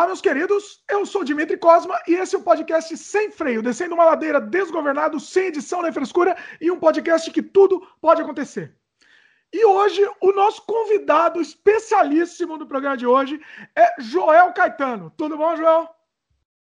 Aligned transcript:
Olá, 0.00 0.06
meus 0.06 0.22
queridos. 0.22 0.82
Eu 0.90 1.04
sou 1.04 1.22
Dimitri 1.22 1.58
Cosma 1.58 2.00
e 2.08 2.14
esse 2.14 2.34
é 2.34 2.38
o 2.38 2.40
um 2.40 2.44
podcast 2.44 2.96
sem 2.96 3.30
freio, 3.30 3.62
descendo 3.62 3.94
uma 3.94 4.06
ladeira 4.06 4.40
desgovernado, 4.40 5.20
sem 5.20 5.48
edição 5.48 5.82
nem 5.82 5.92
frescura 5.92 6.34
e 6.58 6.70
um 6.70 6.80
podcast 6.80 7.30
que 7.30 7.42
tudo 7.42 7.86
pode 8.00 8.22
acontecer. 8.22 8.74
E 9.52 9.62
hoje, 9.62 10.00
o 10.22 10.32
nosso 10.32 10.64
convidado 10.64 11.38
especialíssimo 11.38 12.56
do 12.56 12.66
programa 12.66 12.96
de 12.96 13.06
hoje 13.06 13.38
é 13.76 14.00
Joel 14.00 14.54
Caetano. 14.54 15.12
Tudo 15.18 15.36
bom, 15.36 15.54
Joel? 15.54 15.86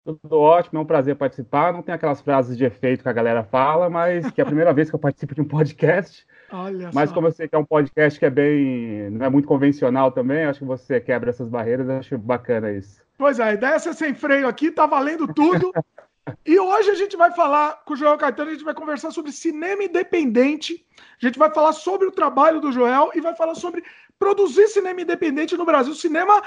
Tudo 0.05 0.37
ótimo, 0.37 0.81
é 0.81 0.83
um 0.83 0.87
prazer 0.87 1.15
participar. 1.15 1.73
Não 1.73 1.83
tem 1.83 1.95
aquelas 1.95 2.21
frases 2.21 2.59
de 2.59 2.65
efeito 2.65 3.05
que 3.05 3.09
a 3.09 3.13
galera 3.13 3.45
fala, 3.45 3.89
mas 3.89 4.29
que 4.33 4.41
é 4.41 4.43
a 4.43 4.47
primeira 4.47 4.73
vez 4.75 4.91
que 4.91 4.97
eu 4.97 5.01
participo 5.01 5.37
de 5.37 5.41
um 5.41 5.47
podcast. 5.47 6.27
Olha 6.53 6.91
mas 6.93 7.11
só. 7.11 7.15
como 7.15 7.29
eu 7.29 7.33
sei 7.33 7.49
que 7.49 7.55
é 7.55 7.59
um 7.59 7.65
podcast 7.65 8.19
que 8.19 8.27
é 8.27 8.31
bem. 8.31 9.11
não 9.11 9.27
é 9.27 9.29
muito 9.29 9.47
convencional 9.47 10.11
também, 10.11 10.45
acho 10.45 10.61
que 10.61 10.65
você 10.65 11.01
quebra 11.01 11.31
essas 11.31 11.49
barreiras, 11.49 11.89
acho 11.89 12.19
bacana 12.19 12.73
isso. 12.73 13.01
Pois 13.17 13.39
é, 13.39 13.45
a 13.45 13.53
ideia 13.53 13.75
é 13.75 13.79
ser 13.79 13.95
sem 13.95 14.15
freio 14.15 14.49
aqui, 14.49 14.71
tá 14.71 14.87
valendo 14.87 15.33
tudo. 15.33 15.73
e 16.45 16.59
hoje 16.59 16.91
a 16.91 16.95
gente 16.95 17.17
vai 17.17 17.31
falar 17.33 17.83
com 17.85 17.95
o 17.95 17.97
Joel 17.97 18.17
Caetano, 18.17 18.51
a 18.51 18.55
gente 18.55 18.65
vai 18.65 18.75
conversar 18.75 19.11
sobre 19.11 19.31
cinema 19.31 19.85
independente. 19.85 20.85
A 21.23 21.27
gente 21.27 21.39
vai 21.39 21.51
falar 21.51 21.73
sobre 21.73 22.09
o 22.09 22.13
trabalho 22.13 22.61
do 22.61 22.73
Joel 22.73 23.11
e 23.15 23.21
vai 23.21 23.35
falar 23.37 23.55
sobre 23.55 23.85
produzir 24.19 24.69
cinema 24.69 25.01
independente 25.01 25.57
no 25.57 25.65
Brasil, 25.65 25.95
cinema 25.95 26.43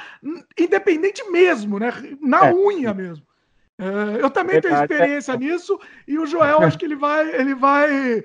independente 0.57 1.23
mesmo, 1.29 1.79
né? 1.79 1.91
Na 2.21 2.49
é. 2.49 2.53
unha 2.53 2.93
mesmo. 2.93 3.25
É, 3.77 4.23
eu 4.23 4.29
também 4.29 4.61
tenho 4.61 4.75
experiência 4.75 5.35
nisso 5.35 5.79
e 6.07 6.19
o 6.19 6.25
Joel 6.25 6.61
acho 6.61 6.77
que 6.77 6.85
ele 6.85 6.95
vai, 6.95 7.35
ele 7.35 7.55
vai 7.55 8.23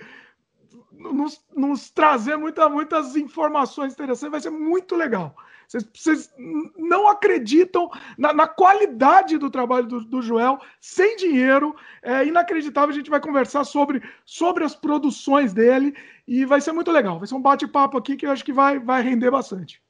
nos, 0.98 1.40
nos 1.54 1.90
trazer 1.90 2.36
muita, 2.36 2.68
muitas 2.68 3.16
informações 3.16 3.92
interessantes, 3.92 4.30
vai 4.30 4.40
ser 4.40 4.50
muito 4.50 4.96
legal. 4.96 5.34
Vocês, 5.66 5.86
vocês 5.94 6.34
não 6.78 7.08
acreditam 7.08 7.90
na, 8.16 8.32
na, 8.32 8.48
qualidade 8.48 9.36
do 9.36 9.50
trabalho 9.50 9.86
do, 9.86 10.00
do, 10.00 10.22
Joel, 10.22 10.58
sem 10.80 11.16
dinheiro. 11.16 11.76
É 12.02 12.24
inacreditável. 12.24 12.88
A 12.88 12.96
gente 12.96 13.10
vai 13.10 13.20
conversar 13.20 13.64
sobre, 13.64 14.02
sobre 14.24 14.64
as 14.64 14.74
produções 14.74 15.52
dele 15.52 15.94
e 16.26 16.46
vai 16.46 16.62
ser 16.62 16.72
muito 16.72 16.90
legal. 16.90 17.18
Vai 17.18 17.28
ser 17.28 17.34
um 17.34 17.42
bate-papo 17.42 17.98
aqui 17.98 18.16
que 18.16 18.26
eu 18.26 18.30
acho 18.30 18.44
que 18.44 18.52
vai, 18.52 18.78
vai 18.78 19.02
render 19.02 19.30
bastante. 19.30 19.82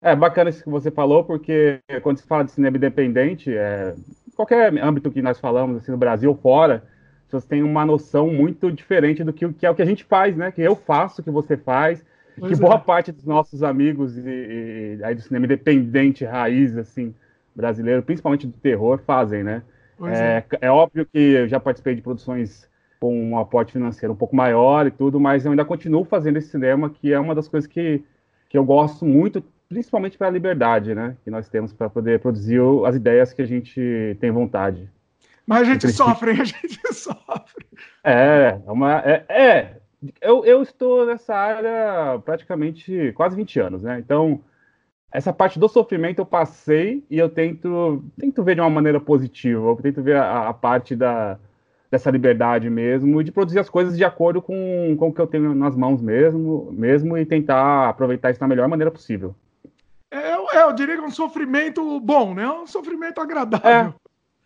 É 0.00 0.14
bacana 0.14 0.50
isso 0.50 0.62
que 0.62 0.70
você 0.70 0.90
falou, 0.90 1.24
porque 1.24 1.80
quando 2.02 2.18
se 2.18 2.26
fala 2.26 2.44
de 2.44 2.52
cinema 2.52 2.76
independente, 2.76 3.52
é, 3.52 3.94
qualquer 4.36 4.76
âmbito 4.78 5.10
que 5.10 5.22
nós 5.22 5.38
falamos, 5.40 5.76
assim, 5.78 5.92
no 5.92 5.98
Brasil 5.98 6.32
fora, 6.40 6.84
pessoas 7.32 7.46
têm 7.46 7.62
uma 7.62 7.86
noção 7.86 8.28
muito 8.28 8.70
diferente 8.70 9.24
do 9.24 9.32
que, 9.32 9.50
que 9.54 9.64
é 9.64 9.70
o 9.70 9.74
que 9.74 9.80
a 9.80 9.86
gente 9.86 10.04
faz, 10.04 10.36
né? 10.36 10.52
Que 10.52 10.60
eu 10.60 10.76
faço, 10.76 11.22
que 11.22 11.30
você 11.30 11.56
faz, 11.56 12.04
pois 12.38 12.52
que 12.52 12.60
boa 12.60 12.74
é. 12.74 12.78
parte 12.78 13.10
dos 13.10 13.24
nossos 13.24 13.62
amigos 13.62 14.18
e, 14.18 14.20
e, 14.20 14.98
aí 15.02 15.14
do 15.14 15.22
cinema 15.22 15.46
independente, 15.46 16.26
raiz, 16.26 16.76
assim, 16.76 17.14
brasileiro, 17.56 18.02
principalmente 18.02 18.46
do 18.46 18.52
terror, 18.52 19.00
fazem, 19.06 19.42
né? 19.42 19.62
É, 20.04 20.44
é. 20.50 20.66
é, 20.66 20.70
óbvio 20.70 21.06
que 21.06 21.18
eu 21.18 21.48
já 21.48 21.58
participei 21.58 21.94
de 21.94 22.02
produções 22.02 22.68
com 23.00 23.30
um 23.30 23.38
aporte 23.38 23.72
financeiro 23.72 24.12
um 24.12 24.16
pouco 24.16 24.36
maior 24.36 24.86
e 24.86 24.90
tudo, 24.90 25.18
mas 25.18 25.44
eu 25.44 25.52
ainda 25.52 25.64
continuo 25.64 26.04
fazendo 26.04 26.36
esse 26.36 26.48
cinema, 26.48 26.90
que 26.90 27.12
é 27.12 27.18
uma 27.18 27.34
das 27.34 27.48
coisas 27.48 27.66
que, 27.66 28.04
que 28.48 28.58
eu 28.58 28.64
gosto 28.64 29.06
muito, 29.06 29.42
principalmente 29.68 30.18
pela 30.18 30.30
liberdade, 30.30 30.94
né? 30.94 31.16
Que 31.24 31.30
nós 31.30 31.48
temos 31.48 31.72
para 31.72 31.88
poder 31.88 32.20
produzir 32.20 32.60
as 32.84 32.94
ideias 32.94 33.32
que 33.32 33.40
a 33.40 33.46
gente 33.46 34.16
tem 34.20 34.30
vontade. 34.30 34.88
Mas 35.46 35.62
a 35.62 35.64
gente 35.64 35.88
sofre, 35.88 36.30
a 36.40 36.44
gente 36.44 36.94
sofre. 36.94 37.66
É, 38.04 38.60
é, 38.66 38.70
uma, 38.70 39.00
é, 39.00 39.24
é, 39.28 39.76
eu, 40.20 40.44
eu 40.44 40.62
estou 40.62 41.06
nessa 41.06 41.34
área 41.34 42.18
praticamente 42.24 43.12
quase 43.14 43.36
20 43.36 43.60
anos, 43.60 43.82
né? 43.82 43.98
Então, 43.98 44.40
essa 45.12 45.32
parte 45.32 45.58
do 45.58 45.68
sofrimento 45.68 46.20
eu 46.20 46.26
passei 46.26 47.04
e 47.10 47.18
eu 47.18 47.28
tento, 47.28 48.02
tento 48.18 48.42
ver 48.42 48.54
de 48.54 48.60
uma 48.60 48.70
maneira 48.70 49.00
positiva. 49.00 49.68
Eu 49.68 49.76
tento 49.76 50.02
ver 50.02 50.16
a, 50.16 50.48
a 50.48 50.54
parte 50.54 50.96
da, 50.96 51.38
dessa 51.90 52.10
liberdade 52.10 52.70
mesmo 52.70 53.20
e 53.20 53.24
de 53.24 53.30
produzir 53.30 53.58
as 53.58 53.68
coisas 53.68 53.96
de 53.96 54.04
acordo 54.04 54.40
com, 54.40 54.96
com 54.98 55.08
o 55.08 55.12
que 55.12 55.20
eu 55.20 55.26
tenho 55.26 55.54
nas 55.54 55.76
mãos 55.76 56.00
mesmo, 56.00 56.72
mesmo 56.72 57.18
e 57.18 57.26
tentar 57.26 57.90
aproveitar 57.90 58.30
isso 58.30 58.40
da 58.40 58.48
melhor 58.48 58.66
maneira 58.66 58.90
possível. 58.90 59.34
É, 60.10 60.32
é 60.32 60.62
eu 60.62 60.72
diria 60.72 60.96
que 60.96 61.02
é 61.02 61.06
um 61.06 61.10
sofrimento 61.10 62.00
bom, 62.00 62.32
né? 62.34 62.48
Um 62.48 62.66
sofrimento 62.66 63.20
agradável. 63.20 63.94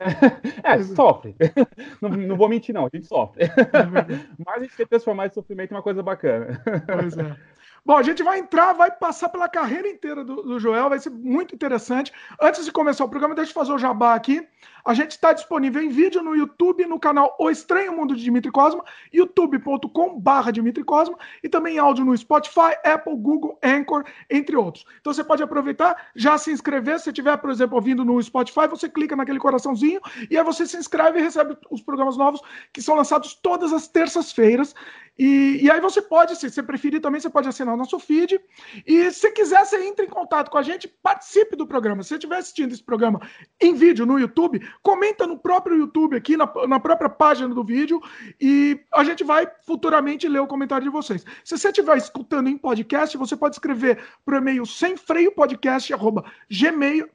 É. 0.63 0.83
Sofre. 0.83 1.35
Não, 2.01 2.11
não, 2.11 2.37
vou 2.37 2.49
mentir, 2.49 2.75
não, 2.75 2.87
a 2.87 2.91
gente 2.93 3.07
sofre. 3.07 3.45
É 3.45 3.49
Mas 4.45 4.57
a 4.57 4.61
gente 4.61 4.77
quer 4.77 4.87
transformar 4.87 5.27
esse 5.27 5.35
sofrimento 5.35 5.73
em 5.73 5.75
uma 5.75 5.83
coisa 5.83 6.03
bacana. 6.03 6.61
Pois 6.87 7.17
é. 7.17 7.37
Bom, 7.85 7.97
a 7.97 8.03
gente 8.03 8.21
vai 8.21 8.41
entrar, 8.41 8.73
vai 8.73 8.91
passar 8.91 9.29
pela 9.29 9.49
carreira 9.49 9.89
inteira 9.89 10.25
do, 10.25 10.43
do, 10.43 10.59
Joel, 10.59 10.89
vai 10.89 10.99
ser 10.99 11.11
muito 11.11 11.55
interessante. 11.55 12.13
Antes 12.43 12.65
de 12.65 12.73
começar 12.73 13.05
o 13.05 13.09
programa, 13.09 13.35
deixa 13.35 13.53
eu 13.53 13.55
fazer 13.55 13.73
o 13.73 13.79
jabá 13.79 14.15
aqui. 14.15 14.47
A 14.87 14.95
gente 14.95 15.11
está 15.11 15.33
disponível 15.33 15.83
em 15.83 15.89
vídeo 15.89 16.23
no 16.23 16.37
YouTube, 16.37 16.87
no 16.87 17.01
canal 17.01 17.35
O 17.41 17.51
Estranho 17.51 17.93
Mundo 17.93 18.15
de 18.15 18.23
Dimitri 18.23 18.53
Cosma, 18.53 18.85
youtube.com.br 19.13 20.53
Dimitri 20.53 20.85
Cosma, 20.85 21.19
e 21.43 21.49
também 21.49 21.77
áudio 21.77 22.05
no 22.05 22.17
Spotify, 22.17 22.77
Apple, 22.85 23.17
Google, 23.17 23.59
Anchor, 23.61 24.05
entre 24.31 24.55
outros. 24.55 24.87
Então 25.01 25.13
você 25.13 25.25
pode 25.25 25.43
aproveitar, 25.43 26.11
já 26.15 26.39
se 26.39 26.53
inscrever. 26.53 27.01
Se 27.01 27.13
tiver, 27.13 27.37
por 27.39 27.51
exemplo, 27.51 27.75
ouvindo 27.75 28.05
no 28.05 28.23
Spotify, 28.23 28.69
você 28.71 28.89
clica 28.89 29.17
naquele 29.17 29.41
coraçãozinho 29.41 30.01
e 30.31 30.39
aí 30.39 30.45
você 30.45 30.65
se 30.65 30.77
inscreve 30.77 31.19
e 31.19 31.23
recebe 31.23 31.57
os 31.69 31.83
programas 31.83 32.17
novos 32.17 32.41
que 32.73 32.81
são 32.81 32.95
lançados 32.95 33.35
todas 33.35 33.73
as 33.73 33.89
terças-feiras. 33.89 34.73
E, 35.19 35.61
e, 35.63 35.71
aí 35.71 35.81
você 35.81 36.03
pode, 36.03 36.37
se 36.37 36.51
você 36.51 36.63
preferir 36.63 37.01
também, 37.01 37.21
você 37.21 37.31
pode 37.31 37.49
assinar 37.49 37.75
o 37.75 37.77
nosso 37.77 37.99
feed. 37.99 38.39
E 38.87 39.11
se 39.11 39.31
quiser, 39.33 39.65
você 39.65 39.83
entra 39.87 40.05
em 40.05 40.09
contato 40.09 40.51
com 40.51 40.59
a 40.59 40.63
gente, 40.63 40.87
participe 40.87 41.57
do 41.57 41.67
programa. 41.67 42.03
Se 42.03 42.11
você 42.11 42.15
estiver 42.17 42.37
assistindo 42.37 42.73
esse 42.73 42.83
programa 42.83 43.21
em 43.59 43.75
vídeo 43.75 44.05
no 44.05 44.19
YouTube, 44.19 44.61
comenta 44.83 45.27
no 45.27 45.39
próprio 45.39 45.77
YouTube 45.77 46.17
aqui, 46.17 46.37
na, 46.37 46.51
na 46.69 46.81
própria 46.81 47.09
página 47.09 47.55
do 47.55 47.65
vídeo, 47.65 48.01
e 48.41 48.81
a 48.95 49.05
gente 49.05 49.25
vai 49.25 49.49
futuramente 49.67 50.29
ler 50.29 50.41
o 50.41 50.47
comentário 50.47 50.85
de 50.85 50.91
vocês. 50.91 51.25
Se 51.45 51.57
você 51.57 51.69
estiver 51.69 51.97
escutando 51.97 52.49
em 52.49 52.57
podcast, 52.57 53.17
você 53.17 53.37
pode 53.37 53.57
escrever 53.57 53.99
para 54.25 54.37
o 54.37 54.39
e-mail 54.39 54.67
sem 54.67 54.97
freio 54.97 55.33
podcast, 55.33 55.93
arroba 55.93 56.25
gmail, 56.51 57.09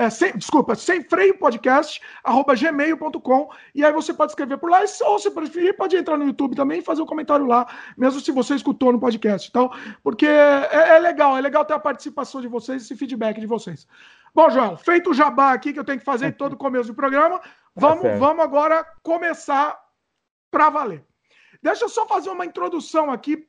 é, 0.00 0.08
sem, 0.08 0.32
desculpa, 0.32 0.74
sem 0.74 1.02
freio 1.02 1.36
podcast, 1.36 2.00
arroba 2.24 2.54
gmail.com, 2.54 3.50
e 3.74 3.84
aí 3.84 3.92
você 3.92 4.14
pode 4.14 4.32
escrever 4.32 4.56
por 4.56 4.70
lá, 4.70 4.80
ou 5.02 5.18
se 5.18 5.30
preferir, 5.30 5.76
pode 5.76 5.94
entrar 5.94 6.16
no 6.16 6.24
YouTube 6.24 6.56
também 6.56 6.78
e 6.78 6.82
fazer 6.82 7.02
um 7.02 7.06
comentário 7.06 7.46
lá, 7.46 7.66
mesmo 7.98 8.18
se 8.18 8.32
você 8.32 8.54
escutou 8.54 8.92
no 8.92 8.98
podcast, 8.98 9.50
então, 9.50 9.70
porque 10.02 10.26
é, 10.26 10.96
é 10.96 10.98
legal, 10.98 11.36
é 11.36 11.40
legal 11.42 11.66
ter 11.66 11.74
a 11.74 11.78
participação 11.78 12.40
de 12.40 12.48
vocês, 12.48 12.82
esse 12.82 12.96
feedback 12.96 13.38
de 13.38 13.46
vocês. 13.46 13.86
Bom, 14.34 14.50
João, 14.50 14.76
feito 14.76 15.10
o 15.10 15.14
jabá 15.14 15.52
aqui 15.52 15.72
que 15.72 15.78
eu 15.78 15.84
tenho 15.84 15.98
que 15.98 16.04
fazer 16.04 16.26
em 16.26 16.32
todo 16.36 16.56
começo 16.56 16.88
do 16.88 16.94
programa, 16.94 17.40
vamos, 17.74 18.04
é 18.04 18.16
vamos 18.16 18.44
agora 18.44 18.86
começar 19.02 19.78
para 20.50 20.70
valer. 20.70 21.04
Deixa 21.62 21.84
eu 21.84 21.88
só 21.88 22.06
fazer 22.06 22.30
uma 22.30 22.46
introdução 22.46 23.10
aqui 23.10 23.46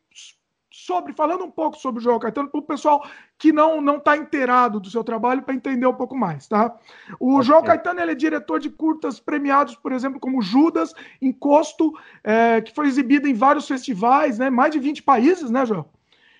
sobre, 0.71 1.13
falando 1.13 1.43
um 1.43 1.51
pouco 1.51 1.77
sobre 1.77 1.99
o 1.99 2.03
João 2.03 2.17
Caetano, 2.17 2.49
para 2.49 2.59
o 2.59 2.63
pessoal 2.63 3.05
que 3.37 3.51
não 3.51 3.81
não 3.81 3.97
está 3.97 4.15
inteirado 4.15 4.79
do 4.79 4.89
seu 4.89 5.03
trabalho 5.03 5.41
para 5.43 5.53
entender 5.53 5.85
um 5.85 5.93
pouco 5.93 6.15
mais, 6.15 6.47
tá? 6.47 6.73
O 7.19 7.33
okay. 7.33 7.43
João 7.43 7.61
Caetano 7.61 7.99
ele 7.99 8.13
é 8.13 8.15
diretor 8.15 8.59
de 8.59 8.69
curtas 8.69 9.19
premiados, 9.19 9.75
por 9.75 9.91
exemplo, 9.91 10.19
como 10.19 10.41
Judas, 10.41 10.93
Encosto, 11.21 11.93
é, 12.23 12.61
que 12.61 12.73
foi 12.73 12.87
exibido 12.87 13.27
em 13.27 13.33
vários 13.33 13.67
festivais, 13.67 14.39
né? 14.39 14.49
Mais 14.49 14.71
de 14.71 14.79
20 14.79 15.03
países, 15.03 15.51
né, 15.51 15.65
João? 15.65 15.85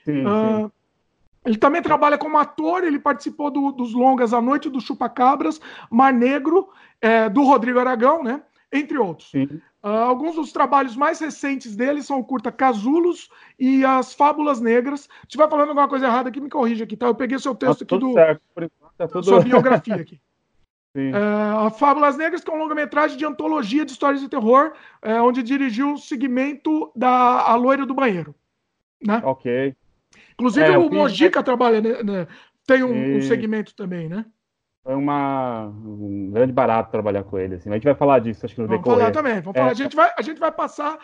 Sim, 0.05 0.25
uh, 0.25 0.65
sim. 0.65 0.71
Ele 1.43 1.57
também 1.57 1.81
trabalha 1.81 2.17
como 2.17 2.37
ator, 2.37 2.83
ele 2.83 2.99
participou 2.99 3.49
do, 3.49 3.71
dos 3.71 3.93
longas 3.93 4.33
A 4.33 4.39
Noite 4.41 4.69
dos 4.69 4.83
Chupacabras, 4.83 5.59
Mar 5.89 6.13
Negro, 6.13 6.69
é, 7.01 7.27
do 7.27 7.43
Rodrigo 7.43 7.79
Aragão, 7.79 8.23
né? 8.23 8.43
Entre 8.71 8.97
outros. 8.97 9.31
Sim. 9.31 9.59
Uh, 9.83 9.87
alguns 9.87 10.35
dos 10.35 10.51
trabalhos 10.51 10.95
mais 10.95 11.19
recentes 11.19 11.75
dele 11.75 12.03
são 12.03 12.19
o 12.19 12.23
curta 12.23 12.51
Casulos 12.51 13.29
e 13.59 13.83
as 13.83 14.13
Fábulas 14.13 14.61
Negras. 14.61 15.01
Se 15.01 15.09
estiver 15.23 15.49
falando 15.49 15.69
alguma 15.69 15.87
coisa 15.87 16.05
errada 16.05 16.29
aqui, 16.29 16.39
me 16.39 16.49
corrija 16.49 16.83
aqui, 16.83 16.95
tá? 16.95 17.07
Eu 17.07 17.15
peguei 17.15 17.39
seu 17.39 17.55
texto 17.55 17.83
tá 17.85 17.95
aqui 17.95 18.05
do. 18.05 18.13
Certo. 18.13 18.41
Tá 18.95 19.07
tudo... 19.07 19.23
Sua 19.23 19.41
biografia 19.41 19.95
aqui. 19.95 20.19
Uh, 20.93 21.71
Fábulas 21.71 22.17
Negras, 22.17 22.43
que 22.43 22.51
é 22.51 22.53
um 22.53 22.57
longa-metragem 22.57 23.17
de 23.17 23.25
antologia 23.25 23.85
de 23.85 23.93
histórias 23.93 24.19
de 24.19 24.27
terror, 24.27 24.73
uh, 25.01 25.23
onde 25.23 25.41
dirigiu 25.41 25.93
o 25.93 25.97
segmento 25.97 26.91
da 26.93 27.49
A 27.49 27.55
Loira 27.55 27.85
do 27.85 27.93
Banheiro. 27.93 28.35
Né? 29.01 29.21
Ok. 29.23 29.73
Inclusive 30.33 30.65
é, 30.65 30.77
o 30.77 30.89
Mojica 30.89 31.43
trabalha, 31.43 31.81
né, 31.81 32.03
né? 32.03 32.27
tem 32.65 32.83
um, 32.83 33.17
um 33.17 33.21
segmento 33.21 33.75
também, 33.75 34.07
né? 34.09 34.25
foi 34.83 34.95
uma, 34.95 35.67
um 35.67 36.31
grande 36.31 36.51
barato 36.51 36.91
trabalhar 36.91 37.23
com 37.23 37.37
ele. 37.37 37.55
Assim. 37.55 37.69
A 37.69 37.73
gente 37.73 37.83
vai 37.83 37.93
falar 37.93 38.19
disso, 38.19 38.45
acho 38.45 38.55
que 38.55 38.61
no 38.61 38.67
vamos 38.67 38.81
decorrer. 38.81 38.99
Vamos 38.99 39.13
falar 39.13 39.23
também. 39.23 39.41
Vamos 39.41 39.55
é. 39.55 39.59
falar. 39.59 39.71
A, 39.71 39.75
gente 39.75 39.95
vai, 39.95 40.11
a 40.17 40.21
gente 40.21 40.39
vai 40.39 40.51
passar, 40.51 40.97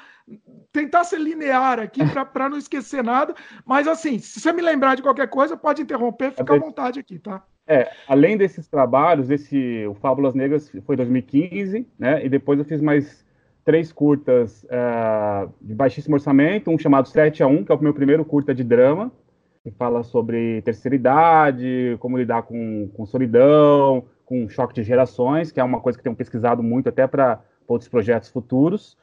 tentar 0.72 1.04
ser 1.04 1.20
linear 1.20 1.80
aqui 1.80 2.02
para 2.34 2.50
não 2.50 2.58
esquecer 2.58 3.04
nada. 3.04 3.36
Mas, 3.66 3.88
assim, 3.88 4.18
se 4.18 4.40
você 4.40 4.52
me 4.52 4.62
lembrar 4.62 4.96
de 4.96 5.04
qualquer 5.04 5.28
coisa, 5.30 5.56
pode 5.56 5.82
interromper, 5.82 6.32
fica 6.32 6.56
à 6.56 6.60
vontade 6.60 7.00
aqui, 7.00 7.20
tá? 7.20 7.44
É, 7.68 7.92
além 8.08 8.38
desses 8.38 8.68
trabalhos, 8.68 9.30
esse, 9.30 9.86
o 9.88 9.94
Fábulas 9.94 10.34
Negras 10.34 10.72
foi 10.86 10.96
2015, 10.96 11.88
né? 12.00 12.26
E 12.26 12.30
depois 12.30 12.58
eu 12.58 12.66
fiz 12.66 12.82
mais 12.82 13.27
três 13.68 13.92
curtas 13.92 14.64
uh, 14.64 15.52
de 15.62 15.76
baixíssimo 15.76 16.16
orçamento, 16.16 16.72
um 16.72 16.78
chamado 16.78 17.10
7 17.10 17.44
a 17.44 17.48
1, 17.48 17.66
que 17.66 17.72
é 17.74 17.76
o 17.76 17.84
meu 17.84 17.94
primeiro 17.94 18.24
curta 18.24 18.56
de 18.56 18.64
drama, 18.64 19.12
que 19.62 19.70
fala 19.72 20.04
sobre 20.04 20.62
terceira 20.62 20.96
idade, 20.96 21.98
como 22.00 22.18
lidar 22.18 22.44
com, 22.44 22.90
com 22.94 23.06
solidão, 23.06 24.06
com 24.24 24.48
choque 24.48 24.74
de 24.74 24.84
gerações, 24.84 25.52
que 25.52 25.60
é 25.60 25.64
uma 25.66 25.82
coisa 25.82 25.98
que 25.98 26.04
tenho 26.06 26.16
pesquisado 26.16 26.64
muito 26.64 26.88
até 26.88 27.06
para 27.06 27.42
outros 27.68 27.90
projetos 27.90 28.30
futuros. 28.30 28.98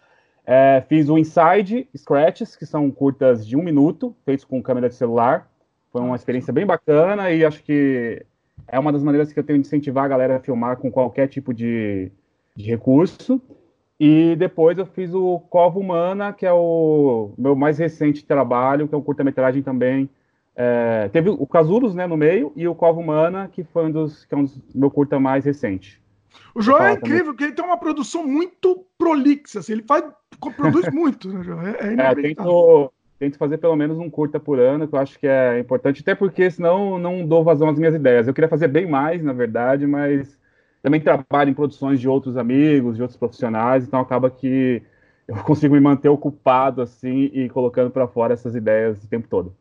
É, 0.47 0.83
fiz 0.89 1.11
o 1.11 1.19
Inside 1.19 1.87
Scratches, 1.95 2.57
que 2.57 2.65
são 2.65 2.91
curtas 2.91 3.47
de 3.47 3.59
um 3.59 3.63
minuto, 3.63 4.17
feitos 4.25 4.47
com 4.47 4.63
câmera 4.63 4.89
de 4.89 4.95
celular. 4.95 5.47
Foi 5.93 6.01
uma 6.01 6.17
experiência 6.17 6.55
bem 6.55 6.65
bacana 6.65 7.31
e 7.31 7.45
acho 7.45 7.63
que 7.63 8.25
é 8.67 8.79
uma 8.79 8.91
das 8.91 9.03
maneiras 9.03 9.31
que 9.31 9.39
eu 9.39 9.45
tenho 9.45 9.61
de 9.61 9.67
incentivar 9.67 10.07
a 10.07 10.09
galera 10.09 10.37
a 10.37 10.41
filmar 10.41 10.79
com 10.79 10.91
qualquer 10.91 11.29
tipo 11.29 11.53
de, 11.53 12.11
de 12.57 12.65
recurso. 12.65 13.43
E 14.07 14.37
depois 14.37 14.77
eu 14.77 14.85
fiz 14.85 15.15
o 15.15 15.41
Cova 15.49 15.79
Humana, 15.79 16.31
que 16.31 16.45
é 16.45 16.53
o 16.53 17.31
meu 17.39 17.57
mais 17.57 17.79
recente 17.79 18.23
trabalho, 18.23 18.87
que 18.87 18.95
é 18.95 18.99
um 18.99 19.03
curta-metragem 19.03 19.63
também. 19.63 20.11
É, 20.55 21.09
teve 21.09 21.31
o 21.31 21.47
Casulos 21.47 21.95
né, 21.95 22.07
no 22.07 22.15
meio 22.15 22.53
e 22.55 22.69
o 22.69 22.75
Cova 22.75 23.01
Humana, 23.01 23.49
que 23.51 23.65
foi 23.65 23.87
um 23.87 23.91
dos 23.91 24.27
que 24.27 24.35
é 24.35 24.37
um 24.37 24.45
dos 24.45 24.61
meu 24.75 24.91
curta 24.91 25.19
mais 25.19 25.47
recente. 25.47 26.03
O 26.55 26.61
João 26.61 26.85
é 26.85 26.93
incrível, 26.93 27.33
porque 27.33 27.45
ele 27.45 27.55
tem 27.55 27.65
uma 27.65 27.79
produção 27.79 28.27
muito 28.27 28.85
prolixa, 28.99 29.61
assim, 29.61 29.73
ele 29.73 29.85
faz, 29.89 30.05
produz 30.55 30.93
muito, 30.93 31.33
né, 31.33 31.43
João? 31.43 31.63
É, 31.63 31.71
é, 31.81 31.95
é 31.95 32.15
tento, 32.15 32.93
tento 33.19 33.39
fazer 33.39 33.57
pelo 33.57 33.75
menos 33.75 33.99
um 33.99 34.11
curta 34.11 34.39
por 34.39 34.61
ano, 34.61 34.87
que 34.87 34.95
eu 34.95 34.99
acho 34.99 35.19
que 35.19 35.27
é 35.27 35.59
importante, 35.59 36.03
até 36.03 36.15
porque 36.15 36.51
senão 36.51 36.99
não 36.99 37.27
dou 37.27 37.43
vazão 37.43 37.71
às 37.71 37.79
minhas 37.79 37.95
ideias. 37.95 38.29
Eu 38.29 38.35
queria 38.35 38.51
fazer 38.51 38.69
bem 38.69 38.87
mais, 38.87 39.23
na 39.23 39.33
verdade, 39.33 39.87
mas 39.87 40.39
também 40.85 41.01
trabalho 41.01 41.49
em 41.49 41.55
produções 41.55 41.99
de 41.99 42.07
outros 42.07 42.37
amigos, 42.37 42.97
de 42.97 43.03
outros 43.03 43.19
profissionais, 43.19 43.85
então 43.85 43.99
acaba 43.99 44.31
que 44.31 44.83
eu 45.27 45.35
consigo 45.43 45.75
me 45.75 45.81
manter 45.81 46.11
ocupado 46.11 46.83
assim 46.83 47.31
e 47.33 47.49
colocando 47.49 47.91
para 47.91 48.07
fora 48.07 48.35
essas 48.35 48.55
ideias 48.55 49.03
o 49.03 49.09
tempo 49.09 49.27
todo. 49.27 49.57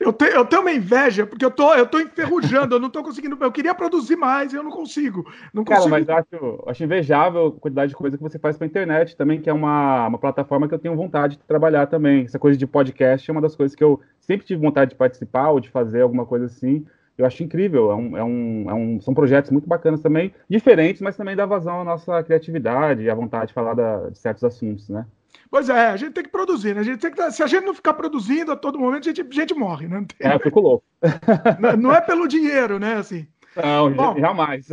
Eu, 0.00 0.14
te, 0.14 0.24
eu 0.24 0.46
tenho 0.46 0.62
uma 0.62 0.72
inveja, 0.72 1.26
porque 1.26 1.44
eu 1.44 1.50
tô, 1.50 1.74
eu 1.74 1.86
tô 1.86 2.00
enferrujando, 2.00 2.74
eu 2.74 2.78
não 2.78 2.88
tô 2.88 3.02
conseguindo. 3.02 3.36
Eu 3.40 3.52
queria 3.52 3.74
produzir 3.74 4.16
mais 4.16 4.52
e 4.52 4.56
eu 4.56 4.62
não 4.62 4.70
consigo. 4.70 5.30
Não 5.52 5.62
Cara, 5.62 5.80
consigo... 5.80 5.94
mas 5.94 6.08
acho, 6.08 6.64
acho 6.66 6.84
invejável 6.84 7.46
a 7.48 7.52
quantidade 7.52 7.90
de 7.90 7.96
coisa 7.96 8.16
que 8.16 8.22
você 8.22 8.38
faz 8.38 8.56
pra 8.56 8.66
internet 8.66 9.14
também, 9.14 9.40
que 9.40 9.50
é 9.50 9.52
uma, 9.52 10.06
uma 10.08 10.18
plataforma 10.18 10.68
que 10.68 10.74
eu 10.74 10.78
tenho 10.78 10.96
vontade 10.96 11.36
de 11.36 11.44
trabalhar 11.44 11.86
também. 11.86 12.24
Essa 12.24 12.38
coisa 12.38 12.58
de 12.58 12.66
podcast 12.66 13.30
é 13.30 13.32
uma 13.32 13.42
das 13.42 13.56
coisas 13.56 13.74
que 13.74 13.84
eu 13.84 14.00
sempre 14.20 14.46
tive 14.46 14.60
vontade 14.60 14.90
de 14.90 14.96
participar 14.96 15.50
ou 15.50 15.60
de 15.60 15.68
fazer 15.68 16.02
alguma 16.02 16.24
coisa 16.24 16.46
assim. 16.46 16.86
Eu 17.16 17.26
acho 17.26 17.42
incrível. 17.42 17.90
É 17.90 17.94
um, 17.94 18.16
é 18.16 18.24
um, 18.24 18.70
é 18.70 18.74
um, 18.74 19.00
são 19.00 19.14
projetos 19.14 19.50
muito 19.50 19.68
bacanas 19.68 20.00
também, 20.00 20.34
diferentes, 20.48 21.02
mas 21.02 21.16
também 21.16 21.36
dá 21.36 21.46
vazão 21.46 21.80
à 21.80 21.84
nossa 21.84 22.22
criatividade 22.22 23.02
e 23.02 23.10
à 23.10 23.14
vontade 23.14 23.48
de 23.48 23.54
falar 23.54 23.74
da, 23.74 24.08
de 24.08 24.18
certos 24.18 24.44
assuntos, 24.44 24.88
né? 24.88 25.06
Pois 25.50 25.68
é, 25.68 25.88
a 25.88 25.96
gente 25.96 26.12
tem 26.12 26.24
que 26.24 26.30
produzir, 26.30 26.74
né? 26.74 26.80
A 26.80 26.84
gente 26.84 26.98
tem 26.98 27.10
que, 27.10 27.30
se 27.30 27.42
a 27.42 27.46
gente 27.46 27.66
não 27.66 27.74
ficar 27.74 27.92
produzindo 27.92 28.52
a 28.52 28.56
todo 28.56 28.78
momento, 28.78 29.08
a 29.08 29.12
gente, 29.12 29.20
a 29.20 29.34
gente 29.34 29.54
morre, 29.54 29.86
né? 29.86 30.04
Tem... 30.16 30.30
É, 30.30 30.34
eu 30.34 30.40
fico 30.40 30.60
louco. 30.60 30.84
Não, 31.60 31.76
não, 31.76 31.92
é 31.92 32.00
pelo 32.00 32.28
dinheiro, 32.28 32.78
né? 32.78 32.94
Assim. 32.94 33.26
Não, 33.56 33.92
Bom, 33.92 34.18
jamais. 34.18 34.68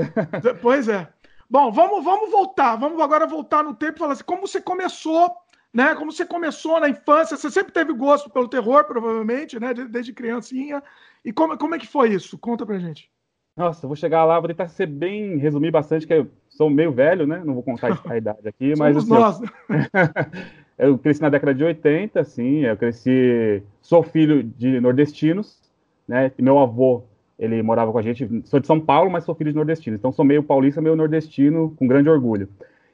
Pois 0.61 0.87
é. 0.87 1.07
Bom, 1.49 1.71
vamos, 1.71 2.03
vamos 2.03 2.31
voltar. 2.31 2.75
Vamos 2.75 3.01
agora 3.01 3.25
voltar 3.25 3.63
no 3.63 3.73
tempo 3.73 3.95
e 3.95 3.99
falar 3.99 4.13
assim, 4.13 4.23
como 4.23 4.47
você 4.47 4.61
começou, 4.61 5.31
né? 5.73 5.95
Como 5.95 6.11
você 6.11 6.23
começou 6.23 6.79
na 6.79 6.87
infância? 6.87 7.35
Você 7.35 7.49
sempre 7.49 7.73
teve 7.73 7.91
gosto 7.91 8.29
pelo 8.29 8.47
terror, 8.47 8.83
provavelmente, 8.85 9.59
né? 9.59 9.73
Desde 9.73 10.13
criancinha. 10.13 10.83
E 11.23 11.31
como, 11.33 11.57
como 11.57 11.75
é 11.75 11.79
que 11.79 11.87
foi 11.87 12.13
isso? 12.13 12.37
Conta 12.37 12.65
pra 12.65 12.79
gente. 12.79 13.09
Nossa, 13.57 13.85
eu 13.85 13.89
vou 13.89 13.95
chegar 13.95 14.23
lá, 14.23 14.39
vou 14.39 14.47
tentar 14.47 14.69
ser 14.69 14.87
bem, 14.87 15.37
resumir 15.37 15.71
bastante, 15.71 16.07
que 16.07 16.13
eu 16.13 16.27
sou 16.47 16.69
meio 16.69 16.91
velho, 16.91 17.27
né? 17.27 17.41
Não 17.43 17.53
vou 17.53 17.63
contar 17.63 18.01
a 18.07 18.17
idade 18.17 18.47
aqui, 18.47 18.73
mas. 18.79 18.95
Assim, 18.95 19.09
nós. 19.09 19.41
Eu... 19.41 19.47
eu 20.79 20.97
cresci 20.97 21.21
na 21.21 21.29
década 21.29 21.53
de 21.53 21.61
80, 21.61 22.19
assim, 22.21 22.59
eu 22.59 22.77
cresci, 22.77 23.61
sou 23.81 24.01
filho 24.01 24.41
de 24.41 24.79
nordestinos, 24.79 25.59
né, 26.07 26.31
meu 26.39 26.57
avô, 26.57 27.03
ele 27.37 27.61
morava 27.61 27.91
com 27.91 27.97
a 27.97 28.01
gente, 28.01 28.27
sou 28.45 28.61
de 28.61 28.65
São 28.65 28.79
Paulo, 28.79 29.11
mas 29.11 29.25
sou 29.25 29.35
filho 29.35 29.51
de 29.51 29.57
nordestinos, 29.57 29.99
então 29.99 30.11
sou 30.11 30.23
meio 30.23 30.41
paulista, 30.41 30.81
meio 30.81 30.95
nordestino, 30.95 31.75
com 31.77 31.85
grande 31.85 32.09
orgulho. 32.09 32.47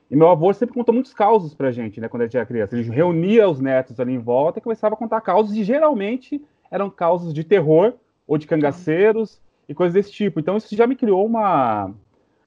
E 0.10 0.16
meu 0.16 0.30
avô 0.30 0.52
sempre 0.52 0.74
contou 0.74 0.94
muitos 0.94 1.14
causos 1.14 1.54
pra 1.54 1.72
gente, 1.72 2.02
né, 2.02 2.08
quando 2.08 2.22
a 2.22 2.26
gente 2.26 2.38
era 2.38 2.46
criança. 2.46 2.76
Ele 2.76 2.90
reunia 2.90 3.48
os 3.48 3.60
netos 3.60 4.00
ali 4.00 4.14
em 4.14 4.20
volta 4.20 4.58
e 4.58 4.62
começava 4.62 4.96
a 4.96 4.98
contar 4.98 5.22
causos, 5.22 5.56
e 5.56 5.64
geralmente 5.64 6.44
eram 6.72 6.90
causos 6.90 7.32
de 7.34 7.44
terror, 7.44 7.94
ou 8.28 8.38
de 8.38 8.48
cangaceiros, 8.48 9.40
e 9.68 9.74
coisas 9.74 9.94
desse 9.94 10.12
tipo. 10.12 10.40
Então 10.40 10.58
isso 10.58 10.76
já 10.76 10.88
me 10.88 10.96
criou 10.96 11.26
uma, 11.26 11.92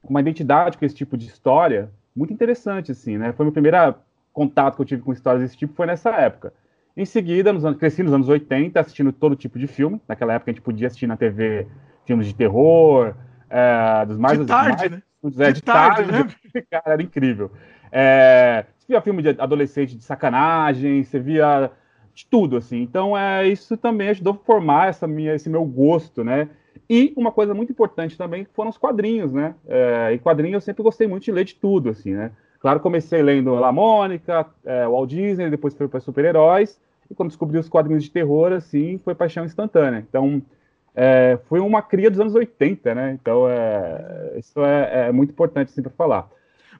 uma 0.03 0.19
identidade 0.19 0.77
com 0.77 0.85
esse 0.85 0.95
tipo 0.95 1.17
de 1.17 1.27
história 1.27 1.91
muito 2.15 2.33
interessante, 2.33 2.91
assim, 2.91 3.17
né? 3.17 3.31
Foi 3.33 3.45
minha 3.45 3.53
primeira 3.53 3.95
contato 4.33 4.75
que 4.75 4.81
eu 4.81 4.85
tive 4.85 5.01
com 5.01 5.13
histórias 5.13 5.43
desse 5.43 5.57
tipo 5.57 5.73
foi 5.73 5.85
nessa 5.85 6.09
época. 6.11 6.53
Em 6.95 7.05
seguida, 7.05 7.53
nos 7.53 7.63
anos, 7.63 7.79
cresci 7.79 8.03
nos 8.03 8.13
anos 8.13 8.27
80, 8.27 8.79
assistindo 8.79 9.11
todo 9.11 9.35
tipo 9.35 9.57
de 9.57 9.67
filme. 9.67 10.01
Naquela 10.07 10.33
época 10.33 10.51
a 10.51 10.53
gente 10.53 10.63
podia 10.63 10.87
assistir 10.87 11.07
na 11.07 11.15
TV 11.15 11.67
filmes 12.05 12.27
de 12.27 12.35
terror, 12.35 13.15
é, 13.49 14.05
dos 14.05 14.17
mais... 14.17 14.37
De 14.37 14.45
tarde, 14.45 14.77
mais, 14.77 14.91
né? 14.91 15.03
É, 15.23 15.47
de, 15.47 15.53
de 15.53 15.61
tarde, 15.61 16.11
tarde, 16.11 16.11
né? 16.11 16.63
Cara, 16.71 16.93
era 16.93 17.03
incrível. 17.03 17.51
É, 17.91 18.65
você 18.77 18.87
via 18.87 19.01
filme 19.01 19.21
de 19.21 19.29
adolescente 19.29 19.95
de 19.95 20.03
sacanagem, 20.03 21.03
você 21.03 21.19
via 21.19 21.71
de 22.13 22.25
tudo, 22.25 22.57
assim. 22.57 22.81
Então, 22.81 23.17
é, 23.17 23.47
isso 23.47 23.77
também 23.77 24.09
ajudou 24.09 24.33
a 24.33 24.45
formar 24.45 24.89
essa 24.89 25.07
minha, 25.07 25.33
esse 25.33 25.49
meu 25.49 25.63
gosto, 25.65 26.23
né? 26.23 26.49
E 26.89 27.13
uma 27.15 27.31
coisa 27.31 27.53
muito 27.53 27.71
importante 27.71 28.17
também 28.17 28.45
foram 28.53 28.69
os 28.69 28.77
quadrinhos, 28.77 29.31
né? 29.31 29.55
É, 29.67 30.13
e 30.13 30.19
quadrinhos 30.19 30.55
eu 30.55 30.61
sempre 30.61 30.83
gostei 30.83 31.07
muito 31.07 31.23
de 31.23 31.31
ler 31.31 31.45
de 31.45 31.55
tudo, 31.55 31.89
assim, 31.89 32.13
né? 32.13 32.31
Claro, 32.59 32.79
comecei 32.79 33.21
lendo 33.21 33.53
La 33.55 33.71
Mônica, 33.71 34.45
é, 34.65 34.85
Walt 34.85 35.09
Disney, 35.09 35.49
depois 35.49 35.73
fui 35.73 35.87
para 35.87 35.99
super-heróis, 35.99 36.79
e 37.09 37.15
quando 37.15 37.29
descobri 37.29 37.57
os 37.57 37.69
quadrinhos 37.69 38.03
de 38.03 38.11
terror, 38.11 38.51
assim, 38.51 38.99
foi 39.03 39.15
paixão 39.15 39.45
instantânea. 39.45 40.05
Então, 40.07 40.41
é, 40.95 41.39
foi 41.47 41.59
uma 41.59 41.81
cria 41.81 42.09
dos 42.09 42.19
anos 42.19 42.35
80, 42.35 42.93
né? 42.93 43.17
Então, 43.19 43.47
é, 43.47 44.33
isso 44.37 44.59
é, 44.63 45.07
é 45.07 45.11
muito 45.11 45.29
importante 45.31 45.71
sempre 45.71 45.91
falar. 45.95 46.27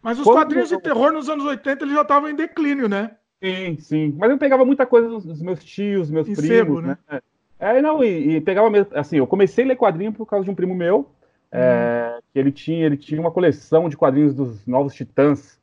Mas 0.02 0.18
os 0.18 0.24
quando 0.24 0.38
quadrinhos 0.38 0.70
de 0.70 0.82
terror 0.82 1.12
nos 1.12 1.30
anos 1.30 1.46
80 1.46 1.84
eles 1.84 1.94
já 1.94 2.02
estavam 2.02 2.30
em 2.30 2.36
declínio, 2.36 2.90
né? 2.90 3.12
Sim, 3.42 3.78
sim. 3.80 4.16
Mas 4.18 4.30
eu 4.30 4.38
pegava 4.38 4.66
muita 4.66 4.86
coisa 4.86 5.08
dos 5.08 5.42
meus 5.42 5.64
tios, 5.64 6.12
meus 6.12 6.28
em 6.28 6.34
primos, 6.34 6.50
sebo, 6.50 6.82
né? 6.82 6.98
né? 7.10 7.22
É, 7.60 7.82
não, 7.82 8.04
e, 8.04 8.38
e, 8.38 8.42
pegava 8.42 8.70
mesmo, 8.70 8.98
assim, 8.98 9.18
eu 9.18 9.28
comecei 9.28 9.66
a 9.66 9.68
ler 9.68 9.76
quadrinho 9.76 10.14
por 10.14 10.26
causa 10.26 10.46
de 10.46 10.52
um 10.52 10.56
primo 10.56 10.74
meu, 10.74 11.10
é, 11.52 12.16
hum. 12.16 12.22
que 12.32 12.40
ele 12.40 12.52
tinha, 12.52 12.86
ele 12.86 12.98
tinha 12.98 13.20
uma 13.20 13.32
coleção 13.32 13.90
de 13.90 13.98
quadrinhos 13.98 14.34
dos 14.34 14.66
Novos 14.66 14.94
Titãs, 14.94 15.60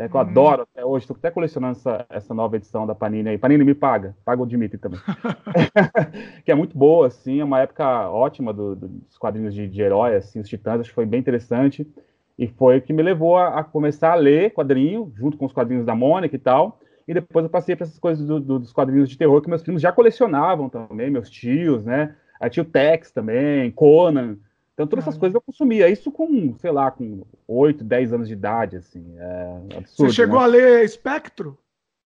é, 0.00 0.08
que 0.08 0.16
eu 0.16 0.20
uhum. 0.20 0.26
adoro 0.26 0.62
até 0.62 0.82
hoje, 0.82 1.04
estou 1.04 1.16
até 1.16 1.30
colecionando 1.30 1.72
essa, 1.72 2.06
essa 2.08 2.32
nova 2.32 2.56
edição 2.56 2.86
da 2.86 2.94
Panini 2.94 3.28
aí. 3.28 3.38
Panini 3.38 3.62
me 3.64 3.74
paga, 3.74 4.16
paga 4.24 4.42
o 4.42 4.46
Dimitri 4.46 4.78
também. 4.78 4.98
que 6.42 6.50
é 6.50 6.54
muito 6.54 6.76
boa, 6.76 7.08
assim, 7.08 7.40
é 7.40 7.44
uma 7.44 7.60
época 7.60 8.08
ótima 8.08 8.50
do, 8.50 8.74
do, 8.74 8.88
dos 8.88 9.18
quadrinhos 9.18 9.52
de, 9.52 9.68
de 9.68 9.82
herói, 9.82 10.16
assim, 10.16 10.40
os 10.40 10.48
Titãs, 10.48 10.80
acho 10.80 10.88
que 10.88 10.94
foi 10.94 11.04
bem 11.04 11.20
interessante. 11.20 11.86
E 12.38 12.46
foi 12.46 12.78
o 12.78 12.82
que 12.82 12.94
me 12.94 13.02
levou 13.02 13.36
a, 13.36 13.60
a, 13.60 13.64
começar 13.64 14.12
a 14.12 14.14
ler 14.14 14.54
quadrinho, 14.54 15.12
junto 15.16 15.36
com 15.36 15.44
os 15.44 15.52
quadrinhos 15.52 15.84
da 15.84 15.94
Mônica 15.94 16.34
e 16.34 16.38
tal. 16.38 16.79
E 17.10 17.14
depois 17.14 17.42
eu 17.42 17.50
passei 17.50 17.74
para 17.74 17.86
essas 17.86 17.98
coisas 17.98 18.24
do, 18.24 18.38
do, 18.38 18.60
dos 18.60 18.72
quadrinhos 18.72 19.08
de 19.08 19.18
terror 19.18 19.42
que 19.42 19.48
meus 19.48 19.62
primos 19.62 19.82
já 19.82 19.90
colecionavam 19.90 20.68
também, 20.68 21.10
meus 21.10 21.28
tios, 21.28 21.84
né? 21.84 22.14
Aí 22.38 22.48
tinha 22.48 22.62
o 22.62 22.66
Tex 22.66 23.10
também, 23.10 23.68
Conan. 23.72 24.38
Então, 24.72 24.86
todas 24.86 25.04
essas 25.04 25.18
coisas 25.18 25.34
eu 25.34 25.40
consumia. 25.40 25.88
Isso 25.88 26.12
com, 26.12 26.54
sei 26.58 26.70
lá, 26.70 26.88
com 26.88 27.22
8, 27.48 27.82
10 27.82 28.12
anos 28.12 28.28
de 28.28 28.34
idade, 28.34 28.76
assim. 28.76 29.04
É 29.18 29.76
absurdo, 29.78 30.12
Você 30.12 30.14
chegou 30.14 30.38
né? 30.38 30.44
a 30.44 30.46
ler 30.46 30.84
Espectro? 30.84 31.58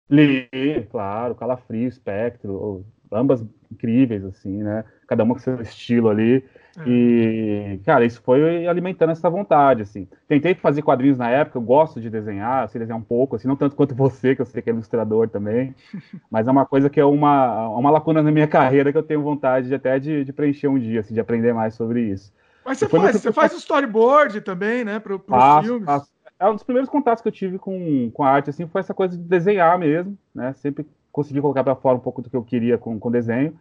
Li, 0.09 0.47
claro, 0.89 1.35
Calafrio, 1.35 1.89
Espectro, 1.89 2.85
ambas 3.13 3.45
incríveis, 3.71 4.23
assim, 4.23 4.63
né? 4.63 4.83
Cada 5.07 5.23
uma 5.23 5.33
com 5.33 5.39
seu 5.39 5.61
estilo 5.61 6.09
ali. 6.09 6.43
É. 6.79 6.83
E, 6.87 7.79
cara, 7.85 8.03
isso 8.03 8.21
foi 8.21 8.65
alimentando 8.65 9.11
essa 9.11 9.29
vontade, 9.29 9.83
assim. 9.83 10.07
Tentei 10.27 10.55
fazer 10.55 10.81
quadrinhos 10.81 11.17
na 11.17 11.29
época, 11.29 11.57
eu 11.57 11.61
gosto 11.61 12.01
de 12.01 12.09
desenhar, 12.09 12.67
sei 12.69 12.79
desenhar 12.79 12.99
um 12.99 13.03
pouco, 13.03 13.35
assim, 13.35 13.47
não 13.47 13.55
tanto 13.55 13.75
quanto 13.75 13.93
você, 13.93 14.35
que 14.35 14.41
eu 14.41 14.45
sei 14.45 14.61
que 14.61 14.69
é 14.69 14.73
ilustrador 14.73 15.29
também, 15.29 15.75
mas 16.31 16.47
é 16.47 16.51
uma 16.51 16.65
coisa 16.65 16.89
que 16.89 16.99
é 16.99 17.05
uma, 17.05 17.69
uma 17.69 17.91
lacuna 17.91 18.23
na 18.23 18.31
minha 18.31 18.47
carreira 18.47 18.91
que 18.91 18.97
eu 18.97 19.03
tenho 19.03 19.21
vontade 19.21 19.67
de, 19.67 19.75
até 19.75 19.99
de, 19.99 20.23
de 20.23 20.33
preencher 20.33 20.67
um 20.67 20.79
dia, 20.79 21.01
assim, 21.01 21.13
de 21.13 21.19
aprender 21.19 21.53
mais 21.53 21.75
sobre 21.75 22.01
isso. 22.01 22.33
Mas 22.65 22.77
você 22.77 22.87
faz, 22.87 23.21
você 23.21 23.31
faz 23.31 23.53
storyboard 23.53 24.41
também, 24.41 24.83
né, 24.85 24.99
para 24.99 25.15
os 25.15 25.65
filmes? 25.65 25.85
Faço. 25.85 26.11
É 26.39 26.49
um 26.49 26.55
dos 26.55 26.63
primeiros 26.63 26.89
contatos 26.89 27.21
que 27.21 27.27
eu 27.27 27.31
tive 27.31 27.57
com, 27.57 28.09
com 28.11 28.23
a 28.23 28.29
arte, 28.29 28.49
assim, 28.49 28.67
foi 28.67 28.81
essa 28.81 28.93
coisa 28.93 29.15
de 29.15 29.23
desenhar 29.23 29.77
mesmo, 29.77 30.17
né, 30.33 30.53
sempre 30.53 30.85
consegui 31.13 31.39
colocar 31.39 31.63
para 31.63 31.75
fora 31.75 31.95
um 31.95 32.01
pouco 32.01 32.21
do 32.21 32.29
que 32.29 32.35
eu 32.35 32.43
queria 32.43 32.77
com, 32.77 33.11
desenho. 33.11 33.57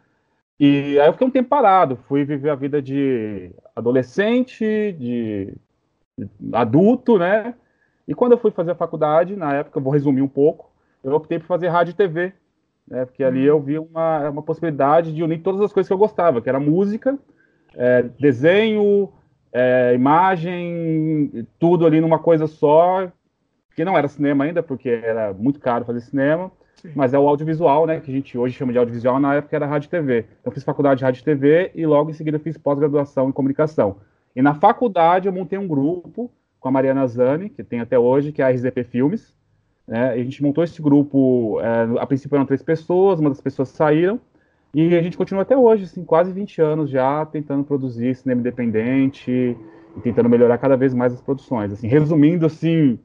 E 0.58 0.98
aí 0.98 1.06
eu 1.06 1.12
fiquei 1.12 1.26
um 1.26 1.30
tempo 1.30 1.50
parado, 1.50 1.96
fui 2.08 2.24
viver 2.24 2.50
a 2.50 2.54
vida 2.54 2.80
de 2.80 3.50
adolescente, 3.76 4.92
de, 4.98 5.54
adulto, 6.52 7.18
né, 7.18 7.54
e 8.08 8.14
quando 8.14 8.32
eu 8.32 8.38
fui 8.38 8.50
fazer 8.50 8.72
a 8.72 8.76
faculdade, 8.76 9.36
na 9.36 9.54
época, 9.54 9.80
vou 9.80 9.92
resumir 9.92 10.22
um 10.22 10.28
pouco, 10.28 10.70
eu 11.04 11.12
optei 11.12 11.38
por 11.38 11.46
fazer 11.46 11.68
rádio 11.68 11.92
e 11.92 11.94
TV, 11.94 12.32
né, 12.88 13.04
porque 13.04 13.22
ali 13.22 13.44
eu 13.44 13.60
vi 13.60 13.78
uma, 13.78 14.30
uma 14.30 14.42
possibilidade 14.42 15.12
de 15.14 15.22
unir 15.22 15.42
todas 15.42 15.60
as 15.60 15.72
coisas 15.72 15.88
que 15.88 15.92
eu 15.92 15.98
gostava, 15.98 16.40
que 16.40 16.48
era 16.48 16.60
música, 16.60 17.18
é, 17.74 18.02
desenho, 18.20 19.12
é, 19.52 19.92
imagem, 19.94 21.46
tudo 21.58 21.86
ali 21.86 22.00
numa 22.00 22.18
coisa 22.18 22.46
só, 22.46 23.10
que 23.74 23.84
não 23.84 23.96
era 23.96 24.08
cinema 24.08 24.44
ainda, 24.44 24.62
porque 24.62 24.88
era 24.88 25.32
muito 25.32 25.58
caro 25.58 25.84
fazer 25.84 26.00
cinema, 26.00 26.50
Mas 26.94 27.14
é 27.14 27.18
o 27.18 27.28
audiovisual, 27.28 27.86
né, 27.86 28.00
que 28.00 28.10
a 28.10 28.14
gente 28.14 28.36
hoje 28.36 28.54
chama 28.54 28.72
de 28.72 28.78
audiovisual, 28.78 29.20
na 29.20 29.34
época 29.34 29.56
era 29.56 29.66
rádio 29.66 29.86
e 29.86 29.90
TV. 29.90 30.26
Então 30.40 30.52
fiz 30.52 30.64
faculdade 30.64 30.98
de 30.98 31.04
rádio 31.04 31.20
e 31.20 31.24
TV 31.24 31.70
e 31.74 31.86
logo 31.86 32.10
em 32.10 32.14
seguida 32.14 32.38
fiz 32.38 32.56
pós-graduação 32.56 33.28
em 33.28 33.32
comunicação. 33.32 33.96
E 34.34 34.42
na 34.42 34.54
faculdade 34.54 35.28
eu 35.28 35.32
montei 35.32 35.58
um 35.58 35.68
grupo 35.68 36.30
com 36.58 36.68
a 36.68 36.72
Mariana 36.72 37.06
Zani, 37.06 37.48
que 37.48 37.62
tem 37.62 37.80
até 37.80 37.98
hoje, 37.98 38.32
que 38.32 38.40
é 38.40 38.44
a 38.44 38.50
RZP 38.50 38.84
Filmes. 38.84 39.34
Né? 39.86 40.10
A 40.10 40.16
gente 40.16 40.42
montou 40.42 40.62
esse 40.62 40.80
grupo, 40.80 41.60
é, 41.60 42.00
a 42.00 42.06
princípio 42.06 42.36
eram 42.36 42.46
três 42.46 42.62
pessoas, 42.62 43.18
uma 43.18 43.28
das 43.30 43.40
pessoas 43.40 43.68
saíram, 43.68 44.20
e 44.74 44.96
a 44.96 45.02
gente 45.02 45.18
continua 45.18 45.42
até 45.42 45.56
hoje, 45.56 45.84
assim, 45.84 46.02
quase 46.02 46.32
20 46.32 46.62
anos 46.62 46.88
já, 46.88 47.26
tentando 47.26 47.62
produzir 47.62 48.14
cinema 48.14 48.40
independente 48.40 49.30
e 49.30 50.00
tentando 50.00 50.30
melhorar 50.30 50.56
cada 50.56 50.76
vez 50.76 50.94
mais 50.94 51.12
as 51.12 51.20
produções. 51.20 51.72
Assim, 51.72 51.86
resumindo, 51.88 52.46
assim, 52.46 52.98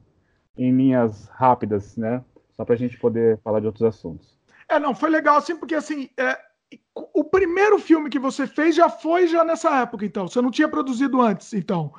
em 0.56 0.72
linhas 0.74 1.28
rápidas, 1.28 1.96
né? 1.96 2.22
Só 2.58 2.64
para 2.64 2.74
a 2.74 2.78
gente 2.78 2.98
poder 2.98 3.38
falar 3.38 3.60
de 3.60 3.66
outros 3.66 3.84
assuntos. 3.84 4.36
É, 4.68 4.80
não, 4.80 4.92
foi 4.92 5.10
legal, 5.10 5.36
assim, 5.36 5.56
porque, 5.56 5.76
assim, 5.76 6.10
é, 6.18 6.36
o 7.14 7.22
primeiro 7.22 7.78
filme 7.78 8.10
que 8.10 8.18
você 8.18 8.48
fez 8.48 8.74
já 8.74 8.90
foi 8.90 9.28
já 9.28 9.44
nessa 9.44 9.80
época, 9.80 10.04
então. 10.04 10.26
Você 10.26 10.42
não 10.42 10.50
tinha 10.50 10.68
produzido 10.68 11.22
antes, 11.22 11.52
então. 11.52 11.94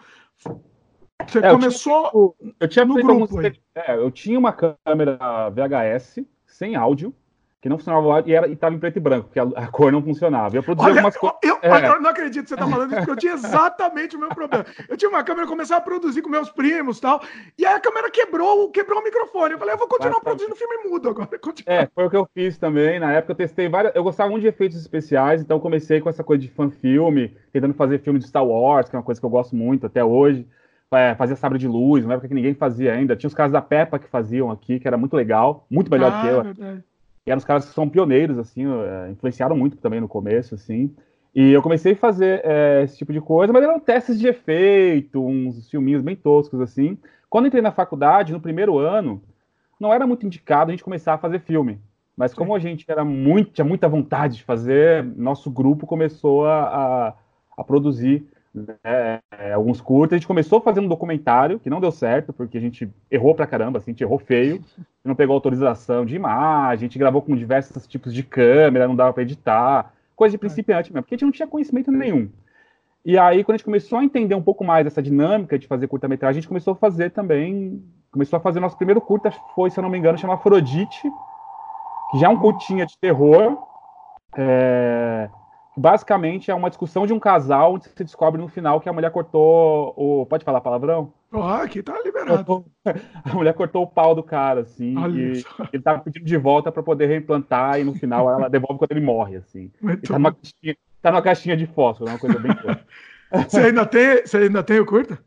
Você 1.25 1.39
é, 1.39 1.49
começou 1.49 2.11
eu 2.13 2.35
tinha, 2.37 2.53
eu 2.59 2.67
tinha 2.67 2.85
no 2.85 2.95
grupo. 2.95 3.41
É, 3.73 3.95
eu 3.95 4.11
tinha 4.11 4.37
uma 4.37 4.51
câmera 4.51 5.49
VHS 5.49 6.19
sem 6.45 6.75
áudio 6.75 7.15
que 7.61 7.67
não 7.67 7.77
funcionava 7.77 8.23
e 8.25 8.53
estava 8.53 8.73
em 8.73 8.79
preto 8.79 8.97
e 8.97 8.99
branco, 9.01 9.27
porque 9.27 9.39
a, 9.39 9.43
a 9.43 9.67
cor 9.67 9.91
não 9.91 10.01
funcionava. 10.01 10.55
Eu 10.55 10.63
produzia 10.63 10.91
algumas 10.91 11.17
coisas. 11.17 11.37
Eu, 11.43 11.59
eu, 11.61 11.75
é. 11.75 11.87
eu, 11.89 12.01
não 12.01 12.09
acredito 12.09 12.43
que 12.43 12.49
você 12.49 12.55
está 12.55 12.67
falando 12.67 12.87
isso, 12.89 12.97
porque 12.97 13.11
eu 13.11 13.17
tinha 13.17 13.33
exatamente 13.33 14.15
o 14.15 14.19
mesmo 14.19 14.33
problema. 14.33 14.65
Eu 14.87 14.95
tinha 14.95 15.09
uma 15.09 15.23
câmera, 15.23 15.45
começava 15.45 15.81
a 15.81 15.83
produzir 15.83 16.21
com 16.21 16.29
meus 16.29 16.49
primos 16.49 16.99
e 16.99 17.01
tal, 17.01 17.21
e 17.57 17.65
aí 17.65 17.73
a 17.73 17.79
câmera 17.79 18.09
quebrou, 18.09 18.71
quebrou 18.71 19.01
o 19.01 19.03
microfone. 19.03 19.53
Eu 19.53 19.59
falei, 19.59 19.73
eu 19.73 19.77
vou 19.77 19.89
continuar 19.89 20.21
produzindo 20.21 20.55
filme 20.55 20.89
mudo 20.89 21.09
agora. 21.09 21.29
É, 21.65 21.87
foi 21.93 22.05
o 22.05 22.09
que 22.09 22.15
eu 22.15 22.27
fiz 22.33 22.57
também. 22.57 22.99
Na 22.99 23.11
época 23.11 23.33
eu 23.33 23.35
testei 23.35 23.67
várias. 23.67 23.93
Eu 23.95 24.03
gostava 24.03 24.29
muito 24.29 24.43
de 24.43 24.47
efeitos 24.47 24.77
especiais, 24.77 25.41
então 25.41 25.59
comecei 25.59 25.99
com 25.99 26.09
essa 26.09 26.23
coisa 26.23 26.41
de 26.41 26.49
fan-filme, 26.49 27.35
tentando 27.51 27.73
fazer 27.73 27.99
filme 27.99 28.19
de 28.19 28.27
Star 28.27 28.45
Wars, 28.45 28.89
que 28.89 28.95
é 28.95 28.99
uma 28.99 29.03
coisa 29.03 29.19
que 29.19 29.25
eu 29.25 29.29
gosto 29.29 29.55
muito 29.55 29.85
até 29.85 30.03
hoje. 30.03 30.47
É, 30.91 31.13
fazia 31.15 31.35
sabre 31.35 31.59
de 31.59 31.67
luz, 31.67 32.05
na 32.05 32.13
época 32.13 32.27
que 32.27 32.33
ninguém 32.33 32.53
fazia 32.53 32.93
ainda. 32.93 33.15
Tinha 33.15 33.27
os 33.27 33.33
caras 33.33 33.51
da 33.51 33.61
Peppa 33.61 33.99
que 33.99 34.07
faziam 34.07 34.49
aqui, 34.49 34.79
que 34.79 34.87
era 34.87 34.97
muito 34.97 35.15
legal, 35.15 35.65
muito 35.69 35.91
melhor 35.91 36.11
ah, 36.13 36.21
que 36.21 36.27
eu. 36.27 36.43
Verdade. 36.43 36.83
E 37.29 37.31
eram 37.31 37.37
os 37.37 37.45
caras 37.45 37.65
que 37.65 37.75
são 37.75 37.87
pioneiros, 37.87 38.39
assim, 38.39 38.65
é, 38.65 39.11
influenciaram 39.11 39.55
muito 39.55 39.77
também 39.77 40.01
no 40.01 40.07
começo, 40.07 40.55
assim. 40.55 40.91
E 41.35 41.51
eu 41.51 41.61
comecei 41.61 41.93
a 41.93 41.95
fazer 41.95 42.41
é, 42.43 42.81
esse 42.83 42.97
tipo 42.97 43.13
de 43.13 43.21
coisa, 43.21 43.53
mas 43.53 43.63
eram 43.63 43.79
testes 43.79 44.19
de 44.19 44.27
efeito, 44.27 45.23
uns 45.23 45.69
filminhos 45.69 46.01
bem 46.01 46.15
toscos, 46.15 46.59
assim. 46.59 46.97
Quando 47.29 47.45
entrei 47.45 47.61
na 47.61 47.71
faculdade, 47.71 48.33
no 48.33 48.41
primeiro 48.41 48.79
ano, 48.79 49.21
não 49.79 49.93
era 49.93 50.07
muito 50.07 50.25
indicado 50.25 50.71
a 50.71 50.73
gente 50.73 50.83
começar 50.83 51.13
a 51.13 51.17
fazer 51.19 51.41
filme. 51.41 51.79
Mas 52.17 52.33
como 52.33 52.55
a 52.55 52.59
gente 52.59 52.83
era 52.87 53.05
muito, 53.05 53.51
tinha 53.51 53.63
muita 53.63 53.87
vontade 53.87 54.37
de 54.37 54.43
fazer, 54.43 55.03
nosso 55.15 55.51
grupo 55.51 55.85
começou 55.85 56.47
a, 56.47 56.63
a, 56.63 57.13
a 57.59 57.63
produzir 57.63 58.25
né, 58.53 59.19
é, 59.31 59.53
alguns 59.53 59.79
curtas. 59.81 60.15
A 60.15 60.17
gente 60.17 60.27
começou 60.27 60.61
fazendo 60.61 60.85
um 60.85 60.89
documentário, 60.89 61.59
que 61.59 61.69
não 61.69 61.79
deu 61.79 61.91
certo, 61.91 62.33
porque 62.33 62.57
a 62.57 62.61
gente 62.61 62.89
errou 63.09 63.35
pra 63.35 63.47
caramba, 63.47 63.77
assim, 63.77 63.91
a 63.91 63.93
gente 63.93 64.03
errou 64.03 64.19
feio, 64.19 64.63
não 65.03 65.15
pegou 65.15 65.33
autorização 65.33 66.05
de 66.05 66.15
imagem, 66.15 66.85
a 66.85 66.89
gente 66.89 66.99
gravou 66.99 67.21
com 67.21 67.35
diversos 67.35 67.87
tipos 67.87 68.13
de 68.13 68.23
câmera, 68.23 68.87
não 68.87 68.95
dava 68.95 69.13
para 69.13 69.23
editar, 69.23 69.93
coisa 70.15 70.33
de 70.33 70.37
principiante 70.37 70.91
mesmo, 70.91 71.03
porque 71.03 71.15
a 71.15 71.17
gente 71.17 71.25
não 71.25 71.31
tinha 71.31 71.47
conhecimento 71.47 71.91
nenhum. 71.91 72.29
E 73.05 73.17
aí, 73.17 73.43
quando 73.43 73.55
a 73.55 73.57
gente 73.57 73.65
começou 73.65 73.99
a 73.99 74.03
entender 74.03 74.35
um 74.35 74.41
pouco 74.41 74.63
mais 74.63 74.85
essa 74.85 75.01
dinâmica 75.01 75.57
de 75.57 75.67
fazer 75.67 75.87
curta-metragem, 75.87 76.39
a 76.39 76.41
gente 76.41 76.47
começou 76.47 76.73
a 76.73 76.75
fazer 76.75 77.11
também, 77.11 77.81
começou 78.11 78.37
a 78.37 78.39
fazer 78.41 78.59
nosso 78.59 78.75
primeiro 78.75 78.99
curta, 78.99 79.31
foi, 79.55 79.69
se 79.69 79.79
eu 79.79 79.81
não 79.81 79.89
me 79.89 79.97
engano, 79.97 80.17
chama 80.17 80.33
Afrodite, 80.33 81.09
que 82.11 82.19
já 82.19 82.27
é 82.27 82.29
um 82.29 82.37
curtinha 82.37 82.85
de 82.85 82.97
terror, 82.97 83.57
é, 84.37 85.29
basicamente 85.79 86.51
é 86.51 86.55
uma 86.55 86.69
discussão 86.69 87.07
de 87.07 87.13
um 87.13 87.19
casal 87.19 87.73
onde 87.75 87.85
se 87.85 88.03
descobre 88.03 88.39
no 88.39 88.47
final 88.47 88.81
que 88.81 88.89
a 88.89 88.93
mulher 88.93 89.11
cortou 89.11 89.93
o. 89.95 90.25
Pode 90.25 90.43
falar 90.43 90.61
palavrão? 90.61 91.13
Ah, 91.31 91.63
aqui 91.63 91.81
tá 91.81 91.99
liberado. 92.03 92.65
A 93.23 93.33
mulher 93.33 93.53
cortou 93.53 93.83
o 93.83 93.87
pau 93.87 94.15
do 94.15 94.23
cara, 94.23 94.61
assim. 94.61 94.95
e 95.15 95.43
ele 95.71 95.83
tava 95.83 95.99
pedindo 95.99 96.25
de 96.25 96.37
volta 96.37 96.71
para 96.71 96.81
poder 96.81 97.05
reimplantar, 97.05 97.79
e 97.79 97.83
no 97.83 97.93
final 97.93 98.29
ela 98.29 98.49
devolve 98.49 98.79
quando 98.79 98.91
ele 98.91 99.05
morre, 99.05 99.37
assim. 99.37 99.71
Tá 100.07 100.17
numa, 100.17 100.33
caixinha, 100.33 100.77
tá 101.01 101.11
numa 101.11 101.21
caixinha 101.21 101.55
de 101.55 101.67
fósforo, 101.67 102.09
é 102.09 102.13
uma 102.13 102.19
coisa 102.19 102.39
bem 102.39 102.51
Você 103.47 103.59
ainda 103.59 103.85
tem, 103.85 104.25
você 104.25 104.37
ainda 104.37 104.63
tem 104.63 104.79
o 104.79 104.85
curta? 104.87 105.19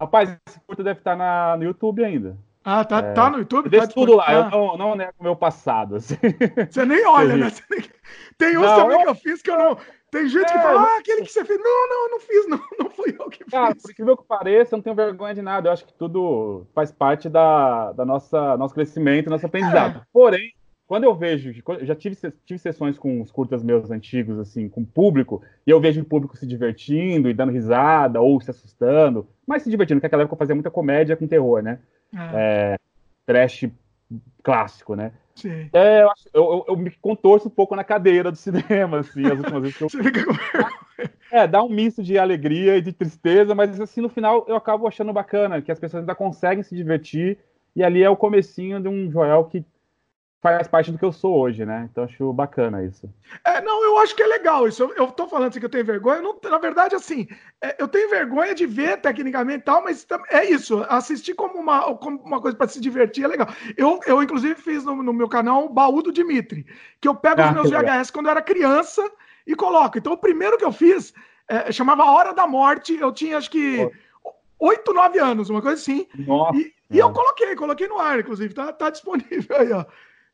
Rapaz, 0.00 0.34
esse 0.48 0.58
curta 0.66 0.82
deve 0.82 1.00
estar 1.00 1.14
na, 1.14 1.54
no 1.58 1.64
YouTube 1.64 2.02
ainda. 2.02 2.36
Ah, 2.64 2.84
tá, 2.84 2.98
é... 2.98 3.12
tá 3.12 3.30
no 3.30 3.38
YouTube? 3.38 3.68
Deixa 3.68 3.88
tá 3.88 3.92
tudo 3.92 4.14
lá, 4.14 4.32
eu 4.32 4.50
não, 4.50 4.76
não 4.76 4.94
nego 4.94 5.12
meu 5.20 5.34
passado. 5.34 5.96
Assim. 5.96 6.16
Você 6.70 6.84
nem 6.84 7.04
olha, 7.06 7.36
né? 7.36 7.52
Nem... 7.70 7.84
Tem 8.38 8.56
uns 8.56 8.66
também 8.66 8.98
eu... 8.98 9.02
que 9.02 9.08
eu 9.10 9.14
fiz 9.14 9.42
que 9.42 9.50
eu 9.50 9.58
não. 9.58 9.76
Tem 10.10 10.28
gente 10.28 10.44
é, 10.44 10.52
que 10.52 10.58
fala, 10.58 10.82
ah, 10.82 10.98
aquele 10.98 11.22
que 11.22 11.32
você 11.32 11.42
fez. 11.42 11.58
Não, 11.58 11.88
não, 11.88 12.04
eu 12.04 12.10
não 12.10 12.20
fiz, 12.20 12.48
não, 12.48 12.60
não 12.78 12.90
fui 12.90 13.16
eu 13.18 13.30
que 13.30 13.44
Cara, 13.44 13.74
fiz. 13.74 13.82
Por 13.82 13.90
incrível 13.90 14.16
que 14.16 14.24
pareça, 14.24 14.74
eu 14.74 14.76
não 14.76 14.82
tenho 14.82 14.94
vergonha 14.94 15.34
de 15.34 15.40
nada. 15.40 15.68
Eu 15.68 15.72
acho 15.72 15.86
que 15.86 15.94
tudo 15.94 16.66
faz 16.74 16.92
parte 16.92 17.28
da, 17.28 17.92
da 17.92 18.04
nossa 18.04 18.56
nosso 18.56 18.74
crescimento, 18.74 19.30
nosso 19.30 19.46
aprendizado. 19.46 20.00
É. 20.00 20.02
Porém, 20.12 20.54
quando 20.92 21.04
eu 21.04 21.14
vejo, 21.14 21.54
já 21.80 21.94
tive, 21.94 22.14
tive 22.44 22.58
sessões 22.58 22.98
com 22.98 23.22
os 23.22 23.32
curtas 23.32 23.62
meus 23.62 23.90
antigos, 23.90 24.38
assim, 24.38 24.68
com 24.68 24.82
o 24.82 24.86
público, 24.86 25.42
e 25.66 25.70
eu 25.70 25.80
vejo 25.80 26.02
o 26.02 26.04
público 26.04 26.36
se 26.36 26.46
divertindo 26.46 27.30
e 27.30 27.32
dando 27.32 27.50
risada, 27.50 28.20
ou 28.20 28.38
se 28.42 28.50
assustando, 28.50 29.26
mas 29.46 29.62
se 29.62 29.70
divertindo, 29.70 29.98
porque 29.98 30.08
naquela 30.08 30.24
época 30.24 30.34
eu 30.34 30.38
fazia 30.38 30.54
muita 30.54 30.70
comédia 30.70 31.16
com 31.16 31.26
terror, 31.26 31.62
né? 31.62 31.78
É. 32.14 32.74
É, 32.74 32.78
trash 33.24 33.70
clássico, 34.42 34.94
né? 34.94 35.12
Sim. 35.34 35.70
É, 35.72 36.02
eu, 36.02 36.10
eu, 36.34 36.64
eu, 36.68 36.76
me 36.76 36.90
contorço 36.90 37.48
um 37.48 37.50
pouco 37.50 37.74
na 37.74 37.84
cadeira 37.84 38.30
do 38.30 38.36
cinema, 38.36 38.98
assim, 38.98 39.24
as 39.24 39.38
últimas 39.38 39.62
vezes 39.62 39.78
que 39.78 39.84
eu. 39.84 39.88
Você 39.88 40.02
fica 40.02 40.26
com 40.26 40.34
É, 41.32 41.46
dá 41.46 41.62
um 41.62 41.70
misto 41.70 42.02
de 42.02 42.18
alegria 42.18 42.76
e 42.76 42.82
de 42.82 42.92
tristeza, 42.92 43.54
mas 43.54 43.80
assim, 43.80 44.02
no 44.02 44.10
final 44.10 44.44
eu 44.46 44.56
acabo 44.56 44.86
achando 44.86 45.10
bacana, 45.10 45.62
que 45.62 45.72
as 45.72 45.80
pessoas 45.80 46.02
ainda 46.02 46.14
conseguem 46.14 46.62
se 46.62 46.76
divertir, 46.76 47.38
e 47.74 47.82
ali 47.82 48.02
é 48.02 48.10
o 48.10 48.14
comecinho 48.14 48.78
de 48.78 48.88
um 48.88 49.10
Joel 49.10 49.46
que 49.46 49.64
faz 50.42 50.66
parte 50.66 50.90
do 50.90 50.98
que 50.98 51.04
eu 51.04 51.12
sou 51.12 51.38
hoje, 51.38 51.64
né? 51.64 51.88
Então 51.90 52.02
acho 52.02 52.32
bacana 52.32 52.84
isso. 52.84 53.08
É, 53.44 53.60
não, 53.60 53.84
eu 53.84 53.96
acho 53.98 54.14
que 54.16 54.22
é 54.22 54.26
legal 54.26 54.66
isso. 54.66 54.82
Eu, 54.82 54.92
eu 54.96 55.06
tô 55.06 55.28
falando 55.28 55.50
assim 55.50 55.60
que 55.60 55.66
eu 55.66 55.70
tenho 55.70 55.84
vergonha. 55.84 56.20
Não, 56.20 56.36
na 56.42 56.58
verdade, 56.58 56.96
assim, 56.96 57.28
é, 57.60 57.76
eu 57.78 57.86
tenho 57.86 58.10
vergonha 58.10 58.52
de 58.52 58.66
ver 58.66 59.00
tecnicamente 59.00 59.60
e 59.60 59.62
tal, 59.62 59.84
mas 59.84 60.04
é 60.30 60.44
isso. 60.44 60.84
Assistir 60.88 61.34
como 61.34 61.60
uma, 61.60 61.94
como 61.94 62.18
uma 62.24 62.40
coisa 62.40 62.56
para 62.56 62.66
se 62.66 62.80
divertir 62.80 63.24
é 63.24 63.28
legal. 63.28 63.46
Eu, 63.76 64.00
eu 64.04 64.20
inclusive, 64.20 64.56
fiz 64.56 64.84
no, 64.84 65.00
no 65.00 65.12
meu 65.12 65.28
canal 65.28 65.64
o 65.64 65.68
baú 65.68 66.02
do 66.02 66.12
Dimitri, 66.12 66.66
que 67.00 67.06
eu 67.06 67.14
pego 67.14 67.40
ah, 67.40 67.46
os 67.46 67.52
meus 67.52 67.70
VHS 67.70 68.10
quando 68.10 68.26
eu 68.26 68.32
era 68.32 68.42
criança 68.42 69.08
e 69.46 69.54
coloco. 69.54 69.96
Então, 69.96 70.12
o 70.12 70.18
primeiro 70.18 70.58
que 70.58 70.64
eu 70.64 70.72
fiz 70.72 71.14
é, 71.48 71.70
chamava 71.70 72.04
Hora 72.04 72.34
da 72.34 72.48
Morte. 72.48 72.98
Eu 72.98 73.12
tinha, 73.12 73.38
acho 73.38 73.50
que. 73.50 73.88
Oito, 74.58 74.92
nove 74.92 75.20
anos, 75.20 75.50
uma 75.50 75.62
coisa 75.62 75.80
assim. 75.80 76.06
Nossa. 76.16 76.56
E, 76.58 76.72
e 76.90 76.98
eu 76.98 77.12
coloquei, 77.12 77.54
coloquei 77.54 77.86
no 77.86 77.98
ar, 77.98 78.20
inclusive, 78.20 78.52
tá, 78.54 78.72
tá 78.72 78.90
disponível 78.90 79.56
aí, 79.56 79.72
ó. 79.72 79.84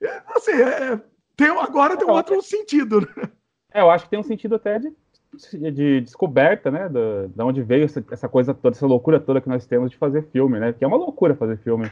É, 0.02 0.22
assim, 0.34 0.52
é, 0.52 0.92
é, 0.92 1.00
tem, 1.36 1.48
agora 1.48 1.96
tem 1.96 2.06
um 2.06 2.12
outro 2.12 2.40
sentido. 2.42 3.00
Né? 3.00 3.28
É, 3.72 3.80
eu 3.80 3.90
acho 3.90 4.04
que 4.04 4.10
tem 4.10 4.18
um 4.18 4.24
sentido 4.24 4.54
até 4.54 4.78
de, 4.78 4.92
de 5.72 6.00
descoberta, 6.00 6.70
né? 6.70 6.88
Da, 6.88 7.26
da 7.34 7.44
onde 7.44 7.62
veio 7.62 7.84
essa, 7.84 8.04
essa, 8.10 8.28
coisa 8.28 8.54
toda, 8.54 8.76
essa 8.76 8.86
loucura 8.86 9.20
toda 9.20 9.40
que 9.40 9.48
nós 9.48 9.66
temos 9.66 9.90
de 9.90 9.96
fazer 9.96 10.22
filme, 10.32 10.58
né? 10.58 10.72
Que 10.72 10.84
é 10.84 10.88
uma 10.88 10.96
loucura 10.96 11.34
fazer 11.34 11.58
filme 11.58 11.90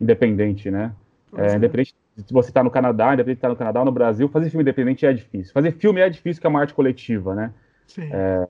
independente, 0.00 0.70
né? 0.70 0.94
É, 1.36 1.56
independente 1.56 1.94
se 2.16 2.32
você 2.32 2.50
está 2.50 2.64
no 2.64 2.70
Canadá, 2.70 3.14
independente 3.14 3.36
de 3.36 3.38
estar 3.38 3.48
tá 3.48 3.52
no 3.52 3.58
Canadá 3.58 3.80
ou 3.80 3.86
no 3.86 3.92
Brasil, 3.92 4.28
fazer 4.28 4.50
filme 4.50 4.62
independente 4.62 5.06
é 5.06 5.12
difícil. 5.12 5.52
Fazer 5.52 5.72
filme 5.72 6.00
é 6.00 6.08
difícil, 6.08 6.40
que 6.40 6.46
é 6.46 6.50
uma 6.50 6.60
arte 6.60 6.74
coletiva, 6.74 7.34
né? 7.34 7.52
Sim. 7.86 8.08
É, 8.10 8.48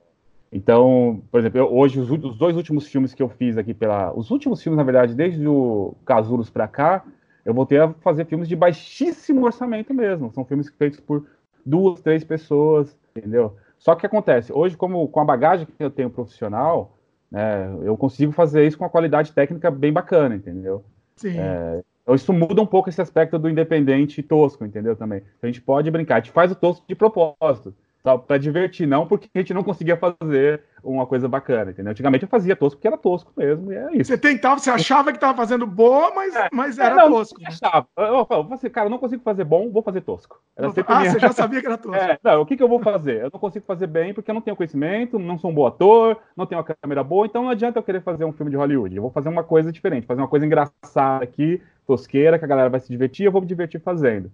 então, 0.50 1.23
por 1.31 1.41
exemplo, 1.41 1.59
eu, 1.59 1.73
hoje, 1.73 2.00
os, 2.00 2.11
os, 2.11 2.38
dois 2.38 2.57
últimos 2.57 2.87
filmes 2.87 3.12
que 3.12 3.23
eu 3.23 3.29
fiz 3.29 3.59
aqui 3.59 3.75
pela. 3.75 4.12
Os 4.15 4.31
últimos 4.31 4.62
filmes, 4.62 4.79
na 4.79 4.85
verdade, 4.85 5.15
desde 5.15 5.47
o 5.47 5.95
Casulos 6.07 6.49
para 6.49 6.67
cá, 6.67 7.05
eu 7.49 7.55
voltei 7.55 7.78
a 7.78 7.88
fazer 8.02 8.26
filmes 8.26 8.47
de 8.47 8.55
baixíssimo 8.55 9.47
orçamento 9.47 9.95
mesmo. 9.95 10.31
São 10.35 10.45
filmes 10.45 10.69
feitos 10.69 11.00
por 11.00 11.26
duas, 11.64 11.99
três 12.02 12.23
pessoas, 12.23 12.95
entendeu? 13.17 13.57
Só 13.78 13.95
que 13.95 14.05
acontece, 14.05 14.52
hoje, 14.52 14.76
como 14.76 15.09
com 15.09 15.19
a 15.19 15.25
bagagem 15.25 15.67
que 15.67 15.83
eu 15.83 15.90
tenho 15.90 16.11
profissional, 16.11 16.99
né, 17.31 17.75
eu 17.83 17.97
consigo 17.97 18.33
fazer 18.33 18.67
isso 18.67 18.76
com 18.76 18.85
uma 18.85 18.90
qualidade 18.90 19.33
técnica 19.33 19.71
bem 19.71 19.90
bacana, 19.90 20.35
entendeu? 20.35 20.85
Sim. 21.17 21.38
É, 21.38 21.83
então 22.02 22.14
isso 22.14 22.31
muda 22.35 22.61
um 22.61 22.67
pouco 22.67 22.90
esse 22.90 23.00
aspecto 23.00 23.38
do 23.38 23.49
independente 23.49 24.23
tosco, 24.23 24.62
entendeu? 24.67 24.95
Também. 24.95 25.23
A 25.43 25.47
gente 25.47 25.62
pode 25.62 25.90
brincar, 25.90 26.17
a 26.17 26.21
gente 26.21 26.33
faz 26.33 26.52
o 26.52 26.55
tosco 26.55 26.85
de 26.87 26.95
propósito 26.95 27.75
para 28.02 28.38
divertir, 28.38 28.87
não 28.87 29.07
porque 29.07 29.28
a 29.35 29.38
gente 29.38 29.52
não 29.52 29.62
conseguia 29.62 29.97
fazer 29.97 30.62
uma 30.83 31.07
coisa 31.07 31.28
bacana, 31.28 31.71
entendeu? 31.71 31.90
Antigamente 31.90 32.23
eu 32.23 32.28
fazia 32.28 32.57
tosco 32.57 32.76
porque 32.76 32.88
era 32.88 32.97
tosco 32.97 33.33
mesmo, 33.37 33.73
e 33.73 33.76
é 33.76 33.93
isso. 33.95 34.05
Você 34.05 34.19
tentava, 34.19 34.59
você 34.59 34.71
achava 34.71 35.11
que 35.11 35.17
estava 35.17 35.37
fazendo 35.37 35.67
boa, 35.67 36.14
mas, 36.14 36.35
é, 36.35 36.49
mas 36.52 36.78
era 36.78 36.95
é, 36.95 36.97
não, 36.97 37.11
tosco. 37.11 37.40
Eu 37.40 37.49
achava. 37.49 37.87
Eu, 37.97 38.71
cara, 38.71 38.87
eu 38.87 38.90
não 38.90 38.99
consigo 38.99 39.23
fazer 39.23 39.45
bom, 39.45 39.71
vou 39.71 39.83
fazer 39.83 40.00
tosco. 40.00 40.40
Era 40.57 40.69
ah, 40.69 40.99
minha... 41.00 41.11
você 41.11 41.19
já 41.19 41.33
sabia 41.33 41.61
que 41.61 41.67
era 41.67 41.76
tosco. 41.76 41.88
É, 41.99 42.17
não, 42.23 42.43
o 42.43 42.47
que, 42.47 42.57
que 42.57 42.62
eu 42.62 42.69
vou 42.69 42.81
fazer? 42.81 43.23
Eu 43.23 43.31
não 43.33 43.40
consigo 43.40 43.67
fazer 43.67 43.88
bem 43.88 44.14
porque 44.14 44.31
eu 44.31 44.35
não 44.35 44.40
tenho 44.40 44.57
conhecimento, 44.57 45.19
não 45.19 45.37
sou 45.37 45.50
um 45.50 45.55
bom 45.55 45.67
ator, 45.67 46.17
não 46.37 46.47
tenho 46.47 46.61
uma 46.61 46.76
câmera 46.81 47.02
boa, 47.02 47.26
então 47.26 47.43
não 47.43 47.50
adianta 47.50 47.78
eu 47.78 47.83
querer 47.83 48.02
fazer 48.02 48.25
um 48.25 48.33
filme 48.33 48.50
de 48.50 48.57
Hollywood. 48.57 48.95
Eu 48.95 49.02
vou 49.02 49.11
fazer 49.11 49.28
uma 49.28 49.43
coisa 49.43 49.73
diferente, 49.73 50.07
fazer 50.07 50.21
uma 50.21 50.28
coisa 50.28 50.47
engraçada 50.47 51.25
aqui, 51.25 51.61
tosqueira, 51.87 52.38
que 52.38 52.45
a 52.45 52.49
galera 52.49 52.71
vai 52.71 52.78
se 52.78 52.88
divertir, 52.88 53.26
eu 53.26 53.33
vou 53.33 53.40
me 53.40 53.49
divertir 53.49 53.81
fazendo. 53.81 54.31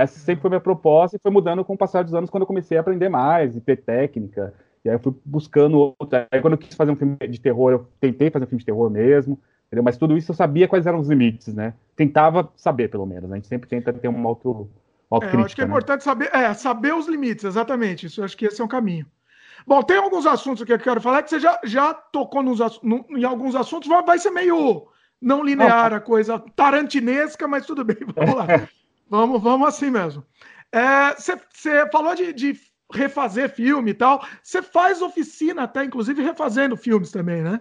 Essa 0.00 0.18
sempre 0.18 0.40
foi 0.40 0.48
minha 0.48 0.60
proposta 0.60 1.16
e 1.16 1.20
foi 1.20 1.30
mudando 1.30 1.62
com 1.62 1.74
o 1.74 1.78
passar 1.78 2.02
dos 2.02 2.14
anos 2.14 2.30
quando 2.30 2.42
eu 2.42 2.46
comecei 2.46 2.78
a 2.78 2.80
aprender 2.80 3.10
mais 3.10 3.54
e 3.54 3.60
ter 3.60 3.76
técnica. 3.76 4.54
E 4.82 4.88
aí 4.88 4.94
eu 4.94 4.98
fui 4.98 5.14
buscando 5.22 5.94
outra. 5.98 6.26
Aí 6.30 6.40
quando 6.40 6.54
eu 6.54 6.58
quis 6.58 6.74
fazer 6.74 6.90
um 6.90 6.96
filme 6.96 7.18
de 7.28 7.38
terror, 7.38 7.70
eu 7.70 7.86
tentei 8.00 8.30
fazer 8.30 8.46
um 8.46 8.48
filme 8.48 8.60
de 8.60 8.64
terror 8.64 8.88
mesmo. 8.88 9.38
Entendeu? 9.66 9.84
Mas 9.84 9.98
tudo 9.98 10.16
isso 10.16 10.30
eu 10.30 10.34
sabia 10.34 10.66
quais 10.66 10.86
eram 10.86 11.00
os 11.00 11.08
limites, 11.08 11.52
né? 11.52 11.74
Tentava 11.94 12.50
saber, 12.56 12.88
pelo 12.88 13.04
menos. 13.04 13.28
Né? 13.28 13.34
A 13.34 13.36
gente 13.36 13.48
sempre 13.48 13.68
tenta 13.68 13.92
ter 13.92 14.08
uma 14.08 14.26
auto, 14.26 14.70
autocrítica. 15.10 15.36
É, 15.36 15.40
eu 15.42 15.44
acho 15.44 15.54
que 15.54 15.60
é 15.60 15.64
né? 15.64 15.70
importante 15.70 16.02
saber, 16.02 16.30
é, 16.34 16.54
saber 16.54 16.94
os 16.94 17.06
limites, 17.06 17.44
exatamente. 17.44 18.06
Isso 18.06 18.22
eu 18.22 18.24
acho 18.24 18.36
que 18.38 18.46
esse 18.46 18.58
é 18.58 18.64
um 18.64 18.68
caminho. 18.68 19.06
Bom, 19.66 19.82
tem 19.82 19.98
alguns 19.98 20.24
assuntos 20.24 20.64
que 20.64 20.72
eu 20.72 20.78
quero 20.78 21.02
falar 21.02 21.22
que 21.22 21.28
você 21.28 21.38
já, 21.38 21.60
já 21.62 21.92
tocou 21.92 22.42
nos, 22.42 22.58
no, 22.82 23.04
em 23.10 23.22
alguns 23.22 23.54
assuntos, 23.54 23.86
vai 23.86 24.18
ser 24.18 24.30
meio 24.30 24.88
não 25.20 25.44
linear 25.44 25.92
a 25.92 26.00
coisa, 26.00 26.42
tarantinesca, 26.56 27.46
mas 27.46 27.66
tudo 27.66 27.84
bem, 27.84 27.98
vamos 28.16 28.34
lá. 28.34 28.46
vamos, 29.10 29.42
vamos 29.42 29.68
assim 29.68 29.90
mesmo. 29.90 30.24
Você 31.18 31.70
é, 31.70 31.90
falou 31.90 32.14
de, 32.14 32.32
de, 32.32 32.56
refazer 32.92 33.50
filme 33.50 33.90
e 33.90 33.94
tal. 33.94 34.24
Você 34.42 34.62
faz 34.62 35.02
oficina 35.02 35.62
até, 35.62 35.84
inclusive, 35.84 36.22
refazendo 36.22 36.76
filmes 36.76 37.10
também, 37.10 37.42
né? 37.42 37.60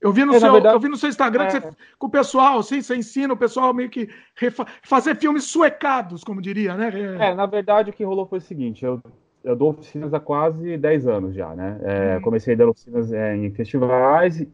Eu 0.00 0.12
vi 0.12 0.24
no, 0.24 0.34
é, 0.34 0.40
seu, 0.40 0.52
verdade, 0.52 0.74
eu 0.74 0.80
vi 0.80 0.88
no 0.88 0.96
seu 0.96 1.08
Instagram 1.08 1.44
é, 1.44 1.46
que 1.46 1.60
você, 1.60 1.76
com 1.96 2.06
o 2.08 2.10
pessoal, 2.10 2.58
assim, 2.58 2.82
você 2.82 2.96
ensina 2.96 3.32
o 3.32 3.36
pessoal 3.36 3.72
meio 3.72 3.88
que 3.88 4.08
refa, 4.34 4.66
fazer 4.82 5.14
filmes 5.14 5.44
suecados, 5.44 6.24
como 6.24 6.42
diria, 6.42 6.76
né? 6.76 6.90
É, 7.20 7.32
na 7.32 7.46
verdade, 7.46 7.90
o 7.90 7.92
que 7.92 8.02
rolou 8.02 8.26
foi 8.26 8.38
o 8.38 8.42
seguinte: 8.42 8.84
eu, 8.84 9.00
eu 9.44 9.54
dou 9.54 9.70
oficinas 9.70 10.12
há 10.12 10.18
quase 10.18 10.76
10 10.76 11.06
anos 11.06 11.34
já, 11.36 11.54
né? 11.54 11.78
Hum. 12.18 12.22
Comecei 12.22 12.54
a 12.54 12.56
dar 12.56 12.68
oficinas 12.68 13.12
é, 13.12 13.36
em 13.36 13.52
festivais, 13.52 14.44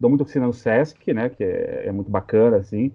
dou 0.00 0.08
muita 0.08 0.24
oficina 0.24 0.46
no 0.46 0.54
Sesc, 0.54 1.12
né? 1.12 1.28
Que 1.28 1.44
é, 1.44 1.84
é 1.86 1.92
muito 1.92 2.10
bacana, 2.10 2.56
assim. 2.56 2.90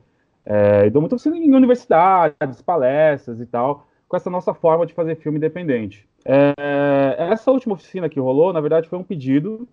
É, 0.50 0.88
e 0.88 0.90
dou 0.90 1.00
muita 1.00 1.16
oficina 1.16 1.38
em 1.38 1.54
universidades, 1.54 2.60
palestras 2.66 3.40
e 3.40 3.46
tal, 3.46 3.86
com 4.08 4.18
essa 4.18 4.32
nossa 4.32 4.52
forma 4.52 4.84
de 4.84 4.96
fazer 4.96 5.16
filme 5.16 5.38
independente. 5.38 6.10
É, 6.26 7.16
essa 7.32 7.52
última 7.52 7.76
oficina 7.76 8.10
que 8.10 8.20
rolou, 8.20 8.52
na 8.52 8.60
verdade, 8.60 8.90
foi 8.90 8.98
um 8.98 9.04
pedido 9.04 9.68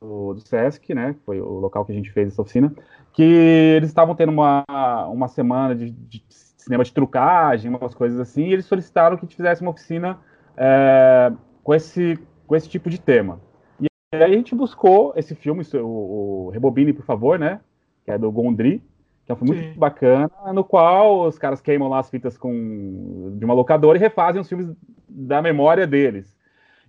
do, 0.00 0.34
do, 0.34 0.40
Sesc, 0.40 0.92
né? 0.92 1.14
Foi 1.24 1.40
o 1.40 1.60
local 1.60 1.84
que 1.84 1.92
a 1.92 1.94
gente 1.94 2.10
fez 2.10 2.26
essa 2.26 2.42
oficina, 2.42 2.74
que 3.12 3.22
eles 3.22 3.88
estavam 3.88 4.16
tendo 4.16 4.32
uma, 4.32 4.64
uma 5.06 5.28
semana 5.28 5.76
de, 5.76 5.90
de 5.90 6.24
cinema 6.28 6.82
de 6.82 6.92
trucagem, 6.92 7.72
umas 7.72 7.94
coisas 7.94 8.18
assim, 8.18 8.48
e 8.48 8.52
eles 8.52 8.66
solicitaram 8.66 9.16
que 9.16 9.24
a 9.24 9.26
gente 9.26 9.36
fizesse 9.36 9.62
uma 9.62 9.70
oficina 9.70 10.18
é, 10.56 11.32
com, 11.62 11.72
esse, 11.72 12.18
com 12.48 12.56
esse 12.56 12.68
tipo 12.68 12.90
de 12.90 13.00
tema. 13.00 13.40
E 13.80 13.86
aí 14.12 14.24
a 14.24 14.28
gente 14.28 14.56
buscou 14.56 15.12
esse 15.14 15.36
filme, 15.36 15.62
o, 15.74 16.46
o 16.46 16.50
Rebobine, 16.50 16.92
por 16.92 17.04
favor, 17.04 17.38
né? 17.38 17.60
Que 18.04 18.10
é 18.10 18.18
do 18.18 18.32
Gondry, 18.32 18.82
que 19.24 19.32
é 19.32 19.34
um 19.34 19.38
filme 19.38 19.54
Sim. 19.54 19.64
muito 19.64 19.78
bacana, 19.78 20.30
no 20.52 20.64
qual 20.64 21.26
os 21.26 21.38
caras 21.38 21.60
queimam 21.60 21.88
lá 21.88 22.00
as 22.00 22.10
fitas 22.10 22.36
com, 22.36 23.36
de 23.38 23.44
uma 23.44 23.54
locadora 23.54 23.96
e 23.98 24.00
refazem 24.00 24.40
os 24.40 24.48
filmes 24.48 24.68
da 25.08 25.40
memória 25.40 25.86
deles. 25.86 26.36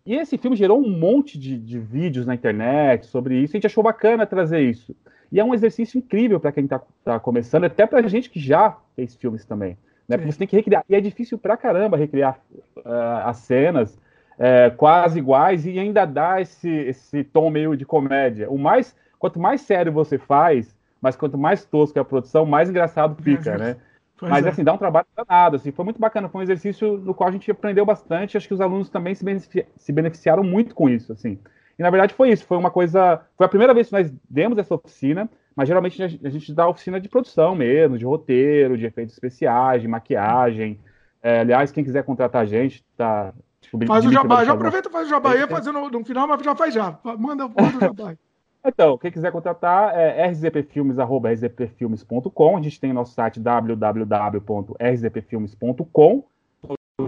E 0.06 0.16
esse 0.16 0.38
filme 0.38 0.58
gerou 0.58 0.80
um 0.80 0.90
monte 0.90 1.38
de, 1.38 1.58
de 1.58 1.78
vídeos 1.78 2.26
na 2.26 2.34
internet 2.34 3.06
sobre 3.06 3.36
isso, 3.38 3.54
e 3.54 3.56
a 3.56 3.58
gente 3.58 3.68
achou 3.68 3.84
bacana 3.84 4.26
trazer 4.26 4.62
isso. 4.62 4.96
E 5.32 5.40
é 5.40 5.44
um 5.44 5.54
exercício 5.54 5.98
incrível 5.98 6.40
para 6.40 6.52
quem 6.52 6.66
está 6.66 6.82
tá 7.04 7.20
começando, 7.20 7.64
até 7.64 7.86
para 7.86 8.08
gente 8.08 8.30
que 8.30 8.40
já 8.40 8.76
fez 8.96 9.16
filmes 9.16 9.46
também. 9.46 9.78
Né? 10.08 10.18
Porque 10.18 10.32
você 10.32 10.40
tem 10.40 10.48
que 10.48 10.56
recriar. 10.56 10.84
E 10.90 10.96
é 10.96 11.00
difícil 11.00 11.38
pra 11.38 11.56
caramba 11.56 11.96
recriar 11.96 12.38
uh, 12.78 13.24
as 13.24 13.38
cenas 13.38 13.96
uh, 13.96 14.76
quase 14.76 15.20
iguais 15.20 15.66
e 15.66 15.80
ainda 15.80 16.04
dar 16.04 16.42
esse, 16.42 16.70
esse 16.70 17.24
tom 17.24 17.50
meio 17.50 17.78
de 17.78 17.86
comédia. 17.86 18.50
O 18.50 18.58
mais, 18.58 18.94
quanto 19.18 19.40
mais 19.40 19.62
sério 19.62 19.92
você 19.94 20.18
faz, 20.18 20.76
mas 21.02 21.16
quanto 21.16 21.38
mais 21.38 21.66
tosco 21.66 21.98
é 21.98 22.02
a 22.02 22.06
produção, 22.06 22.46
mais 22.46 22.70
engraçado 22.70 23.22
fica, 23.22 23.58
né? 23.58 23.78
Pois 24.22 24.30
Mas, 24.30 24.46
é. 24.46 24.50
assim, 24.50 24.64
dá 24.64 24.72
um 24.72 24.78
trabalho 24.78 25.08
danado, 25.18 25.56
assim, 25.56 25.72
foi 25.72 25.84
muito 25.84 26.00
bacana, 26.00 26.30
foi 26.30 26.42
um 26.42 26.44
exercício 26.44 26.96
no 26.98 27.12
qual 27.12 27.28
a 27.28 27.32
gente 27.32 27.50
aprendeu 27.50 27.84
bastante, 27.84 28.38
acho 28.38 28.48
que 28.48 28.54
os 28.54 28.62
alunos 28.62 28.88
também 28.88 29.16
se, 29.16 29.26
benefici 29.26 29.66
se 29.76 29.92
beneficiaram 29.92 30.44
muito 30.44 30.76
com 30.76 30.88
isso, 30.88 31.12
assim. 31.12 31.40
E, 31.78 31.82
na 31.82 31.90
verdade, 31.90 32.14
foi 32.14 32.30
isso, 32.30 32.46
foi 32.46 32.56
uma 32.56 32.70
coisa, 32.70 33.20
foi 33.36 33.48
a 33.48 33.50
primeira 33.50 33.74
vez 33.74 33.88
que 33.88 33.94
nós 33.94 34.14
demos 34.30 34.60
essa 34.60 34.76
oficina, 34.76 35.28
mas 35.56 35.68
geralmente 35.68 36.04
a 36.04 36.30
gente 36.30 36.54
dá 36.54 36.68
oficina 36.68 37.02
de 37.02 37.10
produção 37.10 37.56
mesmo, 37.56 37.98
de 37.98 38.06
roteiro, 38.06 38.78
de 38.78 38.86
efeitos 38.86 39.16
especiais, 39.16 39.82
de 39.82 39.88
maquiagem. 39.88 40.80
É, 41.24 41.40
aliás, 41.40 41.72
quem 41.72 41.84
quiser 41.84 42.04
contratar 42.04 42.44
a 42.44 42.46
gente, 42.46 42.86
tá... 42.96 43.34
Tipo, 43.60 43.84
faz 43.88 44.06
o 44.06 44.12
jabá, 44.12 44.46
já 44.46 44.54
aproveita 44.54 44.88
e 44.90 44.92
faz 44.92 45.08
o 45.08 45.10
jabá 45.10 45.34
aí, 45.34 45.48
fazendo 45.48 45.90
no 45.90 46.06
final, 46.06 46.28
mas 46.28 46.44
já 46.44 46.56
faz 46.56 46.74
já. 46.74 47.00
Manda, 47.04 47.48
manda 47.48 47.78
o 47.78 47.80
jabá. 47.80 48.16
Então, 48.64 48.96
quem 48.98 49.12
quiser 49.12 49.32
contratar 49.32 49.98
é 49.98 50.28
rzpfilmes.rzpfilmes.com. 50.28 52.58
A 52.58 52.62
gente 52.62 52.80
tem 52.80 52.94
nosso 52.94 53.14
site 53.14 53.40
www.rzpfilmes.com. 53.40 56.24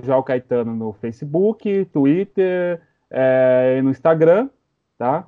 João 0.02 0.24
Caetano 0.24 0.76
no 0.76 0.94
Facebook, 0.94 1.86
Twitter 1.86 2.82
é, 3.12 3.76
e 3.78 3.82
no 3.82 3.92
Instagram, 3.92 4.50
tá? 4.98 5.28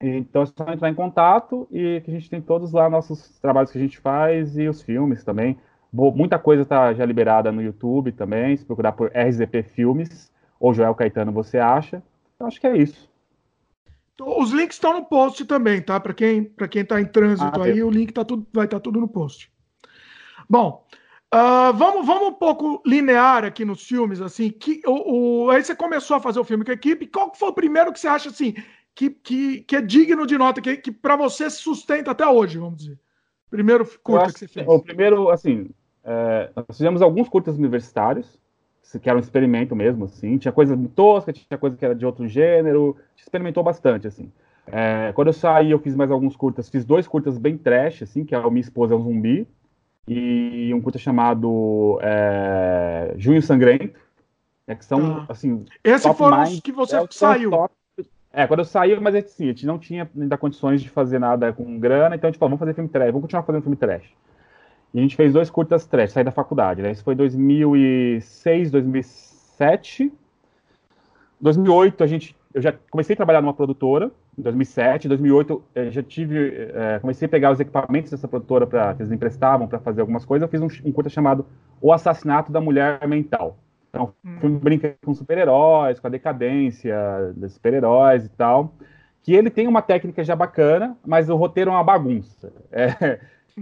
Então 0.00 0.42
é 0.42 0.46
só 0.46 0.72
entrar 0.72 0.88
em 0.88 0.94
contato 0.94 1.68
e 1.70 2.00
que 2.00 2.10
a 2.10 2.14
gente 2.14 2.30
tem 2.30 2.40
todos 2.40 2.72
lá 2.72 2.88
nossos 2.88 3.38
trabalhos 3.40 3.70
que 3.70 3.76
a 3.76 3.80
gente 3.80 3.98
faz 3.98 4.56
e 4.56 4.66
os 4.66 4.80
filmes 4.80 5.22
também. 5.22 5.58
Muita 5.92 6.38
coisa 6.38 6.62
está 6.62 6.94
já 6.94 7.04
liberada 7.04 7.52
no 7.52 7.60
YouTube 7.60 8.12
também. 8.12 8.56
Se 8.56 8.64
procurar 8.64 8.92
por 8.92 9.10
RZP 9.10 9.64
Filmes 9.64 10.32
ou 10.58 10.72
Joel 10.72 10.94
Caetano, 10.94 11.32
você 11.32 11.58
acha. 11.58 12.02
Então 12.34 12.46
acho 12.46 12.58
que 12.58 12.66
é 12.66 12.76
isso. 12.76 13.09
Os 14.20 14.50
links 14.50 14.76
estão 14.76 14.92
no 14.94 15.04
post 15.04 15.44
também, 15.44 15.80
tá? 15.80 15.98
Para 15.98 16.14
quem 16.14 16.44
para 16.44 16.68
quem 16.68 16.82
está 16.82 17.00
em 17.00 17.06
trânsito 17.06 17.60
ah, 17.60 17.64
aí, 17.64 17.82
o 17.82 17.90
link 17.90 18.12
tá 18.12 18.24
tudo, 18.24 18.46
vai 18.52 18.66
estar 18.66 18.78
tá 18.78 18.82
tudo 18.82 19.00
no 19.00 19.08
post. 19.08 19.50
Bom, 20.48 20.86
uh, 21.34 21.72
vamos, 21.74 22.06
vamos 22.06 22.28
um 22.28 22.32
pouco 22.32 22.82
linear 22.84 23.44
aqui 23.44 23.64
nos 23.64 23.86
filmes, 23.86 24.20
assim. 24.20 24.50
Que, 24.50 24.80
o, 24.86 25.44
o, 25.44 25.50
aí 25.50 25.62
você 25.62 25.74
começou 25.74 26.16
a 26.16 26.20
fazer 26.20 26.40
o 26.40 26.44
filme 26.44 26.64
com 26.64 26.70
a 26.70 26.74
equipe. 26.74 27.06
Qual 27.06 27.34
foi 27.34 27.48
o 27.48 27.54
primeiro 27.54 27.92
que 27.92 28.00
você 28.00 28.08
acha 28.08 28.28
assim 28.28 28.54
que, 28.94 29.10
que, 29.10 29.60
que 29.62 29.76
é 29.76 29.80
digno 29.80 30.26
de 30.26 30.36
nota, 30.36 30.60
que, 30.60 30.76
que 30.76 30.92
para 30.92 31.16
você 31.16 31.48
se 31.48 31.58
sustenta 31.58 32.10
até 32.10 32.26
hoje, 32.26 32.58
vamos 32.58 32.78
dizer? 32.78 32.98
Primeiro 33.48 33.86
curta 34.02 34.32
que 34.32 34.40
você 34.40 34.48
fez. 34.48 34.68
O 34.68 34.80
primeiro, 34.80 35.30
assim, 35.30 35.70
é, 36.04 36.50
nós 36.54 36.76
fizemos 36.76 37.02
alguns 37.02 37.28
curtas 37.28 37.56
universitários 37.56 38.38
que 38.98 39.08
era 39.08 39.16
um 39.16 39.20
experimento 39.20 39.76
mesmo, 39.76 40.06
assim. 40.06 40.38
Tinha 40.38 40.52
coisa 40.52 40.76
tosca, 40.94 41.32
tinha 41.32 41.58
coisa 41.58 41.76
que 41.76 41.84
era 41.84 41.94
de 41.94 42.04
outro 42.04 42.26
gênero. 42.26 42.96
A 42.98 43.10
gente 43.10 43.22
experimentou 43.22 43.62
bastante, 43.62 44.06
assim. 44.06 44.32
É, 44.66 45.12
quando 45.14 45.28
eu 45.28 45.32
saí, 45.32 45.70
eu 45.70 45.78
fiz 45.78 45.94
mais 45.94 46.10
alguns 46.10 46.36
curtas. 46.36 46.68
Fiz 46.68 46.84
dois 46.84 47.06
curtas 47.06 47.38
bem 47.38 47.56
trash, 47.56 48.02
assim, 48.02 48.24
que 48.24 48.34
é 48.34 48.38
o 48.38 48.50
Minha 48.50 48.62
Esposa 48.62 48.94
é 48.94 48.96
um 48.96 49.02
Zumbi. 49.02 49.46
E 50.08 50.72
um 50.74 50.80
curta 50.80 50.98
chamado 50.98 51.98
é, 52.02 53.14
Junho 53.16 53.42
Sangrento. 53.42 53.98
Né, 54.66 54.74
que 54.74 54.84
são, 54.84 55.18
ah. 55.18 55.26
assim... 55.28 55.64
Esses 55.84 56.16
foram 56.16 56.42
os 56.42 56.60
que 56.60 56.72
você 56.72 56.96
é, 56.96 57.06
saiu. 57.10 57.50
Top, 57.50 57.74
é, 58.32 58.46
quando 58.46 58.60
eu 58.60 58.64
saí, 58.64 58.98
mas 59.00 59.14
assim, 59.14 59.44
a 59.44 59.48
gente 59.48 59.66
não 59.66 59.78
tinha 59.78 60.08
ainda 60.16 60.38
condições 60.38 60.80
de 60.80 60.88
fazer 60.88 61.18
nada 61.18 61.52
com 61.52 61.78
grana, 61.78 62.14
então, 62.14 62.30
tipo, 62.30 62.44
vamos 62.44 62.60
fazer 62.60 62.74
filme 62.74 62.88
trash, 62.88 63.08
vamos 63.08 63.22
continuar 63.22 63.42
fazendo 63.42 63.62
filme 63.62 63.76
trash. 63.76 64.14
E 64.92 64.98
a 64.98 65.02
gente 65.02 65.16
fez 65.16 65.32
dois 65.32 65.48
curtas 65.48 65.86
trash, 65.86 66.12
saí 66.12 66.24
da 66.24 66.32
faculdade, 66.32 66.82
né? 66.82 66.90
Isso 66.90 67.04
foi 67.04 67.14
2006, 67.14 68.70
2007. 68.70 70.12
2008 71.40 72.04
a 72.04 72.06
gente, 72.06 72.36
eu 72.52 72.60
já 72.60 72.74
comecei 72.90 73.14
a 73.14 73.16
trabalhar 73.16 73.40
numa 73.40 73.54
produtora, 73.54 74.10
em 74.38 74.42
2007, 74.42 75.08
2008 75.08 75.62
eu 75.74 75.90
já 75.90 76.02
tive, 76.02 76.70
é, 76.74 76.98
comecei 76.98 77.26
a 77.26 77.28
pegar 77.28 77.50
os 77.50 77.60
equipamentos 77.60 78.10
dessa 78.10 78.26
produtora 78.26 78.66
para 78.66 78.94
que 78.94 79.02
eles 79.02 79.12
emprestavam 79.12 79.68
para 79.68 79.78
fazer 79.78 80.00
algumas 80.00 80.24
coisas. 80.24 80.42
Eu 80.42 80.50
fiz 80.50 80.60
um, 80.60 80.88
um 80.88 80.92
curta 80.92 81.10
chamado 81.10 81.46
O 81.80 81.92
Assassinato 81.92 82.50
da 82.50 82.60
Mulher 82.60 83.06
Mental. 83.06 83.56
Então, 83.90 84.14
hum. 84.24 84.38
filme 84.40 84.58
brinca 84.58 84.96
com 85.04 85.14
super-heróis, 85.14 86.00
com 86.00 86.06
a 86.06 86.10
decadência 86.10 86.96
dos 87.36 87.52
super-heróis 87.52 88.24
e 88.24 88.28
tal. 88.30 88.74
Que 89.22 89.34
ele 89.34 89.50
tem 89.50 89.68
uma 89.68 89.82
técnica 89.82 90.24
já 90.24 90.34
bacana, 90.34 90.96
mas 91.06 91.28
o 91.28 91.36
roteiro 91.36 91.70
é 91.70 91.74
uma 91.74 91.84
bagunça. 91.84 92.52
É, 92.72 93.20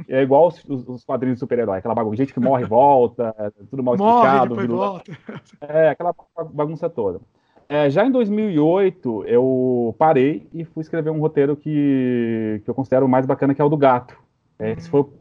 é 0.09 0.23
igual 0.23 0.49
os, 0.49 0.65
os 0.65 1.05
quadrinhos 1.05 1.37
de 1.37 1.41
super-herói, 1.41 1.79
aquela 1.79 1.95
bagunça. 1.95 2.17
Gente 2.17 2.35
que 2.35 2.41
morre 2.41 2.65
e 2.65 2.69
volta, 2.69 3.35
tudo 3.71 3.83
mal 3.83 3.95
explicado. 3.95 4.55
Morre, 4.55 4.67
volta. 4.67 5.19
É, 5.61 5.91
aquela 5.91 6.15
bagunça 6.53 6.89
toda. 6.89 7.21
É, 7.69 7.91
já 7.91 8.05
em 8.05 8.11
2008, 8.11 9.25
eu 9.27 9.95
parei 9.99 10.49
e 10.55 10.65
fui 10.65 10.81
escrever 10.81 11.11
um 11.11 11.21
roteiro 11.21 11.55
que, 11.55 12.63
que 12.65 12.71
eu 12.71 12.75
considero 12.75 13.05
o 13.05 13.09
mais 13.09 13.27
bacana, 13.27 13.55
que 13.55 13.61
é 13.61 13.65
o 13.65 13.69
do 13.69 13.77
gato. 13.77 14.17
É, 14.59 14.73
esse 14.73 14.89
foi 14.89 15.01
o 15.01 15.13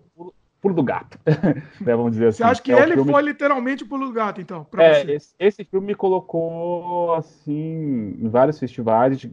pulo 0.62 0.73
do 0.73 0.82
gato, 0.82 1.19
né, 1.82 1.95
vamos 1.95 2.13
dizer 2.13 2.27
assim. 2.27 2.38
Você 2.38 2.43
acha 2.43 2.62
que 2.62 2.71
é 2.71 2.82
ele 2.82 2.93
filme... 2.93 3.12
foi 3.12 3.21
literalmente 3.21 3.84
o 3.84 3.88
pulo 3.88 4.08
do 4.08 4.13
gato, 4.13 4.39
então? 4.39 4.65
é, 4.77 5.12
esse, 5.12 5.36
esse, 5.38 5.63
filme 5.65 5.88
me 5.88 5.95
colocou, 5.95 7.13
assim, 7.15 8.15
em 8.17 8.30
vários 8.30 8.58
festivais, 8.58 9.30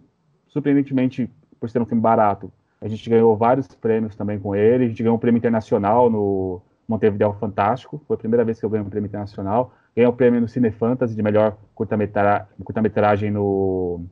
surpreendentemente, 0.49 1.31
por 1.61 1.71
ser 1.71 1.81
um 1.81 1.87
filme 1.87 2.03
barato, 2.03 2.53
a 2.85 2.89
gente 2.89 3.09
ganhou 3.09 3.35
vários 3.35 3.67
prêmios 3.67 4.15
também 4.15 4.39
com 4.39 4.55
ele. 4.55 4.85
A 4.85 4.89
gente 4.89 5.03
ganhou 5.03 5.17
um 5.17 5.19
prêmio 5.19 5.39
internacional 5.39 6.11
no 6.11 6.61
Montevideo 6.87 7.33
Fantástico. 7.33 7.99
Foi 8.07 8.15
a 8.15 8.19
primeira 8.19 8.45
vez 8.45 8.61
que 8.61 8.67
eu 8.67 8.69
ganhei 8.69 8.87
um 8.87 8.91
prêmio 8.91 9.09
internacional. 9.09 9.73
Ganhei 9.97 10.07
o 10.07 10.13
um 10.13 10.15
prêmio 10.15 10.39
no 10.39 10.47
Cine 10.47 10.71
Fantasy 10.71 11.17
de 11.17 11.23
melhor 11.23 11.57
curta-metragem 11.75 13.31
no 13.31 14.05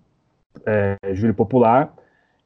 é, 0.64 0.96
Júri 1.12 1.34
Popular. 1.34 1.92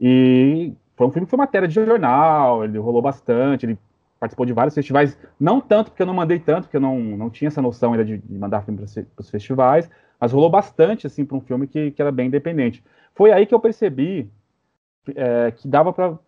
E 0.01 0.75
foi 0.97 1.07
um 1.07 1.13
filme 1.13 1.27
que 1.27 1.31
foi 1.31 1.37
matéria 1.37 1.69
de 1.69 1.75
jornal, 1.75 2.65
ele 2.65 2.77
rolou 2.77 3.01
bastante, 3.01 3.65
ele 3.65 3.79
participou 4.19 4.45
de 4.45 4.53
vários 4.53 4.75
festivais, 4.75 5.17
não 5.39 5.61
tanto 5.61 5.93
porque 5.93 6.03
eu 6.03 6.07
não 6.07 6.15
mandei 6.15 6.41
tanto, 6.41 6.65
porque 6.65 6.77
eu 6.77 6.81
não, 6.81 6.99
não 6.99 7.31
tinha 7.31 7.47
essa 7.47 7.63
noção 7.63 7.93
ainda 7.93 8.05
de, 8.05 8.19
de 8.19 8.35
mandar 8.35 8.63
filme 8.63 8.81
para 8.81 9.21
os 9.21 9.31
festivais, 9.31 9.89
mas 10.19 10.33
rolou 10.33 10.51
bastante 10.51 11.07
assim 11.07 11.25
para 11.25 11.37
um 11.37 11.41
filme 11.41 11.69
que, 11.69 11.93
que 11.93 12.03
era 12.03 12.11
bem 12.11 12.27
independente. 12.27 12.83
Foi 13.15 13.31
aí 13.31 13.47
que 13.47 13.55
eu 13.55 13.61
percebi 13.61 14.29
é, 15.15 15.51
que 15.53 15.69
dava 15.69 15.93
para 15.93 16.19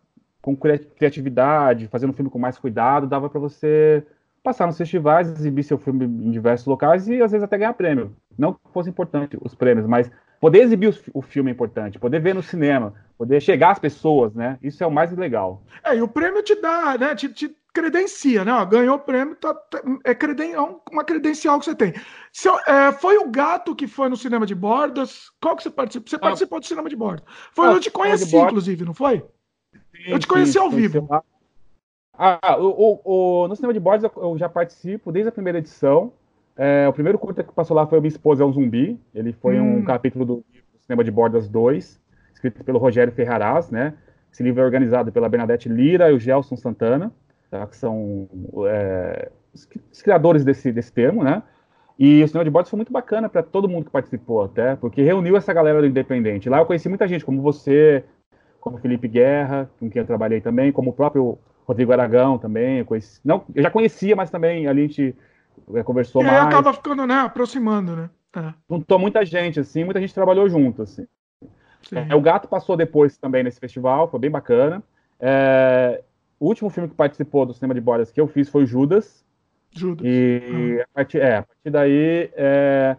com 0.41 0.57
criatividade, 0.57 1.89
fazendo 1.89 2.11
um 2.11 2.13
filme 2.13 2.31
com 2.31 2.39
mais 2.39 2.59
cuidado, 2.59 3.07
dava 3.07 3.29
para 3.29 3.41
você 3.41 4.05
passar 4.43 4.67
nos 4.67 4.79
festivais, 4.79 5.29
exibir 5.29 5.63
seu 5.63 5.77
filme 5.77 6.05
em 6.05 6.31
diversos 6.31 6.67
locais 6.67 7.09
e 7.09 7.21
às 7.21 7.33
vezes 7.33 7.45
até 7.45 7.59
ganhar 7.59 7.75
prêmio. 7.75 8.15
Não 8.39 8.55
que 8.55 8.61
fosse 8.73 8.89
importante 8.89 9.37
os 9.43 9.55
prêmios, 9.55 9.87
mas 9.87 10.11
poder 10.41 10.61
exibir 10.61 10.95
o, 11.13 11.23
filme 11.23 11.51
é 11.51 11.53
importante, 11.53 11.99
poder 11.99 12.21
ver 12.21 12.35
no 12.35 12.43
cinema, 12.43 12.95
poder 13.17 13.41
chegar 13.41 13.73
às 13.73 13.79
pessoas, 13.79 14.35
né? 14.35 14.59
Isso 14.63 14.83
é 14.83 14.87
o 14.87 14.91
mais 14.91 15.11
legal. 15.13 15.63
É, 15.85 15.97
e 15.97 16.03
o 16.03 16.09
prêmio 16.09 16.43
te 16.43 16.55
dá, 16.61 16.97
né? 16.99 17.15
Te, 17.15 17.29
te 17.29 17.55
credencia, 17.73 18.45
né? 18.45 18.53
ganhou 18.67 18.97
o 18.97 18.99
prêmio, 18.99 19.37
tá, 19.37 19.55
tá, 19.55 19.81
é, 20.05 20.15
creden, 20.15 20.53
é 20.53 20.61
uma 20.91 21.05
credencial 21.05 21.59
que 21.59 21.67
você 21.67 21.75
tem. 21.75 21.95
Se, 22.33 22.49
é, 22.67 22.93
foi 22.93 23.19
o 23.19 23.31
gato 23.31 23.75
que 23.75 23.87
foi 23.87 24.09
no 24.09 24.17
cinema 24.17 24.45
de 24.47 24.55
bordas? 24.55 25.31
Qual 25.41 25.57
que 25.57 25.63
você 25.63 25.71
participou? 25.71 26.09
Você 26.09 26.17
ah, 26.17 26.21
participou 26.21 26.61
do 26.61 26.67
cinema 26.67 26.89
de 26.89 26.97
bordas? 26.97 27.25
Foi 27.53 27.69
ah, 27.69 27.73
eu 27.73 27.81
te 27.81 27.91
conheci, 27.91 28.37
inclusive, 28.37 28.85
não 28.85 28.95
foi? 28.95 29.25
Sim, 29.73 30.03
eu 30.09 30.19
te 30.19 30.27
conheci 30.27 30.53
sim, 30.53 30.59
ao 30.59 30.71
vivo. 30.71 31.09
Ah, 32.21 32.57
o, 32.59 33.01
o, 33.05 33.49
no 33.49 33.55
cinema 33.55 33.73
de 33.73 33.79
bordas 33.79 34.11
eu 34.17 34.37
já 34.37 34.49
participo 34.49 35.13
desde 35.13 35.29
a 35.29 35.33
primeira 35.33 35.59
edição. 35.59 36.13
É, 36.59 36.89
o 36.89 36.93
primeiro 36.93 37.19
curta 37.19 37.45
que 37.45 37.53
passou 37.53 37.77
lá 37.77 37.87
foi 37.87 38.01
Minha 38.01 38.09
Esposa 38.09 38.43
é 38.43 38.47
um 38.47 38.53
Zumbi. 38.53 39.01
Ele 39.15 39.33
foi 39.33 39.61
hum. 39.61 39.79
um 39.79 39.85
capítulo 39.85 40.25
do, 40.25 40.45
Cinema 40.89 41.05
de 41.05 41.11
Bordas 41.11 41.47
2, 41.51 42.01
escrito 42.33 42.65
pelo 42.65 42.79
Rogério 42.79 43.13
Ferraraz, 43.13 43.71
né? 43.71 43.93
Esse 44.33 44.43
livro 44.43 44.63
é 44.63 44.65
organizado 44.65 45.13
pela 45.13 45.29
Bernadette 45.29 45.69
Lira 45.69 46.11
e 46.11 46.15
o 46.15 46.19
Gelson 46.19 46.57
Santana, 46.57 47.13
tá? 47.51 47.67
que 47.67 47.77
são 47.77 48.27
é, 48.67 49.31
os 49.53 50.01
criadores 50.01 50.47
desse, 50.47 50.73
desse 50.73 50.91
termo, 50.91 51.23
né? 51.23 51.43
E 51.99 52.23
o 52.23 52.29
cinema 52.29 52.45
de 52.45 52.51
bordas 52.51 52.71
foi 52.71 52.79
muito 52.79 52.93
bacana 52.93 53.29
para 53.29 53.43
todo 53.43 53.69
mundo 53.69 53.85
que 53.85 53.91
participou, 53.91 54.45
até, 54.45 54.77
porque 54.77 55.03
reuniu 55.03 55.37
essa 55.37 55.53
galera 55.53 55.81
do 55.81 55.87
Independente. 55.87 56.49
Lá 56.49 56.59
eu 56.59 56.67
conheci 56.67 56.89
muita 56.89 57.07
gente, 57.07 57.25
como 57.25 57.43
você, 57.43 58.03
como 58.61 58.79
Felipe 58.79 59.09
Guerra, 59.09 59.69
com 59.79 59.91
quem 59.91 60.01
eu 60.01 60.07
trabalhei 60.07 60.41
também, 60.41 60.73
como 60.73 60.91
o 60.91 60.95
próprio 60.95 61.39
Rodrigo 61.67 61.93
Aragão 61.93 62.39
também, 62.39 62.79
eu, 62.79 62.87
conheci, 62.87 63.21
não, 63.23 63.45
eu 63.55 63.63
já 63.63 63.71
conhecia, 63.71 64.17
mas 64.17 64.31
também 64.31 64.69
a 64.69 64.73
gente 64.73 65.15
conversou 65.85 66.23
e 66.23 66.25
mais. 66.25 66.47
Acaba 66.47 66.73
ficando, 66.73 67.07
né, 67.07 67.15
aproximando, 67.15 67.97
né? 67.97 68.11
É. 68.37 68.53
Juntou 68.69 68.99
muita 68.99 69.25
gente, 69.25 69.61
assim, 69.61 69.85
muita 69.85 70.01
gente 70.01 70.15
trabalhou 70.15 70.49
junto, 70.49 70.83
assim. 70.83 71.07
É, 71.93 72.15
o 72.15 72.21
Gato 72.21 72.49
passou 72.49 72.77
depois 72.77 73.17
também 73.17 73.43
nesse 73.43 73.61
festival, 73.61 74.09
foi 74.09 74.21
bem 74.21 74.31
bacana. 74.31 74.83
É, 75.19 76.03
o 76.39 76.47
último 76.47 76.71
filme 76.71 76.89
que 76.89 76.95
participou 76.95 77.47
do 77.47 77.55
cinema 77.55 77.75
de 77.75 77.81
bordas 77.81 78.11
que 78.11 78.21
eu 78.21 78.27
fiz 78.27 78.49
foi 78.49 78.67
Judas. 78.67 79.25
Judas. 79.71 80.05
E 80.07 80.81
a, 80.83 80.89
partir, 80.95 81.19
é, 81.21 81.37
a 81.39 81.43
partir 81.43 81.71
daí, 81.71 82.31
é, 82.35 82.97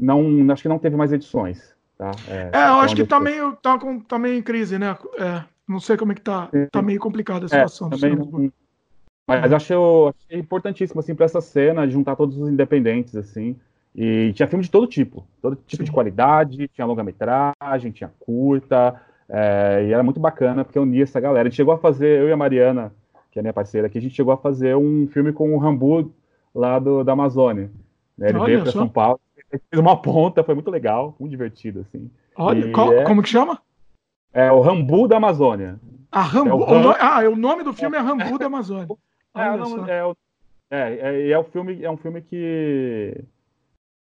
não, 0.00 0.50
acho 0.50 0.62
que 0.62 0.68
não 0.68 0.78
teve 0.78 0.96
mais 0.96 1.12
edições. 1.12 1.74
Tá? 1.96 2.10
É, 2.28 2.50
é 2.52 2.68
eu 2.68 2.80
acho 2.80 2.94
que 2.94 3.04
tá 3.04 3.20
meio, 3.20 3.56
tá, 3.56 3.78
com, 3.78 4.00
tá 4.00 4.18
meio 4.18 4.36
em 4.38 4.42
crise, 4.42 4.78
né? 4.78 4.96
É. 5.18 5.44
Não 5.68 5.80
sei 5.80 5.96
como 5.96 6.12
é 6.12 6.14
que 6.14 6.20
tá. 6.20 6.48
Tá 6.70 6.80
meio 6.80 7.00
complicada 7.00 7.44
a 7.44 7.46
é, 7.46 7.48
situação. 7.48 7.88
É, 7.88 7.98
também, 7.98 8.52
mas 9.26 9.52
acho, 9.52 9.72
eu 9.72 10.14
achei 10.14 10.38
importantíssimo, 10.38 11.00
assim, 11.00 11.14
para 11.14 11.24
essa 11.24 11.40
cena, 11.40 11.88
juntar 11.88 12.14
todos 12.14 12.38
os 12.38 12.48
independentes, 12.48 13.16
assim. 13.16 13.56
E 13.94 14.32
tinha 14.34 14.46
filme 14.46 14.62
de 14.62 14.70
todo 14.70 14.86
tipo, 14.86 15.26
todo 15.40 15.56
tipo 15.66 15.82
Sim. 15.82 15.84
de 15.84 15.92
qualidade, 15.92 16.68
tinha 16.68 16.86
longa-metragem, 16.86 17.90
tinha 17.92 18.12
curta, 18.20 19.00
é, 19.28 19.86
e 19.88 19.92
era 19.92 20.02
muito 20.02 20.20
bacana, 20.20 20.64
porque 20.64 20.78
unia 20.78 21.02
essa 21.02 21.18
galera. 21.18 21.48
A 21.48 21.50
gente 21.50 21.56
chegou 21.56 21.74
a 21.74 21.78
fazer, 21.78 22.20
eu 22.20 22.28
e 22.28 22.32
a 22.32 22.36
Mariana, 22.36 22.92
que 23.32 23.38
é 23.38 23.42
minha 23.42 23.54
parceira 23.54 23.86
aqui, 23.86 23.98
a 23.98 24.00
gente 24.00 24.14
chegou 24.14 24.32
a 24.32 24.36
fazer 24.36 24.76
um 24.76 25.08
filme 25.08 25.32
com 25.32 25.54
o 25.54 25.58
Rambu 25.58 26.12
lá 26.54 26.78
do, 26.78 27.02
da 27.02 27.12
Amazônia. 27.12 27.70
Né? 28.16 28.28
Ele 28.28 28.38
Olha 28.38 28.46
veio 28.46 28.62
para 28.62 28.72
São 28.72 28.88
Paulo, 28.88 29.18
fez 29.50 29.80
uma 29.80 30.00
ponta, 30.00 30.44
foi 30.44 30.54
muito 30.54 30.70
legal, 30.70 31.16
muito 31.18 31.30
divertido, 31.30 31.80
assim. 31.80 32.10
Olha, 32.36 32.70
qual, 32.72 32.92
é... 32.92 33.02
como 33.02 33.22
que 33.22 33.28
chama? 33.28 33.60
É 34.32 34.52
o 34.52 34.60
Rambu 34.60 35.08
da 35.08 35.16
Amazônia. 35.16 35.80
A 36.12 36.20
Rambu. 36.20 36.50
É 36.50 36.54
o 36.54 36.64
Ram... 36.64 36.94
Ah, 37.00 37.20
o 37.28 37.36
nome 37.36 37.62
do 37.62 37.72
filme 37.72 37.96
é 37.96 38.00
Rambu 38.00 38.38
da 38.38 38.46
Amazônia. 38.46 38.86
É, 39.36 39.56
não, 39.56 39.86
é, 39.86 40.14
é, 40.70 40.92
é, 40.94 41.30
é, 41.30 41.38
o 41.38 41.44
filme, 41.44 41.84
é 41.84 41.90
um 41.90 41.96
filme 41.96 42.22
que 42.22 43.24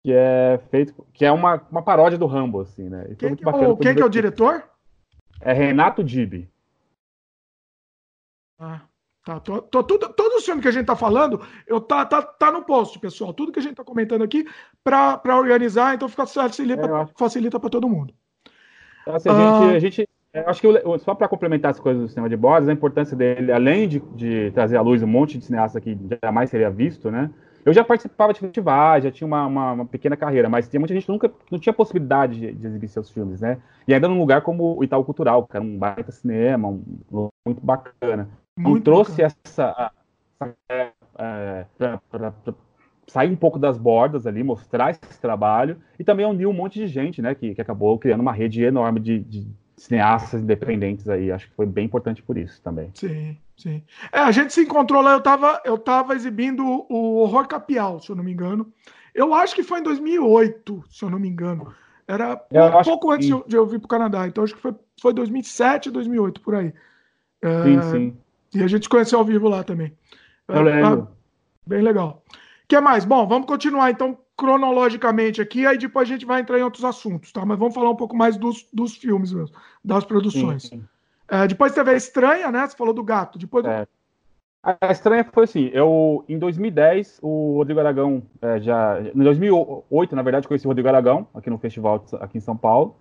que 0.04 0.14
é 0.14 0.60
feito, 0.72 1.06
que 1.14 1.26
é 1.26 1.32
uma, 1.32 1.62
uma 1.70 1.82
paródia 1.82 2.18
do 2.18 2.26
Rambo, 2.26 2.62
assim, 2.62 2.90
né? 2.90 3.16
Quem, 3.18 3.36
que, 3.36 3.44
bacana, 3.44 3.76
quem 3.78 3.96
que 3.96 4.02
é 4.02 4.06
o 4.06 4.10
diretor? 4.10 4.64
É 5.42 5.52
Renato 5.52 6.04
Dib. 6.04 6.48
Ah, 8.58 8.82
tá. 9.26 9.40
Tô, 9.40 9.62
tô, 9.62 9.84
tudo, 9.84 10.10
todo 10.14 10.38
o 10.38 10.42
filme 10.42 10.62
que 10.62 10.68
a 10.68 10.72
gente 10.72 10.86
tá 10.86 10.96
falando, 10.96 11.46
eu 11.68 11.82
tá, 11.82 12.06
tá, 12.06 12.22
tá 12.22 12.52
no 12.52 12.64
post, 12.64 12.98
pessoal. 13.00 13.34
Tudo 13.34 13.52
que 13.52 13.60
a 13.60 13.62
gente 13.62 13.76
tá 13.76 13.84
comentando 13.84 14.24
aqui 14.24 14.46
para 14.84 15.38
organizar, 15.38 15.96
então 15.96 16.10
fica 16.10 16.26
facilita, 16.26 16.86
é, 16.86 17.08
facilita 17.18 17.60
para 17.60 17.70
todo 17.70 17.90
mundo. 17.90 18.14
Então, 19.02 19.16
assim, 19.16 19.30
a, 19.30 19.34
ah, 19.34 19.62
gente, 19.62 19.76
a 19.76 19.80
gente 19.80 20.10
acho 20.34 20.62
que 20.62 20.68
só 21.00 21.16
para 21.16 21.28
complementar 21.28 21.72
as 21.72 21.80
coisas 21.80 22.02
do 22.02 22.08
cinema 22.08 22.30
de 22.30 22.38
bordas, 22.38 22.70
a 22.70 22.74
importância 22.74 23.16
dele, 23.16 23.52
além 23.52 23.88
de, 23.88 24.00
de, 24.16 24.52
trazer 24.52 24.78
à 24.78 24.82
luz 24.82 25.02
um 25.02 25.08
monte 25.08 25.38
de 25.38 25.46
cineasta 25.46 25.82
que 25.82 25.98
jamais 26.24 26.50
seria 26.50 26.70
visto, 26.70 27.10
né? 27.10 27.30
Eu 27.66 27.74
já 27.74 27.84
participava 27.84 28.34
de 28.34 28.40
festivais, 28.40 29.04
já 29.04 29.12
tinha 29.12 29.28
uma, 29.28 29.46
uma, 29.46 29.72
uma, 29.74 29.86
pequena 29.86 30.16
carreira, 30.16 30.48
mas 30.48 30.70
tinha 30.70 30.80
muita 30.80 30.94
gente 30.94 31.06
que 31.06 31.12
nunca 31.12 31.32
não 31.52 31.60
tinha 31.60 31.74
possibilidade 31.74 32.40
de, 32.40 32.54
de, 32.54 32.68
exibir 32.68 32.88
seus 32.88 33.10
filmes, 33.10 33.42
né? 33.42 33.58
E 33.88 33.94
ainda 33.94 34.08
num 34.08 34.20
lugar 34.20 34.42
como 34.42 34.78
o 34.78 34.84
Itaú 34.84 35.04
Cultural, 35.04 35.46
que 35.46 35.58
era 35.58 35.66
um 35.66 35.78
baita 35.78 36.12
cinema, 36.12 36.68
um, 36.68 37.30
muito 37.46 37.62
bacana. 37.62 38.30
Então 38.58 38.72
muito 38.72 38.84
trouxe 38.84 39.22
bacana. 39.22 39.36
essa, 39.46 39.94
essa 40.40 40.56
é, 40.70 40.92
é, 41.18 42.00
para 42.10 42.34
sair 43.08 43.30
um 43.30 43.36
pouco 43.36 43.60
das 43.60 43.78
bordas 43.78 44.26
ali, 44.26 44.44
mostrar 44.44 44.92
esse 44.92 45.20
trabalho 45.20 45.78
e 45.98 46.04
também 46.04 46.26
uniu 46.26 46.50
um 46.50 46.54
monte 46.54 46.80
de 46.80 46.88
gente, 46.88 47.22
né? 47.22 47.36
Que, 47.36 47.56
que 47.56 47.62
acabou 47.62 47.98
criando 48.00 48.22
uma 48.22 48.32
rede 48.32 48.64
enorme 48.64 49.00
de, 49.00 49.20
de 49.20 49.48
cineastas 49.80 50.42
independentes 50.42 51.08
aí. 51.10 51.32
Acho 51.32 51.48
que 51.48 51.56
foi 51.56 51.66
bem 51.66 51.86
importante 51.86 52.22
por 52.22 52.38
isso 52.38 52.62
também. 52.62 52.92
Sim, 52.94 53.38
sim. 53.58 53.84
É, 54.12 54.20
a 54.20 54.32
gente 54.32 54.54
se 54.54 54.62
encontrou 54.62 55.02
lá, 55.02 55.14
eu 55.14 55.20
estava 55.20 55.62
eu 55.66 55.78
tava 55.78 56.14
exibindo 56.14 56.64
o 56.66 57.18
Horror 57.18 57.48
Capial, 57.48 58.00
se 58.00 58.10
eu 58.10 58.16
não 58.16 58.24
me 58.24 58.32
engano. 58.32 58.72
Eu 59.14 59.34
acho 59.34 59.56
que 59.56 59.64
foi 59.64 59.80
em 59.80 59.84
2008, 59.84 60.84
se 60.90 61.04
eu 61.04 61.10
não 61.10 61.20
me 61.20 61.28
engano. 61.28 61.74
Era 62.08 62.42
um 62.80 62.84
pouco 62.84 63.12
antes 63.12 63.28
de 63.48 63.56
eu 63.56 63.68
vir 63.68 63.80
para 63.80 63.86
o 63.86 63.90
Canadá, 63.90 64.28
então 64.28 64.44
acho 64.44 64.56
que 64.56 64.62
foi, 64.62 64.74
foi 65.00 65.14
2007, 65.14 65.92
2008, 65.92 66.42
por 66.42 66.56
aí. 66.56 66.74
É, 67.42 67.64
sim, 67.64 67.82
sim. 67.92 68.18
E 68.56 68.64
a 68.64 68.68
gente 68.68 68.84
se 68.84 68.90
conheceu 68.90 69.20
ao 69.20 69.26
vivo 69.26 69.48
lá 69.48 69.64
também. 69.64 69.94
Eu 70.48 70.62
lembro. 70.62 71.08
É, 71.68 71.70
bem 71.70 71.82
legal. 71.82 72.24
O 72.28 72.68
que 72.68 72.80
mais? 72.82 73.06
Bom, 73.06 73.28
vamos 73.28 73.48
continuar 73.48 73.92
então 73.92 74.18
cronologicamente 74.40 75.42
aqui, 75.42 75.66
aí 75.66 75.78
depois 75.78 76.08
a 76.08 76.14
gente 76.14 76.26
vai 76.26 76.40
entrar 76.40 76.58
em 76.58 76.64
outros 76.64 76.86
assuntos, 76.86 77.30
tá? 77.30 77.46
Mas 77.46 77.60
vamos 77.60 77.76
falar 77.76 77.90
um 77.90 77.96
pouco 77.96 78.16
mais 78.16 78.38
dos, 78.38 78.66
dos 78.72 78.96
filmes 78.96 79.34
mesmo, 79.34 79.54
das 79.84 80.06
produções. 80.06 80.64
Sim, 80.64 80.78
sim. 80.78 80.84
É, 81.28 81.46
depois 81.46 81.74
teve 81.74 81.92
a 81.92 81.94
Estranha, 81.94 82.50
né? 82.50 82.66
Você 82.66 82.78
falou 82.78 82.94
do 82.94 83.04
gato. 83.04 83.38
Depois 83.38 83.66
é. 83.66 83.86
A 84.64 84.92
Estranha 84.92 85.26
foi 85.26 85.44
assim, 85.44 85.70
eu, 85.74 86.24
em 86.28 86.40
2010, 86.40 87.20
o 87.22 87.56
Rodrigo 87.58 87.82
Aragão, 87.82 88.24
é, 88.42 88.60
já, 88.62 89.02
em 89.14 89.24
2008, 89.24 90.16
na 90.16 90.22
verdade, 90.22 90.48
conheci 90.48 90.66
o 90.66 90.70
Rodrigo 90.70 90.88
Aragão, 90.88 91.28
aqui 91.34 91.50
no 91.50 91.58
festival, 91.58 92.06
aqui 92.20 92.38
em 92.38 92.42
São 92.42 92.56
Paulo, 92.56 92.96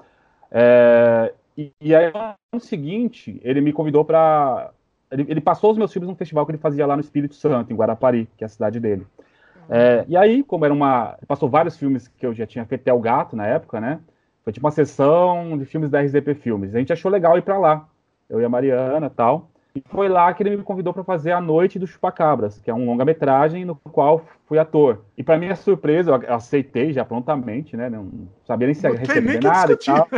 é, 0.50 1.32
e, 1.56 1.72
e, 1.80 1.94
aí, 1.94 2.12
no 2.12 2.18
ano 2.52 2.60
seguinte, 2.60 3.40
ele 3.42 3.60
me 3.60 3.72
convidou 3.72 4.04
para 4.04 4.70
ele, 5.10 5.24
ele, 5.28 5.40
passou 5.40 5.70
os 5.70 5.78
meus 5.78 5.92
filmes 5.92 6.08
no 6.08 6.14
festival 6.14 6.44
que 6.46 6.52
ele 6.52 6.58
fazia 6.58 6.86
lá 6.86 6.96
no 6.96 7.00
Espírito 7.00 7.34
Santo, 7.34 7.72
em 7.72 7.76
Guarapari, 7.76 8.28
que 8.36 8.44
é 8.44 8.46
a 8.46 8.50
cidade 8.50 8.78
dele. 8.78 9.06
É, 9.68 10.04
e 10.08 10.16
aí, 10.16 10.42
como 10.42 10.64
era 10.64 10.72
uma. 10.72 11.16
Passou 11.26 11.48
vários 11.48 11.76
filmes 11.76 12.08
que 12.08 12.24
eu 12.24 12.34
já 12.34 12.46
tinha 12.46 12.64
feito 12.64 12.82
até 12.82 12.92
o 12.92 13.00
gato 13.00 13.36
na 13.36 13.46
época, 13.46 13.80
né? 13.80 14.00
Foi 14.42 14.52
tipo 14.52 14.66
uma 14.66 14.72
sessão 14.72 15.58
de 15.58 15.64
filmes 15.66 15.90
da 15.90 16.00
RZP 16.00 16.34
Filmes. 16.34 16.74
A 16.74 16.78
gente 16.78 16.92
achou 16.92 17.10
legal 17.10 17.36
ir 17.36 17.42
para 17.42 17.58
lá. 17.58 17.86
Eu 18.28 18.40
e 18.40 18.44
a 18.44 18.48
Mariana 18.48 19.10
tal. 19.10 19.50
E 19.74 19.82
foi 19.88 20.08
lá 20.08 20.32
que 20.32 20.42
ele 20.42 20.56
me 20.56 20.62
convidou 20.62 20.92
para 20.92 21.04
fazer 21.04 21.32
A 21.32 21.40
Noite 21.40 21.78
do 21.78 21.86
Chupacabras, 21.86 22.58
que 22.58 22.70
é 22.70 22.74
um 22.74 22.86
longa-metragem 22.86 23.64
no 23.64 23.76
qual 23.76 24.24
fui 24.46 24.58
ator. 24.58 25.04
E 25.16 25.22
para 25.22 25.38
minha 25.38 25.54
surpresa, 25.54 26.10
eu 26.10 26.34
aceitei 26.34 26.92
já 26.92 27.04
prontamente, 27.04 27.76
né? 27.76 27.90
Não 27.90 28.28
sabia 28.44 28.66
nem 28.66 28.74
se 28.74 28.88
receber 28.88 29.42
nada 29.42 29.74
e 29.74 29.76
tal. 29.76 30.08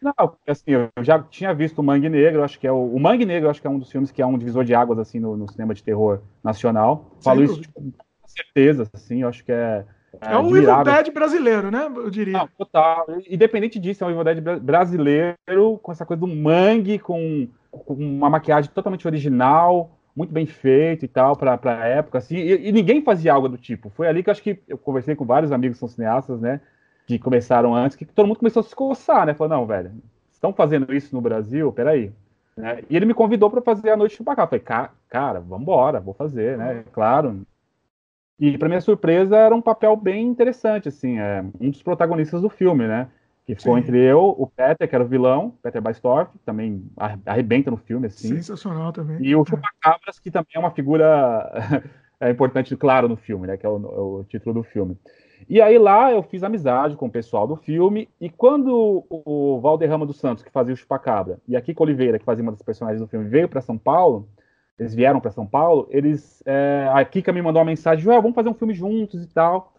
Não, 0.00 0.12
assim, 0.46 0.70
eu 0.70 0.88
já 1.02 1.20
tinha 1.20 1.52
visto 1.52 1.80
o 1.80 1.82
Mangue 1.82 2.08
Negro, 2.08 2.44
acho 2.44 2.58
que 2.60 2.68
é 2.68 2.72
o, 2.72 2.94
o 2.94 3.00
Mangue 3.00 3.26
Negro, 3.26 3.50
acho 3.50 3.60
que 3.60 3.66
é 3.66 3.70
um 3.70 3.80
dos 3.80 3.90
filmes 3.90 4.12
que 4.12 4.22
é 4.22 4.26
um 4.26 4.38
divisor 4.38 4.64
de 4.64 4.72
águas 4.72 5.00
assim 5.00 5.18
no, 5.18 5.36
no 5.36 5.50
cinema 5.50 5.74
de 5.74 5.82
terror 5.82 6.20
nacional. 6.42 7.16
Falo 7.20 7.42
isso 7.42 7.60
tipo, 7.60 7.82
certeza, 8.30 8.88
assim, 8.92 9.22
eu 9.22 9.28
acho 9.28 9.44
que 9.44 9.52
é. 9.52 9.84
É, 10.20 10.32
é 10.32 10.38
o 10.38 10.56
Evil 10.56 10.84
Dead 10.84 11.12
brasileiro, 11.12 11.70
né? 11.70 11.90
Eu 11.94 12.10
diria. 12.10 12.38
Não, 12.38 12.48
total. 12.58 13.06
Independente 13.28 13.78
disso, 13.78 14.04
é 14.04 14.06
um 14.06 14.10
Evil 14.10 14.24
Dead 14.24 14.60
brasileiro 14.60 15.36
com 15.82 15.92
essa 15.92 16.06
coisa 16.06 16.20
do 16.20 16.26
mangue, 16.26 16.98
com, 16.98 17.48
com 17.70 17.94
uma 17.94 18.30
maquiagem 18.30 18.70
totalmente 18.72 19.06
original, 19.06 19.90
muito 20.16 20.32
bem 20.32 20.46
feito 20.46 21.04
e 21.04 21.08
tal, 21.08 21.36
pra, 21.36 21.56
pra 21.56 21.86
época, 21.86 22.18
assim. 22.18 22.36
E, 22.36 22.68
e, 22.68 22.72
ninguém 22.72 23.02
fazia 23.02 23.32
algo 23.32 23.48
do 23.48 23.58
tipo. 23.58 23.90
Foi 23.90 24.08
ali 24.08 24.22
que 24.22 24.30
eu 24.30 24.32
acho 24.32 24.42
que 24.42 24.60
eu 24.66 24.78
conversei 24.78 25.14
com 25.14 25.24
vários 25.24 25.52
amigos 25.52 25.76
que 25.76 25.80
são 25.80 25.88
cineastas, 25.88 26.40
né? 26.40 26.60
Que 27.06 27.18
começaram 27.18 27.74
antes, 27.74 27.96
que 27.96 28.04
todo 28.04 28.26
mundo 28.26 28.38
começou 28.38 28.60
a 28.60 28.64
se 28.64 28.74
coçar, 28.74 29.26
né? 29.26 29.34
Falou, 29.34 29.56
não, 29.56 29.66
velho, 29.66 29.92
estão 30.32 30.52
fazendo 30.52 30.92
isso 30.94 31.14
no 31.14 31.20
Brasil? 31.20 31.72
Peraí. 31.72 32.12
Né? 32.56 32.82
E 32.90 32.96
ele 32.96 33.06
me 33.06 33.14
convidou 33.14 33.48
para 33.48 33.62
fazer 33.62 33.90
a 33.90 33.96
noite 33.96 34.12
de 34.12 34.16
Chupacabra. 34.16 34.48
Falei, 34.48 34.64
cara, 34.64 34.90
cara, 35.08 35.40
vambora, 35.40 36.00
vou 36.00 36.12
fazer, 36.12 36.58
né? 36.58 36.82
Claro, 36.92 37.42
e 38.38 38.56
para 38.56 38.68
minha 38.68 38.80
surpresa 38.80 39.36
era 39.36 39.54
um 39.54 39.60
papel 39.60 39.96
bem 39.96 40.26
interessante, 40.26 40.88
assim, 40.88 41.18
é 41.18 41.44
um 41.60 41.70
dos 41.70 41.82
protagonistas 41.82 42.40
do 42.40 42.48
filme, 42.48 42.86
né? 42.86 43.08
Que 43.44 43.54
ficou 43.54 43.74
Sim. 43.74 43.80
entre 43.80 43.98
eu, 43.98 44.34
o 44.38 44.46
Peter, 44.46 44.86
que 44.88 44.94
era 44.94 45.02
o 45.02 45.08
vilão, 45.08 45.54
Peter 45.62 45.80
Baistorff, 45.80 46.30
também 46.44 46.84
arrebenta 47.24 47.70
no 47.70 47.78
filme, 47.78 48.06
assim. 48.06 48.28
Sensacional 48.28 48.92
também. 48.92 49.16
E 49.20 49.34
o 49.34 49.44
Chupacabras, 49.44 50.20
que 50.20 50.30
também 50.30 50.52
é 50.54 50.58
uma 50.58 50.70
figura 50.70 51.50
é 52.20 52.30
importante, 52.30 52.76
claro, 52.76 53.08
no 53.08 53.16
filme, 53.16 53.46
né? 53.46 53.56
Que 53.56 53.66
é 53.66 53.68
o, 53.68 53.76
é 53.76 54.00
o, 54.00 54.24
título 54.28 54.54
do 54.54 54.62
filme. 54.62 54.96
E 55.48 55.60
aí 55.60 55.78
lá 55.78 56.12
eu 56.12 56.22
fiz 56.22 56.42
amizade 56.42 56.96
com 56.96 57.06
o 57.06 57.10
pessoal 57.10 57.46
do 57.46 57.56
filme, 57.56 58.08
e 58.20 58.28
quando 58.28 59.04
o 59.08 59.60
Valderrama 59.60 60.04
dos 60.04 60.18
Santos, 60.18 60.42
que 60.44 60.50
fazia 60.50 60.74
o 60.74 60.76
Chupacabra, 60.76 61.38
e 61.48 61.56
a 61.56 61.60
Kika 61.60 61.82
Oliveira, 61.82 62.18
que 62.18 62.24
fazia 62.24 62.42
uma 62.42 62.52
das 62.52 62.62
personagens 62.62 63.00
do 63.00 63.08
filme, 63.08 63.28
veio 63.28 63.48
para 63.48 63.60
São 63.60 63.78
Paulo, 63.78 64.28
eles 64.78 64.94
vieram 64.94 65.20
para 65.20 65.30
São 65.30 65.46
Paulo, 65.46 65.88
eles. 65.90 66.42
É, 66.46 66.88
a 66.92 67.04
Kika 67.04 67.32
me 67.32 67.42
mandou 67.42 67.60
uma 67.60 67.66
mensagem, 67.66 68.04
Joel, 68.04 68.22
vamos 68.22 68.34
fazer 68.34 68.48
um 68.48 68.54
filme 68.54 68.74
juntos 68.74 69.22
e 69.24 69.28
tal. 69.28 69.72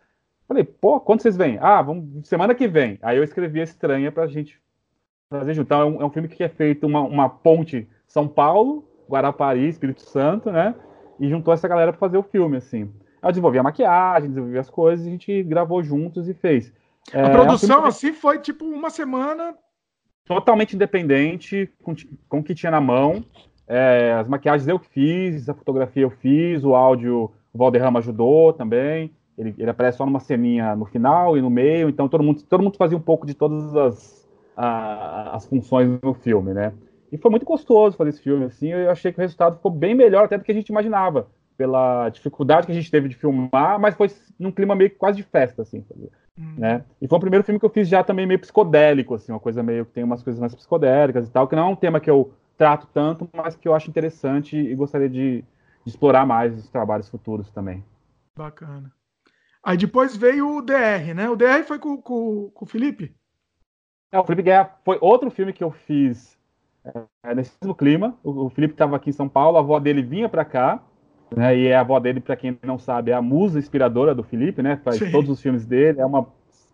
Falei, 0.48 0.64
pô, 0.64 1.00
quando 1.00 1.22
vocês 1.22 1.38
vêm? 1.38 1.58
Ah, 1.62 1.82
vamos 1.82 2.28
semana 2.28 2.56
que 2.56 2.68
vem. 2.68 2.98
Aí 3.02 3.18
eu 3.18 3.24
escrevi 3.24 3.62
a 3.62 3.64
estranha 3.64 4.12
pra 4.12 4.28
gente 4.28 4.60
fazer 5.30 5.54
junto. 5.54 5.68
Então 5.68 5.82
é 5.82 5.86
um, 5.86 6.02
é 6.02 6.06
um 6.06 6.10
filme 6.10 6.28
que 6.28 6.44
é 6.44 6.50
feito 6.50 6.88
uma, 6.88 7.02
uma 7.02 7.30
ponte 7.30 7.88
São 8.08 8.28
Paulo, 8.28 8.84
Guarapari, 9.08 9.68
Espírito 9.68 10.02
Santo, 10.02 10.52
né? 10.52 10.76
E 11.20 11.30
juntou 11.30 11.54
essa 11.54 11.68
galera 11.68 11.92
para 11.92 12.00
fazer 12.00 12.18
o 12.18 12.24
filme, 12.24 12.58
assim. 12.58 12.92
Eu 13.22 13.30
desenvolvi 13.30 13.60
a 13.60 13.64
maquiagem, 13.64 14.30
desenvolvi 14.30 14.58
as 14.58 14.70
coisas, 14.70 15.06
a 15.06 15.10
gente 15.10 15.44
gravou 15.44 15.84
juntos 15.84 16.28
e 16.28 16.34
fez. 16.34 16.74
É, 17.14 17.22
a 17.22 17.30
produção, 17.30 17.82
é 17.82 17.84
um 17.84 17.86
assim, 17.86 18.14
foi 18.14 18.40
tipo 18.40 18.66
uma 18.66 18.90
semana. 18.90 19.56
Totalmente 20.26 20.76
independente, 20.76 21.72
com, 21.84 21.94
com 22.28 22.40
o 22.40 22.44
que 22.44 22.56
tinha 22.56 22.72
na 22.72 22.82
mão. 22.82 23.24
É, 23.70 24.14
as 24.14 24.28
maquiagens 24.28 24.68
eu 24.68 24.80
fiz, 24.80 25.48
a 25.48 25.54
fotografia 25.54 26.02
eu 26.02 26.10
fiz, 26.10 26.64
o 26.64 26.74
áudio 26.74 27.32
o 27.54 27.58
Valderrama 27.58 28.00
ajudou 28.00 28.52
também. 28.52 29.12
Ele, 29.38 29.54
ele 29.58 29.70
aparece 29.70 30.00
só 30.00 30.06
numa 30.06 30.20
ceninha 30.20 30.76
no 30.76 30.86
final 30.86 31.38
e 31.38 31.42
no 31.42 31.50
meio, 31.50 31.88
então 31.88 32.10
todo 32.10 32.24
mundo, 32.24 32.42
todo 32.44 32.64
mundo 32.64 32.78
fazia 32.78 32.98
um 32.98 33.02
pouco 33.02 33.26
de 33.26 33.34
todas 33.34 33.76
as, 33.76 34.30
a, 34.58 35.36
as 35.36 35.46
funções 35.46 36.00
no 36.02 36.14
filme, 36.14 36.54
né? 36.54 36.74
E 37.12 37.18
foi 37.18 37.32
muito 37.32 37.46
gostoso 37.46 37.96
fazer 37.96 38.10
esse 38.10 38.22
filme, 38.22 38.46
assim, 38.46 38.68
eu 38.68 38.92
achei 38.92 39.12
que 39.12 39.18
o 39.18 39.22
resultado 39.22 39.56
ficou 39.56 39.72
bem 39.72 39.96
melhor 39.96 40.26
até 40.26 40.38
do 40.38 40.44
que 40.44 40.52
a 40.52 40.56
gente 40.56 40.70
imaginava, 40.70 41.28
pela 41.58 42.10
dificuldade 42.10 42.66
que 42.66 42.72
a 42.72 42.76
gente 42.76 42.92
teve 42.92 43.08
de 43.08 43.16
filmar, 43.16 43.80
mas 43.80 43.96
foi 43.96 44.12
num 44.38 44.52
clima 44.52 44.76
meio 44.76 44.92
quase 44.96 45.18
de 45.18 45.24
festa, 45.24 45.62
assim, 45.62 45.86
hum. 46.38 46.56
né? 46.58 46.84
E 47.02 47.08
foi 47.08 47.18
o 47.18 47.22
primeiro 47.22 47.44
filme 47.46 47.60
que 47.60 47.66
eu 47.66 47.70
fiz 47.70 47.88
já 47.88 48.04
também 48.04 48.28
meio 48.28 48.40
psicodélico, 48.40 49.16
assim, 49.16 49.32
uma 49.32 49.40
coisa 49.40 49.64
meio 49.64 49.86
que 49.86 49.94
tem 49.94 50.04
umas 50.04 50.22
coisas 50.22 50.40
mais 50.40 50.54
psicodélicas 50.54 51.28
e 51.28 51.32
tal, 51.32 51.48
que 51.48 51.56
não 51.56 51.64
é 51.64 51.72
um 51.72 51.76
tema 51.76 52.02
que 52.02 52.10
eu 52.10 52.34
trato 52.60 52.88
tanto, 52.94 53.28
mas 53.34 53.56
que 53.56 53.70
eu 53.70 53.74
acho 53.74 53.90
interessante 53.90 54.58
e 54.58 54.76
gostaria 54.76 55.10
de, 55.10 55.42
de 55.42 55.90
explorar 55.90 56.26
mais 56.26 56.60
os 56.60 56.70
trabalhos 56.70 57.08
futuros 57.08 57.50
também. 57.50 57.84
Bacana. 58.38 58.92
Aí 59.64 59.78
depois 59.78 60.16
veio 60.16 60.58
o 60.58 60.62
DR, 60.62 61.14
né? 61.16 61.30
O 61.30 61.38
DR 61.38 61.64
foi 61.66 61.80
com, 61.80 62.02
com, 62.02 62.52
com 62.54 62.66
o 62.66 62.68
Felipe? 62.68 63.16
É, 64.12 64.20
o 64.20 64.26
Felipe 64.26 64.44
Guerra 64.44 64.76
foi 64.84 64.98
outro 65.00 65.32
filme 65.32 65.54
que 65.54 65.64
eu 65.64 65.72
fiz 65.72 66.38
é, 67.24 67.34
nesse 67.34 67.54
mesmo 67.62 67.74
clima. 67.74 68.18
O, 68.22 68.48
o 68.48 68.50
Felipe 68.50 68.74
estava 68.74 68.98
aqui 68.98 69.10
em 69.10 69.14
São 69.14 69.30
Paulo, 69.30 69.56
a 69.58 69.62
avó 69.62 69.80
dele 69.80 70.02
vinha 70.02 70.28
para 70.28 70.44
cá, 70.44 70.84
né? 71.34 71.58
E 71.58 71.72
a 71.72 71.80
avó 71.80 71.98
dele, 71.98 72.20
para 72.20 72.36
quem 72.36 72.60
não 72.62 72.78
sabe, 72.78 73.12
é 73.12 73.14
a 73.14 73.22
musa 73.22 73.58
inspiradora 73.58 74.14
do 74.14 74.24
Felipe, 74.24 74.62
né? 74.62 74.82
Faz 74.84 74.98
Sim. 74.98 75.12
todos 75.12 75.30
os 75.30 75.42
filmes 75.42 75.66
dele, 75.66 76.02
é 76.02 76.06
uma, 76.06 76.28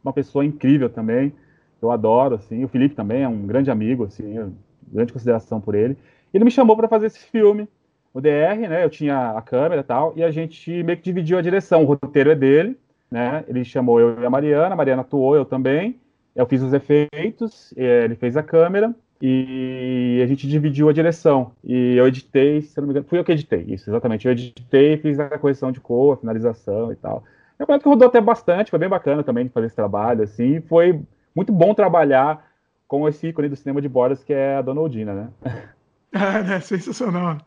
uma 0.03 0.13
pessoa 0.13 0.43
incrível 0.43 0.89
também. 0.89 1.31
Eu 1.79 1.91
adoro, 1.91 2.35
assim. 2.35 2.63
O 2.63 2.67
Felipe 2.67 2.95
também 2.95 3.21
é 3.21 3.27
um 3.27 3.45
grande 3.45 3.69
amigo, 3.69 4.05
assim, 4.05 4.51
grande 4.95 5.13
consideração 5.13 5.61
por 5.61 5.75
ele. 5.75 5.97
Ele 6.33 6.43
me 6.43 6.51
chamou 6.51 6.75
para 6.75 6.87
fazer 6.87 7.07
esse 7.07 7.19
filme 7.19 7.67
o 8.15 8.21
DR, 8.21 8.69
né? 8.69 8.81
Eu 8.81 8.89
tinha 8.89 9.31
a 9.31 9.41
câmera 9.41 9.81
e 9.81 9.83
tal, 9.83 10.13
e 10.15 10.23
a 10.23 10.31
gente 10.31 10.71
meio 10.83 10.97
que 10.97 11.03
dividiu 11.03 11.37
a 11.37 11.41
direção. 11.41 11.83
O 11.83 11.85
roteiro 11.85 12.31
é 12.31 12.35
dele, 12.35 12.77
né? 13.11 13.43
Ele 13.45 13.65
chamou 13.65 13.99
eu 13.99 14.21
e 14.21 14.25
a 14.25 14.29
Mariana, 14.29 14.73
a 14.73 14.75
Mariana 14.77 15.01
atuou, 15.01 15.35
eu 15.35 15.43
também. 15.43 15.99
Eu 16.33 16.45
fiz 16.45 16.61
os 16.61 16.73
efeitos, 16.73 17.73
é, 17.75 18.05
ele 18.05 18.15
fez 18.15 18.37
a 18.37 18.43
câmera 18.43 18.95
e 19.21 20.21
a 20.23 20.27
gente 20.27 20.47
dividiu 20.47 20.87
a 20.87 20.93
direção. 20.93 21.51
E 21.61 21.95
eu 21.97 22.07
editei, 22.07 22.61
se 22.61 22.77
não 22.77 22.87
me 22.87 22.91
engano, 22.91 23.05
fui 23.05 23.19
eu 23.19 23.23
que 23.23 23.33
editei, 23.33 23.65
isso, 23.67 23.89
exatamente. 23.89 24.25
Eu 24.25 24.31
editei, 24.31 24.97
fiz 24.97 25.19
a 25.19 25.37
correção 25.37 25.71
de 25.71 25.81
cor, 25.81 26.13
a 26.13 26.17
finalização 26.17 26.93
e 26.93 26.95
tal. 26.95 27.21
É 27.59 27.63
um 27.63 27.79
que 27.79 27.87
rodou 27.87 28.07
até 28.07 28.21
bastante, 28.21 28.69
foi 28.69 28.79
bem 28.79 28.89
bacana 28.89 29.23
também 29.23 29.45
de 29.45 29.51
fazer 29.51 29.67
esse 29.67 29.75
trabalho, 29.75 30.23
assim. 30.23 30.61
Foi 30.61 31.01
muito 31.35 31.51
bom 31.51 31.73
trabalhar 31.73 32.45
com 32.87 33.07
esse 33.07 33.27
ícone 33.27 33.49
do 33.49 33.55
cinema 33.55 33.81
de 33.81 33.89
bordas 33.89 34.23
que 34.23 34.33
é 34.33 34.55
a 34.55 34.61
Dona 34.61 34.81
Odina, 34.81 35.13
né? 35.13 35.29
É, 36.13 36.41
né? 36.43 36.59
Sensacional. 36.61 37.39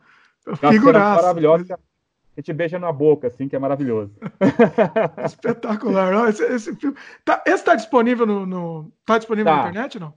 Figuraça. 0.69 1.23
Maravilhosa. 1.23 1.73
A 1.73 2.39
gente 2.39 2.53
beija 2.53 2.77
na 2.77 2.91
boca, 2.91 3.25
assim, 3.25 3.49
que 3.49 3.55
é 3.55 3.59
maravilhoso. 3.59 4.13
Espetacular. 5.25 6.13
Não, 6.13 6.27
esse, 6.27 6.43
esse 6.43 6.75
filme. 6.75 6.95
Tá, 7.25 7.43
esse 7.47 7.65
tá 7.65 7.73
disponível 7.73 8.27
no. 8.27 8.45
no 8.45 8.91
tá 9.03 9.17
disponível 9.17 9.51
tá. 9.51 9.63
na 9.63 9.69
internet 9.69 9.99
não? 9.99 10.13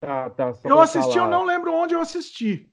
Tá, 0.00 0.30
tá. 0.30 0.52
Eu 0.64 0.78
assisti, 0.80 1.16
eu 1.16 1.28
não 1.28 1.44
lembro 1.44 1.72
onde 1.72 1.94
eu 1.94 2.00
assisti. 2.00 2.70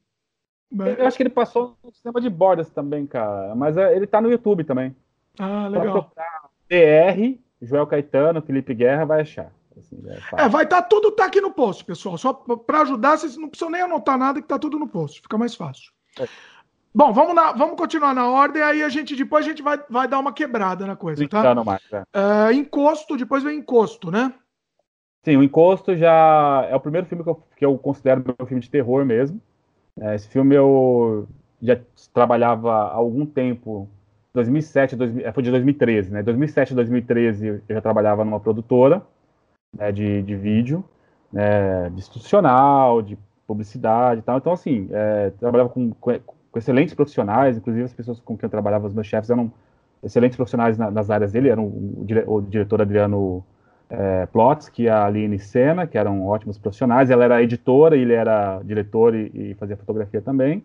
Mas... 0.72 1.00
Eu 1.00 1.08
acho 1.08 1.18
que 1.18 1.24
ele 1.24 1.30
passou 1.30 1.78
no 1.84 1.92
cinema 1.94 2.20
de 2.20 2.30
bordas 2.30 2.70
também, 2.70 3.08
cara. 3.08 3.56
Mas 3.56 3.78
é, 3.78 3.96
ele 3.96 4.06
tá 4.06 4.20
no 4.20 4.30
YouTube 4.30 4.64
também. 4.64 4.96
Ah, 5.40 5.68
legal. 5.68 6.12
DR, 6.70 7.40
Joel 7.62 7.88
Caetano, 7.88 8.42
Felipe 8.42 8.74
Guerra, 8.74 9.06
vai 9.06 9.22
achar. 9.22 9.52
Assim, 9.98 10.36
é, 10.38 10.46
é, 10.46 10.50
vai 10.50 10.64
estar 10.64 10.82
tá, 10.82 10.88
tudo 10.88 11.12
tá 11.12 11.26
aqui 11.26 11.42
no 11.42 11.52
post, 11.52 11.84
pessoal. 11.86 12.18
Só 12.18 12.34
para 12.34 12.82
ajudar, 12.82 13.18
vocês 13.18 13.38
não 13.38 13.50
precisam 13.50 13.72
nem 13.72 13.82
anotar 13.82 14.18
nada 14.18 14.42
que 14.42 14.48
tá 14.48 14.60
tudo 14.60 14.80
no 14.80 14.88
post. 14.88 15.22
Fica 15.22 15.38
mais 15.38 15.56
fácil. 15.56 15.92
É. 16.20 16.28
Bom, 16.94 17.12
vamos, 17.12 17.36
na, 17.36 17.52
vamos 17.52 17.76
continuar 17.76 18.14
na 18.14 18.30
ordem, 18.30 18.62
aí 18.62 18.82
a 18.82 18.88
gente 18.88 19.18
depois 19.18 19.46
a 19.46 19.50
gente 19.50 19.62
vai, 19.62 19.78
vai 19.90 20.08
dar 20.08 20.18
uma 20.18 20.32
quebrada 20.32 20.88
na 20.88 20.96
coisa, 20.96 21.28
tá? 21.28 21.54
Mais, 21.64 21.82
é. 21.92 22.04
É, 22.14 22.54
encosto, 22.54 23.18
depois 23.18 23.44
vem 23.44 23.58
encosto, 23.58 24.10
né? 24.10 24.34
Sim, 25.26 25.38
o 25.38 25.44
Encosto 25.44 25.96
já 25.96 26.68
é 26.70 26.76
o 26.76 26.80
primeiro 26.80 27.08
filme 27.08 27.24
que 27.24 27.30
eu, 27.30 27.44
que 27.58 27.66
eu 27.66 27.78
considero 27.80 28.24
meu 28.24 28.46
filme 28.46 28.62
de 28.62 28.70
terror 28.70 29.04
mesmo. 29.04 29.42
É, 30.00 30.14
esse 30.14 30.28
filme 30.28 30.54
eu 30.54 31.28
já 31.60 31.80
trabalhava 32.14 32.72
há 32.72 32.94
algum 32.94 33.26
tempo, 33.26 33.90
2007, 34.36 34.96
2000, 34.96 35.26
é, 35.26 35.32
foi 35.34 35.42
de 35.42 35.50
2013, 35.50 36.12
né? 36.12 36.22
2007 36.22 36.74
a 36.74 36.76
2013 36.76 37.48
eu 37.48 37.62
já 37.68 37.82
trabalhava 37.82 38.24
numa 38.24 38.40
produtora 38.40 39.02
né, 39.76 39.92
de, 39.92 40.22
de 40.24 40.36
vídeo, 40.36 40.84
né, 41.32 41.90
de 41.90 42.00
institucional, 42.00 43.02
de 43.02 43.18
publicidade 43.46 44.20
e 44.20 44.24
tal. 44.24 44.38
Então, 44.38 44.54
assim, 44.54 44.88
é, 44.92 45.32
trabalhava 45.40 45.70
com, 45.70 45.92
com 45.92 46.20
excelentes 46.56 46.94
profissionais, 46.94 47.58
inclusive 47.58 47.86
as 47.86 47.94
pessoas 47.94 48.20
com 48.20 48.38
quem 48.38 48.48
eu 48.48 48.52
trabalhava, 48.52 48.88
os 48.88 48.94
meus 48.94 49.08
chefes, 49.08 49.30
eram 49.30 49.52
excelentes 50.04 50.36
profissionais 50.36 50.78
na, 50.78 50.90
nas 50.90 51.10
áreas 51.10 51.32
dele, 51.32 51.50
eram 51.50 51.66
o, 51.66 52.06
o 52.28 52.42
diretor 52.42 52.82
Adriano 52.82 53.44
é, 53.90 54.26
Plots, 54.28 54.70
que 54.70 54.88
a 54.88 55.06
Aline 55.06 55.40
Sena, 55.40 55.86
que 55.86 55.98
eram 55.98 56.26
ótimos 56.26 56.58
profissionais, 56.58 57.10
ela 57.10 57.24
era 57.24 57.44
editora, 57.44 57.96
ele 57.96 58.14
era 58.14 58.62
diretor 58.64 59.14
e, 59.16 59.32
e 59.34 59.54
fazia 59.56 59.78
fotografia 59.78 60.22
também, 60.22 60.64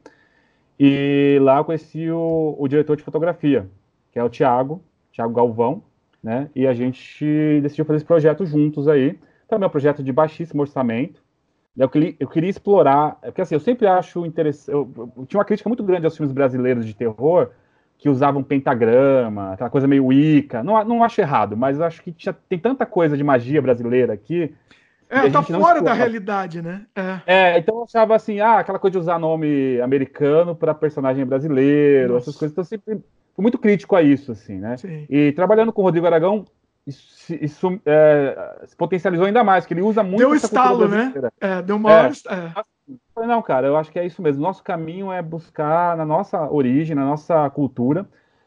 e 0.78 1.38
lá 1.42 1.58
eu 1.58 1.64
conheci 1.64 2.10
o, 2.10 2.56
o 2.58 2.68
diretor 2.68 2.96
de 2.96 3.02
fotografia, 3.02 3.66
que 4.12 4.18
é 4.18 4.24
o 4.24 4.28
Tiago, 4.28 4.80
Tiago 5.12 5.34
Galvão, 5.34 5.82
né, 6.22 6.48
e 6.54 6.66
a 6.66 6.74
gente 6.74 7.24
decidiu 7.62 7.84
fazer 7.84 7.98
esse 7.98 8.06
projeto 8.06 8.44
juntos 8.44 8.88
aí, 8.88 9.18
também 9.48 9.64
é 9.64 9.68
um 9.68 9.70
projeto 9.70 10.02
de 10.02 10.12
baixíssimo 10.12 10.62
orçamento, 10.62 11.22
eu 11.76 11.88
queria, 11.88 12.14
eu 12.18 12.28
queria 12.28 12.50
explorar, 12.50 13.16
porque 13.22 13.40
assim, 13.40 13.54
eu 13.54 13.60
sempre 13.60 13.86
acho 13.86 14.26
interessante. 14.26 14.70
Eu, 14.70 15.12
eu, 15.16 15.26
tinha 15.26 15.38
uma 15.38 15.44
crítica 15.44 15.68
muito 15.68 15.82
grande 15.82 16.04
aos 16.04 16.16
filmes 16.16 16.32
brasileiros 16.32 16.84
de 16.84 16.94
terror 16.94 17.50
que 17.96 18.08
usavam 18.08 18.42
pentagrama, 18.42 19.52
aquela 19.52 19.70
coisa 19.70 19.86
meio 19.86 20.06
Wicca. 20.06 20.62
Não, 20.62 20.82
não 20.84 21.04
acho 21.04 21.20
errado, 21.20 21.56
mas 21.56 21.80
acho 21.80 22.02
que 22.02 22.12
tinha, 22.12 22.34
tem 22.48 22.58
tanta 22.58 22.84
coisa 22.84 23.16
de 23.16 23.22
magia 23.22 23.62
brasileira 23.62 24.12
aqui. 24.12 24.54
É, 25.08 25.28
tá 25.28 25.42
fora 25.42 25.82
da 25.82 25.92
realidade, 25.92 26.62
né? 26.62 26.86
É. 26.94 27.20
é. 27.26 27.58
então 27.58 27.78
eu 27.78 27.84
achava 27.84 28.14
assim, 28.14 28.40
ah, 28.40 28.60
aquela 28.60 28.78
coisa 28.78 28.92
de 28.92 28.98
usar 28.98 29.18
nome 29.18 29.80
americano 29.80 30.54
para 30.54 30.72
personagem 30.72 31.26
brasileiro, 31.26 32.14
Nossa. 32.14 32.30
essas 32.30 32.36
coisas. 32.36 32.52
Então 32.52 32.64
sempre 32.64 33.02
fui 33.40 33.42
muito 33.42 33.58
crítico 33.58 33.96
a 33.96 34.02
isso, 34.02 34.32
assim, 34.32 34.58
né? 34.58 34.76
Sim. 34.76 35.06
E 35.08 35.32
trabalhando 35.32 35.72
com 35.72 35.80
o 35.80 35.84
Rodrigo 35.84 36.06
Aragão, 36.06 36.44
isso, 36.86 37.34
isso 37.40 37.80
é, 37.86 38.60
se 38.66 38.76
potencializou 38.76 39.26
ainda 39.26 39.42
mais, 39.42 39.64
que 39.64 39.72
ele 39.72 39.82
usa 39.82 40.02
muito. 40.02 40.18
Deu 40.18 40.34
estalo, 40.34 40.86
né? 40.86 41.12
É, 41.40 41.62
deu 41.62 41.78
maior. 41.78 42.12
É. 42.28 42.60
É. 43.20 43.26
Não, 43.26 43.40
cara, 43.40 43.66
eu 43.66 43.76
acho 43.76 43.90
que 43.90 43.98
é 43.98 44.04
isso 44.04 44.20
mesmo. 44.20 44.42
Nosso 44.42 44.62
caminho 44.62 45.10
é 45.10 45.22
buscar 45.22 45.96
na 45.96 46.04
nossa 46.04 46.50
origem, 46.50 46.94
na 46.94 47.04
nossa 47.04 47.48
cultura, 47.50 48.06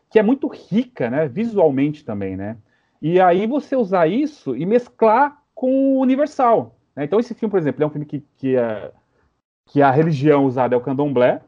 que 0.10 0.20
é 0.20 0.24
muito 0.24 0.48
rica, 0.48 1.10
né? 1.10 1.28
Visualmente 1.28 2.06
também, 2.06 2.36
né? 2.36 2.58
E 3.02 3.20
aí 3.20 3.48
você 3.48 3.76
usar 3.76 4.08
isso 4.08 4.56
e 4.56 4.66
mesclar 4.66 5.42
com 5.56 5.98
o 5.98 6.00
universal. 6.00 6.76
Né? 6.96 7.04
Então, 7.04 7.20
esse 7.20 7.34
filme, 7.34 7.52
por 7.52 7.60
exemplo, 7.60 7.84
é 7.84 7.88
um 7.88 7.90
filme 7.90 8.06
que, 8.06 8.24
que, 8.38 8.56
é, 8.56 8.92
que 9.66 9.82
a 9.82 9.92
religião 9.92 10.46
usada 10.46 10.76
é 10.76 10.78
o 10.78 10.82
candomblé. 10.82 11.42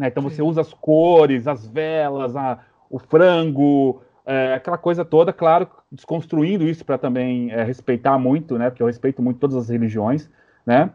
Né? 0.00 0.08
Então, 0.08 0.22
Sim. 0.22 0.30
você 0.30 0.42
usa 0.42 0.60
as 0.60 0.74
cores, 0.74 1.46
as 1.46 1.66
velas, 1.66 2.34
a, 2.34 2.58
o 2.90 2.98
frango, 2.98 4.02
é, 4.26 4.54
aquela 4.54 4.78
coisa 4.78 5.04
toda, 5.04 5.32
claro, 5.32 5.68
desconstruindo 5.90 6.68
isso 6.68 6.84
para 6.84 6.98
também 6.98 7.50
é, 7.52 7.62
respeitar 7.62 8.18
muito, 8.18 8.58
né? 8.58 8.70
Porque 8.70 8.82
eu 8.82 8.86
respeito 8.86 9.22
muito 9.22 9.38
todas 9.38 9.56
as 9.56 9.68
religiões, 9.68 10.28
né? 10.66 10.90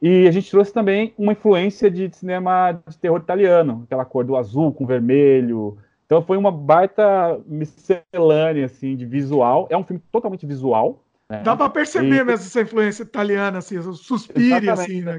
E 0.00 0.28
a 0.28 0.30
gente 0.30 0.50
trouxe 0.50 0.72
também 0.72 1.14
uma 1.16 1.32
influência 1.32 1.90
de 1.90 2.14
cinema 2.14 2.72
de 2.86 2.98
terror 2.98 3.18
italiano, 3.18 3.84
aquela 3.86 4.04
cor 4.04 4.24
do 4.24 4.36
azul 4.36 4.72
com 4.72 4.86
vermelho. 4.86 5.78
Então 6.04 6.22
foi 6.22 6.36
uma 6.36 6.52
baita 6.52 7.40
miscelânea 7.46 8.66
assim 8.66 8.96
de 8.96 9.06
visual. 9.06 9.66
É 9.70 9.76
um 9.76 9.84
filme 9.84 10.02
totalmente 10.12 10.44
visual, 10.44 11.02
Né? 11.28 11.40
Dá 11.42 11.56
para 11.56 11.70
perceber 11.70 12.06
e... 12.20 12.24
mesmo 12.24 12.32
essa 12.32 12.60
influência 12.60 13.02
italiana, 13.02 13.58
assim, 13.58 13.80
suspire, 13.94 14.68
assim, 14.68 15.00
né? 15.00 15.18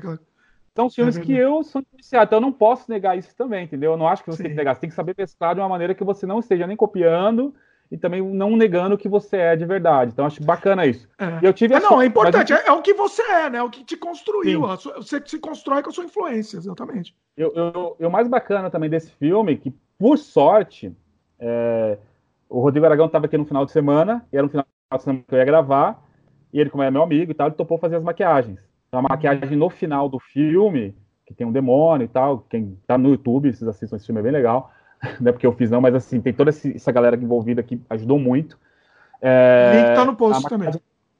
São 0.75 0.89
filmes 0.89 1.17
é 1.17 1.21
que 1.21 1.33
eu 1.33 1.63
sou 1.63 1.81
influenciado, 1.81 2.25
então 2.25 2.37
eu 2.37 2.41
não 2.41 2.51
posso 2.51 2.91
negar 2.91 3.17
isso 3.17 3.33
também, 3.35 3.63
entendeu? 3.63 3.93
Eu 3.93 3.97
não 3.97 4.07
acho 4.07 4.23
que 4.23 4.29
você 4.29 4.37
Sim. 4.37 4.43
tem 4.43 4.51
que 4.51 4.57
negar, 4.57 4.75
você 4.75 4.81
tem 4.81 4.89
que 4.89 4.95
saber 4.95 5.13
pescar 5.13 5.55
de 5.55 5.61
uma 5.61 5.69
maneira 5.69 5.95
que 5.95 6.03
você 6.03 6.25
não 6.25 6.39
esteja 6.39 6.67
nem 6.67 6.75
copiando 6.75 7.55
e 7.89 7.97
também 7.97 8.21
não 8.21 8.57
negando 8.57 8.95
o 8.95 8.97
que 8.97 9.07
você 9.07 9.37
é 9.37 9.55
de 9.55 9.65
verdade. 9.65 10.11
Então 10.11 10.25
acho 10.25 10.43
bacana 10.43 10.85
isso. 10.85 11.07
É. 11.17 11.39
E 11.41 11.45
eu 11.45 11.53
tive 11.53 11.75
é, 11.75 11.79
não, 11.79 12.01
é 12.01 12.05
importante, 12.05 12.51
mas... 12.51 12.65
é, 12.65 12.67
é, 12.67 12.71
o 12.73 12.81
que 12.81 12.93
você 12.93 13.21
é, 13.21 13.49
né? 13.49 13.59
É 13.59 13.63
o 13.63 13.69
que 13.69 13.85
te 13.85 13.95
construiu. 13.95 14.67
Sua, 14.77 14.95
você 14.95 15.21
se 15.25 15.39
constrói 15.39 15.81
com 15.81 15.91
a 15.91 15.93
sua 15.93 16.03
influência, 16.03 16.57
exatamente. 16.57 17.15
Eu, 17.37 17.53
eu, 17.55 17.95
eu, 17.97 18.09
o 18.09 18.11
mais 18.11 18.27
bacana 18.27 18.69
também 18.69 18.89
desse 18.89 19.11
filme, 19.11 19.55
que 19.55 19.73
por 19.97 20.17
sorte, 20.17 20.93
é, 21.39 21.97
o 22.49 22.59
Rodrigo 22.59 22.85
Aragão 22.85 23.05
estava 23.05 23.27
aqui 23.27 23.37
no 23.37 23.45
final 23.45 23.65
de 23.65 23.71
semana, 23.71 24.25
e 24.31 24.35
era 24.35 24.45
um 24.45 24.49
final 24.49 24.65
de 24.93 25.01
semana 25.01 25.23
que 25.25 25.33
eu 25.33 25.39
ia 25.39 25.45
gravar, 25.45 26.03
e 26.51 26.59
ele, 26.59 26.69
como 26.69 26.83
é 26.83 26.91
meu 26.91 27.03
amigo 27.03 27.31
e 27.31 27.33
tal, 27.33 27.47
ele 27.47 27.55
topou 27.55 27.77
fazer 27.77 27.95
as 27.95 28.03
maquiagens. 28.03 28.59
Então, 28.95 29.05
a 29.05 29.09
maquiagem 29.09 29.57
no 29.57 29.69
final 29.69 30.07
do 30.07 30.19
filme, 30.19 30.95
que 31.25 31.33
tem 31.33 31.45
um 31.45 31.51
demônio 31.51 32.05
e 32.05 32.07
tal, 32.07 32.45
quem 32.49 32.77
tá 32.87 32.97
no 32.97 33.09
YouTube, 33.09 33.51
vocês 33.51 33.67
assistam 33.67 33.97
esse 33.97 34.05
filme, 34.05 34.21
é 34.21 34.23
bem 34.23 34.31
legal. 34.31 34.71
Não 35.19 35.29
é 35.29 35.31
porque 35.33 35.45
eu 35.45 35.51
fiz, 35.51 35.69
não, 35.69 35.81
mas 35.81 35.93
assim, 35.93 36.21
tem 36.21 36.31
toda 36.31 36.49
essa 36.49 36.91
galera 36.93 37.17
envolvida 37.17 37.61
que 37.61 37.81
ajudou 37.89 38.17
muito. 38.17 38.57
É, 39.21 39.71
Link 39.75 39.95
tá 39.95 40.05
no 40.05 40.15
post 40.15 40.47
também. 40.47 40.69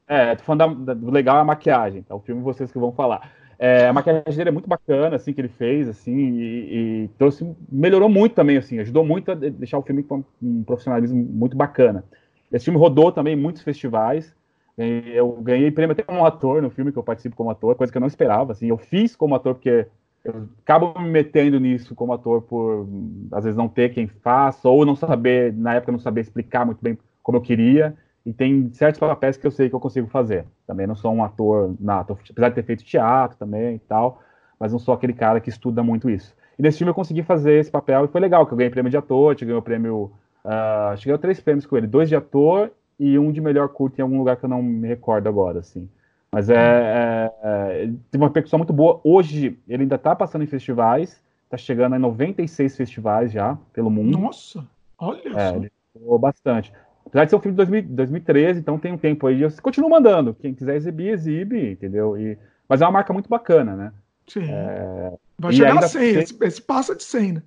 É, 0.08 0.36
tô 0.36 0.44
falando 0.44 0.86
da, 0.86 0.94
do 0.94 1.12
legal 1.12 1.38
é 1.38 1.42
a 1.42 1.44
maquiagem, 1.44 2.02
tá? 2.02 2.16
O 2.16 2.20
filme 2.22 2.42
vocês 2.42 2.72
que 2.72 2.80
vão 2.80 2.94
falar. 2.94 3.30
É, 3.60 3.88
a 3.88 3.94
maquiagem 3.94 4.24
dele 4.38 4.50
é 4.50 4.54
muito 4.54 4.70
bacana, 4.70 5.18
assim, 5.18 5.34
que 5.34 5.42
ele 5.42 5.50
fez, 5.50 5.90
assim, 5.90 6.16
e, 6.16 7.04
e 7.04 7.08
trouxe, 7.18 7.46
melhorou 7.70 8.08
muito 8.08 8.36
também, 8.36 8.58
assim, 8.58 8.80
ajudou 8.80 9.06
muito 9.06 9.32
a 9.32 9.36
deixar 9.36 9.78
o 9.78 9.84
filme 9.84 10.02
com 10.02 10.24
um 10.42 10.64
profissionalismo 10.64 11.22
muito 11.22 11.58
bacana. 11.58 12.06
Esse 12.52 12.66
filme 12.66 12.80
rodou 12.80 13.12
também 13.12 13.34
em 13.34 13.42
muitos 13.42 13.62
festivais, 13.62 14.34
eu 14.78 15.32
ganhei 15.42 15.72
prêmio 15.72 15.94
até 15.94 16.04
como 16.04 16.26
ator 16.26 16.62
no 16.62 16.70
filme 16.70 16.92
que 16.92 16.98
eu 16.98 17.04
participo 17.04 17.36
como 17.36 17.50
ator, 17.50 17.76
coisa 17.76 17.92
que 17.92 17.98
eu 17.98 18.02
não 18.02 18.08
esperava, 18.08 18.52
assim, 18.52 18.68
eu 18.68 18.78
fiz 18.78 19.16
como 19.16 19.36
ator 19.36 19.56
porque 19.56 19.88
eu 20.24 20.50
acabo 20.64 21.00
me 21.00 21.08
metendo 21.08 21.60
nisso 21.60 21.94
como 21.94 22.12
ator 22.12 22.42
por, 22.42 22.88
às 23.32 23.44
vezes, 23.44 23.56
não 23.56 23.68
ter 23.68 23.94
quem 23.94 24.08
faça, 24.08 24.68
ou 24.68 24.86
não 24.86 24.96
saber, 24.96 25.54
na 25.54 25.76
época, 25.76 25.92
não 25.92 26.00
saber 26.00 26.22
explicar 26.22 26.66
muito 26.66 26.80
bem 26.82 26.98
como 27.22 27.38
eu 27.38 27.42
queria, 27.42 27.96
e 28.26 28.34
tem 28.34 28.72
certos 28.74 29.00
papéis 29.00 29.38
que 29.38 29.46
eu 29.46 29.52
sei 29.52 29.70
que 29.70 29.76
eu 29.76 29.80
consigo 29.80 30.08
fazer. 30.08 30.46
Também 30.66 30.88
não 30.88 30.96
sou 30.96 31.14
um 31.14 31.24
ator 31.24 31.76
nato, 31.80 32.18
apesar 32.32 32.50
de 32.50 32.56
ter 32.56 32.64
feito 32.64 32.84
teatro 32.84 33.38
também 33.38 33.76
e 33.76 33.80
tal, 33.80 34.20
mas 34.60 34.72
não 34.72 34.80
sou 34.80 34.96
aquele 34.96 35.14
cara 35.14 35.40
que 35.40 35.50
estuda 35.50 35.84
muito 35.84 36.10
isso. 36.10 36.36
E 36.58 36.62
nesse 36.64 36.80
filme 36.80 36.90
eu 36.90 36.96
consegui 36.96 37.22
fazer 37.22 37.60
esse 37.60 37.70
papel 37.70 38.06
e 38.06 38.08
foi 38.08 38.20
legal, 38.20 38.48
que 38.48 38.54
eu 38.54 38.58
ganhei 38.58 38.72
prêmio 38.72 38.90
de 38.90 38.98
ator, 38.98 39.36
ganhei 39.36 39.54
o 39.54 39.62
prêmio. 39.62 40.12
Uh, 40.44 40.98
cheguei 40.98 41.14
a 41.14 41.18
três 41.18 41.40
prêmios 41.40 41.66
com 41.66 41.78
ele, 41.78 41.88
dois 41.88 42.10
de 42.10 42.16
ator 42.16 42.72
e 43.00 43.18
um 43.18 43.32
de 43.32 43.42
melhor 43.42 43.70
curto 43.70 44.00
em 44.00 44.02
algum 44.02 44.18
lugar 44.18 44.38
que 44.38 44.46
eu 44.46 44.50
não 44.50 44.62
me 44.62 44.88
recordo 44.88 45.28
agora, 45.28 45.60
assim. 45.60 45.90
Mas 46.32 46.50
é, 46.50 46.56
é, 46.56 47.32
é 47.44 47.86
teve 48.12 48.24
uma 48.24 48.28
repercussão 48.28 48.60
muito 48.60 48.74
boa. 48.74 49.00
Hoje 49.04 49.58
ele 49.68 49.84
ainda 49.84 49.96
está 49.96 50.16
passando 50.16 50.44
em 50.44 50.48
festivais, 50.48 51.22
está 51.46 51.58
chegando 51.58 51.96
a 51.96 52.00
96 52.00 52.76
festivais 52.76 53.32
já 53.32 53.58
pelo 53.72 53.90
mundo. 53.90 54.18
Nossa, 54.18 54.66
olha 54.98 55.30
é, 55.30 55.50
só. 55.50 55.56
Ele 55.56 55.72
bastante. 56.20 56.74
Apesar 57.06 57.26
de 57.26 57.30
ser 57.30 57.36
um 57.36 57.40
filme 57.40 57.54
de 57.54 57.58
2000, 57.58 57.96
2013, 57.96 58.60
então 58.60 58.80
tem 58.80 58.92
um 58.92 58.98
tempo 58.98 59.28
aí. 59.28 59.42
Eu 59.42 59.52
continuo 59.62 59.90
mandando. 59.90 60.34
Quem 60.34 60.54
quiser 60.54 60.76
exibir, 60.76 61.14
exibe, 61.14 61.72
entendeu? 61.72 62.18
E, 62.18 62.38
mas 62.68 62.82
é 62.82 62.86
uma 62.86 62.92
marca 62.92 63.14
muito 63.14 63.30
bacana, 63.30 63.76
né? 63.76 63.94
Sim. 64.28 64.46
É, 64.50 65.14
Vai 65.38 65.54
chegar 65.54 65.78
a 65.78 65.88
100, 65.88 66.02
tem... 66.02 66.24
esse, 66.24 66.38
esse, 66.44 66.62
passa 66.62 66.96
de 66.96 67.04
100, 67.04 67.34
né? 67.34 67.44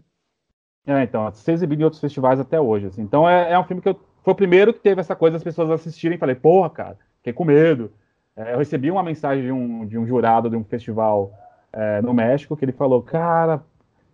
É, 0.86 1.02
então, 1.02 1.30
ser 1.32 1.52
exibido 1.52 1.82
em 1.82 1.84
outros 1.84 2.00
festivais 2.00 2.40
até 2.40 2.60
hoje. 2.60 2.86
Assim. 2.86 3.02
Então 3.02 3.28
é, 3.28 3.52
é, 3.52 3.58
um 3.58 3.64
filme 3.64 3.82
que 3.82 3.88
eu, 3.88 4.00
foi 4.28 4.32
o 4.34 4.36
primeiro 4.36 4.74
que 4.74 4.80
teve 4.80 5.00
essa 5.00 5.16
coisa 5.16 5.36
das 5.36 5.42
pessoas 5.42 5.70
assistirem 5.70 6.16
e 6.16 6.18
falei, 6.18 6.34
porra, 6.34 6.68
cara, 6.68 6.98
fiquei 7.16 7.32
com 7.32 7.46
medo. 7.46 7.90
É, 8.36 8.52
eu 8.52 8.58
recebi 8.58 8.90
uma 8.90 9.02
mensagem 9.02 9.42
de 9.42 9.50
um, 9.50 9.86
de 9.86 9.96
um 9.96 10.06
jurado 10.06 10.50
de 10.50 10.56
um 10.56 10.62
festival 10.62 11.32
é, 11.72 12.02
no 12.02 12.12
México 12.12 12.54
que 12.54 12.62
ele 12.62 12.72
falou, 12.72 13.00
cara, 13.00 13.62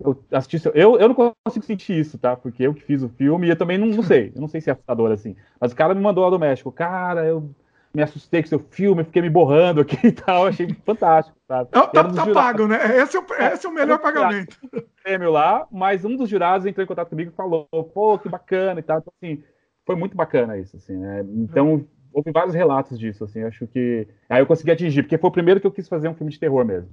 eu 0.01 0.17
assisti 0.31 0.61
eu, 0.73 0.97
eu 1.01 1.09
não 1.09 1.17
consigo 1.17 1.65
sentir 1.65 1.99
isso, 1.99 2.17
tá? 2.17 2.37
Porque 2.37 2.63
eu 2.63 2.73
que 2.73 2.85
fiz 2.85 3.03
o 3.03 3.09
filme 3.09 3.49
e 3.49 3.51
eu 3.51 3.57
também 3.57 3.77
não, 3.77 3.89
não 3.89 4.05
sei. 4.05 4.31
Eu 4.37 4.41
não 4.41 4.47
sei 4.47 4.61
se 4.61 4.71
é 4.71 4.73
assustador 4.73 5.11
assim. 5.11 5.35
Mas 5.61 5.73
o 5.73 5.77
cara 5.77 5.93
me 5.97 6.01
mandou 6.01 6.23
lá 6.23 6.31
do 6.31 6.39
México. 6.39 6.71
Cara, 6.71 7.25
eu 7.25 7.51
me 7.93 8.01
assustei 8.01 8.41
com 8.41 8.49
seu 8.49 8.61
filme, 8.61 9.03
fiquei 9.03 9.21
me 9.21 9.31
borrando 9.31 9.81
aqui 9.81 9.99
e 10.07 10.13
tal. 10.13 10.47
Achei 10.47 10.69
fantástico, 10.87 11.37
sabe? 11.49 11.71
Tá, 11.71 11.89
tá, 11.89 12.05
tá 12.05 12.33
pago, 12.33 12.69
né? 12.69 12.99
Esse 12.99 13.17
é 13.17 13.21
o, 13.21 13.25
esse 13.53 13.67
é 13.67 13.69
o 13.69 13.75
melhor 13.75 13.99
pagamento. 13.99 14.57
Prêmio 15.03 15.33
lá, 15.33 15.67
mas 15.73 16.05
um 16.05 16.17
dos 16.17 16.31
jurados 16.31 16.67
entrou 16.69 16.85
em 16.85 16.87
contato 16.87 17.09
comigo 17.09 17.33
e 17.33 17.35
falou: 17.35 17.67
pô, 17.93 18.17
que 18.17 18.29
bacana 18.29 18.79
e 18.79 18.83
tal. 18.85 18.99
Então, 18.99 19.13
assim, 19.21 19.43
foi 19.85 19.97
muito 19.97 20.17
bacana 20.17 20.59
isso, 20.59 20.77
assim, 20.77 20.97
né? 20.97 21.25
Então, 21.35 21.87
houve 22.13 22.31
vários 22.31 22.55
relatos 22.55 22.99
disso, 22.99 23.25
assim. 23.25 23.43
Acho 23.43 23.67
que. 23.67 24.07
Aí 24.29 24.41
eu 24.41 24.47
consegui 24.47 24.71
atingir, 24.71 25.03
porque 25.03 25.19
foi 25.19 25.29
o 25.29 25.33
primeiro 25.33 25.61
que 25.61 25.67
eu 25.67 25.73
quis 25.73 25.89
fazer 25.89 26.09
um 26.09 26.15
filme 26.15 26.33
de 26.33 26.39
terror 26.39 26.65
mesmo. 26.65 26.91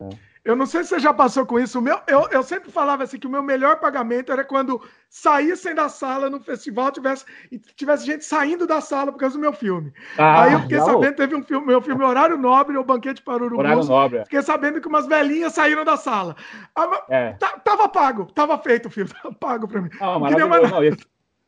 Né? 0.00 0.10
Eu 0.44 0.56
não 0.56 0.66
sei 0.66 0.82
se 0.82 0.88
você 0.88 0.98
já 0.98 1.14
passou 1.14 1.46
com 1.46 1.60
isso. 1.60 1.78
O 1.78 1.82
meu, 1.82 2.00
eu, 2.08 2.26
eu 2.32 2.42
sempre 2.42 2.68
falava 2.72 3.04
assim 3.04 3.16
que 3.16 3.28
o 3.28 3.30
meu 3.30 3.44
melhor 3.44 3.78
pagamento 3.78 4.32
era 4.32 4.42
quando 4.42 4.82
saíssem 5.08 5.72
da 5.72 5.88
sala 5.88 6.28
no 6.28 6.40
festival 6.40 6.90
tivesse, 6.90 7.24
e 7.52 7.58
tivesse 7.60 8.04
gente 8.04 8.24
saindo 8.24 8.66
da 8.66 8.80
sala 8.80 9.12
por 9.12 9.18
causa 9.18 9.36
do 9.36 9.40
meu 9.40 9.52
filme. 9.52 9.92
Ah, 10.18 10.42
Aí 10.42 10.52
eu 10.54 10.60
fiquei 10.62 10.78
não. 10.78 10.86
sabendo, 10.86 11.14
teve 11.14 11.36
um 11.36 11.44
filme, 11.44 11.64
meu 11.64 11.80
filme 11.80 12.02
Horário 12.02 12.36
Nobre, 12.36 12.76
o 12.76 12.82
Banquete 12.82 13.22
para 13.22 13.44
Urubu. 13.44 13.60
Horário 13.60 13.84
Nobre. 13.84 14.18
É. 14.18 14.24
Fiquei 14.24 14.42
sabendo 14.42 14.80
que 14.80 14.88
umas 14.88 15.06
velhinhas 15.06 15.52
saíram 15.52 15.84
da 15.84 15.96
sala. 15.96 16.34
Ah, 16.74 17.04
é. 17.08 17.36
Tava 17.62 17.88
pago, 17.88 18.26
tava 18.32 18.58
feito 18.58 18.86
o 18.86 18.90
filme, 18.90 19.10
tava 19.22 19.32
pago 19.32 19.68
pra 19.68 19.80
mim. 19.80 19.90
Não, 20.00 20.18
não 20.18 20.48
mais 20.48 20.70
não, 20.70 20.82
esse, 20.82 21.06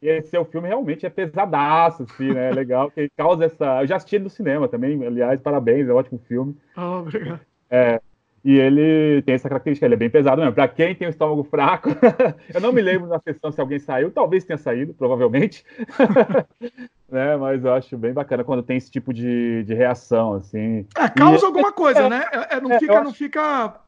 esse 0.08 0.28
seu 0.28 0.44
filme 0.44 0.68
realmente 0.68 1.06
é 1.06 1.10
pesadaço, 1.10 2.04
assim, 2.04 2.32
né? 2.32 2.50
É 2.50 2.52
legal, 2.52 2.90
que 2.90 3.08
causa 3.16 3.44
essa. 3.44 3.82
Eu 3.82 3.86
já 3.86 3.96
assisti 3.96 4.16
ele 4.16 4.24
no 4.24 4.30
cinema 4.30 4.68
também, 4.68 5.04
aliás, 5.04 5.40
parabéns, 5.40 5.88
é 5.88 5.92
um 5.92 5.96
ótimo 5.96 6.20
filme. 6.26 6.56
Oh, 6.76 7.00
obrigado. 7.00 7.40
É, 7.70 8.00
e 8.44 8.58
ele 8.58 9.22
tem 9.22 9.34
essa 9.34 9.48
característica, 9.48 9.86
ele 9.86 9.94
é 9.94 9.96
bem 9.96 10.10
pesado 10.10 10.42
mesmo. 10.42 10.54
Para 10.54 10.68
quem 10.68 10.94
tem 10.94 11.08
o 11.08 11.10
estômago 11.10 11.42
fraco, 11.44 11.88
eu 12.52 12.60
não 12.60 12.72
me 12.72 12.82
lembro 12.82 13.08
na 13.08 13.18
sessão 13.18 13.50
se 13.50 13.58
alguém 13.58 13.78
saiu, 13.78 14.10
talvez 14.10 14.44
tenha 14.44 14.58
saído, 14.58 14.92
provavelmente. 14.92 15.64
né? 17.08 17.36
Mas 17.38 17.64
eu 17.64 17.72
acho 17.72 17.96
bem 17.96 18.12
bacana 18.12 18.44
quando 18.44 18.62
tem 18.62 18.76
esse 18.76 18.90
tipo 18.90 19.14
de, 19.14 19.64
de 19.64 19.72
reação, 19.72 20.34
assim. 20.34 20.86
É, 20.94 21.08
causa 21.08 21.42
e, 21.42 21.46
alguma 21.46 21.72
coisa, 21.72 22.00
é, 22.00 22.08
né? 22.10 22.24
É, 22.30 22.56
é 22.56 22.60
não, 22.60 22.78
fica, 22.78 22.94
não 23.00 23.10
acho... 23.10 23.14
fica 23.14 23.80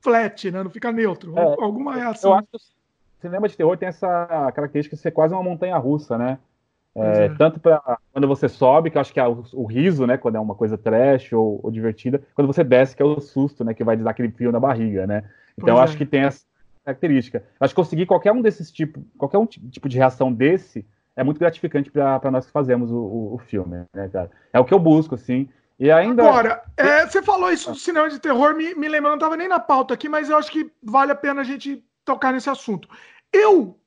flat, 0.00 0.48
né? 0.48 0.62
Não 0.62 0.70
fica 0.70 0.92
neutro. 0.92 1.36
É, 1.36 1.42
alguma 1.42 1.96
reação. 1.96 2.30
Eu 2.30 2.36
acho 2.36 2.74
cinema 3.24 3.48
de 3.48 3.56
terror 3.56 3.76
tem 3.76 3.88
essa 3.88 4.52
característica 4.54 4.94
de 4.94 5.02
ser 5.02 5.10
quase 5.10 5.32
uma 5.32 5.42
montanha 5.42 5.76
russa, 5.78 6.18
né? 6.18 6.38
É, 6.94 7.24
é. 7.24 7.28
Tanto 7.30 7.58
para 7.58 7.98
quando 8.12 8.28
você 8.28 8.48
sobe, 8.48 8.90
que 8.90 8.96
eu 8.96 9.00
acho 9.00 9.12
que 9.12 9.18
é 9.18 9.26
o, 9.26 9.42
o, 9.52 9.64
riso, 9.64 10.06
né? 10.06 10.16
Quando 10.16 10.36
é 10.36 10.40
uma 10.40 10.54
coisa 10.54 10.78
trash 10.78 11.32
ou, 11.32 11.58
ou, 11.62 11.70
divertida, 11.70 12.22
quando 12.34 12.46
você 12.46 12.62
desce, 12.62 12.94
que 12.94 13.02
é 13.02 13.04
o 13.04 13.20
susto, 13.20 13.64
né? 13.64 13.74
Que 13.74 13.82
vai 13.82 13.96
dar 13.96 14.10
aquele 14.10 14.30
frio 14.30 14.52
na 14.52 14.60
barriga, 14.60 15.06
né? 15.06 15.24
Então 15.58 15.76
eu 15.76 15.80
acho 15.80 15.94
é. 15.94 15.98
que 15.98 16.06
tem 16.06 16.22
essa 16.22 16.44
característica. 16.84 17.42
Acho 17.58 17.74
que 17.74 17.80
conseguir 17.80 18.06
qualquer 18.06 18.32
um 18.32 18.42
desses 18.42 18.70
tipos, 18.70 19.02
qualquer 19.18 19.38
um 19.38 19.46
tipo 19.46 19.88
de 19.88 19.96
reação 19.96 20.32
desse 20.32 20.86
é 21.16 21.24
muito 21.24 21.38
gratificante 21.38 21.90
para 21.90 22.30
nós 22.30 22.46
que 22.46 22.52
fazemos 22.52 22.90
o, 22.90 22.96
o, 22.96 23.34
o, 23.34 23.38
filme, 23.38 23.84
né, 23.94 24.08
cara? 24.08 24.30
É 24.52 24.60
o 24.60 24.64
que 24.64 24.74
eu 24.74 24.78
busco, 24.78 25.14
assim. 25.14 25.48
E 25.78 25.90
ainda. 25.90 26.22
Agora, 26.22 26.62
é, 26.76 27.06
você 27.06 27.22
falou 27.22 27.50
isso 27.50 27.72
do 27.72 27.78
cinema 27.78 28.08
de 28.08 28.20
terror, 28.20 28.54
me, 28.54 28.74
me 28.74 28.88
lembra, 28.88 29.10
não 29.10 29.16
estava 29.16 29.36
nem 29.36 29.48
na 29.48 29.58
pauta 29.58 29.94
aqui, 29.94 30.08
mas 30.08 30.28
eu 30.28 30.36
acho 30.36 30.50
que 30.50 30.70
vale 30.82 31.10
a 31.10 31.16
pena 31.16 31.40
a 31.40 31.44
gente 31.44 31.82
tocar 32.04 32.32
nesse 32.32 32.50
assunto. 32.50 32.88
Eu 33.34 33.78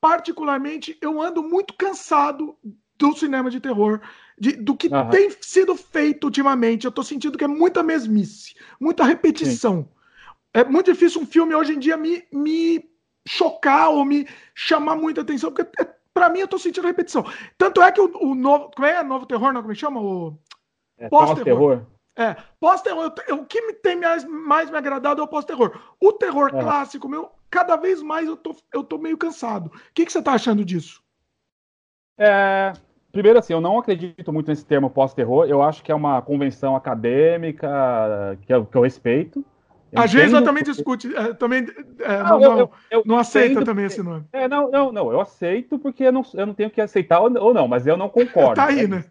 particularmente, 0.00 0.98
eu 1.00 1.20
ando 1.20 1.42
muito 1.42 1.72
cansado 1.74 2.54
do 2.98 3.16
cinema 3.16 3.50
de 3.50 3.58
terror, 3.58 4.00
de, 4.38 4.52
do 4.52 4.76
que 4.76 4.88
uhum. 4.88 5.08
tem 5.08 5.30
sido 5.40 5.74
feito 5.74 6.24
ultimamente. 6.24 6.84
Eu 6.84 6.92
tô 6.92 7.02
sentindo 7.02 7.38
que 7.38 7.44
é 7.44 7.48
muita 7.48 7.82
mesmice, 7.82 8.54
muita 8.78 9.04
repetição. 9.04 9.82
Sim. 9.82 9.88
É 10.52 10.64
muito 10.64 10.92
difícil 10.92 11.22
um 11.22 11.26
filme 11.26 11.54
hoje 11.54 11.74
em 11.74 11.78
dia 11.78 11.96
me, 11.96 12.22
me 12.30 12.84
chocar 13.26 13.88
ou 13.88 14.04
me 14.04 14.28
chamar 14.54 14.96
muita 14.96 15.22
atenção, 15.22 15.50
porque 15.50 15.82
é, 15.82 15.88
para 16.12 16.28
mim 16.28 16.40
eu 16.40 16.48
tô 16.48 16.58
sentindo 16.58 16.86
repetição. 16.86 17.24
Tanto 17.56 17.82
é 17.82 17.90
que 17.90 18.00
o, 18.00 18.10
o 18.20 18.34
novo. 18.34 18.70
Como 18.74 18.86
é 18.86 19.02
novo 19.02 19.26
terror? 19.26 19.52
Não, 19.52 19.62
como 19.62 19.72
é 19.72 19.74
que 19.74 19.80
chama? 19.80 20.00
O 20.00 20.38
é, 20.98 21.08
pós-terror. 21.08 21.86
É, 22.16 22.36
pós-terror. 22.60 23.12
O 23.30 23.44
que 23.46 23.60
me 23.62 23.72
tem 23.72 23.96
mais, 23.96 24.24
mais 24.24 24.70
me 24.70 24.76
agradado 24.76 25.20
é 25.20 25.24
o 25.24 25.28
pós-terror. 25.28 25.76
O 25.98 26.12
terror 26.12 26.50
é. 26.54 26.60
clássico, 26.60 27.08
meu, 27.08 27.32
cada 27.54 27.76
vez 27.76 28.02
mais 28.02 28.26
eu 28.26 28.36
tô, 28.36 28.56
eu 28.72 28.82
tô 28.82 28.98
meio 28.98 29.16
cansado. 29.16 29.68
O 29.68 29.94
que, 29.94 30.04
que 30.04 30.10
você 30.10 30.20
tá 30.20 30.32
achando 30.32 30.64
disso? 30.64 31.00
É, 32.18 32.72
primeiro, 33.12 33.38
assim, 33.38 33.52
eu 33.52 33.60
não 33.60 33.78
acredito 33.78 34.32
muito 34.32 34.48
nesse 34.48 34.66
termo 34.66 34.90
pós-terror. 34.90 35.46
Eu 35.46 35.62
acho 35.62 35.80
que 35.84 35.92
é 35.92 35.94
uma 35.94 36.20
convenção 36.20 36.74
acadêmica 36.74 38.36
que 38.42 38.52
eu, 38.52 38.66
que 38.66 38.76
eu 38.76 38.82
respeito. 38.82 39.44
Eu 39.92 40.02
Às 40.02 40.12
vezes 40.12 40.32
eu 40.32 40.42
também 40.42 40.64
discute, 40.64 41.14
é, 41.14 41.32
também 41.34 41.64
é, 42.00 42.22
não, 42.24 42.40
não, 42.40 42.58
eu, 42.58 42.70
eu, 42.90 43.02
não 43.06 43.16
aceita 43.16 43.64
também 43.64 43.84
esse 43.84 44.02
nome. 44.02 44.24
É, 44.32 44.48
não, 44.48 44.68
não, 44.68 44.90
não, 44.90 45.12
eu 45.12 45.20
aceito 45.20 45.78
porque 45.78 46.02
eu 46.02 46.12
não, 46.12 46.22
eu 46.34 46.46
não 46.46 46.54
tenho 46.54 46.70
que 46.70 46.80
aceitar 46.80 47.20
ou, 47.20 47.32
ou 47.40 47.54
não, 47.54 47.68
mas 47.68 47.86
eu 47.86 47.96
não 47.96 48.08
concordo. 48.10 48.56
tá 48.56 48.66
aí, 48.66 48.88
né? 48.88 49.04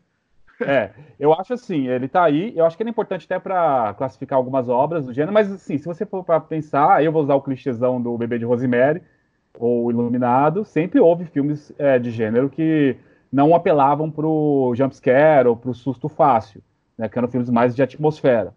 É, 0.63 0.91
eu 1.19 1.33
acho 1.33 1.53
assim, 1.53 1.87
ele 1.87 2.07
tá 2.07 2.23
aí, 2.23 2.53
eu 2.55 2.65
acho 2.65 2.75
que 2.75 2.83
ele 2.83 2.89
é 2.89 2.91
importante 2.91 3.25
até 3.25 3.39
para 3.39 3.93
classificar 3.95 4.37
algumas 4.37 4.69
obras 4.69 5.05
do 5.05 5.13
gênero, 5.13 5.33
mas 5.33 5.51
assim, 5.51 5.77
se 5.77 5.85
você 5.85 6.05
for 6.05 6.23
para 6.23 6.39
pensar, 6.39 7.03
eu 7.03 7.11
vou 7.11 7.23
usar 7.23 7.35
o 7.35 7.41
clichêzão 7.41 8.01
do 8.01 8.17
Bebê 8.17 8.39
de 8.39 8.45
Rosemary, 8.45 9.01
ou 9.57 9.91
Iluminado, 9.91 10.65
sempre 10.65 10.99
houve 10.99 11.25
filmes 11.25 11.71
é, 11.77 11.99
de 11.99 12.09
gênero 12.09 12.49
que 12.49 12.97
não 13.31 13.55
apelavam 13.55 14.09
pro 14.09 14.73
jumpscare 14.75 15.47
ou 15.47 15.55
pro 15.55 15.73
susto 15.73 16.09
fácil, 16.09 16.61
né, 16.97 17.07
que 17.07 17.17
eram 17.17 17.27
filmes 17.27 17.49
mais 17.49 17.75
de 17.75 17.81
atmosfera. 17.81 18.53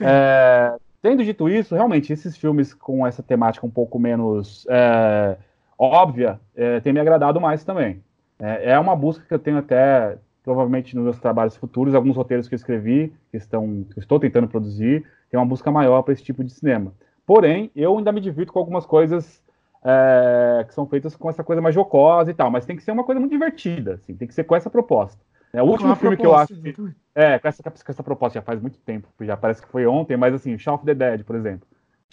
É, 0.00 0.76
tendo 1.00 1.24
dito 1.24 1.48
isso, 1.48 1.74
realmente, 1.74 2.12
esses 2.12 2.36
filmes 2.36 2.74
com 2.74 3.06
essa 3.06 3.22
temática 3.22 3.66
um 3.66 3.70
pouco 3.70 3.98
menos 3.98 4.66
é, 4.68 5.36
óbvia 5.78 6.40
é, 6.54 6.80
têm 6.80 6.92
me 6.92 7.00
agradado 7.00 7.40
mais 7.40 7.64
também. 7.64 8.02
É, 8.38 8.72
é, 8.72 8.78
uma 8.78 8.94
busca 8.94 9.24
que 9.26 9.32
eu 9.32 9.38
tenho 9.38 9.58
até, 9.58 10.18
provavelmente, 10.46 10.94
nos 10.94 11.02
meus 11.02 11.18
trabalhos 11.18 11.56
futuros, 11.56 11.92
alguns 11.92 12.14
roteiros 12.14 12.46
que 12.46 12.54
eu 12.54 12.56
escrevi, 12.56 13.12
que, 13.32 13.36
estão, 13.36 13.84
que 13.90 13.98
eu 13.98 14.00
estou 14.00 14.20
tentando 14.20 14.46
produzir, 14.46 15.04
tem 15.28 15.40
uma 15.40 15.44
busca 15.44 15.72
maior 15.72 16.02
para 16.02 16.12
esse 16.12 16.22
tipo 16.22 16.44
de 16.44 16.52
cinema. 16.52 16.92
Porém, 17.26 17.68
eu 17.74 17.98
ainda 17.98 18.12
me 18.12 18.20
divirto 18.20 18.52
com 18.52 18.60
algumas 18.60 18.86
coisas 18.86 19.42
é, 19.84 20.64
que 20.64 20.72
são 20.72 20.86
feitas 20.86 21.16
com 21.16 21.28
essa 21.28 21.42
coisa 21.42 21.60
mais 21.60 21.74
jocosa 21.74 22.30
e 22.30 22.34
tal, 22.34 22.48
mas 22.48 22.64
tem 22.64 22.76
que 22.76 22.84
ser 22.84 22.92
uma 22.92 23.02
coisa 23.02 23.18
muito 23.18 23.32
divertida, 23.32 23.94
assim, 23.94 24.14
tem 24.14 24.28
que 24.28 24.34
ser 24.34 24.44
com 24.44 24.54
essa 24.54 24.70
proposta. 24.70 25.20
É, 25.52 25.60
o 25.60 25.66
último 25.66 25.96
filme 25.96 26.16
que 26.16 26.24
eu 26.24 26.36
acho. 26.36 26.54
Que, 26.54 26.76
é, 27.12 27.40
com 27.40 27.48
essa, 27.48 27.62
com 27.64 27.70
essa 27.92 28.02
proposta 28.04 28.38
já 28.38 28.42
faz 28.42 28.60
muito 28.60 28.78
tempo, 28.78 29.08
já 29.22 29.36
parece 29.36 29.60
que 29.60 29.68
foi 29.68 29.84
ontem, 29.84 30.16
mas 30.16 30.32
assim, 30.32 30.56
Shaun 30.56 30.76
of 30.76 30.84
the 30.84 30.94
Dead, 30.94 31.24
por 31.24 31.34
exemplo. 31.34 31.66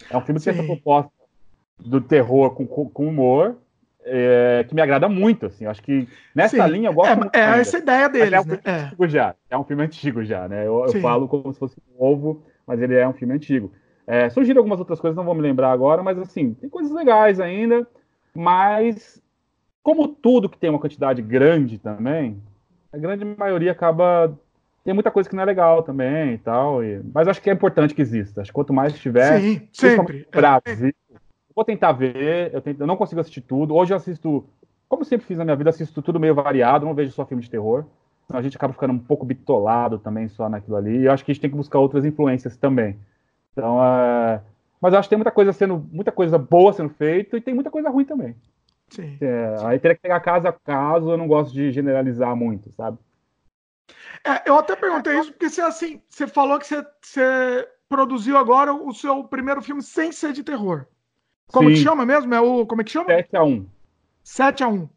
É 0.09 0.17
um 0.17 0.21
filme 0.21 0.39
que 0.39 0.45
tem 0.45 0.53
essa 0.55 0.63
proposta 0.63 1.11
do 1.77 2.01
terror 2.01 2.49
com, 2.55 2.65
com 2.65 3.07
humor, 3.07 3.57
é, 4.05 4.65
que 4.67 4.75
me 4.75 4.81
agrada 4.81 5.07
muito, 5.07 5.45
assim. 5.45 5.65
Acho 5.65 5.81
que 5.81 6.07
nessa 6.33 6.65
Sim. 6.65 6.71
linha 6.71 6.89
eu 6.89 6.93
gosto 6.93 7.11
é, 7.11 7.15
muito. 7.15 7.35
É 7.35 7.43
ainda. 7.43 7.57
essa 7.57 7.77
ideia 7.77 8.09
deles, 8.09 8.33
é 8.33 8.41
um 8.41 8.45
né? 8.45 8.59
É. 8.63 8.71
antigo 8.71 9.07
já. 9.07 9.35
É 9.49 9.57
um 9.57 9.63
filme 9.63 9.83
antigo 9.83 10.23
já, 10.23 10.47
né? 10.47 10.67
Eu, 10.67 10.85
eu, 10.85 11.01
falo 11.01 11.27
como 11.27 11.53
se 11.53 11.59
fosse 11.59 11.77
novo, 11.99 12.43
mas 12.65 12.81
ele 12.81 12.95
é 12.95 13.07
um 13.07 13.13
filme 13.13 13.33
antigo. 13.33 13.71
É, 14.05 14.29
surgiram 14.29 14.59
algumas 14.59 14.79
outras 14.79 14.99
coisas, 14.99 15.15
não 15.15 15.23
vou 15.23 15.33
me 15.33 15.41
lembrar 15.41 15.71
agora, 15.71 16.03
mas 16.03 16.17
assim, 16.19 16.53
tem 16.55 16.69
coisas 16.69 16.91
legais 16.91 17.39
ainda, 17.39 17.87
mas 18.35 19.21
como 19.81 20.07
tudo 20.07 20.49
que 20.49 20.57
tem 20.57 20.69
uma 20.69 20.79
quantidade 20.79 21.21
grande 21.21 21.77
também, 21.77 22.41
a 22.91 22.97
grande 22.97 23.25
maioria 23.25 23.71
acaba. 23.71 24.37
Tem 24.83 24.93
muita 24.93 25.09
coisa 25.09 25.29
que 25.29 25.35
não 25.35 25.43
é 25.43 25.45
legal 25.45 25.81
também 25.81 26.33
e 26.33 26.37
tal. 26.37 26.83
E... 26.83 27.01
Mas 27.13 27.27
acho 27.27 27.41
que 27.41 27.49
é 27.49 27.53
importante 27.53 27.95
que 27.95 28.01
exista. 28.01 28.41
Acho 28.41 28.51
que 28.51 28.55
quanto 28.55 28.73
mais 28.73 28.93
tiver. 28.93 29.39
Sim, 29.39 29.67
sempre. 29.71 30.27
Brasil, 30.31 30.93
vou 31.55 31.65
tentar 31.65 31.91
ver. 31.91 32.53
Eu, 32.53 32.61
tento, 32.61 32.81
eu 32.81 32.87
não 32.87 32.97
consigo 32.97 33.21
assistir 33.21 33.41
tudo. 33.41 33.75
Hoje 33.75 33.93
eu 33.93 33.97
assisto. 33.97 34.45
Como 34.87 35.03
sempre 35.03 35.25
fiz 35.25 35.37
na 35.37 35.45
minha 35.45 35.55
vida, 35.55 35.69
assisto 35.69 36.01
tudo 36.01 36.19
meio 36.19 36.35
variado. 36.35 36.85
Não 36.85 36.93
vejo 36.93 37.11
só 37.11 37.25
filme 37.25 37.43
de 37.43 37.49
terror. 37.49 37.85
Então 38.25 38.39
a 38.39 38.41
gente 38.41 38.55
acaba 38.55 38.73
ficando 38.73 38.93
um 38.93 38.99
pouco 38.99 39.25
bitolado 39.25 39.97
também 39.99 40.27
só 40.27 40.47
naquilo 40.49 40.77
ali. 40.77 40.99
E 40.99 41.05
eu 41.05 41.11
acho 41.11 41.23
que 41.25 41.31
a 41.31 41.33
gente 41.33 41.41
tem 41.41 41.49
que 41.49 41.57
buscar 41.57 41.79
outras 41.79 42.05
influências 42.05 42.55
também. 42.55 42.97
Então, 43.51 43.83
é... 43.83 44.41
mas 44.81 44.93
eu 44.93 44.99
acho 44.99 45.07
que 45.07 45.11
tem 45.11 45.17
muita 45.17 45.31
coisa 45.31 45.53
sendo, 45.53 45.85
muita 45.91 46.11
coisa 46.11 46.37
boa 46.37 46.73
sendo 46.73 46.89
feita 46.89 47.37
e 47.37 47.41
tem 47.41 47.53
muita 47.53 47.69
coisa 47.69 47.89
ruim 47.89 48.05
também. 48.05 48.35
Sim. 48.89 49.17
É, 49.21 49.55
aí 49.65 49.79
teria 49.79 49.95
que 49.95 50.03
pegar 50.03 50.19
caso 50.19 50.47
a 50.47 50.53
caso, 50.53 51.11
eu 51.11 51.17
não 51.17 51.27
gosto 51.27 51.51
de 51.51 51.71
generalizar 51.71 52.35
muito, 52.35 52.71
sabe? 52.71 52.97
É, 54.23 54.47
eu 54.47 54.57
até 54.57 54.75
perguntei 54.75 55.19
isso 55.19 55.31
porque 55.31 55.49
você 55.49 55.61
assim, 55.61 56.01
você 56.07 56.27
falou 56.27 56.59
que 56.59 56.67
você, 56.67 56.85
você 57.01 57.67
produziu 57.89 58.37
agora 58.37 58.73
o 58.73 58.93
seu 58.93 59.23
primeiro 59.23 59.61
filme 59.61 59.81
sem 59.81 60.11
ser 60.11 60.31
de 60.31 60.43
terror. 60.43 60.85
Como 61.51 61.69
Sim. 61.69 61.75
que 61.75 61.81
chama 61.81 62.05
mesmo? 62.05 62.33
É 62.33 62.41
o 62.41 62.65
como 62.65 62.81
é 62.81 62.83
que 62.83 62.91
chama? 62.91 63.07
7 63.07 63.35
a 63.35 63.43
1. 63.43 63.65
7 64.23 64.63
a 64.63 64.67
1. 64.67 64.89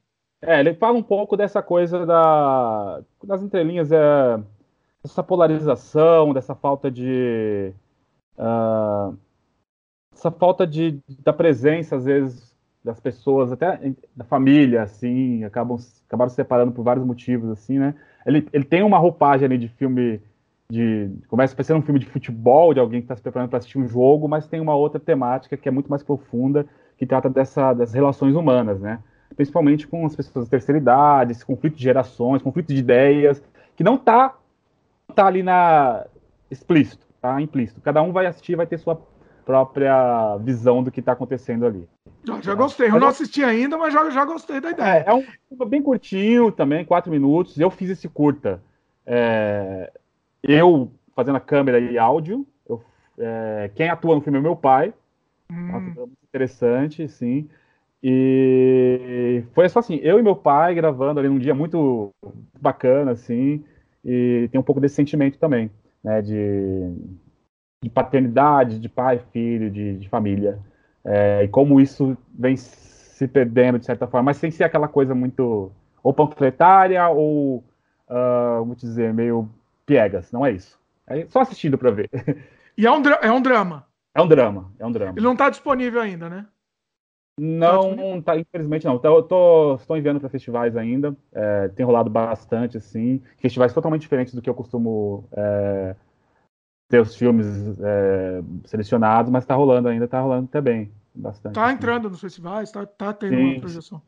É, 0.43 0.61
ele 0.61 0.75
fala 0.75 0.97
um 0.97 1.03
pouco 1.03 1.37
dessa 1.37 1.63
coisa 1.63 2.05
da 2.07 3.03
das 3.25 3.43
entrelinhas 3.43 3.91
é 3.91 4.39
essa 5.05 5.23
polarização, 5.23 6.33
dessa 6.33 6.55
falta 6.55 6.91
de 6.91 7.73
uh, 8.37 9.17
essa 10.13 10.31
falta 10.31 10.67
de 10.67 11.01
da 11.23 11.33
presença 11.33 11.97
às 11.97 12.05
vezes 12.05 12.47
das 12.87 13.01
pessoas, 13.01 13.51
até 13.51 13.81
da 14.15 14.25
família, 14.25 14.83
assim, 14.83 15.43
acabam 15.43 15.77
acabaram 16.07 16.29
se 16.29 16.37
separando 16.37 16.71
por 16.71 16.85
vários 16.85 17.05
motivos, 17.05 17.51
assim, 17.51 17.81
né? 17.81 17.97
Ele, 18.25 18.49
ele 18.53 18.65
tem 18.65 18.85
uma 18.85 18.97
roupagem 18.97 19.45
ali 19.45 19.59
de 19.59 19.67
filme 19.69 20.23
de 20.71 21.11
começa 21.29 21.55
a 21.55 21.57
parecer 21.57 21.75
um 21.75 21.83
filme 21.83 22.01
de 22.01 22.07
futebol 22.07 22.75
de 22.75 22.81
alguém 22.81 23.01
que 23.01 23.05
está 23.05 23.17
se 23.17 23.23
preparando 23.23 23.49
para 23.49 23.59
assistir 23.59 23.79
um 23.79 23.87
jogo, 23.87 24.29
mas 24.29 24.47
tem 24.47 24.61
uma 24.61 24.75
outra 24.75 24.99
temática 24.99 25.57
que 25.57 25.69
é 25.69 25.73
muito 25.73 25.89
mais 25.89 26.03
profunda, 26.03 26.67
que 26.99 27.07
trata 27.07 27.31
dessa, 27.31 27.73
das 27.73 27.93
relações 27.93 28.35
humanas, 28.35 28.81
né? 28.81 28.99
Principalmente 29.37 29.87
com 29.87 30.05
as 30.07 30.17
pessoas 30.17 30.47
da 30.47 30.51
terceira 30.51 30.79
idade, 30.79 31.33
esse 31.33 31.45
conflito 31.45 31.77
de 31.77 31.83
gerações, 31.83 32.43
conflito 32.43 32.69
de 32.69 32.77
ideias, 32.77 33.43
que 33.77 33.85
não 33.85 33.95
está 33.95 34.35
tá 35.14 35.27
ali 35.27 35.43
na 35.43 36.05
explícito, 36.51 37.07
tá 37.21 37.41
implícito. 37.41 37.81
Cada 37.81 38.03
um 38.03 38.12
vai 38.12 38.27
assistir, 38.27 38.57
vai 38.57 38.67
ter 38.67 38.79
sua 38.79 39.01
própria 39.45 40.37
visão 40.39 40.83
do 40.83 40.91
que 40.91 41.01
está 41.01 41.12
acontecendo 41.12 41.67
ali. 41.67 41.89
Já, 42.25 42.41
já 42.41 42.55
gostei. 42.55 42.89
Eu 42.89 42.99
não 42.99 43.09
assisti 43.09 43.45
ainda, 43.45 43.79
mas 43.79 43.95
já, 43.95 44.11
já 44.11 44.25
gostei 44.25 44.61
da 44.61 44.71
ideia. 44.71 45.05
É, 45.07 45.11
é 45.11 45.14
um 45.14 45.23
filme 45.23 45.71
bem 45.71 45.81
curtinho 45.81 46.51
também, 46.51 46.85
quatro 46.85 47.11
minutos. 47.11 47.59
Eu 47.59 47.71
fiz 47.71 47.91
esse 47.91 48.09
curta. 48.09 48.61
É, 49.07 49.93
eu 50.47 50.91
fazendo 51.15 51.37
a 51.37 51.41
câmera 51.41 51.79
e 51.79 51.99
áudio. 51.99 52.47
Eu, 52.69 52.83
é, 53.19 53.71
quem 53.75 53.89
atua 53.89 54.15
no 54.15 54.21
filme 54.21 54.39
é 54.39 54.43
meu 54.43 54.57
pai. 54.57 54.93
Hum. 55.51 55.81
muito 55.81 56.11
interessante, 56.25 57.09
sim. 57.09 57.49
E 58.03 59.43
foi 59.53 59.69
só 59.69 59.79
assim, 59.79 59.97
eu 60.03 60.19
e 60.19 60.23
meu 60.23 60.37
pai 60.37 60.75
gravando 60.75 61.19
ali 61.19 61.29
num 61.29 61.39
dia 61.39 61.55
muito 61.55 62.11
bacana, 62.61 63.13
assim, 63.13 63.65
e 64.05 64.49
tem 64.53 64.61
um 64.61 64.65
pouco 64.65 64.81
desse 64.81 64.95
sentimento 64.95 65.39
também, 65.39 65.71
né, 66.05 66.21
de 66.23 66.95
de 67.83 67.91
paternidade, 67.91 68.81
de 68.81 68.89
pai, 68.89 69.21
filho, 69.33 69.71
de, 69.71 69.99
de 69.99 70.09
família. 70.09 70.59
É, 71.05 71.45
e 71.45 71.49
como 71.49 71.81
isso 71.81 72.17
vem 72.37 72.57
se 72.57 73.29
perdendo 73.29 73.79
de 73.79 73.87
certa 73.87 74.07
forma, 74.07 74.27
mas 74.27 74.39
sem 74.39 74.51
ser 74.51 74.65
aquela 74.65 74.89
coisa 74.89 75.15
muito 75.15 75.71
ou 76.03 76.13
panfletária 76.13 77.09
ou, 77.09 77.59
uh, 78.09 78.59
vamos 78.59 78.77
dizer, 78.77 79.13
meio 79.15 79.49
piegas. 79.87 80.30
Não 80.32 80.45
é 80.45 80.53
isso. 80.53 80.78
É 81.07 81.24
só 81.26 81.41
assistindo 81.41 81.78
para 81.78 81.91
ver. 81.91 82.11
E 82.78 82.84
é 82.84 82.91
um, 82.91 83.01
é 83.22 83.32
um 83.32 83.41
drama. 83.41 83.87
É 84.14 84.20
um 84.20 84.28
drama, 84.28 84.70
é 84.78 84.84
um 84.84 84.93
drama. 84.93 85.14
Ele 85.16 85.24
não 85.24 85.32
está 85.32 85.49
disponível 85.49 85.99
ainda, 85.99 86.28
né? 86.28 86.47
Não, 87.39 88.20
tá, 88.22 88.37
infelizmente 88.37 88.87
não. 88.87 88.97
Então, 88.97 89.14
eu 89.14 89.22
tô, 89.22 89.74
estou 89.74 89.97
enviando 89.97 90.18
para 90.20 90.28
festivais 90.28 90.76
ainda. 90.76 91.14
É, 91.32 91.68
tem 91.68 91.84
rolado 91.84 92.09
bastante, 92.09 92.78
assim. 92.78 93.22
Festivais 93.39 93.74
totalmente 93.74 94.03
diferentes 94.03 94.34
do 94.34 94.41
que 94.41 94.49
eu 94.49 94.55
costumo 94.55 95.28
é, 95.32 95.95
ter 96.89 97.01
os 97.01 97.14
filmes 97.14 97.47
é, 97.80 98.43
selecionados, 98.64 99.30
mas 99.30 99.45
tá 99.45 99.55
rolando 99.55 99.89
ainda, 99.89 100.09
tá 100.09 100.20
rolando 100.20 100.47
até 100.47 100.61
bem. 100.61 100.91
Bastante. 101.14 101.55
Tá 101.55 101.66
assim. 101.66 101.74
entrando 101.74 102.11
nos 102.11 102.20
festivais, 102.20 102.70
tá, 102.70 102.87
tá 102.87 103.12
tendo 103.12 103.37
sim, 103.37 103.53
uma 103.53 103.61
projeção. 103.61 104.03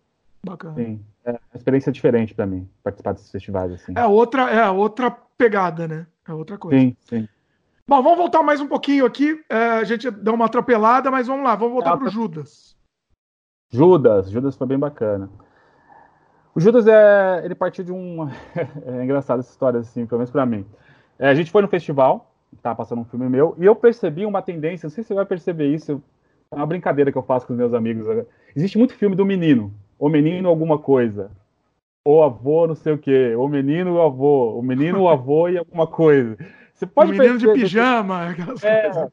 Bacana. 0.45 0.75
Sim. 0.75 1.05
É 1.25 1.33
uma 1.33 1.41
experiência 1.55 1.93
diferente 1.93 2.35
para 2.35 2.47
mim, 2.47 2.69
participar 2.83 3.13
desses 3.13 3.31
festivais, 3.31 3.73
assim. 3.73 3.93
É 3.97 4.07
outra, 4.07 4.51
é 4.51 4.71
outra 4.71 5.11
pegada, 5.11 5.87
né? 5.87 6.07
É 6.27 6.33
outra 6.33 6.57
coisa. 6.57 6.79
Sim, 6.79 6.97
sim. 7.01 7.29
Bom, 7.87 8.03
vamos 8.03 8.19
voltar 8.19 8.43
mais 8.43 8.61
um 8.61 8.67
pouquinho 8.67 9.07
aqui. 9.07 9.43
É, 9.49 9.57
a 9.57 9.85
gente 9.85 10.11
deu 10.11 10.35
uma 10.35 10.45
atropelada, 10.47 11.11
mas 11.11 11.27
vamos 11.27 11.45
lá, 11.45 11.55
vamos 11.57 11.75
voltar 11.75 11.97
para 11.97 12.07
o 12.07 12.11
Judas. 12.11 12.77
Judas, 13.71 14.31
Judas 14.31 14.57
foi 14.57 14.67
bem 14.67 14.79
bacana. 14.79 15.31
O 16.55 16.61
Judas 16.61 16.87
é, 16.87 17.43
ele 17.45 17.55
partiu 17.55 17.85
de 17.85 17.93
um, 17.93 18.29
é 18.85 19.05
engraçado 19.05 19.41
essa 19.41 19.51
história 19.51 19.81
assim, 19.81 20.07
pelo 20.07 20.19
menos 20.19 20.31
para 20.31 20.45
mim. 20.45 20.67
É, 21.19 21.29
a 21.29 21.35
gente 21.35 21.51
foi 21.51 21.63
no 21.63 21.69
festival, 21.69 22.35
tá 22.63 22.75
passando 22.75 23.01
um 23.01 23.05
filme 23.05 23.29
meu, 23.29 23.55
e 23.59 23.65
eu 23.65 23.77
percebi 23.77 24.27
uma 24.27 24.43
tendência, 24.43 24.87
não 24.87 24.91
sei 24.91 25.03
se 25.03 25.09
você 25.09 25.15
vai 25.15 25.25
perceber 25.25 25.73
isso, 25.73 26.03
é 26.51 26.55
uma 26.57 26.67
brincadeira 26.67 27.13
que 27.13 27.19
eu 27.19 27.23
faço 27.23 27.47
com 27.47 27.53
os 27.53 27.59
meus 27.59 27.75
amigos. 27.75 28.07
Existe 28.57 28.77
muito 28.77 28.95
filme 28.95 29.15
do 29.15 29.25
menino, 29.25 29.73
o 29.99 30.09
menino 30.09 30.49
alguma 30.49 30.79
coisa, 30.79 31.31
o 32.05 32.23
avô 32.23 32.67
não 32.67 32.75
sei 32.75 32.93
o 32.93 32.99
quê, 32.99 33.35
o 33.37 33.49
menino 33.49 33.95
o 33.95 34.03
avô, 34.03 34.59
o 34.59 34.63
menino 34.63 35.03
o 35.03 35.09
avô 35.11 35.49
e 35.49 35.59
alguma 35.59 35.87
coisa. 35.87 36.37
Você 36.73 36.87
pode 36.87 37.11
o 37.11 37.15
menino 37.15 37.33
perceber, 37.33 37.55
de 37.55 37.61
pijama, 37.61 38.37
é, 38.63 39.09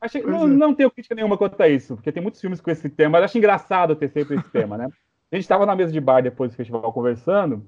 achei, 0.00 0.22
não, 0.22 0.44
é. 0.44 0.46
não 0.46 0.74
tenho 0.74 0.90
crítica 0.90 1.14
nenhuma 1.14 1.38
quanto 1.38 1.60
a 1.60 1.68
isso, 1.68 1.96
porque 1.96 2.12
tem 2.12 2.22
muitos 2.22 2.40
filmes 2.40 2.60
com 2.60 2.70
esse 2.70 2.88
tema, 2.88 3.12
mas 3.12 3.24
acho 3.24 3.38
engraçado 3.38 3.96
ter 3.96 4.08
sempre 4.08 4.36
esse 4.36 4.50
tema, 4.50 4.76
né? 4.76 4.88
A 5.32 5.36
gente 5.36 5.44
estava 5.44 5.66
na 5.66 5.74
mesa 5.74 5.92
de 5.92 6.00
bar 6.00 6.22
depois 6.22 6.50
do 6.50 6.56
festival 6.56 6.92
conversando, 6.92 7.64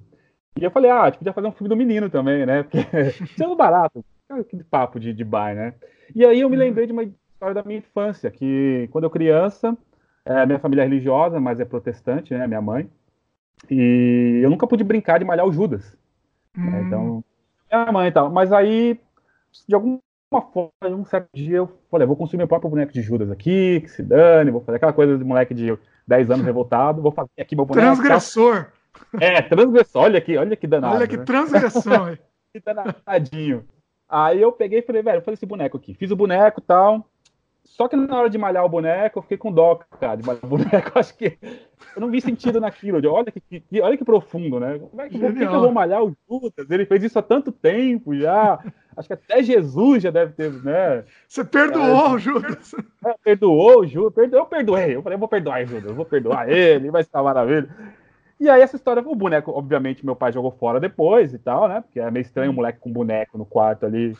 e 0.61 0.65
eu 0.65 0.71
falei, 0.71 0.91
ah, 0.91 1.03
a 1.03 1.07
gente 1.07 1.19
podia 1.19 1.33
fazer 1.33 1.47
um 1.47 1.53
filme 1.53 1.69
do 1.69 1.77
menino 1.77 2.11
também, 2.11 2.45
né? 2.45 2.63
Porque 2.63 2.79
sendo 3.37 3.57
barato, 3.57 4.05
aquele 4.29 4.65
papo 4.65 5.01
de, 5.01 5.13
de 5.13 5.25
bar, 5.25 5.55
né? 5.55 5.75
E 6.15 6.25
aí 6.25 6.41
eu 6.41 6.51
me 6.51 6.57
uhum. 6.57 6.63
lembrei 6.63 6.87
de 6.87 6.93
uma 6.93 7.05
história 7.05 7.55
da 7.55 7.63
minha 7.63 7.79
infância, 7.79 8.31
que 8.31 8.89
quando 8.91 9.05
eu 9.05 9.11
criança, 9.11 9.77
é, 10.29 10.45
minha 10.45 10.59
família 10.59 10.83
é 10.83 10.85
religiosa, 10.85 11.41
mas 11.41 11.59
é 11.59 11.65
protestante, 11.65 12.35
né? 12.35 12.47
Minha 12.47 12.61
mãe. 12.61 12.89
E 13.71 14.41
eu 14.43 14.51
nunca 14.51 14.67
pude 14.67 14.85
brincar 14.85 15.19
de 15.19 15.25
malhar 15.25 15.47
o 15.47 15.53
Judas. 15.53 15.97
Né? 16.55 16.81
Hum. 16.81 16.87
Então, 16.87 17.25
minha 17.73 17.93
mãe 17.93 18.09
e 18.09 18.13
tal. 18.13 18.31
Mas 18.31 18.53
aí, 18.53 19.01
de 19.67 19.75
alguma 19.75 20.01
forma, 20.53 20.71
um 20.85 21.05
certo 21.05 21.29
dia 21.33 21.57
eu 21.57 21.79
falei, 21.91 22.07
vou 22.07 22.15
construir 22.15 22.37
meu 22.37 22.47
próprio 22.47 22.69
boneco 22.69 22.93
de 22.93 23.01
Judas 23.01 23.31
aqui, 23.31 23.81
que 23.81 23.89
se 23.89 24.03
dane, 24.03 24.51
vou 24.51 24.61
fazer 24.61 24.77
aquela 24.77 24.93
coisa 24.93 25.17
de 25.17 25.25
moleque 25.25 25.55
de 25.55 25.77
10 26.07 26.31
anos 26.31 26.45
revoltado, 26.45 27.01
vou 27.01 27.11
fazer 27.11 27.31
aqui 27.39 27.57
meu 27.57 27.65
boneco. 27.65 27.87
Transgressor! 27.87 28.67
É, 29.19 29.41
transgressor, 29.41 30.03
olha 30.03 30.19
aqui, 30.19 30.37
olha 30.37 30.57
que 30.57 30.67
danado. 30.67 30.95
Olha 30.95 31.09
que 31.09 31.17
né? 31.17 31.25
transgressão. 31.25 32.19
que 32.53 32.61
danadinho. 32.61 33.65
Aí 34.07 34.41
eu 34.43 34.53
peguei 34.53 34.81
e 34.81 34.83
falei, 34.83 35.03
velho, 35.03 35.17
vou 35.17 35.25
fazer 35.25 35.35
esse 35.35 35.47
boneco 35.47 35.79
aqui. 35.79 35.95
Fiz 35.95 36.11
o 36.11 36.17
boneco 36.17 36.61
e 36.61 36.65
tal. 36.65 37.09
Só 37.69 37.87
que 37.87 37.95
na 37.95 38.19
hora 38.19 38.31
de 38.31 38.39
malhar 38.39 38.65
o 38.65 38.69
boneco, 38.69 39.19
eu 39.19 39.23
fiquei 39.23 39.37
com 39.37 39.53
dó, 39.53 39.79
cara, 40.01 40.17
de 40.17 40.27
malhar 40.27 40.45
o 40.45 40.47
boneco. 40.49 40.99
Acho 40.99 41.17
que 41.17 41.39
eu 41.95 42.01
não 42.01 42.11
vi 42.11 42.21
sentido 42.21 42.61
naquilo. 42.61 43.01
olha, 43.13 43.31
que, 43.31 43.61
que, 43.61 43.81
olha 43.81 43.97
que 43.97 44.05
profundo, 44.05 44.59
né? 44.59 44.79
Como 44.79 45.01
é 45.01 45.09
que, 45.09 45.19
por 45.19 45.33
que, 45.33 45.39
que 45.39 45.45
eu 45.55 45.61
vou 45.61 45.73
malhar 45.73 46.03
o 46.03 46.17
Judas? 46.29 46.71
Ele 46.71 46.87
fez 46.87 47.05
isso 47.05 47.19
há 47.19 47.23
tanto 47.23 47.53
tempo 47.53 48.15
já. 48.17 48.59
Acho 48.97 49.07
que 49.07 49.15
até 49.15 49.43
Jesus 49.43 50.03
já 50.03 50.11
deve 50.11 50.33
ter, 50.33 50.53
né? 50.65 51.05
Você 51.29 51.45
perdoou 51.45 52.15
o 52.15 52.19
Judas. 52.19 52.75
É, 53.07 53.15
perdoou 53.23 53.81
o 53.81 53.87
Judas. 53.87 54.33
Eu 54.33 54.45
perdoei. 54.47 54.97
Eu 54.97 55.03
falei, 55.03 55.15
eu 55.15 55.21
vou 55.21 55.29
perdoar 55.29 55.65
Judas, 55.65 55.85
eu 55.85 55.95
vou 55.95 56.05
perdoar 56.05 56.51
ele, 56.51 56.91
vai 56.91 57.03
estar 57.03 57.23
maravilha. 57.23 57.69
E 58.41 58.49
aí 58.49 58.63
essa 58.63 58.77
história, 58.77 59.03
o 59.05 59.15
boneco, 59.17 59.51
obviamente, 59.51 60.07
meu 60.07 60.15
pai 60.15 60.33
jogou 60.33 60.53
fora 60.53 60.79
depois 60.79 61.35
e 61.35 61.39
tal, 61.39 61.69
né? 61.69 61.81
Porque 61.81 61.99
é 61.99 62.09
meio 62.11 62.23
estranho 62.23 62.53
um 62.53 62.55
moleque 62.55 62.79
com 62.79 62.93
boneco 62.93 63.37
no 63.37 63.45
quarto 63.45 63.85
ali. 63.85 64.17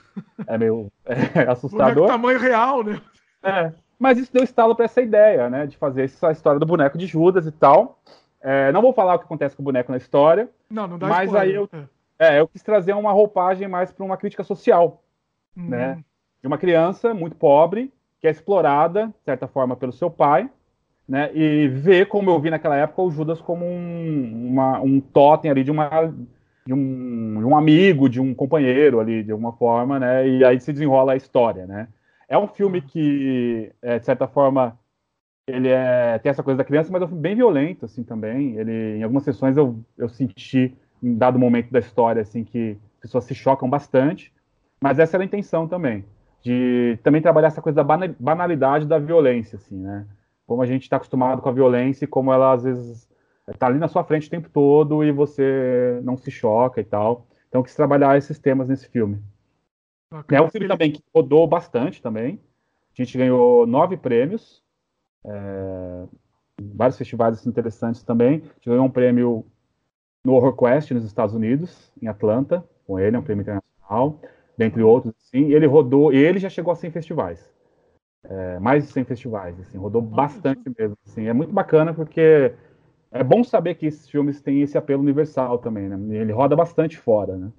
É 0.47 0.59
meio 0.59 0.91
é, 1.07 1.43
assustador. 1.49 1.95
Boneco 1.95 2.13
tamanho 2.13 2.39
real, 2.39 2.83
né? 2.83 3.01
É. 3.43 3.73
Mas 3.99 4.19
isso 4.19 4.33
deu 4.33 4.45
estalo 4.45 4.77
para 4.77 4.85
essa 4.85 5.01
ideia, 5.01 5.51
né? 5.51 5.67
De 5.67 5.77
fazer 5.77 6.05
essa 6.05 6.31
história 6.31 6.61
do 6.61 6.67
boneco 6.67 6.97
de 6.97 7.07
Judas 7.07 7.47
e 7.47 7.53
tal. 7.53 8.01
É, 8.41 8.71
não 8.71 8.81
vou 8.81 8.93
falar 8.93 9.15
o 9.15 9.19
que 9.19 9.25
acontece 9.25 9.57
com 9.57 9.63
o 9.63 9.65
boneco 9.65 9.91
na 9.91 9.99
história. 9.99 10.49
Não, 10.71 10.87
não 10.87 10.99
dá 10.99 11.09
Mas 11.09 11.27
spoiler. 11.27 11.43
aí 11.43 11.55
eu, 11.55 11.69
é. 12.19 12.37
é. 12.37 12.41
eu 12.41 12.47
quis 12.47 12.63
trazer 12.63 12.93
uma 12.93 13.13
roupagem 13.13 13.67
mais 13.67 13.91
para 13.91 14.05
uma 14.05 14.17
crítica 14.17 14.45
social, 14.45 15.03
hum. 15.57 15.69
né? 15.69 16.03
De 16.41 16.47
uma 16.47 16.59
criança 16.59 17.13
muito 17.13 17.35
pobre, 17.35 17.93
que 18.21 18.29
é 18.29 18.31
explorada, 18.31 19.09
de 19.09 19.25
certa 19.25 19.49
forma, 19.49 19.75
pelo 19.75 19.93
seu 19.93 20.09
pai, 20.09 20.49
né? 21.09 21.31
E 21.35 21.67
ver, 21.69 22.07
como 22.07 22.31
eu 22.31 22.39
vi 22.39 22.51
naquela 22.51 22.77
época, 22.77 23.03
o 23.03 23.11
Judas 23.11 23.41
como 23.41 23.65
um, 23.65 24.51
uma, 24.53 24.81
um 24.81 25.01
totem 25.01 25.51
ali 25.51 25.65
de 25.65 25.71
uma 25.71 26.13
de 26.65 26.75
um, 26.75 27.39
de 27.39 27.45
um 27.47 27.57
amigo, 27.57 28.11
de 28.11 28.21
um 28.21 28.35
companheiro 28.35 29.01
ali, 29.01 29.25
de 29.25 29.33
alguma 29.33 29.53
forma, 29.53 29.99
né? 29.99 30.29
E 30.29 30.45
aí 30.45 30.61
se 30.61 30.71
desenrola 30.71 31.15
a 31.15 31.17
história, 31.17 31.67
né? 31.67 31.89
É 32.29 32.37
um 32.37 32.47
filme 32.47 32.83
que, 32.83 33.73
é, 33.83 33.99
de 33.99 34.05
certa 34.05 34.29
forma, 34.29 34.79
ele 35.47 35.69
é, 35.69 36.19
tem 36.19 36.31
essa 36.31 36.43
coisa 36.43 36.59
da 36.59 36.65
criança, 36.65 36.93
mas 36.93 37.03
é 37.03 37.05
um 37.07 37.09
filme 37.09 37.23
bem 37.23 37.35
violento, 37.35 37.87
assim, 37.87 38.05
também. 38.05 38.57
Ele, 38.57 38.99
em 38.99 39.03
algumas 39.03 39.25
sessões 39.25 39.57
eu, 39.57 39.83
eu 39.97 40.09
senti, 40.09 40.77
em 41.03 41.17
dado 41.17 41.39
momento 41.39 41.71
da 41.71 41.79
história, 41.79 42.23
assim, 42.23 42.45
que 42.45 42.77
pessoas 43.01 43.25
se 43.25 43.35
chocam 43.35 43.69
bastante. 43.69 44.33
Mas 44.81 44.99
essa 44.99 45.17
era 45.17 45.25
a 45.25 45.27
intenção 45.27 45.67
também, 45.67 46.05
de 46.43 46.99
também 47.03 47.23
trabalhar 47.23 47.49
essa 47.49 47.63
coisa 47.63 47.83
da 47.83 48.15
banalidade 48.19 48.87
da 48.87 48.99
violência, 48.99 49.57
assim, 49.57 49.77
né? 49.77 50.07
como 50.49 50.63
a 50.63 50.67
gente 50.67 50.85
está 50.85 50.97
acostumado 50.97 51.43
com 51.43 51.49
a 51.51 51.53
violência 51.53 52.07
e 52.07 52.09
como 52.09 52.33
ela 52.33 52.55
às 52.55 52.65
vezes 52.65 53.07
está 53.47 53.67
ali 53.67 53.79
na 53.79 53.87
sua 53.87 54.03
frente 54.03 54.29
o 54.29 54.31
tempo 54.31 54.49
todo 54.49 55.05
e 55.05 55.13
você 55.13 56.01
não 56.03 56.17
se 56.17 56.31
choca 56.31 56.81
e 56.81 56.85
tal. 56.85 57.27
Então, 57.49 57.63
quis 57.63 57.75
trabalhar 57.75 58.17
esses 58.17 58.39
temas 58.39 58.67
nesse 58.67 58.89
filme. 58.89 59.23
É 60.31 60.41
um 60.41 60.49
filme 60.49 60.69
também 60.69 60.93
que 60.93 61.03
rodou 61.15 61.47
bastante 61.47 62.01
também. 62.01 62.41
A 62.93 63.03
gente 63.03 63.17
ganhou 63.17 63.67
nove 63.67 63.97
prêmios, 63.97 64.63
é, 65.25 66.05
vários 66.61 66.97
festivais 66.97 67.47
interessantes 67.47 68.03
também. 68.03 68.37
A 68.37 68.55
gente 68.55 68.69
ganhou 68.69 68.85
um 68.85 68.91
prêmio 68.91 69.45
no 70.25 70.35
Horror 70.35 70.57
Quest 70.57 70.91
nos 70.91 71.05
Estados 71.05 71.35
Unidos, 71.35 71.93
em 72.03 72.09
Atlanta, 72.09 72.65
com 72.87 72.99
ele, 72.99 73.17
é 73.17 73.19
um 73.19 73.23
prêmio 73.23 73.43
internacional, 73.43 74.21
dentre 74.57 74.83
outros. 74.83 75.15
Sim, 75.19 75.53
ele 75.53 75.67
rodou, 75.67 76.13
e 76.13 76.17
ele 76.17 76.39
já 76.39 76.49
chegou 76.49 76.73
a 76.73 76.77
100 76.77 76.91
festivais 76.91 77.59
é, 78.25 78.59
mais 78.59 78.87
de 78.87 78.93
100 78.93 79.05
festivais, 79.05 79.59
assim, 79.61 79.79
rodou 79.79 80.03
bastante 80.03 80.63
mesmo. 80.79 80.97
Assim, 81.07 81.27
é 81.27 81.33
muito 81.33 81.53
bacana 81.53 81.95
porque 81.95 82.53
é 83.11 83.25
bom 83.25 83.43
saber 83.43 83.75
que 83.75 83.87
esses 83.87 84.09
filmes 84.09 84.41
têm 84.41 84.63
esse 84.63 84.77
apelo 84.77 85.03
universal 85.03 85.59
também, 85.59 85.89
né? 85.89 86.17
Ele 86.17 86.33
roda 86.33 86.55
bastante 86.55 86.97
fora, 86.97 87.37
né? 87.37 87.51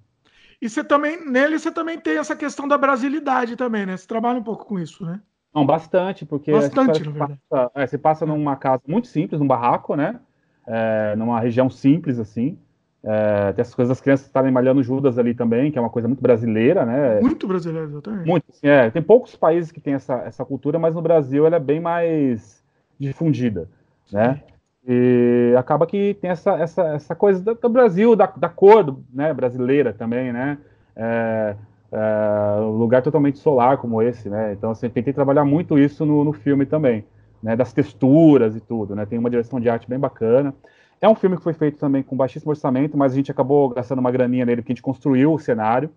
E 0.62 0.70
você 0.70 0.84
também, 0.84 1.26
nele 1.26 1.58
você 1.58 1.72
também 1.72 2.00
tem 2.00 2.18
essa 2.18 2.36
questão 2.36 2.68
da 2.68 2.78
brasilidade 2.78 3.56
também, 3.56 3.86
né? 3.86 3.96
Você 3.96 4.06
trabalha 4.06 4.40
um 4.40 4.44
pouco 4.44 4.66
com 4.66 4.78
isso, 4.78 5.06
né? 5.06 5.22
Não, 5.54 5.66
bastante, 5.66 6.26
porque 6.26 6.52
bastante, 6.52 7.04
na 7.04 7.12
verdade. 7.12 7.40
Passa, 7.50 7.72
é, 7.76 7.88
você 7.88 7.98
passa 7.98 8.26
numa 8.26 8.56
casa 8.56 8.84
muito 8.88 9.08
simples, 9.08 9.40
num 9.40 9.48
barraco, 9.48 9.96
né? 9.96 10.20
É, 10.68 11.16
numa 11.16 11.40
região 11.40 11.70
simples, 11.70 12.20
assim. 12.20 12.58
É, 13.02 13.54
tem 13.54 13.62
essas 13.62 13.74
coisas 13.74 13.90
das 13.90 14.02
crianças 14.02 14.28
estarem 14.28 14.52
malhando 14.52 14.84
Judas 14.84 15.18
ali 15.18 15.34
também, 15.34 15.72
que 15.72 15.78
é 15.78 15.82
uma 15.82 15.90
coisa 15.90 16.08
muito 16.08 16.22
brasileira, 16.22 16.86
né? 16.86 17.22
Muito 17.22 17.48
brasileira, 17.48 17.88
exatamente. 17.88 18.28
Muito, 18.28 18.46
assim, 18.50 18.68
é. 18.68 18.92
Tem 18.92 19.02
poucos 19.02 19.36
países 19.36 19.72
que 19.72 19.80
têm 19.80 19.94
essa, 19.94 20.16
essa 20.18 20.44
cultura, 20.44 20.78
mas 20.78 20.94
no 20.94 21.02
Brasil 21.02 21.48
ela 21.48 21.56
é 21.56 21.60
bem 21.60 21.80
mais 21.80 22.62
difundida, 23.00 23.70
né? 24.12 24.44
E 24.92 25.54
acaba 25.56 25.86
que 25.86 26.16
tem 26.16 26.32
essa, 26.32 26.54
essa, 26.54 26.82
essa 26.96 27.14
coisa 27.14 27.40
do, 27.40 27.54
do 27.54 27.70
Brasil, 27.70 28.16
da, 28.16 28.26
da 28.26 28.50
cor 28.50 28.84
do, 28.84 29.06
né, 29.14 29.32
brasileira 29.32 29.94
também, 29.94 30.34
né? 30.34 30.58
É, 30.96 31.56
é, 31.92 32.62
um 32.62 32.72
lugar 32.72 33.04
totalmente 33.04 33.38
solar 33.38 33.78
como 33.78 34.02
esse, 34.02 34.32
né? 34.32 34.52
Então, 34.54 34.72
assim, 34.72 34.90
tentei 34.90 35.14
trabalhar 35.14 35.46
muito 35.46 35.78
isso 35.78 36.08
no, 36.08 36.24
no 36.24 36.34
filme 36.34 36.66
também, 36.66 37.06
né? 37.44 37.56
Das 37.56 37.72
texturas 37.72 38.56
e 38.56 38.60
tudo, 38.60 38.96
né? 38.96 39.06
Tem 39.06 39.20
uma 39.20 39.30
direção 39.30 39.60
de 39.60 39.70
arte 39.70 39.88
bem 39.88 40.00
bacana. 40.00 40.56
É 41.00 41.08
um 41.08 41.14
filme 41.14 41.38
que 41.38 41.44
foi 41.44 41.54
feito 41.54 41.78
também 41.78 42.02
com 42.02 42.18
baixíssimo 42.18 42.50
orçamento, 42.50 42.98
mas 42.98 43.14
a 43.14 43.16
gente 43.16 43.30
acabou 43.30 43.70
gastando 43.70 44.00
uma 44.00 44.10
graninha 44.10 44.44
nele, 44.44 44.64
porque 44.64 44.72
a 44.72 44.76
gente 44.76 44.82
construiu 44.82 45.32
o 45.32 45.38
cenário. 45.38 45.92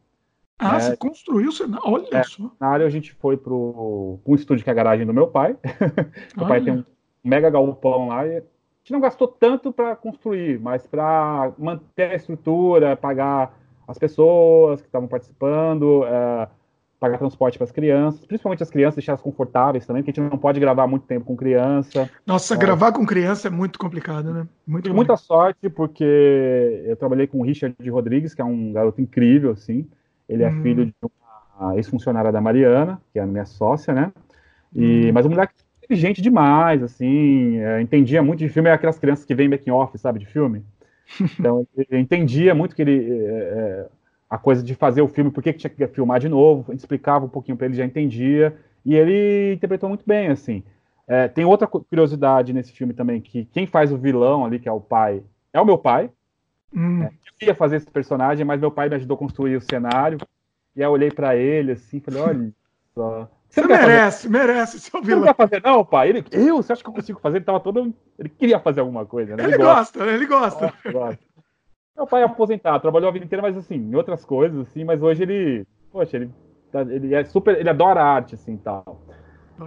Ah, 0.58 0.72
né? 0.74 0.80
você 0.80 0.96
construiu 0.98 1.48
o 1.48 1.52
cenário? 1.52 1.82
Olha 1.86 2.08
é, 2.12 2.22
só. 2.24 2.42
No 2.42 2.50
cenário 2.58 2.84
a 2.84 2.90
gente 2.90 3.14
foi 3.14 3.38
para 3.38 3.54
um 3.54 4.34
estúdio 4.34 4.62
que 4.62 4.68
é 4.68 4.72
a 4.72 4.76
garagem 4.76 5.06
do 5.06 5.14
meu 5.14 5.28
pai. 5.28 5.56
meu 6.36 6.46
pai 6.46 6.60
tem 6.60 6.74
um 6.74 6.84
mega 7.24 7.48
galpão 7.48 8.08
lá 8.08 8.26
e 8.26 8.42
gente 8.82 8.92
não 8.92 9.00
gastou 9.00 9.28
tanto 9.28 9.72
para 9.72 9.94
construir, 9.94 10.58
mas 10.60 10.86
para 10.86 11.52
manter 11.56 12.10
a 12.10 12.14
estrutura, 12.16 12.96
pagar 12.96 13.56
as 13.86 13.98
pessoas 13.98 14.80
que 14.80 14.88
estavam 14.88 15.08
participando, 15.08 16.04
é, 16.04 16.48
pagar 16.98 17.18
transporte 17.18 17.58
para 17.58 17.64
as 17.64 17.72
crianças, 17.72 18.24
principalmente 18.26 18.62
as 18.62 18.70
crianças, 18.70 18.96
deixar 18.96 19.12
elas 19.12 19.22
confortáveis 19.22 19.86
também, 19.86 20.02
porque 20.02 20.18
a 20.18 20.22
gente 20.22 20.30
não 20.32 20.38
pode 20.38 20.58
gravar 20.58 20.86
muito 20.86 21.06
tempo 21.06 21.26
com 21.26 21.36
criança. 21.36 22.10
Nossa, 22.26 22.54
é. 22.54 22.56
gravar 22.56 22.92
com 22.92 23.06
criança 23.06 23.48
é 23.48 23.50
muito 23.50 23.78
complicado, 23.78 24.32
né? 24.32 24.46
Muito 24.66 24.84
Tive 24.84 24.96
muita 24.96 25.16
sorte, 25.16 25.68
porque 25.68 26.82
eu 26.86 26.96
trabalhei 26.96 27.26
com 27.26 27.38
o 27.38 27.42
Richard 27.42 27.76
Rodrigues, 27.88 28.34
que 28.34 28.42
é 28.42 28.44
um 28.44 28.72
garoto 28.72 29.00
incrível, 29.00 29.52
assim. 29.52 29.88
Ele 30.28 30.42
é 30.42 30.48
hum. 30.48 30.62
filho 30.62 30.86
de 30.86 30.94
uma 31.58 31.76
ex-funcionária 31.76 32.32
da 32.32 32.40
Mariana, 32.40 33.00
que 33.12 33.18
é 33.18 33.22
a 33.22 33.26
minha 33.26 33.44
sócia, 33.44 33.94
né? 33.94 34.12
E, 34.74 35.08
hum. 35.08 35.12
Mas 35.12 35.26
um 35.26 35.30
moleque 35.30 35.54
inteligente 35.92 36.22
demais, 36.22 36.82
assim, 36.82 37.58
é, 37.58 37.80
entendia 37.80 38.22
muito 38.22 38.38
de 38.40 38.48
filme, 38.48 38.68
é 38.68 38.72
aquelas 38.72 38.98
crianças 38.98 39.24
que 39.24 39.34
vêm 39.34 39.48
making 39.48 39.70
off, 39.70 39.96
sabe, 39.98 40.18
de 40.18 40.26
filme. 40.26 40.64
Então, 41.38 41.66
entendia 41.90 42.54
muito 42.54 42.74
que 42.74 42.82
ele... 42.82 43.10
É, 43.10 43.86
é 43.86 43.86
a 44.30 44.38
coisa 44.38 44.62
de 44.62 44.74
fazer 44.74 45.02
o 45.02 45.08
filme, 45.08 45.30
por 45.30 45.42
que 45.42 45.52
tinha 45.52 45.68
que 45.68 45.86
filmar 45.88 46.18
de 46.18 46.26
novo, 46.26 46.64
a 46.66 46.72
gente 46.72 46.80
explicava 46.80 47.26
um 47.26 47.28
pouquinho 47.28 47.54
para 47.54 47.66
ele, 47.66 47.76
já 47.76 47.84
entendia, 47.84 48.56
e 48.82 48.94
ele 48.94 49.52
interpretou 49.52 49.90
muito 49.90 50.04
bem, 50.06 50.28
assim. 50.28 50.62
É, 51.06 51.28
tem 51.28 51.44
outra 51.44 51.66
curiosidade 51.66 52.50
nesse 52.50 52.72
filme 52.72 52.94
também, 52.94 53.20
que 53.20 53.44
quem 53.52 53.66
faz 53.66 53.92
o 53.92 53.98
vilão 53.98 54.42
ali, 54.42 54.58
que 54.58 54.66
é 54.66 54.72
o 54.72 54.80
pai, 54.80 55.22
é 55.52 55.60
o 55.60 55.66
meu 55.66 55.76
pai. 55.76 56.10
Hum. 56.74 57.02
É, 57.02 57.08
eu 57.08 57.32
queria 57.38 57.54
fazer 57.54 57.76
esse 57.76 57.90
personagem, 57.90 58.42
mas 58.42 58.58
meu 58.58 58.70
pai 58.70 58.88
me 58.88 58.94
ajudou 58.94 59.16
a 59.16 59.18
construir 59.18 59.54
o 59.54 59.60
cenário, 59.60 60.16
e 60.74 60.80
aí 60.80 60.88
eu 60.88 60.92
olhei 60.92 61.10
para 61.10 61.36
ele, 61.36 61.72
assim, 61.72 62.00
falei, 62.00 62.22
olha 62.22 62.52
só... 62.94 63.28
Você, 63.52 63.66
merece, 63.66 64.28
merece 64.30 64.80
seu 64.80 65.02
vilão. 65.02 65.20
Você 65.20 65.26
não 65.26 65.34
quer 65.34 65.36
fazer, 65.36 65.62
não, 65.62 65.84
pai? 65.84 66.08
Ele, 66.08 66.24
eu? 66.32 66.56
Você 66.56 66.72
acha 66.72 66.82
que 66.82 66.88
eu 66.88 66.94
consigo 66.94 67.20
fazer? 67.20 67.36
Ele 67.36 67.44
tava 67.44 67.60
todo. 67.60 67.92
Ele 68.18 68.28
queria 68.30 68.58
fazer 68.58 68.80
alguma 68.80 69.04
coisa, 69.04 69.36
né? 69.36 69.44
Ele, 69.44 69.54
ele 69.54 69.62
gosta, 69.62 69.98
gosta, 69.98 70.14
ele 70.14 70.26
gosta. 70.26 70.66
gosta, 70.66 70.92
gosta. 70.92 71.18
Meu 71.94 72.06
pai 72.06 72.22
é 72.22 72.24
aposentado, 72.24 72.80
trabalhou 72.80 73.10
a 73.10 73.12
vida 73.12 73.26
inteira, 73.26 73.42
mas 73.42 73.54
assim, 73.54 73.74
em 73.74 73.94
outras 73.94 74.24
coisas, 74.24 74.58
assim, 74.58 74.84
mas 74.84 75.02
hoje 75.02 75.24
ele. 75.24 75.66
Poxa, 75.90 76.16
ele, 76.16 76.30
tá, 76.72 76.80
ele 76.80 77.14
é 77.14 77.24
super. 77.24 77.58
Ele 77.58 77.68
adora 77.68 78.02
arte, 78.02 78.34
assim 78.34 78.56
tal. 78.56 79.02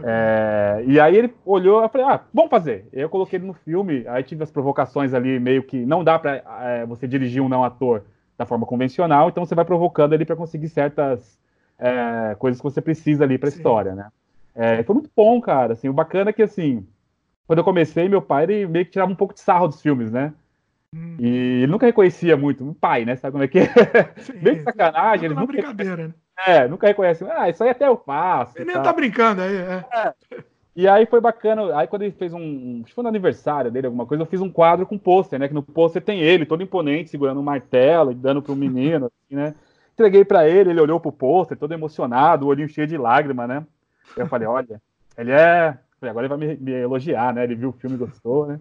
É, 0.04 0.84
e 0.88 1.00
aí 1.00 1.16
ele 1.16 1.34
olhou, 1.46 1.84
eu 1.84 1.90
falei, 1.90 2.08
ah, 2.08 2.22
vamos 2.34 2.50
fazer. 2.50 2.88
Eu 2.92 3.08
coloquei 3.08 3.38
ele 3.38 3.46
no 3.46 3.54
filme, 3.54 4.04
aí 4.08 4.24
tive 4.24 4.42
as 4.42 4.52
provocações 4.52 5.14
ali, 5.14 5.40
meio 5.40 5.62
que 5.62 5.86
não 5.86 6.04
dá 6.04 6.18
pra 6.18 6.42
é, 6.64 6.86
você 6.88 7.08
dirigir 7.08 7.42
um 7.42 7.48
não 7.48 7.64
ator 7.64 8.04
da 8.36 8.48
forma 8.48 8.66
convencional, 8.66 9.30
então 9.30 9.46
você 9.46 9.56
vai 9.56 9.64
provocando 9.64 10.14
ele 10.14 10.26
para 10.26 10.36
conseguir 10.36 10.68
certas 10.68 11.40
é, 11.80 12.36
coisas 12.36 12.60
que 12.60 12.64
você 12.64 12.82
precisa 12.82 13.24
ali 13.24 13.38
pra 13.38 13.50
Sim. 13.50 13.58
história, 13.58 13.96
né? 13.96 14.10
É, 14.56 14.84
foi 14.84 14.94
muito 14.94 15.10
bom, 15.16 15.40
cara. 15.42 15.74
Assim, 15.74 15.90
o 15.90 15.94
bacana 15.94 16.30
é 16.30 16.34
que, 16.34 16.44
assim, 16.44 16.86
quando 17.46 17.60
eu 17.60 17.66
comecei, 17.66 18.08
meu 18.08 18.22
pai 18.22 18.44
ele 18.44 18.68
meio 18.68 18.86
que 18.86 18.92
tirava 18.92 19.12
um 19.12 19.16
pouco 19.16 19.34
de 19.34 19.42
sarro 19.42 19.68
dos 19.68 19.82
filmes, 19.82 20.12
né? 20.12 20.34
Hum. 20.94 21.18
E 21.20 21.28
ele 21.28 21.68
nunca 21.68 21.86
reconhecia 21.86 22.38
muito 22.38 22.68
o 22.68 22.74
pai, 22.74 23.04
né? 23.04 23.16
Sabe 23.18 23.34
como 23.34 23.44
é 23.44 23.48
que 23.48 23.60
é? 23.60 23.68
Sim, 24.18 24.40
Bem 24.40 24.56
de 24.56 24.64
sacanagem. 24.64 25.26
Ele 25.26 25.34
nunca, 25.34 25.48
brincadeira, 25.48 26.08
né? 26.08 26.14
É, 26.48 26.68
nunca 26.68 26.88
reconhece. 26.88 27.26
Ah, 27.30 27.50
isso 27.50 27.64
aí 27.64 27.70
até 27.70 27.88
eu 27.88 27.98
faço. 27.98 28.58
Ele 28.58 28.66
nem 28.66 28.82
tá 28.82 28.94
brincando 28.94 29.42
aí, 29.42 29.56
é. 29.56 29.86
é. 29.94 30.14
E 30.76 30.88
aí 30.88 31.06
foi 31.06 31.22
bacana. 31.22 31.78
Aí 31.78 31.88
quando 31.88 32.02
ele 32.02 32.12
fez 32.12 32.34
um. 32.34 32.80
Acho 32.80 32.90
que 32.90 32.94
foi 32.94 33.04
no 33.04 33.10
aniversário 33.10 33.72
dele, 33.72 33.88
alguma 33.88 34.06
coisa, 34.06 34.24
eu 34.24 34.28
fiz 34.28 34.42
um 34.42 34.50
quadro 34.50 34.86
com 34.86 34.98
pôster, 34.98 35.40
né? 35.40 35.48
Que 35.48 35.54
no 35.54 35.64
pôster 35.64 36.02
tem 36.02 36.20
ele, 36.20 36.46
todo 36.46 36.64
imponente, 36.64 37.10
segurando 37.10 37.40
um 37.40 37.44
martelo 37.44 38.12
e 38.12 38.16
dando 38.16 38.42
pro 38.42 38.56
menino, 38.56 39.06
assim, 39.06 39.36
né? 39.36 39.56
Entreguei 39.96 40.26
para 40.26 40.46
ele, 40.48 40.72
ele 40.72 40.82
olhou 40.82 41.00
pro 41.00 41.10
pôster, 41.10 41.58
todo 41.58 41.74
emocionado, 41.74 42.46
o 42.46 42.50
olhinho 42.50 42.68
cheio 42.68 42.86
de 42.86 42.98
lágrima, 42.98 43.48
né? 43.48 43.66
Eu 44.18 44.28
falei, 44.28 44.46
olha, 44.46 44.82
ele 45.18 45.32
é. 45.32 45.78
Agora 46.02 46.28
ele 46.28 46.36
vai 46.36 46.38
me, 46.38 46.58
me 46.58 46.72
elogiar, 46.74 47.34
né? 47.34 47.46
Ele 47.46 47.56
viu 47.56 47.70
o 47.70 47.74
filme 47.74 47.96
e 47.96 48.00
gostou, 48.00 48.46
né? 48.46 48.60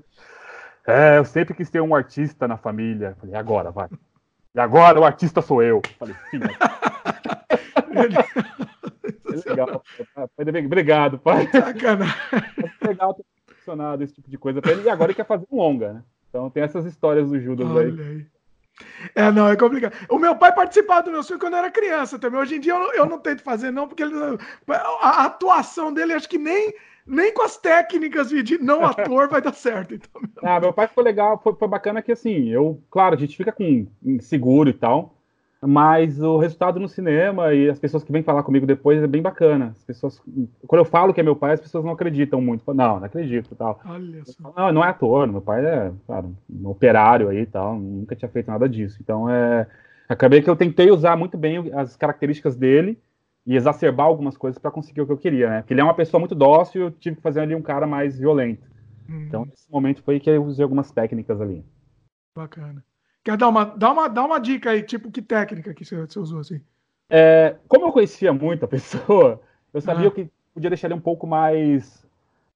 É, 0.87 1.19
eu 1.19 1.25
sempre 1.25 1.53
quis 1.53 1.69
ter 1.69 1.81
um 1.81 1.93
artista 1.93 2.47
na 2.47 2.57
família. 2.57 3.17
Falei, 3.19 3.35
agora, 3.35 3.73
vai. 3.73 3.89
E 4.55 4.61
agora 4.61 5.01
o 5.01 5.05
artista 5.05 5.43
sou 5.43 5.61
eu. 5.61 5.83
Falei, 5.99 6.15
filha. 6.31 6.47
legal. 9.45 9.83
Obrigado, 10.65 11.19
pai. 11.19 11.49
Sacanagem. 11.51 12.15
É 12.81 12.87
legal 12.87 13.13
ter 13.13 13.25
funcionado 13.57 14.05
esse 14.05 14.15
tipo 14.15 14.31
de 14.31 14.39
coisa 14.39 14.63
pra 14.63 14.71
ele. 14.71 14.83
E 14.83 14.89
agora 14.89 15.11
ele 15.11 15.17
quer 15.17 15.27
fazer 15.27 15.47
um 15.51 15.57
longa, 15.57 15.95
né? 15.95 16.03
Então 16.31 16.49
tem 16.49 16.63
essas 16.63 16.85
histórias 16.85 17.29
do 17.29 17.41
Judas 17.41 17.67
Olha 17.67 17.93
aí. 17.93 18.01
aí. 18.01 18.27
É, 19.15 19.31
não, 19.31 19.49
é 19.49 19.57
complicado. 19.57 19.95
O 20.09 20.19
meu 20.19 20.35
pai 20.37 20.53
participava 20.55 21.03
do 21.03 21.13
meu 21.13 21.23
filme 21.23 21.41
quando 21.41 21.55
eu 21.55 21.59
era 21.61 21.71
criança 21.71 22.19
também. 22.19 22.41
Hoje 22.41 22.57
em 22.57 22.61
dia 22.61 22.73
eu, 22.73 22.93
eu 22.95 23.07
não 23.07 23.19
tento 23.19 23.43
fazer, 23.43 23.71
não, 23.71 23.87
porque 23.87 24.03
ele, 24.03 24.15
a 25.01 25.25
atuação 25.25 25.93
dele 25.93 26.13
acho 26.13 26.29
que 26.29 26.39
nem, 26.39 26.75
nem 27.07 27.33
com 27.33 27.43
as 27.43 27.57
técnicas 27.57 28.31
de 28.31 28.59
não 28.59 28.85
ator 28.85 29.29
vai 29.29 29.41
dar 29.41 29.55
certo. 29.55 29.95
Então, 29.95 30.21
meu... 30.21 30.31
Ah, 30.43 30.61
meu 30.61 30.73
pai 30.73 30.89
foi 30.89 31.05
legal, 31.05 31.41
foi, 31.43 31.55
foi 31.55 31.69
bacana 31.69 32.03
que 32.03 32.13
assim, 32.13 32.49
eu, 32.49 32.83
claro, 32.91 33.15
a 33.15 33.19
gente 33.19 33.37
fica 33.37 33.53
com 33.53 33.87
seguro 34.21 34.69
e 34.69 34.75
tal. 34.75 35.14
Mas 35.67 36.21
o 36.21 36.37
resultado 36.37 36.79
no 36.79 36.89
cinema 36.89 37.55
e 37.55 37.71
as 37.71 37.79
pessoas 37.79 38.05
que 38.05 38.13
vêm 38.13 38.23
falar 38.23 38.43
comigo 38.43 38.67
depois 38.67 39.03
é 39.03 39.07
bem 39.07 39.23
bacana. 39.23 39.73
As 39.77 39.85
pessoas, 39.85 40.21
quando 40.67 40.81
eu 40.81 40.85
falo 40.85 41.15
que 41.15 41.21
é 41.21 41.23
meu 41.23 41.35
pai, 41.35 41.55
as 41.55 41.61
pessoas 41.61 41.85
não 41.85 41.93
acreditam 41.93 42.41
muito. 42.41 42.63
Não, 42.75 42.99
não 42.99 43.05
acredito 43.05 43.55
tal. 43.55 43.81
Não, 44.57 44.73
não 44.73 44.85
é 44.85 44.89
ator, 44.89 45.27
meu 45.27 45.41
pai 45.41 45.65
é 45.65 45.93
claro, 46.07 46.37
um 46.51 46.69
operário 46.69 47.29
aí 47.29 47.41
e 47.41 47.47
tal, 47.47 47.79
nunca 47.79 48.15
tinha 48.15 48.29
feito 48.29 48.51
nada 48.51 48.69
disso. 48.69 48.99
Então 49.01 49.29
é, 49.31 49.67
acabei 50.07 50.43
que 50.43 50.51
eu 50.51 50.57
tentei 50.57 50.91
usar 50.91 51.17
muito 51.17 51.39
bem 51.39 51.73
as 51.73 51.97
características 51.97 52.57
dele 52.57 52.99
e 53.47 53.57
exacerbar 53.57 54.07
algumas 54.07 54.37
coisas 54.37 54.59
para 54.59 54.71
conseguir 54.71 55.01
o 55.01 55.07
que 55.07 55.13
eu 55.13 55.19
queria, 55.19 55.49
né? 55.49 55.61
Porque 55.63 55.73
ele 55.73 55.81
é 55.81 55.85
uma 55.85 55.95
pessoa 55.95 56.19
muito 56.19 56.35
dócil, 56.35 56.83
eu 56.83 56.91
tive 56.91 57.17
que 57.17 57.23
fazer 57.23 57.41
ali 57.41 57.55
um 57.55 57.63
cara 57.63 57.87
mais 57.87 58.19
violento. 58.19 58.67
Uhum. 59.09 59.23
Então 59.23 59.45
nesse 59.47 59.71
momento 59.71 60.03
foi 60.03 60.21
que 60.21 60.29
eu 60.29 60.45
usei 60.45 60.63
algumas 60.63 60.91
técnicas 60.91 61.41
ali. 61.41 61.65
Bacana. 62.37 62.85
Quer 63.25 63.39
dar 63.39 63.49
uma, 63.49 63.65
dá 63.65 63.91
uma, 63.91 64.09
dá 64.09 64.25
uma 64.25 64.39
dica 64.39 64.71
aí, 64.71 64.83
tipo, 64.83 65.11
que 65.11 65.23
técnica 65.23 65.73
que 65.73 65.85
você, 65.85 65.97
você 65.97 66.19
usou 66.19 66.41
assim? 66.41 66.61
É, 67.09 67.57
como 67.67 67.87
eu 67.87 67.93
conhecia 67.93 68.33
muito 68.33 68.65
a 68.67 68.69
pessoa, 68.69 69.41
eu 69.73 69.81
sabia 69.81 70.09
ah. 70.09 70.11
que 70.11 70.29
podia 70.53 70.69
deixar 70.69 70.89
ele 70.89 70.95
um 70.95 71.01
pouco 71.01 71.27
mais. 71.27 72.05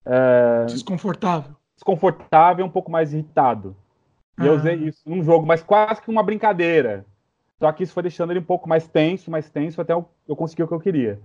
É, 0.05 0.67
desconfortável. 0.67 1.57
Desconfortável, 1.75 2.67
um 2.67 2.71
pouco 2.71 2.91
mais 2.91 3.15
irritado. 3.15 3.75
E 4.39 4.43
ah. 4.43 4.47
eu 4.47 4.55
usei 4.55 4.75
isso 4.75 5.01
num 5.07 5.23
jogo, 5.25 5.47
mas 5.47 5.63
quase 5.63 6.03
que 6.03 6.11
uma 6.11 6.23
brincadeira. 6.23 7.07
Só 7.59 7.73
que 7.73 7.83
isso 7.83 7.93
foi 7.93 8.03
deixando 8.03 8.31
ele 8.31 8.41
um 8.41 8.45
pouco 8.45 8.69
mais 8.69 8.87
tenso, 8.87 9.31
mais 9.31 9.51
tenso, 9.51 9.81
até 9.81 9.93
eu, 9.93 10.09
eu 10.29 10.37
conseguir 10.37 10.63
o 10.63 10.69
que 10.69 10.75
eu 10.75 10.81
queria. 10.81 11.19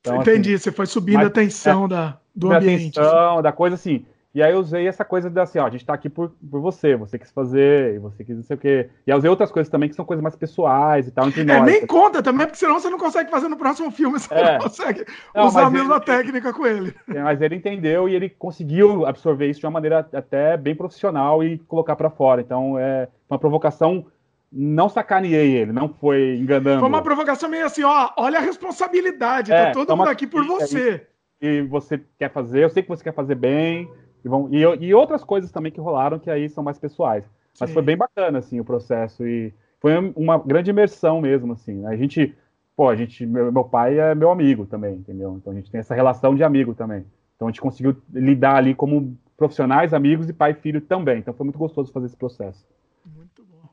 Então, 0.00 0.16
Entendi, 0.20 0.54
assim, 0.54 0.64
você 0.64 0.72
foi 0.72 0.86
subindo 0.86 1.26
a 1.26 1.30
tensão 1.30 1.84
é, 1.84 1.88
da, 1.88 2.18
do 2.34 2.50
ambiente. 2.50 2.98
A 2.98 3.02
tensão, 3.02 3.42
da 3.42 3.52
coisa 3.52 3.74
assim. 3.74 4.04
E 4.32 4.40
aí 4.42 4.52
eu 4.52 4.60
usei 4.60 4.86
essa 4.86 5.04
coisa 5.04 5.28
de 5.28 5.40
assim, 5.40 5.58
ó, 5.58 5.66
a 5.66 5.70
gente 5.70 5.84
tá 5.84 5.92
aqui 5.92 6.08
por, 6.08 6.30
por 6.48 6.60
você, 6.60 6.94
você 6.94 7.18
quis 7.18 7.32
fazer, 7.32 7.96
e 7.96 7.98
você 7.98 8.22
quis 8.22 8.36
não 8.36 8.44
sei 8.44 8.56
o 8.56 8.58
quê. 8.58 8.88
E 9.04 9.10
aí 9.10 9.14
eu 9.14 9.18
usei 9.18 9.28
outras 9.28 9.50
coisas 9.50 9.68
também 9.68 9.88
que 9.88 9.96
são 9.96 10.04
coisas 10.04 10.22
mais 10.22 10.36
pessoais 10.36 11.08
e 11.08 11.10
tal, 11.10 11.26
entre 11.26 11.42
é, 11.42 11.44
nós. 11.44 11.56
É, 11.56 11.62
nem 11.62 11.84
conta 11.84 12.22
também, 12.22 12.46
porque 12.46 12.58
senão 12.58 12.78
você 12.78 12.88
não 12.88 12.98
consegue 12.98 13.28
fazer 13.28 13.48
no 13.48 13.56
próximo 13.56 13.90
filme, 13.90 14.20
você 14.20 14.32
é. 14.32 14.52
não 14.52 14.60
consegue 14.60 15.04
não, 15.34 15.46
usar 15.46 15.66
a 15.66 15.70
mesma 15.70 15.96
ele, 15.96 16.04
técnica 16.04 16.52
com 16.52 16.64
ele. 16.64 16.94
É, 17.08 17.20
mas 17.22 17.42
ele 17.42 17.56
entendeu 17.56 18.08
e 18.08 18.14
ele 18.14 18.28
conseguiu 18.28 19.04
absorver 19.04 19.48
isso 19.48 19.58
de 19.58 19.66
uma 19.66 19.72
maneira 19.72 20.08
até 20.12 20.56
bem 20.56 20.76
profissional 20.76 21.42
e 21.42 21.58
colocar 21.58 21.96
para 21.96 22.08
fora. 22.08 22.40
Então 22.40 22.78
é 22.78 23.08
uma 23.28 23.38
provocação 23.38 24.06
não 24.52 24.88
sacaneei 24.88 25.56
ele, 25.56 25.72
não 25.72 25.88
foi 25.88 26.36
enganando. 26.36 26.80
Foi 26.80 26.88
uma 26.88 27.02
provocação 27.02 27.48
meio 27.48 27.64
assim, 27.64 27.84
ó, 27.84 28.10
olha 28.16 28.38
a 28.38 28.42
responsabilidade, 28.42 29.50
tá 29.50 29.56
é, 29.56 29.66
tá 29.66 29.72
todo 29.72 29.96
mundo 29.96 30.08
aqui 30.08 30.26
por 30.26 30.44
você. 30.44 31.06
E 31.40 31.62
você 31.62 32.00
quer 32.18 32.30
fazer, 32.30 32.64
eu 32.64 32.70
sei 32.70 32.82
que 32.82 32.88
você 32.88 33.02
quer 33.02 33.14
fazer 33.14 33.34
bem, 33.34 33.88
e, 34.24 34.28
vão, 34.28 34.48
e, 34.50 34.62
e, 34.84 34.94
outras 34.94 35.24
coisas 35.24 35.50
também 35.50 35.72
que 35.72 35.80
rolaram 35.80 36.18
que 36.18 36.30
aí 36.30 36.48
são 36.48 36.62
mais 36.62 36.78
pessoais. 36.78 37.24
Mas 37.58 37.70
Sim. 37.70 37.74
foi 37.74 37.82
bem 37.82 37.96
bacana, 37.96 38.38
assim, 38.38 38.60
o 38.60 38.64
processo. 38.64 39.26
E 39.26 39.52
foi 39.80 39.92
uma 40.16 40.38
grande 40.38 40.70
imersão 40.70 41.20
mesmo, 41.20 41.52
assim. 41.52 41.84
A 41.86 41.96
gente, 41.96 42.36
pô, 42.76 42.88
a 42.88 42.96
gente, 42.96 43.26
meu, 43.26 43.50
meu 43.50 43.64
pai 43.64 43.98
é 43.98 44.14
meu 44.14 44.30
amigo 44.30 44.66
também, 44.66 44.96
entendeu? 44.96 45.36
Então 45.36 45.52
a 45.52 45.56
gente 45.56 45.70
tem 45.70 45.80
essa 45.80 45.94
relação 45.94 46.34
de 46.34 46.44
amigo 46.44 46.74
também. 46.74 47.04
Então 47.36 47.48
a 47.48 47.50
gente 47.50 47.60
conseguiu 47.60 47.96
lidar 48.12 48.56
ali 48.56 48.74
como 48.74 49.16
profissionais, 49.36 49.94
amigos 49.94 50.28
e 50.28 50.32
pai 50.32 50.52
e 50.52 50.54
filho 50.54 50.80
também. 50.80 51.18
Então 51.18 51.34
foi 51.34 51.44
muito 51.44 51.58
gostoso 51.58 51.92
fazer 51.92 52.06
esse 52.06 52.16
processo. 52.16 52.66
Muito 53.04 53.44
bom. 53.44 53.68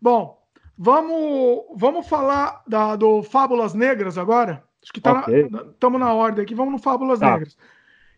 Bom, 0.00 0.38
vamos, 0.78 1.64
vamos 1.76 2.08
falar 2.08 2.62
da, 2.66 2.94
do 2.94 3.22
Fábulas 3.22 3.74
Negras 3.74 4.16
agora? 4.16 4.62
Acho 4.82 4.92
que 4.92 5.00
estamos 5.00 5.22
okay. 5.22 5.48
na, 5.50 5.98
na 5.98 6.14
ordem 6.14 6.44
aqui. 6.44 6.54
Vamos 6.54 6.72
no 6.72 6.78
Fábulas 6.78 7.18
tá. 7.18 7.32
Negras 7.32 7.56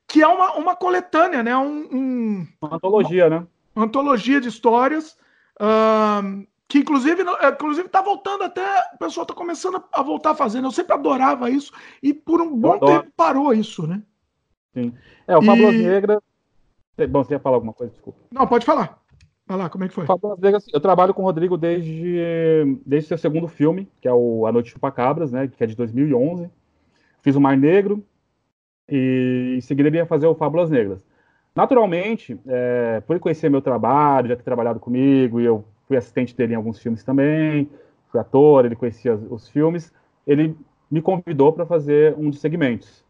que 0.06 0.22
é 0.22 0.26
uma, 0.26 0.54
uma 0.54 0.76
coletânea, 0.76 1.42
né? 1.42 1.56
Um, 1.56 1.88
um 1.92 2.46
uma 2.60 2.76
antologia, 2.76 3.24
uma, 3.26 3.40
né? 3.40 3.46
Uma 3.74 3.84
antologia 3.86 4.40
de 4.40 4.48
histórias. 4.48 5.16
Uh, 5.60 6.46
que 6.68 6.78
inclusive 6.78 7.22
é, 7.40 7.48
inclusive 7.48 7.86
está 7.86 8.02
voltando 8.02 8.44
até 8.44 8.62
o 8.94 8.98
pessoal 8.98 9.22
está 9.22 9.34
começando 9.34 9.82
a 9.92 10.02
voltar 10.02 10.34
fazendo 10.34 10.66
eu 10.66 10.72
sempre 10.72 10.92
adorava 10.92 11.48
isso 11.48 11.72
e 12.02 12.12
por 12.12 12.40
um 12.40 12.54
bom 12.56 12.78
tempo 12.78 13.06
parou 13.16 13.54
isso 13.54 13.86
né? 13.86 14.02
Sim. 14.74 14.92
É 15.26 15.36
o 15.36 15.42
Fábulas 15.42 15.74
e... 15.74 15.82
Negras 15.82 16.20
bom 17.08 17.22
você 17.22 17.34
ia 17.34 17.40
falar 17.40 17.56
alguma 17.56 17.72
coisa 17.72 17.92
desculpa. 17.92 18.18
Não 18.30 18.46
pode 18.46 18.66
falar. 18.66 18.98
Vai 19.46 19.56
lá 19.56 19.70
como 19.70 19.84
é 19.84 19.88
que 19.88 19.94
foi? 19.94 20.06
Fábulas 20.06 20.38
Negras 20.40 20.66
eu 20.72 20.80
trabalho 20.80 21.14
com 21.14 21.22
o 21.22 21.24
Rodrigo 21.24 21.56
desde 21.56 22.80
desde 22.84 23.08
seu 23.08 23.18
segundo 23.18 23.46
filme 23.46 23.88
que 24.00 24.08
é 24.08 24.12
o 24.12 24.44
A 24.46 24.52
Noite 24.52 24.70
Chupacabras 24.70 25.30
né? 25.30 25.46
Que 25.46 25.62
é 25.62 25.66
de 25.66 25.76
2011 25.76 26.50
fiz 27.22 27.36
o 27.36 27.40
Mar 27.40 27.56
Negro 27.56 28.04
e 28.88 29.54
em 29.56 29.60
seguida 29.60 29.88
ele 29.88 29.98
ia 29.98 30.06
fazer 30.06 30.26
o 30.26 30.34
Fábulas 30.34 30.70
Negras. 30.70 31.04
Naturalmente, 31.54 32.38
é, 32.46 33.00
por 33.06 33.18
conhecer 33.18 33.50
meu 33.50 33.62
trabalho, 33.62 34.28
já 34.28 34.36
ter 34.36 34.42
trabalhado 34.42 34.78
comigo, 34.78 35.40
e 35.40 35.44
eu 35.44 35.64
fui 35.88 35.96
assistente 35.96 36.36
dele 36.36 36.52
em 36.52 36.56
alguns 36.56 36.78
filmes 36.78 37.02
também, 37.02 37.68
fui 38.10 38.20
ator, 38.20 38.64
ele 38.64 38.76
conhecia 38.76 39.14
os, 39.14 39.22
os 39.30 39.48
filmes, 39.48 39.92
ele 40.26 40.56
me 40.90 41.00
convidou 41.00 41.52
para 41.52 41.64
fazer 41.64 42.14
um 42.18 42.30
dos 42.30 42.40
segmentos, 42.40 43.04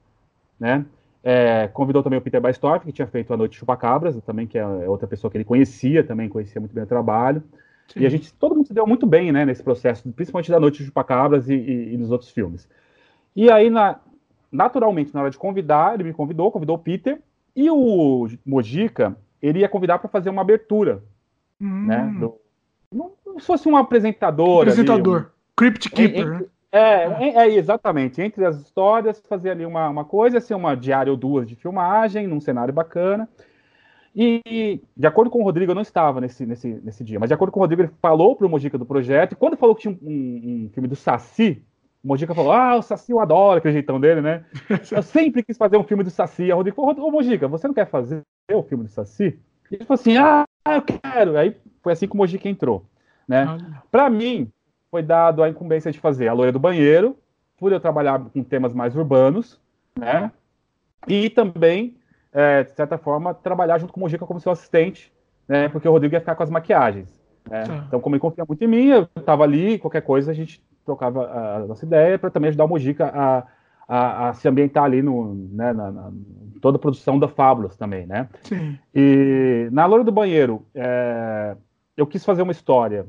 né? 0.58 0.84
É, 1.24 1.66
convidou 1.66 2.04
também 2.04 2.20
o 2.20 2.22
Peter 2.22 2.40
Baistorff, 2.40 2.86
que 2.86 2.92
tinha 2.92 3.08
feito 3.08 3.34
A 3.34 3.36
Noite 3.36 3.58
Chupacabras, 3.58 4.16
também, 4.22 4.46
que 4.46 4.56
é 4.56 4.64
outra 4.88 5.08
pessoa 5.08 5.28
que 5.28 5.36
ele 5.36 5.44
conhecia, 5.44 6.04
também 6.04 6.28
conhecia 6.28 6.60
muito 6.60 6.72
bem 6.72 6.84
o 6.84 6.86
trabalho. 6.86 7.42
Sim. 7.88 8.00
E 8.00 8.06
a 8.06 8.08
gente, 8.08 8.32
todo 8.34 8.54
mundo 8.54 8.68
se 8.68 8.72
deu 8.72 8.86
muito 8.86 9.06
bem, 9.06 9.32
né, 9.32 9.44
nesse 9.44 9.60
processo, 9.60 10.08
principalmente 10.12 10.52
da 10.52 10.60
Noite 10.60 10.84
Chupacabras 10.84 11.48
e, 11.48 11.54
e, 11.54 11.94
e 11.94 11.96
nos 11.96 12.12
outros 12.12 12.30
filmes. 12.30 12.68
E 13.34 13.50
aí, 13.50 13.68
na, 13.68 13.98
naturalmente, 14.50 15.14
na 15.14 15.20
hora 15.20 15.30
de 15.30 15.38
convidar, 15.38 15.94
ele 15.94 16.04
me 16.04 16.12
convidou, 16.12 16.50
convidou 16.50 16.76
o 16.76 16.78
Peter, 16.78 17.20
e 17.54 17.70
o 17.70 18.28
Mojica, 18.44 19.16
ele 19.40 19.60
ia 19.60 19.68
convidar 19.68 19.98
para 19.98 20.08
fazer 20.08 20.30
uma 20.30 20.42
abertura, 20.42 21.02
hum. 21.60 21.86
né? 21.86 22.14
Do, 22.18 22.38
não, 22.92 23.12
não 23.24 23.38
fosse 23.38 23.68
um 23.68 23.76
apresentador. 23.76 24.62
Apresentador. 24.62 25.16
Ali, 25.16 25.26
um, 25.26 25.30
Crypt 25.56 25.90
Keeper. 25.90 26.26
Entre, 26.26 26.48
é, 26.70 26.78
é, 26.78 27.28
é, 27.38 27.54
exatamente. 27.54 28.20
Entre 28.20 28.44
as 28.44 28.60
histórias, 28.60 29.22
fazer 29.28 29.50
ali 29.50 29.64
uma, 29.64 29.88
uma 29.88 30.04
coisa, 30.04 30.40
ser 30.40 30.54
uma 30.54 30.74
diária 30.76 31.10
ou 31.10 31.16
duas 31.16 31.48
de 31.48 31.54
filmagem, 31.54 32.26
num 32.26 32.40
cenário 32.40 32.72
bacana. 32.74 33.28
E, 34.18 34.80
de 34.96 35.06
acordo 35.06 35.30
com 35.30 35.40
o 35.40 35.44
Rodrigo, 35.44 35.72
eu 35.72 35.74
não 35.74 35.82
estava 35.82 36.22
nesse, 36.22 36.46
nesse, 36.46 36.68
nesse 36.82 37.04
dia, 37.04 37.20
mas 37.20 37.28
de 37.28 37.34
acordo 37.34 37.52
com 37.52 37.60
o 37.60 37.62
Rodrigo, 37.62 37.82
ele 37.82 37.92
falou 38.00 38.34
para 38.34 38.46
o 38.46 38.50
Mojica 38.50 38.78
do 38.78 38.86
projeto, 38.86 39.32
e 39.32 39.36
quando 39.36 39.58
falou 39.58 39.74
que 39.74 39.82
tinha 39.82 39.92
um, 39.92 40.08
um, 40.08 40.64
um 40.64 40.70
filme 40.70 40.88
do 40.88 40.96
Saci, 40.96 41.62
o 42.06 42.08
Mojica 42.08 42.32
falou: 42.32 42.52
Ah, 42.52 42.76
o 42.76 42.82
Saci 42.82 43.10
eu 43.10 43.18
adoro, 43.18 43.58
aquele 43.58 43.74
jeitão 43.74 43.98
dele, 43.98 44.20
né? 44.20 44.44
Eu 44.92 45.02
sempre 45.02 45.42
quis 45.42 45.58
fazer 45.58 45.76
um 45.76 45.82
filme 45.82 46.04
do 46.04 46.10
Saci. 46.10 46.52
A 46.52 46.54
Rodrigo 46.54 46.76
falou: 46.76 47.08
Ô 47.08 47.10
Mojica, 47.10 47.48
você 47.48 47.66
não 47.66 47.74
quer 47.74 47.86
fazer 47.86 48.22
o 48.52 48.62
filme 48.62 48.84
do 48.84 48.90
Saci? 48.90 49.36
E 49.70 49.74
ele 49.74 49.84
falou 49.84 50.00
assim: 50.00 50.16
Ah, 50.16 50.44
eu 50.68 50.82
quero. 50.82 51.36
Aí 51.36 51.56
foi 51.82 51.92
assim 51.92 52.06
que 52.06 52.14
o 52.14 52.16
Mojica 52.16 52.48
entrou. 52.48 52.84
Né? 53.26 53.44
Para 53.90 54.08
mim, 54.08 54.48
foi 54.88 55.02
dado 55.02 55.42
a 55.42 55.48
incumbência 55.48 55.90
de 55.90 55.98
fazer 55.98 56.28
a 56.28 56.32
loira 56.32 56.52
do 56.52 56.60
banheiro, 56.60 57.16
por 57.58 57.72
eu 57.72 57.80
trabalhar 57.80 58.20
com 58.20 58.44
temas 58.44 58.72
mais 58.72 58.94
urbanos, 58.94 59.60
né? 59.98 60.30
E 61.08 61.28
também, 61.28 61.96
é, 62.32 62.62
de 62.62 62.70
certa 62.70 62.96
forma, 62.96 63.34
trabalhar 63.34 63.78
junto 63.78 63.92
com 63.92 63.98
o 63.98 64.02
Mojica 64.04 64.24
como 64.24 64.38
seu 64.38 64.52
assistente, 64.52 65.12
né? 65.48 65.68
Porque 65.68 65.88
o 65.88 65.90
Rodrigo 65.90 66.14
ia 66.14 66.20
ficar 66.20 66.36
com 66.36 66.42
as 66.44 66.50
maquiagens. 66.50 67.20
Né? 67.50 67.64
Tá. 67.64 67.84
Então, 67.88 68.00
como 68.00 68.14
ele 68.14 68.20
confia 68.20 68.44
muito 68.46 68.62
em 68.62 68.68
mim, 68.68 68.86
eu 68.86 69.08
estava 69.16 69.42
ali, 69.42 69.76
qualquer 69.80 70.02
coisa 70.02 70.30
a 70.30 70.34
gente 70.34 70.62
trocava 70.86 71.28
a 71.28 71.66
nossa 71.66 71.84
ideia 71.84 72.18
para 72.18 72.30
também 72.30 72.48
ajudar 72.48 72.64
o 72.64 72.68
Mojica 72.68 73.10
a, 73.12 73.46
a, 73.88 74.28
a, 74.28 74.34
se 74.34 74.48
ambientar 74.48 74.84
ali 74.84 75.02
no, 75.02 75.34
né, 75.34 75.72
na, 75.72 75.90
na, 75.90 76.12
toda 76.62 76.76
a 76.76 76.80
produção 76.80 77.18
da 77.18 77.28
Fábulas 77.28 77.76
também, 77.76 78.06
né? 78.06 78.28
Sim. 78.44 78.78
E 78.94 79.68
na 79.72 79.84
Loura 79.84 80.04
do 80.04 80.12
Banheiro, 80.12 80.64
é, 80.74 81.56
eu 81.96 82.06
quis 82.06 82.24
fazer 82.24 82.42
uma 82.42 82.52
história 82.52 83.06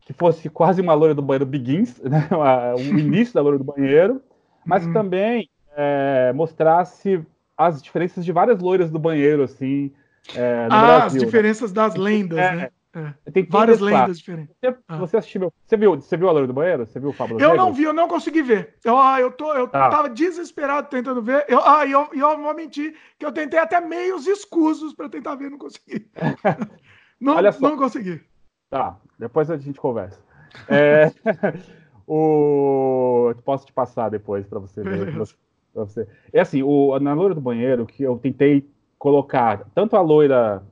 que 0.00 0.12
fosse 0.12 0.48
quase 0.48 0.80
uma 0.80 0.94
Loura 0.94 1.14
do 1.14 1.22
Banheiro 1.22 1.46
Begins, 1.46 2.00
né? 2.04 2.28
o 2.76 2.80
início 2.96 3.34
da 3.34 3.40
Loura 3.40 3.58
do 3.58 3.64
Banheiro, 3.64 4.22
mas 4.64 4.86
uhum. 4.86 4.92
também 4.92 5.48
é, 5.76 6.32
mostrasse 6.34 7.24
as 7.56 7.82
diferenças 7.82 8.24
de 8.24 8.32
várias 8.32 8.60
loiras 8.60 8.90
do 8.90 8.98
banheiro, 8.98 9.42
assim, 9.42 9.90
é, 10.34 10.66
no 10.68 10.74
ah, 10.74 10.80
Brasil, 10.80 11.06
as 11.06 11.14
né? 11.14 11.20
diferenças 11.20 11.70
né? 11.70 11.74
das 11.74 11.94
lendas, 11.94 12.38
é, 12.38 12.54
né? 12.54 12.68
É. 12.96 13.30
Tem 13.30 13.44
várias 13.44 13.78
lendas 13.78 14.18
diferentes. 14.18 14.56
Você, 14.58 14.74
ah. 14.88 14.96
você, 14.96 15.16
assistiu, 15.18 15.52
você 15.66 15.76
viu, 15.76 15.96
você 15.96 16.16
viu 16.16 16.30
a 16.30 16.32
Loura 16.32 16.46
do 16.46 16.54
Banheiro? 16.54 16.86
Você 16.86 16.98
viu 16.98 17.10
o 17.10 17.12
Fábio 17.12 17.38
Eu 17.38 17.54
não 17.54 17.70
vi, 17.70 17.82
eu 17.82 17.92
não 17.92 18.08
consegui 18.08 18.40
ver. 18.40 18.74
Eu, 18.82 18.96
ah, 18.98 19.20
eu, 19.20 19.30
tô, 19.30 19.52
eu 19.52 19.64
ah. 19.66 19.90
tava 19.90 20.08
desesperado 20.08 20.88
tentando 20.88 21.20
ver. 21.20 21.44
Eu, 21.46 21.60
ah, 21.62 21.84
e 21.84 21.92
eu, 21.92 22.08
eu 22.14 22.38
vou 22.38 22.54
mentir 22.54 22.96
que 23.18 23.26
eu 23.26 23.32
tentei 23.32 23.58
até 23.58 23.82
meios 23.82 24.26
escusos 24.26 24.94
para 24.94 25.10
tentar 25.10 25.34
ver, 25.34 25.50
não 25.50 25.58
consegui. 25.58 26.08
não, 27.20 27.36
Olha 27.36 27.52
só. 27.52 27.68
não 27.68 27.76
consegui. 27.76 28.22
Tá, 28.70 28.96
depois 29.18 29.50
a 29.50 29.58
gente 29.58 29.78
conversa. 29.78 30.18
É, 30.66 31.12
o... 32.08 33.26
Eu 33.36 33.42
posso 33.42 33.66
te 33.66 33.74
passar 33.74 34.08
depois 34.08 34.46
para 34.46 34.58
você 34.58 34.82
ver. 34.82 35.12
Pra 35.12 35.84
você. 35.84 36.08
É 36.32 36.40
assim, 36.40 36.62
o, 36.62 36.98
na 36.98 37.12
loira 37.12 37.34
do 37.34 37.42
banheiro, 37.42 37.84
que 37.84 38.02
eu 38.02 38.16
tentei 38.16 38.66
colocar 38.98 39.66
tanto 39.74 39.94
a 39.96 40.00
loira 40.00 40.64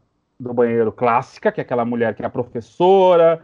do 0.49 0.55
banheiro 0.55 0.93
clássica, 0.93 1.53
que 1.53 1.61
é 1.61 1.63
aquela 1.63 1.85
mulher 1.85 2.15
que 2.15 2.23
é 2.23 2.27
a 2.27 2.31
professora, 2.31 3.43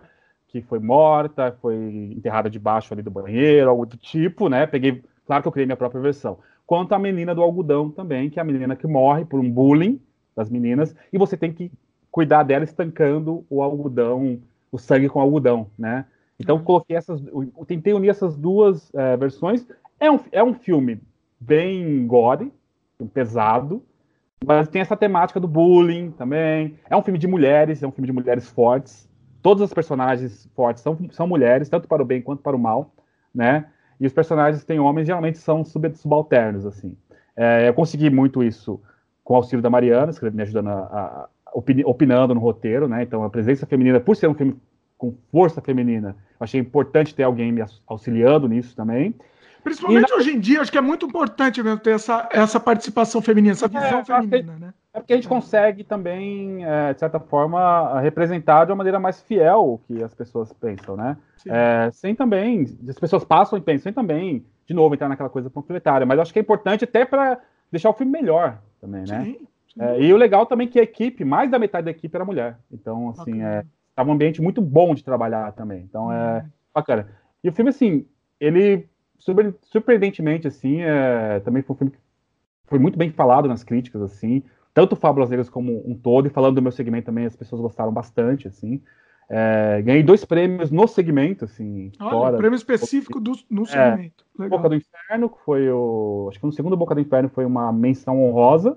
que 0.49 0.61
foi 0.63 0.79
morta, 0.79 1.57
foi 1.61 1.77
enterrada 2.17 2.51
debaixo 2.51 2.93
ali 2.93 3.03
do 3.03 3.11
banheiro, 3.11 3.71
algo 3.71 3.87
do 3.87 3.97
tipo, 3.97 4.49
né? 4.49 4.67
Peguei, 4.67 5.03
claro 5.27 5.43
que 5.43 5.49
eu 5.49 5.53
criei 5.53 5.67
minha 5.67 5.77
própria 5.77 6.01
versão. 6.01 6.39
Quanto 6.67 6.93
a 6.93 6.99
menina 6.99 7.35
do 7.35 7.43
algodão 7.43 7.91
também, 7.91 8.29
que 8.31 8.39
é 8.39 8.43
a 8.43 8.45
menina 8.45 8.77
que 8.77 8.87
morre 8.87 9.25
por 9.25 9.41
um 9.41 9.51
bullying 9.51 10.01
das 10.37 10.51
meninas, 10.51 10.95
e 11.13 11.19
você 11.19 11.37
tem 11.37 11.53
que 11.53 11.71
cuidar 12.11 12.43
dela 12.43 12.65
estancando 12.65 13.45
o 13.49 13.63
algodão, 13.63 14.41
o 14.73 14.79
sangue 14.79 15.09
com 15.09 15.21
algodão, 15.21 15.69
né? 15.79 16.05
Então 16.39 16.57
uhum. 16.57 16.65
coloquei 16.65 16.97
essas, 16.97 17.25
eu 17.27 17.65
tentei 17.67 17.93
unir 17.93 18.09
essas 18.09 18.37
duas 18.37 18.93
é, 18.95 19.17
versões. 19.17 19.67
É 19.99 20.11
um, 20.11 20.19
é 20.33 20.43
um 20.43 20.55
filme 20.55 21.01
bem 21.39 22.07
gore, 22.07 22.53
pesado, 23.13 23.83
mas 24.45 24.69
tem 24.69 24.81
essa 24.81 24.97
temática 24.97 25.39
do 25.39 25.47
bullying 25.47 26.11
também. 26.13 26.77
É 26.89 26.97
um 26.97 27.03
filme 27.03 27.19
de 27.19 27.27
mulheres, 27.27 27.83
é 27.83 27.87
um 27.87 27.93
filme 27.93 28.07
de 28.07 28.13
mulheres 28.13 28.49
fortes. 28.49 29.09
Todas 29.43 29.63
as 29.63 29.73
personagens 29.73 30.49
fortes 30.55 30.83
são, 30.83 30.99
são 31.11 31.27
mulheres, 31.27 31.69
tanto 31.69 31.87
para 31.87 32.03
o 32.03 32.07
bem 32.07 32.23
quanto 32.23 32.43
para 32.43 32.57
o 32.57 32.59
mal, 32.59 32.93
né? 33.35 33.67
E 33.99 34.07
os 34.07 34.13
personagens 34.13 34.63
que 34.63 34.67
têm 34.67 34.81
homens 34.81 35.07
geralmente 35.07 35.39
são 35.39 35.65
sub, 35.65 35.95
subalternos, 35.95 36.65
assim. 36.65 36.97
É, 37.37 37.69
eu 37.69 37.75
consegui 37.75 38.11
muito 38.11 38.43
isso 38.43 38.81
com 39.23 39.35
o 39.35 39.37
auxílio 39.37 39.63
da 39.63 39.71
Mariana, 39.71 40.13
me 40.33 40.43
ajudando 40.43 40.69
a, 40.69 40.73
a 40.73 41.29
opinando 41.55 42.35
no 42.35 42.41
roteiro, 42.41 42.89
né? 42.89 43.03
Então 43.03 43.25
a 43.25 43.31
presença 43.31 43.67
feminina, 43.67 44.01
por 44.01 44.17
ser 44.17 44.29
um 44.29 44.35
filme 44.35 44.57
com 44.97 45.15
força 45.31 45.61
feminina, 45.61 46.11
eu 46.39 46.45
achei 46.45 46.61
importante 46.61 47.15
ter 47.15 47.23
alguém 47.23 47.51
me 47.53 47.63
auxiliando 47.87 48.49
nisso 48.49 48.77
também. 48.77 49.15
Principalmente 49.63 50.11
na... 50.11 50.17
hoje 50.17 50.33
em 50.33 50.41
dia, 50.41 50.61
acho 50.61 50.71
que 50.71 50.79
é 50.79 50.81
muito 50.81 51.07
importante 51.07 51.63
mesmo 51.63 51.79
ter 51.79 51.91
essa, 51.91 52.29
essa 52.31 52.59
participação 52.59 53.21
feminina, 53.21 53.53
essa 53.53 53.69
visão 53.69 54.01
é, 54.01 54.05
feminina, 54.05 54.57
né? 54.59 54.75
É 54.93 54.99
porque 54.99 55.13
a 55.13 55.17
gente 55.17 55.29
consegue 55.29 55.85
também, 55.85 56.65
é, 56.65 56.93
de 56.93 57.01
certa 57.01 57.21
forma, 57.21 58.01
representar 58.01 58.65
de 58.65 58.73
uma 58.73 58.77
maneira 58.77 58.99
mais 58.99 59.21
fiel 59.23 59.75
o 59.75 59.79
que 59.79 60.03
as 60.03 60.13
pessoas 60.15 60.53
pensam, 60.53 60.97
né? 60.97 61.17
É, 61.47 61.91
sem 61.93 62.15
também, 62.15 62.67
as 62.89 62.99
pessoas 62.99 63.25
passam 63.25 63.59
e 63.59 63.63
pensam, 63.63 63.85
sem 63.85 63.93
também, 63.93 64.45
de 64.67 64.75
novo, 64.75 64.95
entrar 64.95 65.09
naquela 65.09 65.31
coisa 65.31 65.49
panfletária. 65.49 66.07
Mas 66.07 66.19
acho 66.19 66.33
que 66.33 66.39
é 66.39 66.43
importante 66.43 66.85
até 66.85 67.05
para 67.05 67.39
deixar 67.71 67.91
o 67.91 67.95
filme 67.95 68.11
melhor 68.11 68.59
também, 68.81 69.05
né? 69.07 69.25
Sim, 69.25 69.39
sim. 69.73 69.81
É, 69.81 70.01
e 70.01 70.13
o 70.13 70.17
legal 70.17 70.45
também 70.45 70.67
é 70.67 70.71
que 70.71 70.81
a 70.81 70.83
equipe, 70.83 71.25
mais 71.25 71.51
da 71.51 71.59
metade 71.59 71.85
da 71.85 71.91
equipe 71.93 72.17
era 72.17 72.25
mulher. 72.25 72.59
Então, 72.73 73.11
assim, 73.11 73.35
okay. 73.35 73.43
é, 73.43 73.65
Tava 74.01 74.09
um 74.09 74.15
ambiente 74.15 74.41
muito 74.41 74.63
bom 74.63 74.95
de 74.95 75.05
trabalhar 75.05 75.53
também. 75.53 75.83
Então 75.83 76.11
é 76.11 76.39
uhum. 76.39 76.49
bacana. 76.75 77.07
E 77.45 77.51
o 77.51 77.53
filme, 77.53 77.69
assim, 77.69 78.07
ele 78.41 78.89
surpreendentemente, 79.63 80.49
assim, 80.49 80.81
é, 80.81 81.41
também 81.41 81.63
foi 81.63 81.75
um 81.75 81.79
filme 81.79 81.93
que 81.93 81.99
foi 82.67 82.79
muito 82.79 82.99
bem 82.99 83.11
falado 83.11 83.49
nas 83.49 83.63
críticas, 83.63 84.03
assim, 84.03 84.43
tanto 84.73 84.97
Fábulas 84.97 85.31
Negras 85.31 85.51
como 85.51 85.83
um 85.89 85.95
todo, 85.95 86.27
e 86.27 86.31
falando 86.31 86.57
do 86.57 86.63
meu 86.63 86.73
segmento 86.73 87.07
também, 87.07 87.27
as 87.27 87.37
pessoas 87.37 87.61
gostaram 87.61 87.93
bastante, 87.93 88.49
assim. 88.49 88.81
É, 89.33 89.81
ganhei 89.83 90.03
dois 90.03 90.25
prêmios 90.25 90.73
no 90.73 90.89
segmento, 90.89 91.45
assim. 91.45 91.93
Olha, 92.01 92.11
fora, 92.11 92.37
prêmio 92.37 92.57
específico 92.57 93.21
do, 93.21 93.33
no 93.49 93.65
segmento. 93.65 94.25
É, 94.41 94.49
Boca 94.49 94.69
do 94.69 94.75
Inferno, 94.75 95.29
que 95.29 95.39
foi 95.45 95.71
o. 95.71 96.27
Acho 96.29 96.41
que 96.41 96.47
no 96.47 96.53
segundo 96.53 96.77
Boca 96.77 96.97
do 96.97 97.01
Inferno 97.01 97.29
foi 97.29 97.45
uma 97.45 97.73
menção 97.73 98.21
honrosa. 98.25 98.77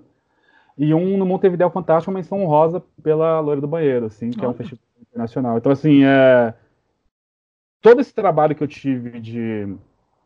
E 0.77 0.93
um 0.93 1.17
no 1.17 1.25
Montevideo 1.25 1.69
Fantástico, 1.71 2.11
uma 2.11 2.19
menção 2.19 2.41
honrosa 2.41 2.83
pela 3.01 3.39
Loira 3.39 3.61
do 3.61 3.67
Banheiro, 3.67 4.05
assim, 4.05 4.29
que 4.29 4.39
Olha. 4.39 4.47
é 4.47 4.49
um 4.49 4.53
festival 4.53 4.83
internacional. 5.01 5.57
Então, 5.57 5.71
assim, 5.71 6.03
é... 6.03 6.53
todo 7.81 8.01
esse 8.01 8.13
trabalho 8.13 8.55
que 8.55 8.63
eu 8.63 8.67
tive 8.67 9.19
de 9.19 9.75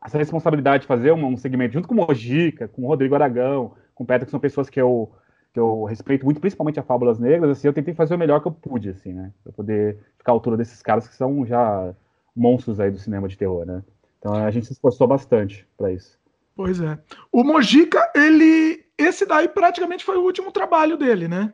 essa 0.03 0.17
responsabilidade 0.17 0.81
de 0.81 0.87
fazer 0.87 1.11
um, 1.11 1.25
um 1.25 1.37
segmento 1.37 1.73
junto 1.73 1.87
com 1.87 1.93
o 1.93 1.97
Mojica, 1.97 2.67
com 2.67 2.83
o 2.83 2.87
Rodrigo 2.87 3.15
Aragão, 3.15 3.73
com 3.93 4.03
o 4.03 4.07
Petra, 4.07 4.25
que 4.25 4.31
são 4.31 4.39
pessoas 4.39 4.69
que 4.69 4.79
eu, 4.79 5.11
que 5.53 5.59
eu 5.59 5.83
respeito 5.83 6.25
muito, 6.25 6.39
principalmente 6.39 6.79
a 6.79 6.83
Fábulas 6.83 7.19
Negras, 7.19 7.51
assim, 7.51 7.67
eu 7.67 7.73
tentei 7.73 7.93
fazer 7.93 8.15
o 8.15 8.17
melhor 8.17 8.41
que 8.41 8.47
eu 8.47 8.51
pude, 8.51 8.89
assim, 8.89 9.13
né? 9.13 9.31
Pra 9.43 9.51
poder 9.51 9.97
ficar 10.17 10.31
à 10.31 10.35
altura 10.35 10.57
desses 10.57 10.81
caras 10.81 11.07
que 11.07 11.15
são 11.15 11.45
já 11.45 11.93
monstros 12.35 12.79
aí 12.79 12.91
do 12.91 12.99
cinema 12.99 13.27
de 13.27 13.37
terror, 13.37 13.65
né? 13.65 13.83
Então 14.19 14.33
a 14.33 14.51
gente 14.51 14.67
se 14.67 14.73
esforçou 14.73 15.07
bastante 15.07 15.67
para 15.77 15.91
isso. 15.91 16.17
Pois 16.55 16.79
é. 16.81 16.97
O 17.31 17.43
Mojica, 17.43 18.11
ele. 18.15 18.83
Esse 18.97 19.27
daí 19.27 19.47
praticamente 19.47 20.03
foi 20.03 20.17
o 20.17 20.23
último 20.23 20.51
trabalho 20.51 20.97
dele, 20.97 21.27
né? 21.27 21.53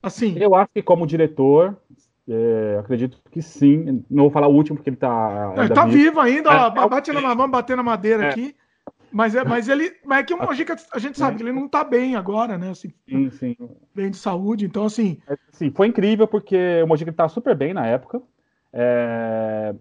Assim. 0.00 0.38
Eu 0.38 0.54
acho 0.54 0.70
que 0.72 0.82
como 0.82 1.06
diretor, 1.06 1.76
é, 2.28 2.78
acredito 2.80 3.20
que 3.30 3.42
sim. 3.42 4.04
Não 4.10 4.24
vou 4.24 4.30
falar 4.30 4.48
o 4.48 4.54
último, 4.54 4.76
porque 4.76 4.90
ele 4.90 4.96
está. 4.96 5.52
Ele 5.56 5.66
está 5.66 5.84
vivo 5.84 6.20
ainda, 6.20 6.50
ó, 6.50 6.84
é, 6.84 6.88
bate 6.88 7.12
na, 7.12 7.20
vamos 7.20 7.50
bater 7.50 7.76
na 7.76 7.82
madeira 7.82 8.24
é. 8.24 8.28
aqui. 8.30 8.56
Mas, 9.12 9.34
é, 9.34 9.44
mas 9.44 9.68
ele. 9.68 9.92
Mas 10.04 10.20
é 10.20 10.22
que 10.24 10.34
o 10.34 10.38
Mojica, 10.38 10.74
a 10.92 10.98
gente 10.98 11.18
sabe 11.18 11.36
que 11.36 11.42
ele 11.42 11.52
não 11.52 11.66
está 11.66 11.84
bem 11.84 12.16
agora, 12.16 12.58
né? 12.58 12.70
Assim, 12.70 12.92
sim, 13.08 13.30
sim. 13.30 13.56
Bem 13.94 14.10
de 14.10 14.16
saúde, 14.16 14.64
então 14.64 14.84
assim. 14.84 15.20
É, 15.28 15.36
sim, 15.52 15.70
foi 15.70 15.86
incrível 15.86 16.26
porque 16.26 16.82
o 16.82 16.86
Mojica 16.88 17.10
estava 17.10 17.28
super 17.28 17.54
bem 17.54 17.72
na 17.72 17.86
época. 17.86 18.20
É, 18.72 19.72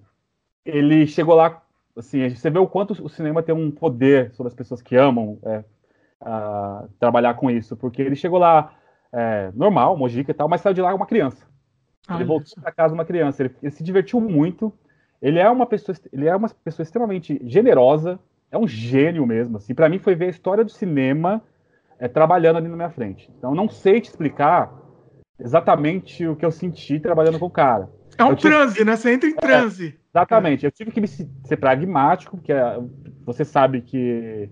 ele 0.63 1.07
chegou 1.07 1.33
lá, 1.33 1.63
assim, 1.97 2.29
você 2.29 2.49
vê 2.49 2.59
o 2.59 2.67
quanto 2.67 2.91
o 3.03 3.09
cinema 3.09 3.41
tem 3.41 3.55
um 3.55 3.71
poder 3.71 4.31
sobre 4.33 4.49
as 4.49 4.53
pessoas 4.53 4.83
que 4.83 4.95
amam 4.95 5.39
é, 5.43 5.63
a, 6.21 6.85
trabalhar 6.99 7.33
com 7.33 7.49
isso, 7.49 7.75
porque 7.75 8.03
ele 8.03 8.15
chegou 8.15 8.37
lá 8.37 8.75
é, 9.11 9.51
normal, 9.55 9.97
Mojica 9.97 10.29
e 10.29 10.33
tal, 10.33 10.47
mas 10.47 10.61
saiu 10.61 10.75
de 10.75 10.81
lá 10.81 10.93
uma 10.93 11.07
criança. 11.07 11.52
Ele 12.09 12.23
voltou 12.25 12.61
para 12.61 12.71
casa 12.71 12.93
uma 12.93 13.05
criança. 13.05 13.43
Ele, 13.43 13.55
ele, 13.61 13.71
se 13.71 13.83
divertiu 13.83 14.19
muito. 14.19 14.73
Ele 15.21 15.39
é 15.39 15.49
uma 15.49 15.65
pessoa, 15.65 15.97
ele 16.11 16.27
é 16.27 16.35
uma 16.35 16.49
pessoa 16.49 16.83
extremamente 16.83 17.39
generosa. 17.45 18.19
É 18.51 18.57
um 18.57 18.67
gênio 18.67 19.25
mesmo. 19.25 19.57
Assim, 19.57 19.73
para 19.73 19.87
mim 19.89 19.99
foi 19.99 20.15
ver 20.15 20.25
a 20.25 20.29
história 20.29 20.63
do 20.63 20.71
cinema 20.71 21.41
é, 21.97 22.07
trabalhando 22.07 22.57
ali 22.57 22.67
na 22.67 22.75
minha 22.75 22.89
frente. 22.89 23.31
Então 23.37 23.55
não 23.55 23.69
sei 23.69 24.01
te 24.01 24.09
explicar 24.09 24.71
exatamente 25.39 26.27
o 26.27 26.35
que 26.35 26.45
eu 26.45 26.51
senti 26.51 26.99
trabalhando 26.99 27.39
com 27.39 27.45
o 27.45 27.51
cara. 27.51 27.89
É 28.17 28.23
um 28.23 28.35
tive... 28.35 28.53
transe, 28.53 28.83
né? 28.83 28.95
Você 28.95 29.13
entra 29.13 29.29
em 29.29 29.33
é, 29.33 29.37
transe. 29.37 29.87
É, 29.87 30.17
exatamente. 30.17 30.65
Eu 30.65 30.71
tive 30.71 30.91
que 30.91 31.07
ser 31.07 31.57
pragmático, 31.57 32.37
porque 32.37 32.51
é, 32.51 32.79
você 33.25 33.45
sabe 33.45 33.81
que, 33.81 34.49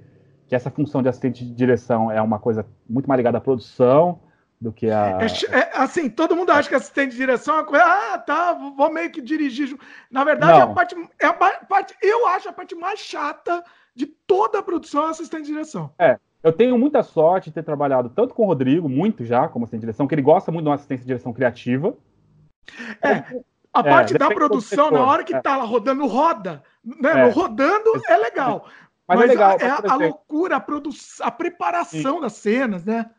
que 0.47 0.55
essa 0.55 0.71
função 0.71 1.03
de 1.03 1.09
assistente 1.09 1.45
de 1.45 1.53
direção 1.53 2.09
é 2.09 2.21
uma 2.21 2.39
coisa 2.39 2.65
muito 2.89 3.07
mais 3.07 3.19
ligada 3.19 3.37
à 3.37 3.41
produção 3.41 4.19
do 4.61 4.71
que 4.71 4.91
a. 4.91 5.17
É, 5.19 5.57
é, 5.57 5.71
assim, 5.73 6.07
todo 6.07 6.35
mundo 6.35 6.51
acha 6.51 6.69
que 6.69 6.75
assistente 6.75 7.11
de 7.11 7.17
direção 7.17 7.55
é 7.55 7.57
uma 7.57 7.65
coisa. 7.65 7.83
Ah, 7.83 8.17
tá, 8.19 8.53
vou 8.53 8.93
meio 8.93 9.11
que 9.11 9.19
dirigir. 9.19 9.75
Na 10.09 10.23
verdade, 10.23 10.59
é 10.59 10.61
a 10.61 10.67
parte, 10.67 10.95
é 11.19 11.25
a 11.25 11.33
parte. 11.33 11.95
Eu 11.99 12.27
acho 12.27 12.47
a 12.47 12.53
parte 12.53 12.75
mais 12.75 12.99
chata 12.99 13.63
de 13.95 14.05
toda 14.05 14.59
a 14.59 14.63
produção 14.63 15.07
é 15.07 15.09
assistente 15.09 15.45
de 15.45 15.51
direção. 15.53 15.91
É. 15.97 16.19
Eu 16.43 16.53
tenho 16.53 16.77
muita 16.77 17.03
sorte 17.03 17.49
de 17.49 17.55
ter 17.55 17.63
trabalhado 17.63 18.09
tanto 18.09 18.33
com 18.33 18.43
o 18.43 18.47
Rodrigo, 18.47 18.87
muito 18.87 19.25
já, 19.25 19.47
como 19.47 19.65
assistente 19.65 19.81
de 19.81 19.87
direção, 19.87 20.07
que 20.07 20.13
ele 20.15 20.21
gosta 20.21 20.51
muito 20.51 20.65
de 20.65 20.69
uma 20.69 20.75
assistência 20.75 21.03
de 21.03 21.07
direção 21.07 21.33
criativa. 21.33 21.95
É. 23.01 23.41
A 23.73 23.79
é, 23.79 23.83
parte 23.83 24.13
da 24.15 24.27
produção, 24.27 24.91
na 24.91 25.03
hora 25.03 25.23
que 25.23 25.35
é. 25.35 25.41
tá 25.41 25.57
lá 25.57 25.63
rodando, 25.63 26.05
roda. 26.05 26.63
Né? 26.83 27.27
É. 27.27 27.29
Rodando 27.29 27.91
é 28.07 28.17
legal. 28.17 28.67
Mas, 29.07 29.21
é 29.21 29.21
mas 29.21 29.25
é 29.25 29.27
legal, 29.27 29.51
a, 29.51 29.63
é 29.63 29.91
a, 29.91 29.95
loucura, 29.95 30.55
a, 30.55 30.59
produção, 30.59 31.25
a 31.25 31.31
preparação 31.31 32.15
Sim. 32.15 32.21
das 32.21 32.33
cenas, 32.33 32.85
né? 32.85 33.09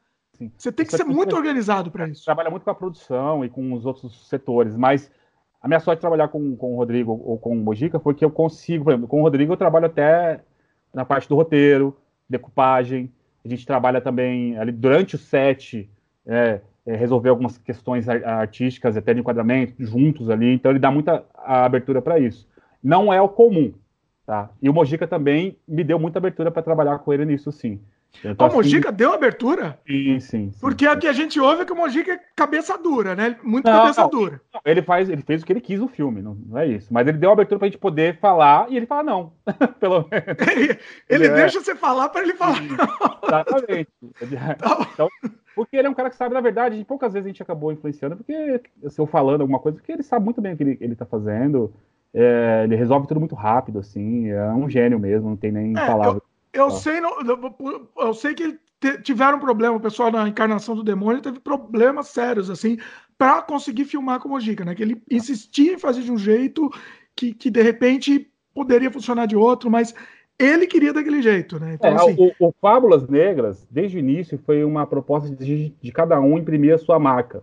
Assim. 0.46 0.52
Você 0.56 0.72
tem 0.72 0.86
que 0.86 0.96
ser 0.96 1.04
muito 1.04 1.36
organizado 1.36 1.90
para 1.90 2.08
isso. 2.08 2.24
Trabalha 2.24 2.50
muito 2.50 2.64
com 2.64 2.70
a 2.70 2.74
produção 2.74 3.44
e 3.44 3.48
com 3.48 3.72
os 3.72 3.86
outros 3.86 4.28
setores, 4.28 4.76
mas 4.76 5.10
a 5.60 5.68
minha 5.68 5.80
sorte 5.80 5.98
de 5.98 6.00
trabalhar 6.00 6.28
com, 6.28 6.56
com 6.56 6.74
o 6.74 6.76
Rodrigo 6.76 7.20
ou 7.24 7.38
com 7.38 7.52
o 7.52 7.56
Mojica 7.56 8.00
foi 8.00 8.14
que 8.14 8.24
eu 8.24 8.30
consigo, 8.30 8.84
por 8.84 8.90
exemplo, 8.90 9.08
com 9.08 9.20
o 9.20 9.22
Rodrigo 9.22 9.52
eu 9.52 9.56
trabalho 9.56 9.86
até 9.86 10.40
na 10.92 11.04
parte 11.04 11.28
do 11.28 11.36
roteiro, 11.36 11.96
decupagem, 12.28 13.10
a 13.44 13.48
gente 13.48 13.66
trabalha 13.66 14.00
também 14.00 14.56
ali 14.58 14.72
durante 14.72 15.14
o 15.14 15.18
set, 15.18 15.88
é, 16.26 16.60
é, 16.86 16.96
resolver 16.96 17.28
algumas 17.28 17.58
questões 17.58 18.08
artísticas, 18.08 18.96
até 18.96 19.14
de 19.14 19.20
enquadramento, 19.20 19.74
juntos 19.78 20.28
ali, 20.30 20.52
então 20.52 20.70
ele 20.70 20.78
dá 20.78 20.90
muita 20.90 21.24
abertura 21.34 22.02
para 22.02 22.18
isso. 22.18 22.48
Não 22.82 23.12
é 23.12 23.20
o 23.20 23.28
comum, 23.28 23.72
tá? 24.26 24.50
E 24.60 24.68
o 24.68 24.74
Mojica 24.74 25.06
também 25.06 25.56
me 25.66 25.84
deu 25.84 25.98
muita 25.98 26.18
abertura 26.18 26.50
para 26.50 26.62
trabalhar 26.62 26.98
com 26.98 27.12
ele 27.12 27.24
nisso, 27.24 27.50
sim. 27.50 27.80
O 28.38 28.54
Mojica 28.54 28.88
assim... 28.88 28.96
deu 28.96 29.12
abertura? 29.12 29.78
Sim, 29.86 30.20
sim, 30.20 30.50
sim. 30.52 30.60
Porque 30.60 30.86
aqui 30.86 31.08
a 31.08 31.12
gente 31.12 31.40
ouve 31.40 31.64
que 31.64 31.72
o 31.72 31.76
Mojica 31.76 32.12
é 32.12 32.20
cabeça 32.36 32.78
dura, 32.78 33.14
né? 33.14 33.36
Muito 33.42 33.64
não, 33.64 33.80
cabeça 33.80 34.02
não, 34.02 34.10
dura. 34.10 34.40
Ele, 34.64 34.82
faz, 34.82 35.08
ele 35.08 35.22
fez 35.22 35.42
o 35.42 35.46
que 35.46 35.52
ele 35.52 35.60
quis 35.60 35.80
no 35.80 35.88
filme, 35.88 36.22
não, 36.22 36.34
não 36.34 36.58
é 36.58 36.66
isso. 36.66 36.92
Mas 36.92 37.06
ele 37.08 37.18
deu 37.18 37.32
abertura 37.32 37.58
pra 37.58 37.68
gente 37.68 37.78
poder 37.78 38.18
falar 38.18 38.70
e 38.70 38.76
ele 38.76 38.86
fala 38.86 39.02
não. 39.02 39.32
Pelo 39.80 40.06
menos. 40.10 40.36
Ele, 40.52 40.78
ele 41.08 41.26
é... 41.26 41.34
deixa 41.34 41.60
você 41.60 41.74
falar 41.74 42.08
para 42.08 42.22
ele 42.22 42.34
falar. 42.34 42.62
Exatamente. 43.22 43.90
Tá 44.58 44.88
então, 44.92 45.08
porque 45.54 45.76
ele 45.76 45.86
é 45.86 45.90
um 45.90 45.94
cara 45.94 46.10
que 46.10 46.16
sabe, 46.16 46.34
na 46.34 46.40
verdade, 46.40 46.84
poucas 46.84 47.12
vezes 47.12 47.26
a 47.26 47.28
gente 47.28 47.42
acabou 47.42 47.72
influenciando, 47.72 48.16
porque 48.16 48.60
se 48.88 49.00
eu 49.00 49.06
falando 49.06 49.40
alguma 49.40 49.58
coisa, 49.58 49.78
porque 49.78 49.92
ele 49.92 50.02
sabe 50.02 50.24
muito 50.24 50.40
bem 50.40 50.54
o 50.54 50.56
que 50.56 50.62
ele, 50.62 50.78
ele 50.80 50.94
tá 50.94 51.04
fazendo. 51.04 51.72
É, 52.14 52.62
ele 52.64 52.76
resolve 52.76 53.06
tudo 53.06 53.20
muito 53.20 53.34
rápido, 53.34 53.78
assim. 53.78 54.30
É 54.30 54.52
um 54.52 54.68
gênio 54.68 54.98
mesmo, 54.98 55.30
não 55.30 55.36
tem 55.36 55.50
nem 55.50 55.72
é, 55.72 55.86
palavra. 55.86 56.18
Eu 56.18 56.31
eu, 56.52 56.70
sei, 56.70 57.00
eu 57.96 58.14
sei 58.14 58.34
que 58.34 58.58
tiveram 59.02 59.38
problema, 59.38 59.76
o 59.76 59.80
pessoal 59.80 60.10
na 60.10 60.28
encarnação 60.28 60.74
do 60.74 60.82
demônio 60.82 61.22
teve 61.22 61.38
problemas 61.38 62.08
sérios, 62.08 62.50
assim, 62.50 62.78
para 63.16 63.42
conseguir 63.42 63.84
filmar 63.84 64.20
com 64.20 64.28
o 64.28 64.32
Mojica, 64.32 64.64
né? 64.64 64.74
Que 64.74 64.82
ele 64.82 65.02
insistia 65.10 65.74
em 65.74 65.78
fazer 65.78 66.02
de 66.02 66.10
um 66.10 66.18
jeito 66.18 66.70
que, 67.14 67.32
que 67.32 67.50
de 67.50 67.62
repente 67.62 68.28
poderia 68.54 68.90
funcionar 68.90 69.26
de 69.26 69.36
outro, 69.36 69.70
mas 69.70 69.94
ele 70.38 70.66
queria 70.66 70.92
daquele 70.92 71.22
jeito, 71.22 71.60
né? 71.60 71.74
Então, 71.74 71.90
é, 71.90 71.94
assim... 71.94 72.32
o, 72.38 72.48
o, 72.48 72.54
Fábulas 72.60 73.08
Negras, 73.08 73.66
desde 73.70 73.96
o 73.96 74.00
início, 74.00 74.38
foi 74.38 74.64
uma 74.64 74.86
proposta 74.86 75.34
de, 75.34 75.72
de 75.80 75.92
cada 75.92 76.20
um 76.20 76.36
imprimir 76.36 76.74
a 76.74 76.78
sua 76.78 76.98
marca. 76.98 77.42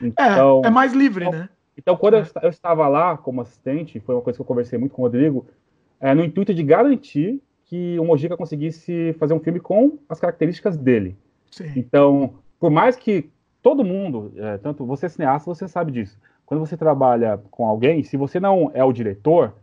Então, 0.00 0.60
é, 0.64 0.68
é 0.68 0.70
mais 0.70 0.92
livre, 0.92 1.24
então, 1.24 1.38
né? 1.38 1.48
Então, 1.76 1.96
quando 1.96 2.14
é. 2.14 2.20
eu, 2.20 2.26
eu, 2.42 2.50
estava 2.50 2.86
lá 2.88 3.16
como 3.16 3.40
assistente, 3.40 3.98
foi 4.00 4.14
uma 4.14 4.20
coisa 4.20 4.36
que 4.36 4.42
eu 4.42 4.46
conversei 4.46 4.78
muito 4.78 4.92
com 4.92 5.02
o 5.02 5.04
Rodrigo, 5.06 5.46
é, 5.98 6.14
no 6.14 6.22
intuito 6.22 6.52
de 6.52 6.62
garantir 6.62 7.40
que 7.70 7.96
o 8.00 8.04
Mojica 8.04 8.36
conseguisse 8.36 9.14
fazer 9.16 9.32
um 9.32 9.38
filme 9.38 9.60
com 9.60 9.96
as 10.08 10.18
características 10.18 10.76
dele. 10.76 11.16
Sim. 11.52 11.72
Então, 11.76 12.34
por 12.58 12.68
mais 12.68 12.96
que 12.96 13.30
todo 13.62 13.84
mundo, 13.84 14.32
é, 14.36 14.58
tanto 14.58 14.84
você 14.84 15.08
cineasta, 15.08 15.48
você 15.48 15.68
sabe 15.68 15.92
disso. 15.92 16.18
Quando 16.44 16.58
você 16.58 16.76
trabalha 16.76 17.40
com 17.48 17.64
alguém, 17.64 18.02
se 18.02 18.16
você 18.16 18.40
não 18.40 18.72
é 18.74 18.82
o 18.82 18.92
diretor, 18.92 19.54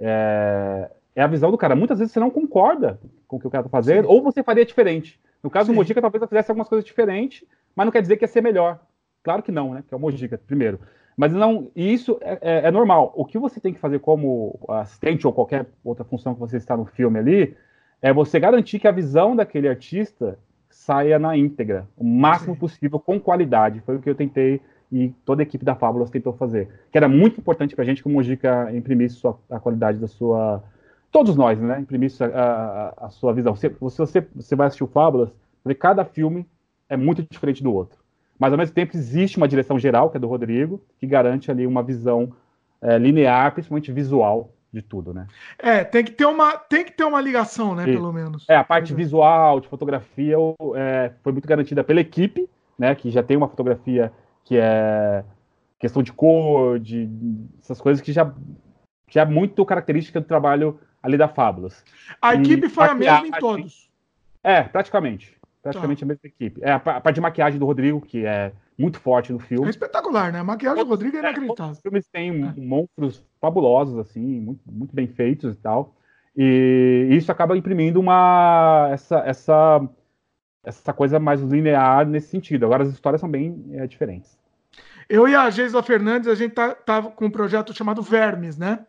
é, 0.00 0.90
é 1.14 1.22
a 1.22 1.26
visão 1.26 1.50
do 1.50 1.58
cara. 1.58 1.76
Muitas 1.76 1.98
vezes 1.98 2.14
você 2.14 2.20
não 2.20 2.30
concorda 2.30 2.98
com 3.28 3.36
o 3.36 3.38
que 3.40 3.46
o 3.46 3.50
cara 3.50 3.66
está 3.66 3.70
fazendo, 3.70 4.06
Sim. 4.06 4.14
ou 4.14 4.22
você 4.22 4.42
faria 4.42 4.64
diferente. 4.64 5.20
No 5.42 5.50
caso 5.50 5.66
Sim. 5.66 5.72
do 5.72 5.76
Mojica, 5.76 6.00
talvez 6.00 6.22
eu 6.22 6.28
fizesse 6.28 6.50
algumas 6.50 6.70
coisas 6.70 6.86
diferentes, 6.86 7.44
mas 7.76 7.84
não 7.84 7.92
quer 7.92 8.00
dizer 8.00 8.16
que 8.16 8.24
ia 8.24 8.28
ser 8.28 8.40
melhor. 8.40 8.80
Claro 9.22 9.42
que 9.42 9.52
não, 9.52 9.74
né? 9.74 9.84
Que 9.86 9.92
é 9.92 9.96
o 9.96 10.00
Mojica, 10.00 10.38
primeiro. 10.38 10.80
Mas 11.16 11.32
não, 11.32 11.70
isso 11.76 12.18
é, 12.20 12.38
é, 12.40 12.68
é, 12.68 12.70
normal. 12.70 13.12
O 13.16 13.24
que 13.24 13.38
você 13.38 13.60
tem 13.60 13.72
que 13.72 13.80
fazer 13.80 13.98
como 13.98 14.58
assistente 14.68 15.26
ou 15.26 15.32
qualquer 15.32 15.66
outra 15.84 16.04
função 16.04 16.34
que 16.34 16.40
você 16.40 16.56
está 16.56 16.76
no 16.76 16.86
filme 16.86 17.18
ali, 17.18 17.56
é 18.00 18.12
você 18.12 18.40
garantir 18.40 18.78
que 18.78 18.88
a 18.88 18.92
visão 18.92 19.36
daquele 19.36 19.68
artista 19.68 20.38
saia 20.68 21.18
na 21.18 21.36
íntegra, 21.36 21.86
o 21.96 22.04
máximo 22.04 22.54
Sim. 22.54 22.60
possível, 22.60 22.98
com 22.98 23.20
qualidade. 23.20 23.80
Foi 23.80 23.96
o 23.96 24.00
que 24.00 24.08
eu 24.08 24.14
tentei 24.14 24.60
e 24.90 25.10
toda 25.24 25.42
a 25.42 25.44
equipe 25.44 25.64
da 25.64 25.74
Fábulas 25.74 26.10
tentou 26.10 26.32
fazer. 26.32 26.68
Que 26.90 26.98
era 26.98 27.08
muito 27.08 27.38
importante 27.38 27.74
para 27.74 27.82
a 27.84 27.86
gente 27.86 28.02
que 28.02 28.08
o 28.08 28.12
Mojica 28.12 28.74
imprimisse 28.74 29.16
sua, 29.16 29.38
a 29.50 29.60
qualidade 29.60 29.98
da 29.98 30.08
sua. 30.08 30.62
Todos 31.10 31.36
nós, 31.36 31.60
né? 31.60 31.78
Imprimisse 31.78 32.24
a, 32.24 32.26
a, 32.26 33.06
a 33.06 33.10
sua 33.10 33.34
visão. 33.34 33.54
Se 33.54 33.68
você, 33.68 34.26
você 34.34 34.56
vai 34.56 34.66
assistir 34.66 34.84
o 34.84 34.88
Fábulas, 34.88 35.30
cada 35.78 36.04
filme 36.04 36.46
é 36.88 36.96
muito 36.96 37.22
diferente 37.22 37.62
do 37.62 37.72
outro 37.72 38.01
mas 38.42 38.52
ao 38.52 38.58
mesmo 38.58 38.74
tempo 38.74 38.96
existe 38.96 39.36
uma 39.36 39.46
direção 39.46 39.78
geral, 39.78 40.10
que 40.10 40.16
é 40.16 40.20
do 40.20 40.26
Rodrigo, 40.26 40.82
que 40.98 41.06
garante 41.06 41.48
ali 41.48 41.64
uma 41.64 41.80
visão 41.80 42.32
é, 42.80 42.98
linear, 42.98 43.52
principalmente 43.52 43.92
visual 43.92 44.52
de 44.72 44.82
tudo, 44.82 45.14
né? 45.14 45.28
É, 45.56 45.84
tem 45.84 46.02
que 46.02 46.10
ter 46.10 46.26
uma, 46.26 46.56
tem 46.56 46.84
que 46.84 46.90
ter 46.90 47.04
uma 47.04 47.20
ligação, 47.20 47.72
né, 47.72 47.84
pelo 47.84 48.12
menos. 48.12 48.44
É, 48.48 48.56
a 48.56 48.64
parte 48.64 48.92
visual, 48.92 49.60
de 49.60 49.68
fotografia, 49.68 50.34
é, 50.74 51.12
foi 51.22 51.30
muito 51.30 51.46
garantida 51.46 51.84
pela 51.84 52.00
equipe, 52.00 52.50
né, 52.76 52.96
que 52.96 53.12
já 53.12 53.22
tem 53.22 53.36
uma 53.36 53.46
fotografia 53.46 54.12
que 54.44 54.56
é 54.56 55.22
questão 55.78 56.02
de 56.02 56.12
cor, 56.12 56.80
de 56.80 57.08
essas 57.60 57.80
coisas 57.80 58.02
que 58.02 58.12
já, 58.12 58.34
já 59.08 59.22
é 59.22 59.24
muito 59.24 59.64
característica 59.64 60.20
do 60.20 60.26
trabalho 60.26 60.80
ali 61.00 61.16
da 61.16 61.28
Fábulas. 61.28 61.84
A 62.20 62.34
e 62.34 62.40
equipe 62.40 62.68
foi 62.68 62.88
a 62.88 62.94
mesma 62.94 63.24
em 63.24 63.30
todos. 63.30 63.88
É, 64.42 64.64
praticamente. 64.64 65.40
Praticamente 65.62 66.00
tá. 66.00 66.06
a 66.06 66.08
mesma 66.08 66.20
equipe. 66.24 66.60
É 66.62 66.72
a, 66.72 66.76
a, 66.76 67.00
parte 67.00 67.14
de 67.14 67.20
maquiagem 67.20 67.58
do 67.58 67.66
Rodrigo, 67.66 68.00
que 68.00 68.26
é 68.26 68.52
muito 68.76 68.98
forte 68.98 69.32
no 69.32 69.38
filme. 69.38 69.66
É 69.66 69.70
espetacular, 69.70 70.32
né? 70.32 70.40
A 70.40 70.44
maquiagem 70.44 70.82
do 70.82 70.90
Rodrigo 70.90 71.16
é, 71.16 71.20
é 71.20 71.22
inacreditável. 71.22 71.72
Os 71.72 71.80
filmes 71.80 72.06
têm 72.08 72.30
é. 72.30 72.60
monstros 72.60 73.24
fabulosos, 73.40 73.96
assim, 73.98 74.40
muito, 74.40 74.60
muito 74.66 74.94
bem 74.94 75.06
feitos 75.06 75.54
e 75.54 75.58
tal. 75.58 75.94
E 76.36 77.08
isso 77.10 77.30
acaba 77.30 77.56
imprimindo 77.56 78.00
uma 78.00 78.88
essa, 78.90 79.18
essa, 79.20 79.88
essa 80.64 80.92
coisa 80.92 81.20
mais 81.20 81.40
linear 81.40 82.06
nesse 82.06 82.28
sentido. 82.28 82.66
Agora 82.66 82.82
as 82.82 82.90
histórias 82.90 83.20
são 83.20 83.30
bem 83.30 83.64
é, 83.72 83.86
diferentes. 83.86 84.36
Eu 85.08 85.28
e 85.28 85.34
a 85.34 85.48
Geisla 85.50 85.82
Fernandes, 85.82 86.28
a 86.28 86.34
gente 86.34 86.54
tá, 86.54 86.74
tava 86.74 87.10
com 87.10 87.26
um 87.26 87.30
projeto 87.30 87.72
chamado 87.72 88.02
Vermes, 88.02 88.56
né? 88.56 88.80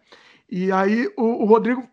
E 0.49 0.71
aí 0.71 1.07
o, 1.17 1.43
o 1.43 1.45
Rodrigo 1.45 1.87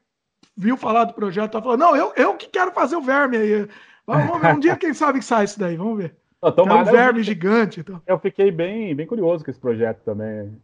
viu 0.56 0.76
falar 0.76 1.04
do 1.04 1.14
projeto, 1.14 1.52
tá 1.52 1.62
falando, 1.62 1.80
não, 1.80 1.96
eu, 1.96 2.12
eu 2.16 2.34
que 2.34 2.46
quero 2.46 2.72
fazer 2.72 2.96
o 2.96 3.02
Verme 3.02 3.36
aí. 3.36 3.68
Vamos 4.10 4.40
ver, 4.40 4.54
um 4.54 4.60
dia 4.60 4.76
quem 4.76 4.92
sabe 4.92 5.18
que 5.20 5.24
sai 5.24 5.44
isso 5.44 5.58
daí, 5.58 5.76
vamos 5.76 5.98
ver. 5.98 6.16
Tomara, 6.56 6.80
é 6.80 6.82
um 6.82 6.84
verme 6.84 7.20
eu, 7.20 7.24
gigante. 7.24 7.80
Então. 7.80 8.00
Eu 8.06 8.18
fiquei 8.18 8.50
bem, 8.50 8.94
bem 8.94 9.06
curioso 9.06 9.44
com 9.44 9.50
esse 9.50 9.60
projeto 9.60 10.00
também. 10.04 10.56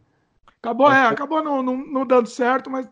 Acabou, 0.61 0.91
é, 0.91 1.07
acabou 1.07 1.43
não, 1.43 1.61
não, 1.61 1.77
não, 1.77 2.05
dando 2.05 2.27
certo, 2.27 2.69
mas 2.69 2.89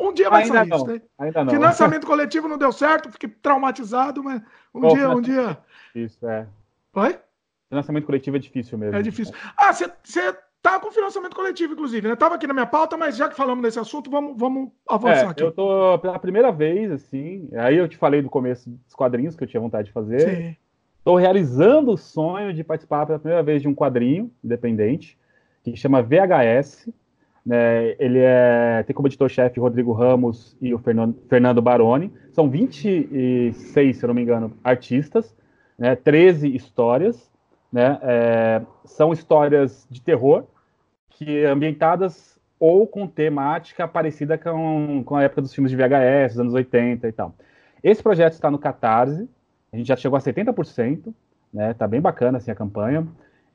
um 0.00 0.12
dia 0.12 0.30
vai 0.30 0.44
Ainda 0.44 0.54
sair 0.54 0.68
não. 0.68 0.76
isso. 0.76 0.86
Né? 0.86 1.02
Ainda 1.18 1.44
não. 1.44 1.52
Financiamento 1.52 2.06
coletivo 2.06 2.48
não 2.48 2.56
deu 2.56 2.70
certo, 2.70 3.10
fiquei 3.10 3.28
traumatizado, 3.28 4.22
mas 4.22 4.40
um 4.72 4.80
Pô, 4.80 4.88
dia, 4.94 5.10
um 5.10 5.20
dia. 5.20 5.58
Isso, 5.94 6.26
é. 6.26 6.46
Oi? 6.94 7.18
Financiamento 7.68 8.06
coletivo 8.06 8.36
é 8.36 8.40
difícil 8.40 8.78
mesmo. 8.78 8.96
É 8.96 9.02
difícil. 9.02 9.34
Ah, 9.56 9.72
você 9.72 9.92
tá 10.62 10.78
com 10.80 10.90
financiamento 10.90 11.34
coletivo, 11.34 11.72
inclusive, 11.72 12.08
né? 12.08 12.16
Tava 12.16 12.34
aqui 12.34 12.46
na 12.46 12.54
minha 12.54 12.66
pauta, 12.66 12.96
mas 12.96 13.16
já 13.16 13.28
que 13.28 13.36
falamos 13.36 13.62
desse 13.62 13.78
assunto, 13.78 14.10
vamos, 14.10 14.36
vamos 14.36 14.70
avançar 14.88 15.26
é, 15.26 15.30
aqui. 15.30 15.42
Eu 15.42 15.52
tô 15.52 15.98
pela 15.98 16.18
primeira 16.18 16.50
vez, 16.50 16.90
assim. 16.90 17.48
Aí 17.56 17.76
eu 17.76 17.88
te 17.88 17.96
falei 17.96 18.22
do 18.22 18.30
começo 18.30 18.68
dos 18.68 18.94
quadrinhos 18.94 19.36
que 19.36 19.44
eu 19.44 19.48
tinha 19.48 19.60
vontade 19.60 19.88
de 19.88 19.92
fazer. 19.92 20.20
Sim. 20.20 20.56
Estou 20.98 21.16
realizando 21.16 21.92
o 21.92 21.96
sonho 21.96 22.52
de 22.52 22.62
participar 22.62 23.06
pela 23.06 23.18
primeira 23.18 23.42
vez 23.42 23.62
de 23.62 23.68
um 23.68 23.74
quadrinho 23.74 24.30
independente 24.44 25.16
que 25.62 25.76
chama 25.76 26.02
VHS. 26.02 26.88
Né? 27.46 27.94
Ele 27.98 28.18
é, 28.18 28.82
tem 28.86 28.94
como 28.94 29.08
editor-chefe 29.08 29.58
Rodrigo 29.58 29.92
Ramos 29.92 30.56
e 30.60 30.74
o 30.74 30.78
Fernando, 30.78 31.16
Fernando 31.28 31.62
Baroni. 31.62 32.12
São 32.32 32.50
26, 32.50 33.96
se 33.96 34.04
eu 34.04 34.08
não 34.08 34.14
me 34.14 34.22
engano, 34.22 34.52
artistas, 34.62 35.34
né? 35.78 35.96
13 35.96 36.54
histórias. 36.54 37.30
Né? 37.72 37.98
É, 38.02 38.62
são 38.84 39.12
histórias 39.12 39.86
de 39.90 40.00
terror 40.00 40.44
que 41.10 41.44
ambientadas 41.44 42.38
ou 42.58 42.86
com 42.86 43.06
temática 43.06 43.86
parecida 43.86 44.36
com, 44.36 45.02
com 45.04 45.16
a 45.16 45.22
época 45.22 45.42
dos 45.42 45.54
filmes 45.54 45.70
de 45.70 45.76
VHS, 45.76 46.32
dos 46.32 46.40
anos 46.40 46.54
80 46.54 47.06
e 47.06 47.12
tal. 47.12 47.34
Esse 47.82 48.02
projeto 48.02 48.32
está 48.32 48.50
no 48.50 48.58
Catarse, 48.58 49.28
a 49.72 49.76
gente 49.76 49.86
já 49.86 49.96
chegou 49.96 50.16
a 50.16 50.20
70%, 50.20 51.12
né? 51.52 51.74
Tá 51.74 51.86
bem 51.86 52.00
bacana 52.00 52.38
assim 52.38 52.50
a 52.50 52.54
campanha. 52.54 53.06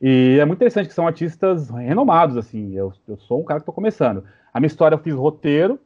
E 0.02 0.38
é 0.40 0.46
muito 0.46 0.58
interessante 0.58 0.88
que 0.88 0.94
são 0.94 1.08
artistas 1.08 1.70
renomados, 1.70 2.38
assim. 2.38 2.74
Eu, 2.74 2.94
eu 3.08 3.18
sou 3.18 3.42
um 3.42 3.44
cara 3.44 3.60
que 3.60 3.64
estou 3.64 3.74
começando. 3.74 4.24
A 4.54 4.60
minha 4.60 4.68
história 4.68 4.96
eu 4.96 5.00
fiz 5.00 5.14
roteiro. 5.14 5.80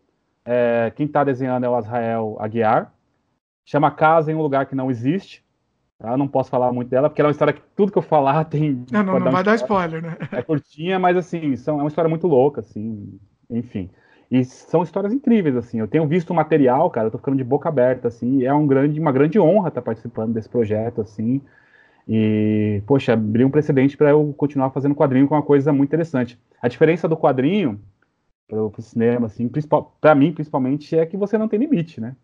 É, 0.43 0.91
quem 0.95 1.05
está 1.05 1.23
desenhando 1.23 1.65
é 1.65 1.69
o 1.69 1.75
Azrael 1.75 2.35
Aguiar. 2.39 2.91
Chama 3.65 3.91
Casa 3.91 4.31
em 4.31 4.35
um 4.35 4.41
Lugar 4.41 4.65
que 4.65 4.75
Não 4.75 4.89
Existe. 4.89 5.43
Tá? 5.99 6.15
Não 6.15 6.27
posso 6.27 6.49
falar 6.49 6.71
muito 6.71 6.89
dela, 6.89 7.09
porque 7.09 7.21
ela 7.21 7.29
é 7.29 7.31
uma 7.31 7.33
história 7.33 7.53
que 7.53 7.61
tudo 7.75 7.91
que 7.91 7.97
eu 7.97 8.03
falar 8.03 8.45
tem. 8.49 8.85
Não, 8.91 9.03
não, 9.03 9.19
não 9.19 9.31
vai 9.31 9.43
dar 9.43 9.55
spoiler, 9.55 10.01
né? 10.01 10.17
É 10.31 10.41
curtinha, 10.41 10.99
mas 10.99 11.17
assim, 11.17 11.55
são, 11.55 11.79
é 11.79 11.83
uma 11.83 11.87
história 11.87 12.09
muito 12.09 12.27
louca, 12.27 12.61
assim. 12.61 13.19
Enfim. 13.49 13.89
E 14.29 14.43
são 14.43 14.83
histórias 14.83 15.13
incríveis, 15.13 15.55
assim. 15.55 15.79
Eu 15.79 15.87
tenho 15.87 16.05
visto 16.05 16.31
o 16.31 16.35
material, 16.35 16.89
cara, 16.91 17.07
eu 17.07 17.11
tô 17.11 17.17
ficando 17.17 17.37
de 17.37 17.43
boca 17.43 17.69
aberta, 17.69 18.09
assim. 18.09 18.43
é 18.43 18.53
um 18.53 18.67
grande, 18.67 18.99
uma 18.99 19.11
grande 19.11 19.39
honra 19.39 19.69
estar 19.69 19.81
participando 19.81 20.33
desse 20.33 20.49
projeto, 20.49 21.01
assim. 21.01 21.41
E, 22.07 22.81
poxa, 22.85 23.13
abriu 23.13 23.47
um 23.47 23.51
precedente 23.51 23.97
para 23.97 24.11
eu 24.11 24.33
continuar 24.37 24.69
fazendo 24.69 24.95
quadrinho 24.95 25.27
com 25.27 25.35
uma 25.35 25.41
coisa 25.41 25.73
muito 25.73 25.89
interessante. 25.89 26.39
A 26.61 26.67
diferença 26.67 27.07
do 27.07 27.17
quadrinho 27.17 27.79
para 28.47 28.61
o 28.61 28.81
cinema, 28.81 29.27
assim, 29.27 29.49
para 29.99 30.15
mim, 30.15 30.31
principalmente, 30.31 30.97
é 30.97 31.05
que 31.05 31.17
você 31.17 31.37
não 31.37 31.47
tem 31.49 31.59
limite, 31.59 31.99
né? 31.99 32.15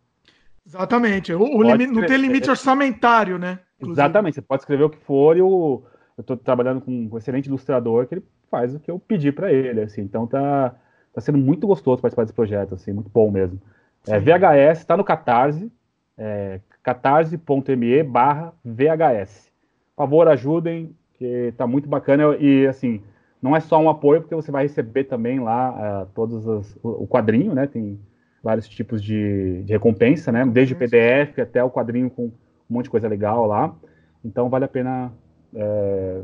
Exatamente. 0.66 1.34
O, 1.34 1.41
o 1.41 1.64
não 1.64 2.05
tem 2.05 2.18
limite 2.18 2.49
orçamentário, 2.49 3.38
né? 3.38 3.59
Inclusive. 3.78 4.01
Exatamente. 4.01 4.36
Você 4.36 4.41
pode 4.41 4.61
escrever 4.61 4.84
o 4.84 4.89
que 4.89 4.97
for 4.97 5.38
e 5.38 5.41
o, 5.41 5.84
eu 6.18 6.22
estou 6.22 6.38
trabalhando 6.38 6.82
com 6.82 7.09
um 7.11 7.18
excelente 7.18 7.47
ilustrador 7.47 8.07
que 8.07 8.16
ele 8.16 8.26
faz 8.49 8.74
o 8.74 8.80
que 8.80 8.89
eu 8.89 8.99
pedi 8.99 9.32
para 9.32 9.51
ele, 9.51 9.82
assim. 9.82 10.01
Então 10.01 10.26
tá 10.26 10.76
Tá 11.14 11.22
sendo 11.22 11.38
muito 11.38 11.68
gostoso 11.68 12.01
participar 12.01 12.24
desse 12.24 12.34
projeto, 12.34 12.74
assim, 12.74 12.91
muito 12.91 13.09
bom 13.09 13.30
mesmo. 13.30 13.61
É, 14.07 14.20
VHS 14.20 14.80
está 14.80 14.97
no 14.97 15.03
Catarse, 15.03 15.72
é, 16.18 16.59
catarse.me 16.82 18.03
barra 18.03 18.51
VHS. 18.66 19.51
Por 19.95 20.03
favor, 20.03 20.28
ajudem, 20.28 20.95
que 21.14 21.53
tá 21.55 21.68
muito 21.68 21.88
bacana 21.88 22.36
e, 22.38 22.66
assim, 22.66 22.99
não 23.39 23.55
é 23.55 23.59
só 23.59 23.80
um 23.80 23.89
apoio, 23.89 24.22
porque 24.22 24.34
você 24.34 24.51
vai 24.51 24.64
receber 24.64 25.03
também 25.03 25.39
lá 25.39 26.03
uh, 26.03 26.09
todos 26.16 26.47
os, 26.47 26.76
o, 26.82 27.03
o, 27.03 27.07
quadrinho, 27.07 27.53
né? 27.53 27.68
Tem 27.68 27.99
vários 28.43 28.67
tipos 28.67 29.01
de, 29.01 29.63
de 29.63 29.71
recompensa, 29.71 30.31
né? 30.31 30.45
Desde 30.45 30.73
o 30.73 30.77
PDF 30.77 31.39
até 31.39 31.63
o 31.63 31.71
quadrinho 31.71 32.09
com 32.09 32.25
um 32.25 32.31
monte 32.69 32.85
de 32.85 32.91
coisa 32.91 33.07
legal 33.07 33.47
lá. 33.47 33.73
Então 34.23 34.49
vale 34.49 34.65
a 34.65 34.67
pena 34.67 35.13
é, 35.55 36.21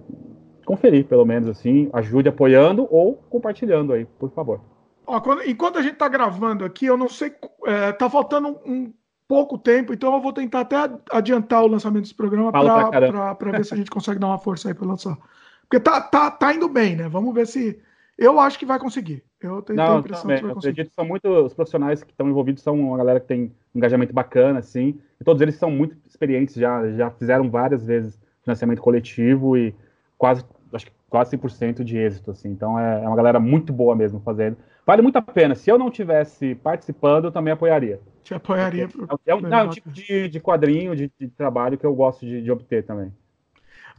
conferir, 0.66 1.06
pelo 1.06 1.26
menos 1.26 1.48
assim. 1.48 1.90
Ajude 1.94 2.28
apoiando 2.28 2.88
ou 2.92 3.16
compartilhando 3.30 3.94
aí, 3.94 4.06
por 4.06 4.30
favor. 4.32 4.60
Ó, 5.08 5.20
quando, 5.22 5.48
enquanto 5.48 5.80
a 5.80 5.82
gente 5.82 5.94
está 5.94 6.08
gravando 6.08 6.66
aqui, 6.66 6.86
eu 6.86 6.98
não 6.98 7.08
sei. 7.08 7.34
É, 7.66 7.92
tá 7.94 8.10
faltando 8.10 8.50
um, 8.50 8.72
um, 8.74 8.94
pouco 9.28 9.58
tempo, 9.60 9.94
então 9.94 10.14
eu 10.14 10.22
vou 10.22 10.34
tentar 10.34 10.62
até 10.62 10.76
adiantar 11.12 11.64
o 11.64 11.68
lançamento 11.68 12.02
desse 12.02 12.16
programa 12.16 12.52
para 12.52 13.52
ver 13.52 13.64
se 13.64 13.74
a 13.76 13.78
gente 13.78 13.92
consegue 13.92 14.20
dar 14.20 14.28
uma 14.28 14.40
força 14.40 14.68
aí 14.68 14.74
para 14.74 14.88
lançar. 14.88 15.16
Porque 15.62 15.80
tá, 15.80 16.02
tá, 16.02 16.32
tá 16.32 16.54
indo 16.54 16.68
bem, 16.68 16.96
né? 16.96 17.08
Vamos 17.08 17.34
ver 17.34 17.46
se. 17.46 17.80
Eu 18.18 18.40
acho 18.40 18.58
que 18.58 18.66
vai 18.66 18.80
conseguir. 18.80 19.24
Eu 19.42 19.62
tenho, 19.62 19.78
não, 19.78 19.98
a 19.98 20.00
impressão 20.00 20.24
também. 20.24 20.38
que 20.38 20.44
vai 20.44 20.54
conseguir. 20.54 20.72
Acredito 20.72 20.94
são 20.94 21.06
muitos 21.06 21.46
os 21.46 21.54
profissionais 21.54 22.04
que 22.04 22.12
estão 22.12 22.28
envolvidos, 22.30 22.62
são 22.64 22.80
uma 22.80 22.98
galera 22.98 23.20
que 23.20 23.28
tem 23.28 23.52
um 23.74 23.78
engajamento 23.78 24.14
bacana, 24.14 24.60
assim. 24.60 25.00
E 25.20 25.24
todos 25.24 25.42
eles 25.42 25.56
são 25.56 25.72
muito 25.72 25.96
experientes 26.06 26.56
já, 26.56 26.90
já 26.92 27.10
fizeram 27.12 27.50
várias 27.50 27.86
vezes 27.86 28.20
financiamento 28.44 28.82
coletivo 28.82 29.58
e 29.58 29.74
quase, 30.18 30.44
acho 30.74 30.86
que 30.86 30.92
quase 31.10 31.38
100% 31.38 31.84
de 31.84 31.98
êxito, 31.98 32.32
assim. 32.32 32.50
Então 32.50 32.80
é, 32.80 33.04
é 33.04 33.08
uma 33.08 33.16
galera 33.16 33.40
muito 33.40 33.72
boa 33.72 33.96
mesmo 33.96 34.20
fazendo 34.20 34.58
vale 34.90 35.04
muito 35.04 35.18
a 35.18 35.22
pena. 35.22 35.54
Se 35.54 35.70
eu 35.70 35.78
não 35.78 35.92
tivesse 35.92 36.56
participando, 36.56 37.26
eu 37.26 37.32
também 37.32 37.54
apoiaria. 37.54 38.00
Te 38.24 38.34
apoiaria. 38.34 38.86
É, 39.24 39.32
é, 39.32 39.36
um, 39.36 39.42
não, 39.42 39.60
é 39.60 39.64
um 39.66 39.70
tipo 39.70 39.92
de, 39.92 40.28
de 40.28 40.40
quadrinho, 40.40 40.96
de, 40.96 41.12
de, 41.20 41.28
trabalho 41.28 41.78
que 41.78 41.86
eu 41.86 41.94
gosto 41.94 42.26
de, 42.26 42.42
de 42.42 42.52
obter 42.52 42.84
também. 42.84 43.14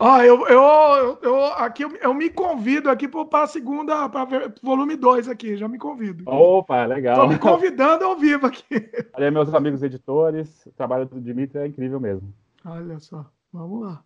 Ah, 0.03 0.24
eu, 0.24 0.48
eu, 0.48 1.18
eu, 1.20 1.44
aqui 1.44 1.82
eu, 1.82 2.14
me 2.14 2.30
convido 2.30 2.88
aqui 2.88 3.07
para 3.07 3.42
a 3.42 3.46
segunda, 3.46 4.09
para 4.09 4.51
volume 4.62 4.96
2 4.96 5.28
aqui, 5.28 5.59
já 5.59 5.68
me 5.68 5.76
convido. 5.76 6.24
Opa, 6.26 6.86
legal. 6.86 7.16
Estou 7.16 7.28
me 7.28 7.38
convidando 7.38 8.07
ao 8.07 8.16
vivo 8.16 8.46
aqui. 8.46 8.64
Olha, 9.12 9.30
meus 9.30 9.53
amigos 9.53 9.82
editores, 9.82 10.64
o 10.64 10.72
trabalho 10.72 11.05
do 11.05 11.20
Dimitri 11.20 11.59
é 11.59 11.66
incrível 11.66 12.01
mesmo. 12.01 12.32
Olha 12.64 12.98
só, 12.98 13.26
vamos 13.53 13.82
lá. 13.82 14.03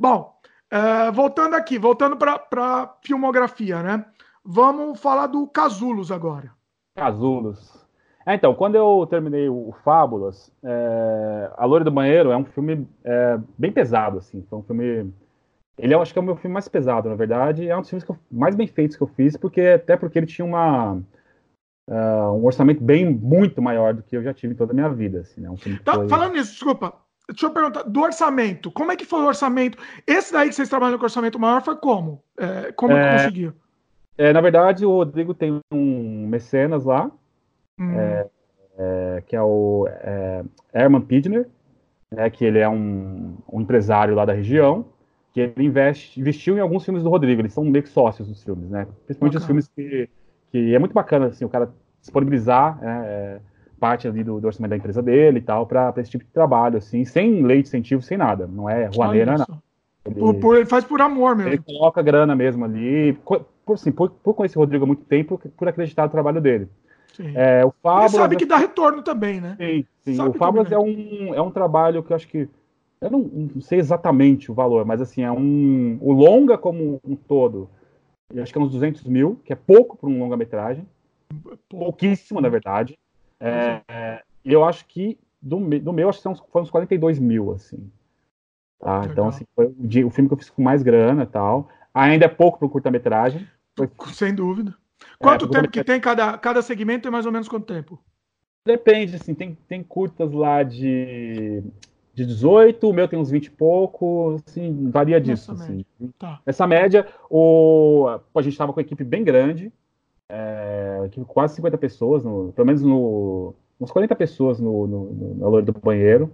Bom, 0.00 0.36
é, 0.68 1.12
voltando 1.12 1.54
aqui, 1.54 1.78
voltando 1.78 2.16
para 2.16 2.44
a 2.52 2.94
filmografia, 3.00 3.84
né? 3.84 4.04
Vamos 4.44 4.98
falar 5.00 5.28
do 5.28 5.46
Casulos 5.46 6.10
agora. 6.10 6.52
Casulos. 6.96 7.83
É, 8.26 8.34
então, 8.34 8.54
quando 8.54 8.74
eu 8.74 9.06
terminei 9.08 9.48
o 9.48 9.74
Fábulas, 9.84 10.50
é, 10.62 11.50
A 11.56 11.64
Loura 11.66 11.84
do 11.84 11.90
Banheiro 11.90 12.30
é 12.30 12.36
um 12.36 12.44
filme 12.44 12.86
é, 13.04 13.38
bem 13.58 13.70
pesado, 13.70 14.18
assim. 14.18 14.44
Foi 14.48 14.58
um 14.58 14.62
filme. 14.62 15.12
Ele 15.78 15.94
eu 15.94 16.00
acho 16.00 16.12
que 16.12 16.18
é 16.18 16.22
o 16.22 16.24
meu 16.24 16.36
filme 16.36 16.54
mais 16.54 16.68
pesado, 16.68 17.08
na 17.08 17.16
verdade. 17.16 17.68
É 17.68 17.76
um 17.76 17.80
dos 17.80 17.90
filmes 17.90 18.08
eu, 18.08 18.16
mais 18.30 18.54
bem 18.54 18.66
feitos 18.66 18.96
que 18.96 19.02
eu 19.02 19.08
fiz, 19.08 19.36
porque 19.36 19.60
até 19.60 19.96
porque 19.96 20.18
ele 20.18 20.26
tinha 20.26 20.46
uma, 20.46 20.94
uh, 21.90 22.32
um 22.32 22.44
orçamento 22.44 22.82
bem 22.82 23.08
muito 23.10 23.60
maior 23.60 23.92
do 23.92 24.02
que 24.02 24.16
eu 24.16 24.22
já 24.22 24.32
tive 24.32 24.54
em 24.54 24.56
toda 24.56 24.72
a 24.72 24.74
minha 24.74 24.88
vida. 24.88 25.20
Assim, 25.20 25.40
né? 25.40 25.50
um 25.50 25.56
tá, 25.84 25.94
foi... 25.94 26.08
Falando 26.08 26.32
nisso, 26.32 26.52
desculpa. 26.52 26.94
Deixa 27.28 27.46
eu 27.46 27.50
perguntar, 27.50 27.84
do 27.84 28.02
orçamento, 28.02 28.70
como 28.70 28.92
é 28.92 28.96
que 28.96 29.06
foi 29.06 29.20
o 29.20 29.26
orçamento? 29.26 29.78
Esse 30.06 30.32
daí 30.32 30.48
que 30.48 30.54
vocês 30.54 30.68
trabalham 30.68 30.98
com 30.98 31.04
orçamento 31.04 31.38
maior 31.38 31.62
foi 31.62 31.74
como? 31.76 32.22
É, 32.38 32.70
como 32.72 32.92
é, 32.92 33.12
conseguiu? 33.12 33.54
É, 34.18 34.32
na 34.32 34.42
verdade, 34.42 34.84
o 34.84 34.90
Rodrigo 34.90 35.32
tem 35.32 35.58
um 35.72 36.26
mecenas 36.28 36.84
lá, 36.84 37.10
Hum. 37.78 37.92
É, 37.92 38.26
é, 38.78 39.22
que 39.26 39.36
é 39.36 39.42
o 39.42 39.86
é, 39.88 40.44
Herman 40.72 41.00
Pidner, 41.02 41.48
né, 42.10 42.30
que 42.30 42.44
ele 42.44 42.58
é 42.58 42.68
um, 42.68 43.36
um, 43.52 43.60
empresário 43.60 44.14
lá 44.14 44.24
da 44.24 44.32
região, 44.32 44.86
que 45.32 45.40
ele 45.40 45.64
investe, 45.64 46.20
investiu 46.20 46.56
em 46.56 46.60
alguns 46.60 46.84
filmes 46.84 47.02
do 47.02 47.10
Rodrigo, 47.10 47.40
eles 47.40 47.52
são 47.52 47.64
meio 47.64 47.82
que 47.82 47.88
sócios 47.88 48.28
dos 48.28 48.42
filmes, 48.42 48.70
né? 48.70 48.86
Principalmente 49.04 49.36
os 49.36 49.46
filmes 49.46 49.68
que, 49.68 50.08
que 50.50 50.74
é 50.74 50.78
muito 50.78 50.92
bacana, 50.92 51.26
assim, 51.26 51.44
o 51.44 51.48
cara 51.48 51.72
disponibilizar 52.00 52.78
né, 52.80 53.02
é, 53.06 53.40
parte 53.80 54.06
ali 54.06 54.22
do, 54.22 54.40
do, 54.40 54.46
orçamento 54.46 54.70
da 54.70 54.76
empresa 54.76 55.02
dele 55.02 55.38
e 55.38 55.42
tal, 55.42 55.66
para 55.66 55.92
esse 55.96 56.10
tipo 56.10 56.24
de 56.24 56.30
trabalho, 56.30 56.78
assim, 56.78 57.04
sem 57.04 57.42
lei 57.42 57.62
de 57.62 57.68
incentivo, 57.68 58.02
sem 58.02 58.16
nada. 58.16 58.46
Não 58.46 58.70
é 58.70 58.86
ruaneira, 58.86 59.36
não. 59.38 59.62
Ele, 60.04 60.20
por, 60.20 60.34
por, 60.34 60.56
ele 60.56 60.66
faz 60.66 60.84
por 60.84 61.00
amor 61.00 61.34
mesmo. 61.34 61.50
Ele 61.50 61.58
coloca 61.58 62.02
grana 62.02 62.36
mesmo 62.36 62.64
ali, 62.64 63.14
por, 63.24 63.46
assim, 63.72 63.90
por, 63.90 64.10
por 64.10 64.34
conhecer 64.34 64.58
o 64.58 64.60
Rodrigo 64.60 64.84
há 64.84 64.86
muito 64.86 65.04
tempo, 65.04 65.40
por 65.56 65.66
acreditar 65.66 66.04
no 66.04 66.10
trabalho 66.10 66.40
dele. 66.40 66.68
É, 67.22 67.64
o 67.64 67.72
Fábulas 67.82 68.12
e 68.12 68.16
sabe 68.16 68.36
que 68.36 68.46
dá 68.46 68.56
retorno 68.56 69.02
também, 69.02 69.40
né? 69.40 69.56
Sim, 69.58 70.14
sim. 70.14 70.20
o 70.20 70.32
Fábulas 70.32 70.70
é 70.72 70.78
um, 70.78 71.34
é 71.34 71.40
um 71.40 71.50
trabalho 71.50 72.02
que 72.02 72.12
eu 72.12 72.16
acho 72.16 72.28
que. 72.28 72.48
Eu 73.00 73.10
não, 73.10 73.20
não, 73.20 73.60
sei 73.60 73.78
exatamente 73.78 74.50
o 74.50 74.54
valor, 74.54 74.84
mas 74.84 75.00
assim, 75.00 75.22
é 75.22 75.30
um. 75.30 75.98
O 76.00 76.12
longa 76.12 76.56
como 76.56 77.00
um 77.04 77.14
todo, 77.14 77.68
eu 78.32 78.42
acho 78.42 78.52
que 78.52 78.58
é 78.58 78.62
uns 78.62 78.72
200 78.72 79.04
mil, 79.04 79.40
que 79.44 79.52
é 79.52 79.56
pouco 79.56 79.96
para 79.96 80.08
um 80.08 80.18
longa-metragem. 80.18 80.86
Pouquíssimo, 81.68 82.40
na 82.40 82.48
verdade. 82.48 82.98
É, 83.38 83.80
é, 83.88 84.22
e 84.44 84.52
eu 84.52 84.64
acho 84.64 84.86
que 84.86 85.18
do, 85.44 85.58
do 85.78 85.92
meu, 85.92 86.08
acho 86.08 86.18
que 86.18 86.22
são, 86.22 86.34
foram 86.34 86.64
uns 86.64 86.70
42 86.70 87.18
mil, 87.18 87.52
assim. 87.52 87.90
Tá? 88.78 89.02
Então, 89.10 89.28
assim, 89.28 89.44
foi 89.54 89.66
o, 89.66 90.06
o 90.06 90.10
filme 90.10 90.28
que 90.28 90.34
eu 90.34 90.38
fiz 90.38 90.50
com 90.50 90.62
mais 90.62 90.82
grana 90.82 91.24
e 91.24 91.26
tal. 91.26 91.68
Ainda 91.92 92.24
é 92.24 92.28
pouco 92.28 92.58
para 92.58 92.66
um 92.66 92.70
curta-metragem. 92.70 93.46
Sem 94.12 94.34
dúvida. 94.34 94.74
Quanto 95.18 95.46
é, 95.46 95.48
tempo 95.48 95.70
que 95.70 95.84
tem 95.84 96.00
cada, 96.00 96.36
cada 96.38 96.62
segmento? 96.62 97.02
Tem 97.02 97.12
mais 97.12 97.26
ou 97.26 97.32
menos 97.32 97.48
quanto 97.48 97.66
tempo? 97.66 98.02
Depende, 98.66 99.16
assim, 99.16 99.34
tem, 99.34 99.58
tem 99.68 99.82
curtas 99.82 100.32
lá 100.32 100.62
de, 100.62 101.62
de 102.14 102.24
18, 102.24 102.88
o 102.88 102.92
meu 102.94 103.06
tem 103.06 103.18
uns 103.18 103.30
20 103.30 103.46
e 103.46 103.50
pouco, 103.50 104.40
assim, 104.46 104.90
varia 104.90 105.20
disso. 105.20 105.52
Essa 105.52 105.64
assim. 105.64 105.84
média. 106.00 106.14
Tá. 106.18 106.40
Essa 106.46 106.66
média, 106.66 107.06
o, 107.28 108.06
a 108.34 108.42
gente 108.42 108.54
estava 108.54 108.72
com 108.72 108.80
uma 108.80 108.84
equipe 108.84 109.04
bem 109.04 109.22
grande, 109.22 109.70
é, 110.30 111.10
quase 111.26 111.56
50 111.56 111.76
pessoas, 111.76 112.24
no, 112.24 112.52
pelo 112.52 112.66
menos 112.66 112.82
no, 112.82 113.54
uns 113.78 113.90
40 113.90 114.14
pessoas 114.16 114.58
no, 114.58 114.86
no, 114.86 115.12
no, 115.12 115.50
no 115.50 115.62
do 115.62 115.72
banheiro, 115.72 116.32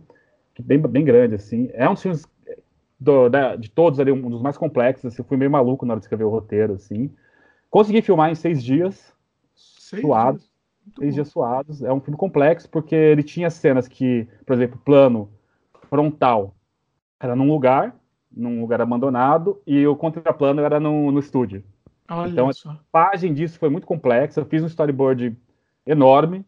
bem, 0.61 0.79
bem 0.79 1.05
grande, 1.05 1.35
assim. 1.35 1.69
É 1.73 1.89
um 1.89 1.95
dos 1.95 2.03
filmes 2.03 2.27
do, 2.99 3.29
da, 3.29 3.57
de 3.57 3.71
todos 3.71 3.99
ali, 3.99 4.13
um 4.13 4.31
dos 4.31 4.43
mais 4.43 4.57
complexos, 4.57 5.13
assim, 5.13 5.23
eu 5.23 5.27
fui 5.27 5.37
meio 5.37 5.51
maluco 5.51 5.85
na 5.85 5.95
hora 5.95 6.01
de 6.01 6.05
escrever 6.05 6.25
o 6.25 6.31
roteiro, 6.31 6.75
assim. 6.75 7.11
Consegui 7.71 8.03
filmar 8.03 8.31
em 8.31 8.35
seis 8.35 8.63
dias, 8.63 9.15
seis 9.55 10.03
suados. 10.03 10.43
Dias. 10.43 10.51
Seis 10.99 11.11
bom. 11.11 11.15
dias 11.15 11.29
suados. 11.29 11.83
É 11.83 11.93
um 11.93 12.01
filme 12.01 12.19
complexo, 12.19 12.69
porque 12.69 12.95
ele 12.95 13.23
tinha 13.23 13.49
cenas 13.49 13.87
que, 13.87 14.27
por 14.45 14.55
exemplo, 14.55 14.81
plano 14.85 15.31
frontal 15.89 16.55
era 17.21 17.37
num 17.37 17.49
lugar, 17.49 17.95
num 18.31 18.61
lugar 18.61 18.81
abandonado, 18.81 19.61
e 19.67 19.87
o 19.87 19.95
contraplano 19.95 20.63
era 20.63 20.81
no, 20.81 21.13
no 21.13 21.21
estúdio. 21.21 21.63
Olha 22.09 22.31
então, 22.31 22.53
só. 22.53 22.71
a 22.71 22.79
página 22.91 23.35
disso 23.35 23.59
foi 23.59 23.69
muito 23.69 23.87
complexa. 23.87 24.41
Eu 24.41 24.47
fiz 24.47 24.63
um 24.63 24.67
storyboard 24.67 25.37
enorme, 25.87 26.45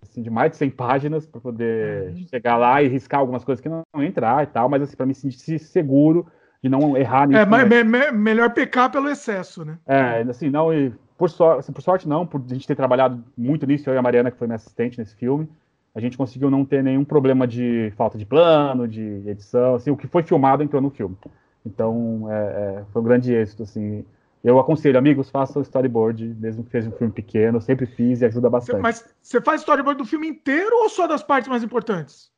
assim, 0.00 0.22
de 0.22 0.30
mais 0.30 0.52
de 0.52 0.56
100 0.56 0.70
páginas, 0.70 1.26
para 1.26 1.40
poder 1.40 2.12
uhum. 2.12 2.26
chegar 2.28 2.56
lá 2.56 2.82
e 2.82 2.88
riscar 2.88 3.20
algumas 3.20 3.44
coisas 3.44 3.60
que 3.60 3.68
não, 3.68 3.82
não 3.94 4.02
entrar 4.02 4.42
e 4.42 4.46
tal, 4.46 4.68
mas 4.70 4.82
assim, 4.82 4.96
para 4.96 5.06
me 5.06 5.14
sentir 5.14 5.58
seguro 5.58 6.26
de 6.62 6.68
não 6.68 6.96
errar 6.96 7.26
nisso. 7.26 7.40
É, 7.40 7.44
mas 7.44 7.68
me, 7.68 7.82
me, 7.82 8.12
melhor 8.12 8.50
pecar 8.50 8.90
pelo 8.90 9.08
excesso, 9.08 9.64
né? 9.64 9.78
É, 9.84 10.22
assim, 10.22 10.48
não, 10.48 10.72
e 10.72 10.92
por, 11.18 11.28
sorte, 11.28 11.60
assim, 11.60 11.72
por 11.72 11.82
sorte 11.82 12.08
não, 12.08 12.24
por 12.24 12.40
a 12.48 12.54
gente 12.54 12.66
ter 12.66 12.76
trabalhado 12.76 13.22
muito 13.36 13.66
nisso, 13.66 13.90
eu 13.90 13.94
e 13.94 13.98
a 13.98 14.02
Mariana, 14.02 14.30
que 14.30 14.38
foi 14.38 14.46
minha 14.46 14.56
assistente 14.56 14.98
nesse 14.98 15.16
filme, 15.16 15.48
a 15.94 16.00
gente 16.00 16.16
conseguiu 16.16 16.50
não 16.50 16.64
ter 16.64 16.82
nenhum 16.82 17.04
problema 17.04 17.46
de 17.46 17.92
falta 17.96 18.16
de 18.16 18.24
plano, 18.24 18.86
de 18.86 19.22
edição, 19.26 19.74
assim, 19.74 19.90
o 19.90 19.96
que 19.96 20.06
foi 20.06 20.22
filmado 20.22 20.62
entrou 20.62 20.80
no 20.80 20.90
filme. 20.90 21.16
Então, 21.66 22.26
é, 22.30 22.34
é, 22.34 22.84
foi 22.92 23.02
um 23.02 23.04
grande 23.04 23.34
êxito, 23.34 23.64
assim. 23.64 24.04
Eu 24.42 24.58
aconselho, 24.58 24.98
amigos, 24.98 25.30
façam 25.30 25.62
storyboard, 25.62 26.34
mesmo 26.40 26.64
que 26.64 26.70
seja 26.70 26.88
um 26.88 26.92
filme 26.92 27.12
pequeno, 27.12 27.60
sempre 27.60 27.86
fiz 27.86 28.20
e 28.20 28.24
ajuda 28.24 28.50
bastante. 28.50 28.80
Mas 28.80 29.04
você 29.20 29.40
faz 29.40 29.60
storyboard 29.60 29.98
do 29.98 30.08
filme 30.08 30.26
inteiro 30.26 30.74
ou 30.76 30.88
só 30.88 31.06
das 31.06 31.22
partes 31.22 31.48
mais 31.48 31.62
importantes? 31.62 32.31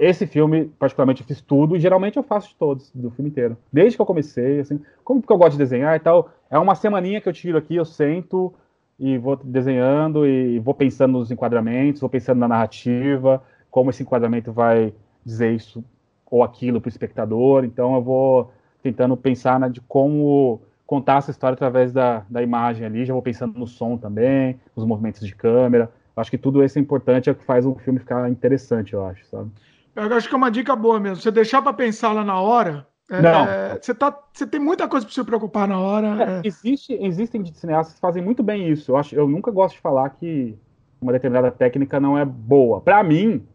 Esse 0.00 0.26
filme, 0.26 0.66
particularmente, 0.78 1.22
eu 1.22 1.26
fiz 1.26 1.40
tudo 1.40 1.76
e 1.76 1.80
geralmente 1.80 2.16
eu 2.16 2.22
faço 2.22 2.48
de 2.48 2.56
todos, 2.56 2.90
do 2.92 3.10
filme 3.10 3.30
inteiro. 3.30 3.56
Desde 3.72 3.96
que 3.96 4.02
eu 4.02 4.06
comecei, 4.06 4.58
assim, 4.58 4.80
como 5.04 5.20
porque 5.20 5.32
eu 5.32 5.38
gosto 5.38 5.52
de 5.52 5.58
desenhar 5.58 5.94
e 5.94 6.00
tal, 6.00 6.30
é 6.50 6.58
uma 6.58 6.74
semaninha 6.74 7.20
que 7.20 7.28
eu 7.28 7.32
tiro 7.32 7.56
aqui, 7.56 7.76
eu 7.76 7.84
sento 7.84 8.52
e 8.98 9.16
vou 9.16 9.36
desenhando 9.36 10.26
e 10.26 10.58
vou 10.58 10.74
pensando 10.74 11.12
nos 11.12 11.30
enquadramentos, 11.30 12.00
vou 12.00 12.10
pensando 12.10 12.38
na 12.38 12.48
narrativa, 12.48 13.40
como 13.70 13.90
esse 13.90 14.02
enquadramento 14.02 14.52
vai 14.52 14.92
dizer 15.24 15.54
isso 15.54 15.84
ou 16.28 16.42
aquilo 16.42 16.80
para 16.80 16.88
o 16.88 16.90
espectador. 16.90 17.64
Então 17.64 17.94
eu 17.94 18.02
vou 18.02 18.52
tentando 18.82 19.16
pensar 19.16 19.60
né, 19.60 19.68
de 19.68 19.80
como 19.82 20.60
contar 20.84 21.18
essa 21.18 21.30
história 21.30 21.54
através 21.54 21.92
da, 21.92 22.24
da 22.28 22.42
imagem 22.42 22.84
ali, 22.84 23.04
já 23.04 23.12
vou 23.12 23.22
pensando 23.22 23.58
no 23.58 23.66
som 23.66 23.96
também, 23.96 24.58
nos 24.74 24.84
movimentos 24.84 25.24
de 25.24 25.34
câmera. 25.34 25.92
Acho 26.18 26.30
que 26.30 26.38
tudo 26.38 26.62
isso 26.62 26.78
é 26.78 26.82
importante, 26.82 27.28
é 27.28 27.32
o 27.32 27.34
que 27.34 27.44
faz 27.44 27.64
o 27.64 27.74
filme 27.76 27.98
ficar 27.98 28.30
interessante, 28.30 28.94
eu 28.94 29.04
acho, 29.04 29.24
sabe? 29.26 29.50
Eu 29.94 30.14
acho 30.16 30.28
que 30.28 30.34
é 30.34 30.38
uma 30.38 30.50
dica 30.50 30.76
boa 30.76 31.00
mesmo. 31.00 31.16
Você 31.16 31.30
deixar 31.30 31.62
para 31.62 31.72
pensar 31.72 32.12
lá 32.12 32.24
na 32.24 32.40
hora. 32.40 32.86
É, 33.10 33.22
Não. 33.22 33.46
É, 33.46 33.78
você, 33.80 33.94
tá, 33.94 34.16
você 34.32 34.46
tem 34.46 34.60
muita 34.60 34.86
coisa 34.86 35.06
para 35.06 35.14
se 35.14 35.24
preocupar 35.24 35.66
na 35.66 35.78
hora. 35.80 36.06
É, 36.06 36.38
é. 36.38 36.40
Existe, 36.44 36.92
existem 37.00 37.44
cineastas 37.46 37.94
que 37.94 38.00
fazem 38.00 38.22
muito 38.22 38.42
bem 38.42 38.68
isso. 38.68 38.92
Eu, 38.92 38.96
acho, 38.96 39.14
eu 39.14 39.26
nunca 39.26 39.50
gosto 39.50 39.74
de 39.76 39.80
falar 39.80 40.10
que 40.10 40.56
uma 41.00 41.12
determinada 41.12 41.50
técnica 41.50 41.98
não 41.98 42.18
é 42.18 42.24
boa. 42.24 42.80
Para 42.80 43.02
mim, 43.02 43.46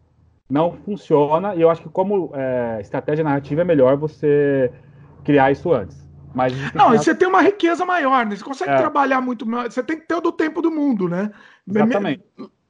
não 0.50 0.72
funciona. 0.72 1.54
E 1.54 1.60
eu 1.60 1.70
acho 1.70 1.82
que, 1.82 1.88
como 1.88 2.30
é, 2.34 2.78
estratégia 2.80 3.24
narrativa, 3.24 3.60
é 3.60 3.64
melhor 3.64 3.96
você 3.96 4.70
criar 5.22 5.50
isso 5.50 5.72
antes. 5.72 6.03
Mas 6.34 6.52
não, 6.74 6.90
você 6.90 7.14
tem 7.14 7.28
uma 7.28 7.40
riqueza 7.40 7.86
maior, 7.86 8.26
né? 8.26 8.34
Você 8.34 8.44
consegue 8.44 8.72
é. 8.72 8.76
trabalhar 8.76 9.20
muito 9.20 9.46
mais. 9.46 9.72
Você 9.72 9.82
tem 9.82 9.98
que 9.98 10.06
ter 10.06 10.14
o 10.14 10.20
do 10.20 10.32
tempo 10.32 10.60
do 10.60 10.70
mundo, 10.70 11.08
né? 11.08 11.30
Exatamente. 11.66 12.24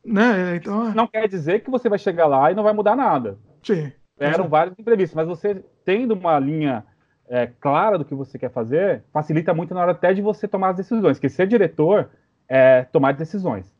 Né? 0.04 0.56
Então... 0.56 0.92
Não 0.94 1.06
quer 1.06 1.26
dizer 1.26 1.60
que 1.60 1.70
você 1.70 1.88
vai 1.88 1.98
chegar 1.98 2.26
lá 2.26 2.52
e 2.52 2.54
não 2.54 2.62
vai 2.62 2.74
mudar 2.74 2.94
nada. 2.94 3.38
Sim. 3.62 3.90
Eram 4.18 4.48
vários 4.48 4.78
imprevistos, 4.78 5.16
mas 5.16 5.26
você 5.26 5.64
tendo 5.84 6.12
uma 6.12 6.38
linha 6.38 6.84
é, 7.28 7.46
clara 7.46 7.98
do 7.98 8.04
que 8.04 8.14
você 8.14 8.38
quer 8.38 8.50
fazer, 8.50 9.02
facilita 9.12 9.54
muito 9.54 9.74
na 9.74 9.80
hora 9.80 9.92
até 9.92 10.12
de 10.12 10.20
você 10.20 10.46
tomar 10.46 10.70
as 10.70 10.76
decisões. 10.76 11.16
Porque 11.16 11.30
ser 11.30 11.46
diretor 11.46 12.10
é 12.48 12.84
tomar 12.84 13.14
decisões. 13.14 13.74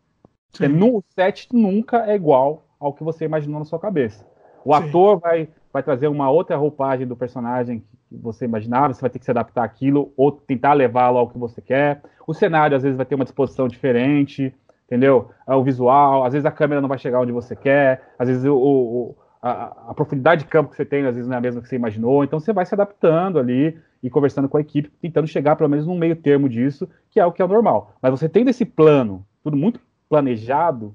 No 0.60 1.02
set 1.10 1.48
nunca 1.52 2.06
é 2.06 2.14
igual 2.14 2.64
ao 2.80 2.92
que 2.92 3.04
você 3.04 3.24
imaginou 3.24 3.58
na 3.58 3.64
sua 3.64 3.78
cabeça. 3.78 4.26
O 4.64 4.74
Sim. 4.74 4.84
ator 4.84 5.18
vai, 5.18 5.48
vai 5.72 5.82
trazer 5.82 6.08
uma 6.08 6.30
outra 6.30 6.56
roupagem 6.56 7.06
do 7.06 7.16
personagem 7.16 7.84
você 8.22 8.44
imaginava, 8.44 8.92
você 8.92 9.00
vai 9.00 9.10
ter 9.10 9.18
que 9.18 9.24
se 9.24 9.30
adaptar 9.30 9.64
àquilo 9.64 10.12
ou 10.16 10.32
tentar 10.32 10.72
levá-lo 10.72 11.18
ao 11.18 11.28
que 11.28 11.38
você 11.38 11.60
quer. 11.60 12.02
O 12.26 12.34
cenário, 12.34 12.76
às 12.76 12.82
vezes, 12.82 12.96
vai 12.96 13.06
ter 13.06 13.14
uma 13.14 13.24
disposição 13.24 13.68
diferente, 13.68 14.54
entendeu? 14.86 15.30
O 15.46 15.62
visual, 15.62 16.24
às 16.24 16.32
vezes 16.32 16.46
a 16.46 16.50
câmera 16.50 16.80
não 16.80 16.88
vai 16.88 16.98
chegar 16.98 17.20
onde 17.20 17.32
você 17.32 17.54
quer, 17.56 18.02
às 18.18 18.28
vezes 18.28 18.44
o, 18.44 18.56
o 18.56 19.16
a, 19.42 19.90
a, 19.90 19.94
profundidade 19.94 20.44
de 20.44 20.48
campo 20.48 20.70
que 20.70 20.76
você 20.76 20.86
tem, 20.86 21.04
às 21.04 21.14
vezes 21.14 21.28
não 21.28 21.34
é 21.34 21.38
a 21.38 21.42
mesma 21.42 21.60
que 21.60 21.68
você 21.68 21.76
imaginou, 21.76 22.24
então 22.24 22.40
você 22.40 22.50
vai 22.50 22.64
se 22.64 22.74
adaptando 22.74 23.38
ali 23.38 23.78
e 24.02 24.08
conversando 24.08 24.48
com 24.48 24.56
a 24.56 24.60
equipe, 24.60 24.90
tentando 25.02 25.26
chegar 25.26 25.54
pelo 25.54 25.68
menos 25.68 25.86
num 25.86 25.98
meio 25.98 26.16
termo 26.16 26.48
disso, 26.48 26.88
que 27.10 27.20
é 27.20 27.26
o 27.26 27.32
que 27.32 27.42
é 27.42 27.44
o 27.44 27.48
normal. 27.48 27.92
Mas 28.00 28.10
você 28.10 28.26
tendo 28.26 28.48
esse 28.48 28.64
plano 28.64 29.24
tudo 29.42 29.54
muito 29.54 29.78
planejado, 30.08 30.94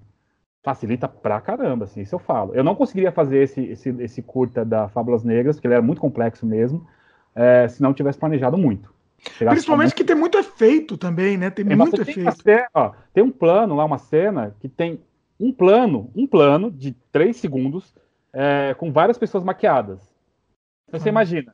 facilita 0.63 1.07
pra 1.07 1.39
caramba, 1.39 1.86
assim, 1.86 2.01
isso 2.01 2.15
eu 2.15 2.20
falo. 2.20 2.53
Eu 2.55 2.63
não 2.63 2.74
conseguiria 2.74 3.11
fazer 3.11 3.43
esse, 3.43 3.61
esse, 3.61 3.89
esse 3.99 4.22
curta 4.24 4.65
da 4.65 4.88
Fábulas 4.88 5.24
Negras, 5.24 5.55
porque 5.55 5.67
ele 5.67 5.76
era 5.76 5.84
muito 5.84 6.01
complexo 6.01 6.45
mesmo, 6.45 6.88
é, 7.36 7.68
se 7.68 7.82
não 7.82 7.94
tivesse 7.94 8.18
planejado 8.18 8.58
muito. 8.58 8.94
Principalmente 9.38 9.94
que 9.94 10.04
tem 10.04 10.16
muito 10.16 10.38
efeito 10.38 10.98
também, 10.98 11.38
né? 11.38 11.50
Tem, 11.50 11.66
tem 11.66 11.76
muito 11.76 12.02
efeito. 12.02 12.44
Tem, 12.44 12.66
ó, 12.74 12.92
tem 13.14 13.24
um 13.24 13.32
plano 13.32 13.76
lá, 13.76 13.84
uma 13.84 13.98
cena, 13.98 14.56
que 14.60 14.70
tem 14.70 15.00
um 15.40 15.52
plano, 15.52 16.10
um 16.16 16.26
plano 16.26 16.72
de 16.72 16.96
três 17.12 17.38
segundos, 17.38 17.94
é, 18.34 18.74
com 18.78 18.92
várias 18.92 19.18
pessoas 19.18 19.44
maquiadas. 19.44 20.00
Então, 20.88 21.00
você 21.00 21.10
imagina, 21.10 21.54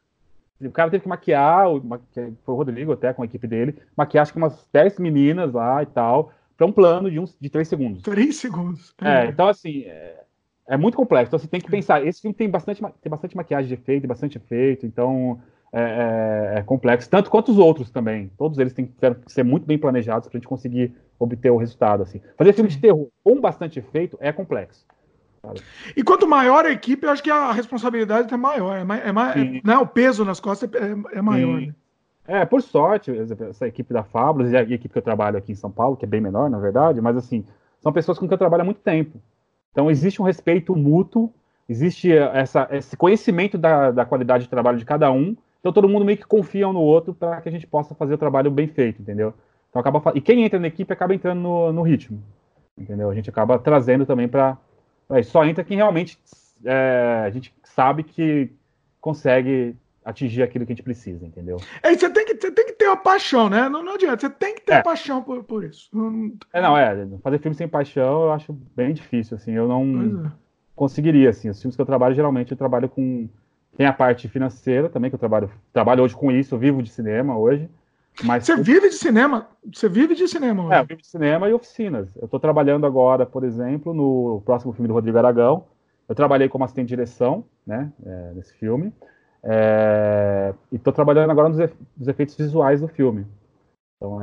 o 0.62 0.72
cara 0.72 0.90
teve 0.90 1.04
que 1.04 1.10
maquiar, 1.10 1.70
o, 1.70 1.82
foi 1.82 2.54
o 2.54 2.56
Rodrigo 2.56 2.94
até 2.94 3.14
com 3.14 3.22
a 3.22 3.26
equipe 3.26 3.48
dele, 3.48 3.76
maquiar 3.96 4.24
acho 4.24 4.32
que 4.32 4.38
umas 4.38 4.68
10 4.72 5.00
meninas 5.00 5.54
lá 5.54 5.84
e 5.84 5.86
tal, 5.86 6.32
para 6.58 6.66
um 6.66 6.72
plano 6.72 7.12
de, 7.12 7.20
uns, 7.20 7.36
de 7.40 7.50
3 7.50 7.68
segundos. 7.68 8.02
3 8.04 8.36
segundos. 8.36 8.94
É, 9.02 9.26
então 9.26 9.48
assim, 9.48 9.82
é, 9.82 10.24
é, 10.68 10.78
muito 10.78 10.96
complexo. 10.96 11.30
Então 11.30 11.40
você 11.40 11.48
tem 11.48 11.60
que 11.60 11.70
pensar, 11.70 12.06
esse 12.06 12.22
filme 12.22 12.34
tem 12.34 12.50
bastante, 12.50 12.82
tem 12.82 13.10
bastante 13.10 13.36
maquiagem 13.36 13.68
de 13.68 13.74
efeito, 13.74 14.02
tem 14.02 14.08
bastante 14.08 14.38
efeito, 14.38 14.86
então 14.86 15.42
é, 15.78 16.54
é, 16.56 16.60
é 16.60 16.64
complexo, 16.64 17.10
tanto 17.10 17.30
quanto 17.30 17.52
os 17.52 17.58
outros 17.58 17.92
também. 17.92 18.32
Todos 18.38 18.58
eles 18.58 18.72
têm 18.72 18.86
que 18.86 18.94
ser 19.28 19.44
muito 19.44 19.66
bem 19.66 19.78
planejados 19.78 20.30
para 20.30 20.38
a 20.38 20.40
gente 20.40 20.48
conseguir 20.48 20.96
obter 21.20 21.50
o 21.50 21.58
resultado. 21.58 22.02
Assim. 22.02 22.22
Fazer 22.38 22.54
filme 22.54 22.70
de 22.70 22.78
terror 22.78 23.10
com 23.22 23.42
bastante 23.42 23.80
efeito 23.80 24.18
é 24.22 24.32
complexo. 24.32 24.86
E 25.96 26.02
quanto 26.02 26.26
maior 26.26 26.66
a 26.66 26.72
equipe, 26.72 27.06
eu 27.06 27.12
acho 27.12 27.22
que 27.22 27.30
a 27.30 27.52
responsabilidade 27.52 28.34
é 28.34 28.38
maior. 28.38 28.78
É, 28.78 28.84
mais, 28.86 29.06
é 29.06 29.12
mais, 29.12 29.64
né, 29.64 29.78
o 29.78 29.86
peso 29.86 30.24
nas 30.24 30.40
costas 30.40 30.70
é, 30.74 31.18
é 31.18 31.22
maior. 31.22 31.60
Né? 31.60 31.76
É, 32.26 32.46
por 32.46 32.62
sorte, 32.62 33.12
essa 33.50 33.68
equipe 33.68 33.94
da 33.94 34.04
Fábulas 34.04 34.54
e 34.54 34.58
a 34.58 34.64
equipe 34.64 34.90
que 34.90 34.98
eu 34.98 35.02
trabalho 35.02 35.38
aqui 35.38 35.52
em 35.52 35.56
São 35.56 35.70
Paulo, 35.70 35.98
que 35.98 36.06
é 36.06 36.08
bem 36.08 36.22
menor, 36.22 36.50
na 36.50 36.58
verdade, 36.58 37.02
mas 37.02 37.18
assim, 37.18 37.46
são 37.82 37.92
pessoas 37.92 38.18
com 38.18 38.26
quem 38.28 38.34
eu 38.34 38.40
trabalho 38.40 38.62
há 38.62 38.66
muito 38.66 38.80
tempo. 38.80 39.20
Então 39.74 39.92
existe 39.92 40.22
um 40.22 40.26
respeito 40.26 40.74
mútuo, 40.74 41.32
existe 41.68 42.12
essa, 42.12 42.68
esse 42.72 42.96
conhecimento 42.96 43.58
da, 43.58 43.92
da 43.92 44.06
qualidade 44.06 44.46
de 44.46 44.50
trabalho 44.50 44.78
de 44.78 44.86
cada 44.86 45.12
um, 45.12 45.36
então 45.66 45.74
todo 45.74 45.90
mundo 45.90 46.06
meio 46.06 46.16
que 46.16 46.28
confia 46.28 46.68
um 46.68 46.74
no 46.74 46.80
outro 46.80 47.12
para 47.12 47.42
que 47.42 47.50
a 47.50 47.52
gente 47.52 47.66
possa 47.66 47.96
fazer 47.96 48.14
o 48.14 48.20
trabalho 48.20 48.52
bem 48.52 48.68
feito, 48.68 49.02
entendeu? 49.02 49.34
Então 49.68 49.80
acaba 49.80 50.12
e 50.14 50.22
quem 50.22 50.44
entra 50.44 50.60
na 50.60 50.68
equipe 50.68 50.94
acaba 50.94 51.16
entrando 51.16 51.42
no, 51.42 51.74
no 51.74 51.82
ritmo, 51.82 52.22
entendeu? 52.78 53.10
A 53.10 53.16
gente 53.16 53.32
acaba 53.32 53.58
trazendo 53.58 54.06
também 54.06 54.28
para 54.28 54.60
só 55.24 55.44
entra 55.44 55.64
quem 55.64 55.78
realmente 55.78 56.20
é, 56.64 57.24
a 57.26 57.30
gente 57.32 57.52
sabe 57.64 58.04
que 58.04 58.52
consegue 59.02 59.76
atingir 60.04 60.44
aquilo 60.44 60.68
que 60.68 60.72
a 60.72 60.76
gente 60.76 60.84
precisa, 60.84 61.26
entendeu? 61.26 61.58
É, 61.82 61.96
você 61.96 62.12
tem 62.12 62.28
que, 62.28 62.36
você 62.36 62.52
tem 62.52 62.68
que 62.68 62.74
ter 62.74 62.86
uma 62.86 62.98
paixão, 62.98 63.50
né? 63.50 63.68
Não, 63.68 63.82
não 63.82 63.96
adianta, 63.96 64.22
você 64.22 64.30
tem 64.30 64.54
que 64.54 64.62
ter 64.62 64.74
é. 64.74 64.82
paixão 64.84 65.24
por, 65.24 65.44
por 65.44 65.64
isso. 65.64 65.90
É, 66.54 66.62
não, 66.62 66.78
é, 66.78 67.08
fazer 67.24 67.40
filme 67.40 67.56
sem 67.56 67.68
paixão 67.68 68.26
eu 68.26 68.32
acho 68.34 68.54
bem 68.76 68.94
difícil, 68.94 69.36
assim, 69.36 69.54
eu 69.54 69.68
não 69.68 70.28
é. 70.28 70.32
conseguiria, 70.76 71.32
assim, 71.32 71.50
os 71.50 71.60
filmes 71.60 71.76
que 71.76 71.82
eu 71.82 71.88
trabalho, 71.88 72.14
geralmente 72.14 72.52
eu 72.52 72.58
trabalho 72.58 72.88
com, 72.88 73.28
tem 73.78 73.86
a 73.86 73.94
parte 73.94 74.28
financeira 74.28 74.90
também, 74.90 75.10
que 75.10 75.16
eu 75.16 75.20
trabalho, 75.20 75.52
trabalho 75.74 76.04
hoje 76.04 76.16
com 76.16 76.32
isso, 76.32 76.56
eu 76.56 76.60
vivo 76.60 76.82
de 76.82 76.90
cinema 76.90 77.38
hoje, 77.38 77.70
mas 78.24 78.46
você 78.46 78.56
vive 78.56 78.90
de 78.90 78.96
cinema? 78.96 79.48
Você 79.74 79.90
vive 79.90 80.16
de 80.16 80.28
cinema? 80.28 80.64
Hoje. 80.64 80.74
É, 80.74 80.80
eu 80.80 80.86
vivo 80.86 81.02
de 81.02 81.08
cinema 81.08 81.50
e 81.50 81.54
oficinas. 81.54 82.16
Eu 82.16 82.26
estou 82.26 82.40
trabalhando 82.40 82.86
agora, 82.86 83.26
por 83.26 83.44
exemplo, 83.44 83.94
no 83.94 84.42
próximo 84.46 84.72
filme 84.72 84.88
do 84.88 84.94
Rodrigo 84.94 85.18
Aragão. 85.18 85.66
Eu 86.08 86.16
trabalhei 86.16 86.48
como 86.48 86.64
assistente 86.64 86.88
de 86.88 86.96
direção, 86.96 87.44
né, 87.66 87.92
é, 88.06 88.32
nesse 88.34 88.54
filme. 88.54 88.94
É, 89.44 90.54
e 90.72 90.76
estou 90.76 90.94
trabalhando 90.94 91.30
agora 91.30 91.50
nos, 91.50 91.58
nos, 91.98 92.08
efeitos 92.08 92.36
visuais 92.36 92.80
do 92.82 92.88
filme. 92.88 93.26
Então, 93.98 94.20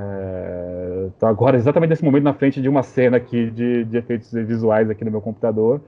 estou 1.09 1.29
agora 1.29 1.57
exatamente 1.57 1.91
nesse 1.91 2.05
momento 2.05 2.25
na 2.25 2.35
frente 2.35 2.61
de 2.61 2.69
uma 2.69 2.83
cena 2.83 3.17
aqui 3.17 3.51
de, 3.51 3.85
de 3.85 3.97
efeitos 3.97 4.33
visuais 4.33 4.89
aqui 4.91 5.05
no 5.05 5.11
meu 5.11 5.21
computador 5.21 5.81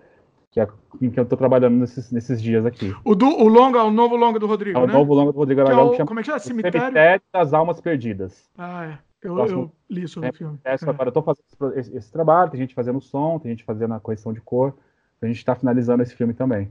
que 0.54 0.60
é 0.60 0.68
em 1.02 1.10
que 1.10 1.18
eu 1.18 1.24
estou 1.24 1.36
trabalhando 1.36 1.74
nesses, 1.74 2.12
nesses 2.12 2.40
dias 2.40 2.64
aqui. 2.64 2.94
O, 3.04 3.16
do, 3.16 3.26
o 3.26 3.48
longa, 3.48 3.82
o 3.82 3.90
novo 3.90 4.14
longa 4.14 4.38
do 4.38 4.46
Rodrigo, 4.46 4.78
é 4.78 4.82
o 4.82 4.86
né? 4.86 4.92
novo 4.92 5.12
longa 5.12 5.32
do 5.32 5.38
Rodrigo 5.38 5.62
Aragão. 5.62 5.90
Que 5.90 6.00
é 6.00 6.04
o, 6.04 6.06
como 6.06 6.20
é 6.20 6.22
que 6.22 6.26
chama? 6.26 6.38
Cemitério? 6.38 6.80
Cemitério 6.80 7.22
das 7.32 7.52
Almas 7.52 7.80
Perdidas. 7.80 8.48
Ah, 8.56 8.84
é. 8.84 8.98
Eu, 9.20 9.34
Próximo, 9.34 9.62
eu 9.62 9.96
li 9.96 10.06
sobre 10.06 10.30
o 10.30 10.32
filme. 10.32 10.60
É, 10.64 10.74
é. 10.74 10.76
Agora 10.82 11.08
eu 11.08 11.08
estou 11.08 11.22
fazendo 11.24 11.76
esse, 11.76 11.96
esse, 11.96 12.12
trabalho, 12.12 12.52
tem 12.52 12.60
gente 12.60 12.74
fazendo 12.74 13.00
som, 13.00 13.40
tem 13.40 13.50
gente 13.50 13.64
fazendo 13.64 13.94
a 13.94 14.00
correção 14.00 14.32
de 14.32 14.40
cor. 14.40 14.72
A 15.20 15.26
gente 15.26 15.38
está 15.38 15.56
finalizando 15.56 16.04
esse 16.04 16.14
filme 16.14 16.34
também. 16.34 16.70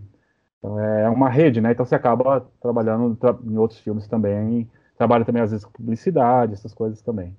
Então 0.59 0.79
é 0.79 1.09
uma 1.09 1.27
rede, 1.27 1.59
né? 1.59 1.73
Então 1.73 1.86
você 1.86 1.95
acaba 1.95 2.47
trabalhando 2.61 3.17
em 3.43 3.57
outros 3.57 3.81
filmes 3.81 4.07
também. 4.07 4.69
Trabalha 4.97 5.25
também 5.25 5.41
às 5.41 5.51
vezes 5.51 5.65
com 5.65 5.73
publicidade, 5.73 6.53
essas 6.53 6.73
coisas 6.73 7.01
também. 7.01 7.36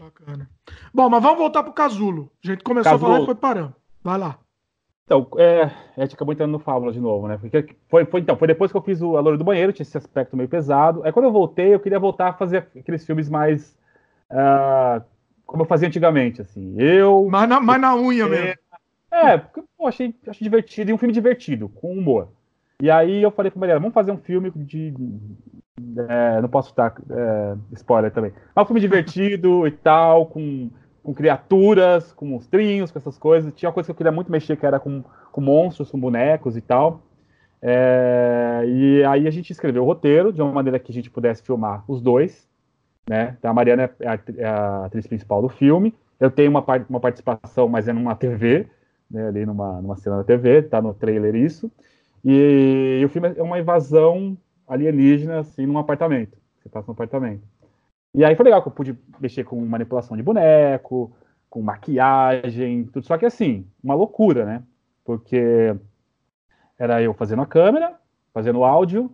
Bacana. 0.00 0.48
Bom, 0.94 1.10
mas 1.10 1.22
vamos 1.22 1.38
voltar 1.38 1.62
pro 1.62 1.74
Casulo. 1.74 2.32
A 2.42 2.46
gente 2.46 2.64
começou 2.64 2.92
Casulo. 2.92 3.10
a 3.10 3.14
falar 3.14 3.22
e 3.24 3.26
foi 3.26 3.34
parando. 3.34 3.74
Vai 4.02 4.16
lá. 4.16 4.38
Então, 5.10 5.26
é, 5.38 5.64
a 5.96 6.02
gente 6.02 6.14
acabou 6.14 6.32
entrando 6.32 6.52
no 6.52 6.60
Fábula 6.60 6.92
de 6.92 7.00
novo, 7.00 7.26
né? 7.26 7.36
Porque 7.36 7.74
foi, 7.88 8.04
foi, 8.04 8.20
então, 8.20 8.36
foi 8.36 8.46
depois 8.46 8.70
que 8.70 8.78
eu 8.78 8.82
fiz 8.82 9.02
o 9.02 9.16
A 9.16 9.20
Loura 9.20 9.36
do 9.36 9.42
Banheiro, 9.42 9.72
tinha 9.72 9.82
esse 9.82 9.98
aspecto 9.98 10.36
meio 10.36 10.48
pesado. 10.48 11.02
Aí 11.02 11.10
quando 11.10 11.24
eu 11.24 11.32
voltei, 11.32 11.74
eu 11.74 11.80
queria 11.80 11.98
voltar 11.98 12.28
a 12.28 12.32
fazer 12.32 12.68
aqueles 12.78 13.04
filmes 13.04 13.28
mais. 13.28 13.76
Uh, 14.30 15.02
como 15.44 15.64
eu 15.64 15.66
fazia 15.66 15.88
antigamente, 15.88 16.40
assim. 16.40 16.76
Eu. 16.78 17.26
Mas 17.28 17.48
na, 17.48 17.58
mas 17.58 17.80
na 17.80 17.96
unha 17.96 18.28
mesmo. 18.28 18.54
É, 19.10 19.36
porque 19.36 19.58
eu 19.80 19.86
achei, 19.88 20.14
achei 20.28 20.44
divertido, 20.44 20.92
e 20.92 20.94
um 20.94 20.98
filme 20.98 21.12
divertido, 21.12 21.68
com 21.68 21.90
humor. 21.90 22.28
E 22.80 22.88
aí 22.88 23.20
eu 23.20 23.32
falei 23.32 23.50
pra 23.50 23.58
Mariana, 23.58 23.80
vamos 23.80 23.94
fazer 23.94 24.12
um 24.12 24.18
filme 24.18 24.48
de. 24.54 24.94
É, 26.08 26.40
não 26.40 26.48
posso 26.48 26.72
dar 26.76 26.94
é, 27.10 27.56
spoiler 27.72 28.12
também. 28.12 28.32
Mas 28.54 28.62
um 28.62 28.66
filme 28.66 28.80
divertido 28.80 29.66
e 29.66 29.72
tal, 29.72 30.26
com 30.26 30.70
com 31.02 31.14
criaturas, 31.14 32.12
com 32.12 32.26
monstrinhos, 32.26 32.90
com 32.90 32.98
essas 32.98 33.18
coisas. 33.18 33.52
Tinha 33.54 33.68
uma 33.68 33.74
coisa 33.74 33.86
que 33.86 33.90
eu 33.92 33.96
queria 33.96 34.12
muito 34.12 34.30
mexer, 34.30 34.56
que 34.56 34.66
era 34.66 34.78
com, 34.78 35.02
com 35.32 35.40
monstros, 35.40 35.90
com 35.90 35.98
bonecos 35.98 36.56
e 36.56 36.60
tal. 36.60 37.02
É, 37.62 38.62
e 38.66 39.04
aí 39.04 39.26
a 39.26 39.30
gente 39.30 39.50
escreveu 39.50 39.82
o 39.82 39.86
roteiro 39.86 40.32
de 40.32 40.40
uma 40.40 40.52
maneira 40.52 40.78
que 40.78 40.90
a 40.90 40.94
gente 40.94 41.10
pudesse 41.10 41.42
filmar 41.42 41.84
os 41.88 42.00
dois. 42.00 42.48
Né? 43.08 43.36
Então, 43.38 43.50
a 43.50 43.54
Mariana 43.54 43.90
é 43.98 44.08
a, 44.08 44.18
é 44.36 44.44
a 44.44 44.84
atriz 44.86 45.06
principal 45.06 45.42
do 45.42 45.48
filme. 45.48 45.94
Eu 46.18 46.30
tenho 46.30 46.50
uma, 46.50 46.64
uma 46.88 47.00
participação, 47.00 47.68
mas 47.68 47.88
é 47.88 47.92
numa 47.92 48.14
TV, 48.14 48.66
né? 49.10 49.28
ali 49.28 49.46
numa, 49.46 49.80
numa 49.80 49.96
cena 49.96 50.18
da 50.18 50.24
TV, 50.24 50.62
tá 50.62 50.80
no 50.80 50.94
trailer 50.94 51.34
isso. 51.34 51.70
E, 52.24 52.98
e 53.00 53.04
o 53.04 53.08
filme 53.08 53.32
é 53.36 53.42
uma 53.42 53.58
invasão 53.58 54.36
alienígena, 54.68 55.40
assim, 55.40 55.66
num 55.66 55.78
apartamento. 55.78 56.36
Você 56.58 56.68
passa 56.68 56.86
num 56.86 56.92
apartamento. 56.92 57.42
E 58.14 58.24
aí 58.24 58.34
foi 58.34 58.44
legal 58.44 58.62
que 58.62 58.68
eu 58.68 58.72
pude 58.72 58.98
mexer 59.20 59.44
com 59.44 59.60
manipulação 59.64 60.16
de 60.16 60.22
boneco, 60.22 61.12
com 61.48 61.62
maquiagem, 61.62 62.84
tudo. 62.86 63.06
Só 63.06 63.16
que 63.16 63.26
assim, 63.26 63.66
uma 63.82 63.94
loucura, 63.94 64.44
né? 64.44 64.62
Porque 65.04 65.74
era 66.78 67.02
eu 67.02 67.12
fazendo 67.14 67.42
a 67.42 67.46
câmera, 67.46 67.94
fazendo 68.32 68.64
áudio, 68.64 69.10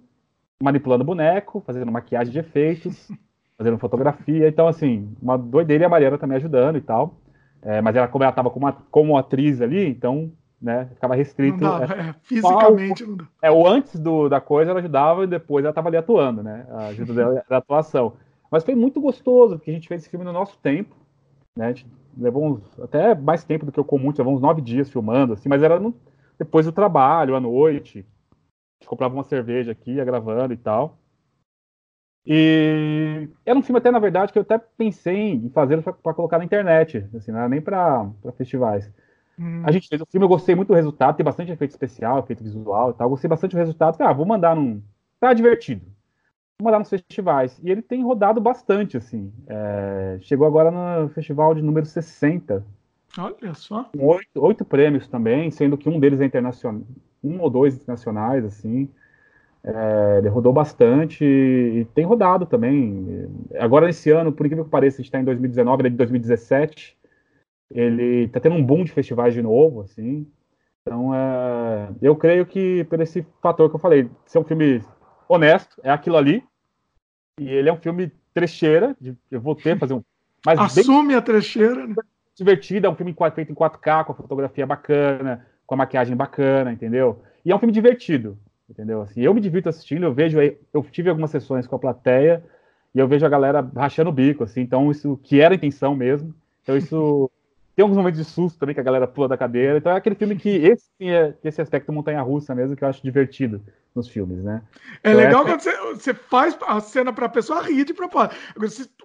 manipulando 0.62 1.04
boneco, 1.04 1.62
fazendo 1.66 1.90
maquiagem 1.92 2.32
de 2.32 2.38
efeitos, 2.38 3.10
fazendo 3.56 3.78
fotografia. 3.78 4.48
Então, 4.48 4.68
assim, 4.68 5.14
uma 5.20 5.36
doideira 5.36 5.84
e 5.84 5.86
a 5.86 5.88
Mariana 5.88 6.18
também 6.18 6.36
ajudando 6.36 6.76
e 6.76 6.80
tal. 6.80 7.20
É, 7.62 7.80
mas 7.80 7.96
ela, 7.96 8.06
como 8.06 8.22
ela 8.22 8.30
estava 8.30 8.50
como, 8.50 8.72
como 8.90 9.16
atriz 9.16 9.60
ali, 9.60 9.86
então, 9.88 10.30
né, 10.60 10.88
ficava 10.94 11.14
restrito. 11.14 11.60
Não 11.60 11.78
dava, 11.78 11.94
é, 11.94 12.08
é, 12.10 12.14
fisicamente 12.22 13.04
não 13.04 13.16
dá. 13.16 13.24
É, 13.42 13.50
o 13.50 13.66
antes 13.66 13.98
do, 13.98 14.28
da 14.28 14.40
coisa 14.40 14.70
ela 14.70 14.80
ajudava 14.80 15.24
e 15.24 15.26
depois 15.26 15.64
ela 15.64 15.72
estava 15.72 15.88
ali 15.88 15.96
atuando, 15.96 16.42
né? 16.42 16.66
A 16.70 16.86
ajuda 16.86 17.12
dela 17.12 17.32
era 17.34 17.56
a 17.56 17.58
atuação. 17.58 18.14
Mas 18.50 18.64
foi 18.64 18.74
muito 18.74 19.00
gostoso, 19.00 19.56
porque 19.56 19.70
a 19.70 19.74
gente 19.74 19.88
fez 19.88 20.02
esse 20.02 20.10
filme 20.10 20.24
no 20.24 20.32
nosso 20.32 20.58
tempo. 20.58 20.94
Né? 21.56 21.66
A 21.66 21.72
gente 21.72 21.86
levou 22.16 22.46
uns, 22.46 22.80
até 22.80 23.14
mais 23.14 23.44
tempo 23.44 23.66
do 23.66 23.72
que 23.72 23.78
eu 23.78 23.84
comum, 23.84 24.12
levou 24.16 24.34
uns 24.34 24.40
nove 24.40 24.62
dias 24.62 24.90
filmando, 24.90 25.32
assim, 25.32 25.48
mas 25.48 25.62
era 25.62 25.78
no, 25.78 25.94
depois 26.38 26.66
do 26.66 26.72
trabalho, 26.72 27.34
à 27.34 27.40
noite. 27.40 28.00
A 28.00 28.82
gente 28.82 28.88
comprava 28.88 29.14
uma 29.14 29.24
cerveja 29.24 29.72
aqui, 29.72 29.92
ia 29.92 30.04
gravando 30.04 30.52
e 30.52 30.56
tal. 30.56 30.98
E 32.24 33.28
era 33.44 33.58
um 33.58 33.62
filme 33.62 33.78
até, 33.78 33.90
na 33.90 34.00
verdade, 34.00 34.32
que 34.32 34.38
eu 34.38 34.42
até 34.42 34.58
pensei 34.58 35.34
em 35.34 35.48
fazer 35.50 35.80
para 35.82 36.14
colocar 36.14 36.38
na 36.38 36.44
internet, 36.44 37.08
assim, 37.14 37.30
não 37.30 37.38
era 37.38 37.48
nem 37.48 37.60
para 37.60 38.10
festivais. 38.36 38.92
Hum. 39.38 39.62
A 39.64 39.70
gente 39.70 39.88
fez 39.88 40.00
o 40.00 40.06
filme, 40.06 40.24
eu 40.24 40.28
gostei 40.28 40.54
muito 40.54 40.68
do 40.68 40.74
resultado, 40.74 41.16
tem 41.16 41.24
bastante 41.24 41.52
efeito 41.52 41.70
especial, 41.70 42.18
efeito 42.18 42.42
visual 42.42 42.90
e 42.90 42.94
tal. 42.94 43.08
Gostei 43.08 43.28
bastante 43.28 43.52
do 43.52 43.58
resultado. 43.58 44.00
Ah, 44.00 44.12
vou 44.12 44.26
mandar 44.26 44.56
num. 44.56 44.82
Tá 45.20 45.32
divertido 45.32 45.95
mandar 46.62 46.78
nos 46.78 46.88
festivais. 46.88 47.58
E 47.62 47.70
ele 47.70 47.82
tem 47.82 48.02
rodado 48.02 48.40
bastante, 48.40 48.96
assim. 48.96 49.32
É, 49.46 50.18
chegou 50.22 50.46
agora 50.46 50.70
no 50.70 51.08
festival 51.10 51.54
de 51.54 51.62
número 51.62 51.86
60. 51.86 52.64
Olha 53.18 53.54
só. 53.54 53.90
Oito, 53.98 54.42
oito 54.42 54.64
prêmios 54.64 55.06
também, 55.06 55.50
sendo 55.50 55.76
que 55.76 55.88
um 55.88 56.00
deles 56.00 56.20
é 56.20 56.24
internacional. 56.24 56.82
Um 57.22 57.40
ou 57.40 57.50
dois 57.50 57.74
internacionais, 57.74 58.44
assim. 58.44 58.88
É, 59.64 60.18
ele 60.18 60.28
rodou 60.28 60.52
bastante 60.52 61.24
e 61.24 61.84
tem 61.94 62.04
rodado 62.04 62.46
também. 62.46 63.28
Agora, 63.58 63.86
nesse 63.86 64.10
ano, 64.10 64.32
por 64.32 64.46
incrível 64.46 64.64
que 64.64 64.70
pareça, 64.70 64.96
a 64.96 64.98
gente 64.98 65.06
está 65.06 65.20
em 65.20 65.24
2019, 65.24 65.80
ele 65.82 65.88
é 65.88 65.90
de 65.90 65.96
2017. 65.96 66.96
Ele 67.70 68.24
está 68.24 68.38
tendo 68.38 68.54
um 68.54 68.64
boom 68.64 68.84
de 68.84 68.92
festivais 68.92 69.34
de 69.34 69.42
novo, 69.42 69.80
assim. 69.80 70.26
Então, 70.82 71.12
é, 71.12 71.88
eu 72.00 72.14
creio 72.14 72.46
que, 72.46 72.84
por 72.84 73.00
esse 73.00 73.26
fator 73.42 73.68
que 73.68 73.74
eu 73.74 73.80
falei, 73.80 74.08
ser 74.24 74.38
um 74.38 74.44
filme 74.44 74.80
honesto, 75.28 75.80
é 75.82 75.90
aquilo 75.90 76.16
ali. 76.16 76.42
E 77.38 77.48
ele 77.48 77.68
é 77.68 77.72
um 77.72 77.78
filme 77.78 78.12
trecheira, 78.32 78.96
de, 79.00 79.16
eu 79.30 79.40
vou 79.40 79.54
ter 79.54 79.78
fazer 79.78 79.94
um. 79.94 80.02
Mas 80.44 80.58
Assume 80.58 81.08
bem, 81.08 81.16
a 81.16 81.22
trecheira, 81.22 81.86
né? 81.86 81.94
divertido, 82.34 82.86
é 82.86 82.90
um 82.90 82.94
filme 82.94 83.14
feito 83.34 83.50
em 83.50 83.54
4K, 83.54 84.04
com 84.04 84.12
a 84.12 84.14
fotografia 84.14 84.66
bacana, 84.66 85.46
com 85.66 85.74
a 85.74 85.78
maquiagem 85.78 86.14
bacana, 86.14 86.72
entendeu? 86.72 87.22
E 87.44 87.50
é 87.50 87.56
um 87.56 87.58
filme 87.58 87.72
divertido, 87.72 88.38
entendeu? 88.68 89.02
Assim, 89.02 89.20
eu 89.20 89.34
me 89.34 89.40
divirto 89.40 89.68
assistindo, 89.68 90.04
eu 90.04 90.12
vejo, 90.12 90.38
eu 90.40 90.82
tive 90.90 91.08
algumas 91.08 91.30
sessões 91.30 91.66
com 91.66 91.76
a 91.76 91.78
plateia 91.78 92.44
e 92.94 92.98
eu 92.98 93.08
vejo 93.08 93.24
a 93.24 93.28
galera 93.28 93.68
rachando 93.74 94.10
o 94.10 94.12
bico, 94.12 94.44
assim, 94.44 94.60
então 94.60 94.90
isso 94.90 95.18
que 95.22 95.40
era 95.40 95.54
a 95.54 95.56
intenção 95.56 95.94
mesmo. 95.94 96.34
Então 96.62 96.76
isso 96.76 97.30
tem 97.76 97.82
alguns 97.82 97.98
momentos 97.98 98.18
de 98.18 98.24
susto 98.24 98.58
também 98.58 98.74
que 98.74 98.80
a 98.80 98.84
galera 98.84 99.06
pula 99.06 99.28
da 99.28 99.36
cadeira. 99.36 99.76
Então 99.76 99.92
é 99.92 99.96
aquele 99.96 100.16
filme 100.16 100.34
que 100.34 100.48
esse 100.48 100.88
é 100.98 101.34
esse 101.44 101.60
aspecto 101.60 101.92
montanha-russa 101.92 102.54
mesmo 102.54 102.74
que 102.74 102.82
eu 102.82 102.88
acho 102.88 103.02
divertido 103.02 103.62
nos 103.94 104.08
filmes, 104.08 104.42
né? 104.42 104.62
É 105.04 105.10
então, 105.10 105.22
legal 105.22 105.44
quando 105.44 105.60
você, 105.60 105.76
você, 105.92 106.14
faz 106.14 106.56
a 106.66 106.80
cena 106.80 107.12
para 107.12 107.26
a 107.26 107.28
pessoa 107.28 107.60
rir 107.60 107.84
de 107.84 107.92
propósito. 107.92 108.34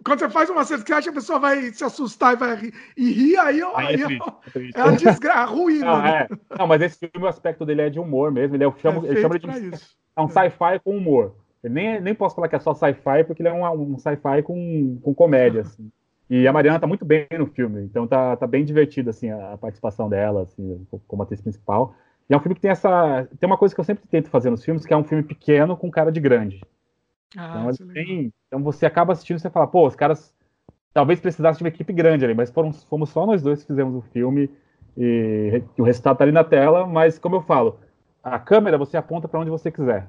Quando 0.06 0.20
você 0.20 0.30
faz 0.30 0.50
uma 0.50 0.64
cena 0.64 0.84
que 0.84 0.94
acha 0.94 1.04
que 1.04 1.10
a 1.10 1.20
pessoa 1.20 1.38
vai 1.38 1.74
se 1.74 1.84
assustar 1.84 2.34
e 2.34 2.38
vai 2.38 2.56
rir, 2.56 2.74
e 2.96 3.12
rir 3.12 3.38
aí, 3.38 3.62
aí, 3.62 3.74
aí 3.76 4.02
é, 4.04 4.06
é, 4.06 4.70
é, 4.74 4.82
a 4.82 4.92
desgraça, 4.92 5.52
ruim. 5.52 5.80
Não, 5.80 6.02
né? 6.02 6.28
é. 6.30 6.58
Não, 6.58 6.66
mas 6.66 6.82
esse 6.82 6.98
filme, 6.98 7.26
o 7.26 7.30
aspecto 7.30 7.66
dele 7.66 7.82
é 7.82 7.90
de 7.90 8.00
humor 8.00 8.32
mesmo. 8.32 8.56
Ele, 8.56 8.64
é, 8.64 8.74
chamo, 8.78 9.06
ele 9.06 9.22
chama 9.22 9.38
de 9.38 9.68
isso. 9.68 9.98
é 10.16 10.22
um 10.22 10.30
sci-fi 10.30 10.80
com 10.82 10.96
humor. 10.96 11.36
Eu 11.62 11.70
nem, 11.70 12.00
nem 12.00 12.16
posso 12.16 12.36
falar 12.36 12.48
que 12.48 12.56
é 12.56 12.60
só 12.60 12.74
sci-fi, 12.74 13.26
porque 13.26 13.42
ele 13.42 13.50
é 13.50 13.54
um, 13.54 13.94
um 13.94 13.98
sci-fi 13.98 14.42
com, 14.44 14.98
com 15.02 15.14
comédia, 15.14 15.62
assim. 15.62 15.92
E 16.32 16.48
a 16.48 16.54
Mariana 16.54 16.80
tá 16.80 16.88
muito 16.88 17.04
bem 17.04 17.28
no 17.38 17.46
filme, 17.46 17.82
então 17.82 18.08
tá, 18.08 18.38
tá 18.38 18.48
bem 18.48 18.64
divertida, 18.64 19.10
assim, 19.10 19.30
a, 19.30 19.58
participação 19.58 20.08
dela, 20.08 20.44
assim, 20.44 20.88
como 21.06 21.24
atriz 21.24 21.42
principal. 21.42 21.94
E 22.30 22.34
é 22.34 22.38
um 22.38 22.40
filme 22.40 22.56
que 22.56 22.62
tem 22.62 22.72
essa... 22.72 23.28
Tem 23.38 23.46
uma 23.46 23.58
coisa 23.58 23.76
que 23.76 23.82
eu 23.82 23.84
sempre 23.84 24.08
tento 24.08 24.30
fazer 24.30 24.50
nos 24.50 24.64
filmes, 24.64 24.86
que 24.86 24.94
é 24.94 24.98
um 24.98 25.04
filme 25.04 25.24
pequeno 25.24 25.76
com 25.76 25.92
cara 25.92 26.10
de 26.10 26.22
grande. 26.22 26.62
Ah, 27.38 27.70
então, 27.70 27.88
tem, 27.90 28.34
então 28.48 28.64
você 28.64 28.86
acaba 28.86 29.12
assistindo 29.12 29.40
e 29.40 29.42
você 29.42 29.50
fala, 29.50 29.68
pô, 29.68 29.86
os 29.86 29.94
caras 29.94 30.34
talvez 30.94 31.20
precisassem 31.20 31.58
de 31.58 31.64
uma 31.66 31.68
equipe 31.76 31.92
grande 31.92 32.24
ali, 32.24 32.34
mas 32.34 32.50
foram, 32.50 32.72
fomos 32.72 33.10
só 33.10 33.26
nós 33.26 33.42
dois 33.42 33.60
que 33.60 33.68
fizemos 33.68 33.94
o 33.94 34.08
filme 34.14 34.50
e, 34.98 35.62
e 35.78 35.82
o 35.82 35.84
resultado 35.84 36.16
tá 36.16 36.24
ali 36.24 36.32
na 36.32 36.46
tela, 36.46 36.88
mas 36.88 37.20
como 37.20 37.36
eu 37.36 37.42
falo, 37.42 37.78
a 38.24 38.40
câmera 38.40 38.78
você 38.78 38.96
aponta 38.96 39.28
para 39.28 39.42
onde 39.42 39.50
você 39.50 39.70
quiser. 39.70 40.08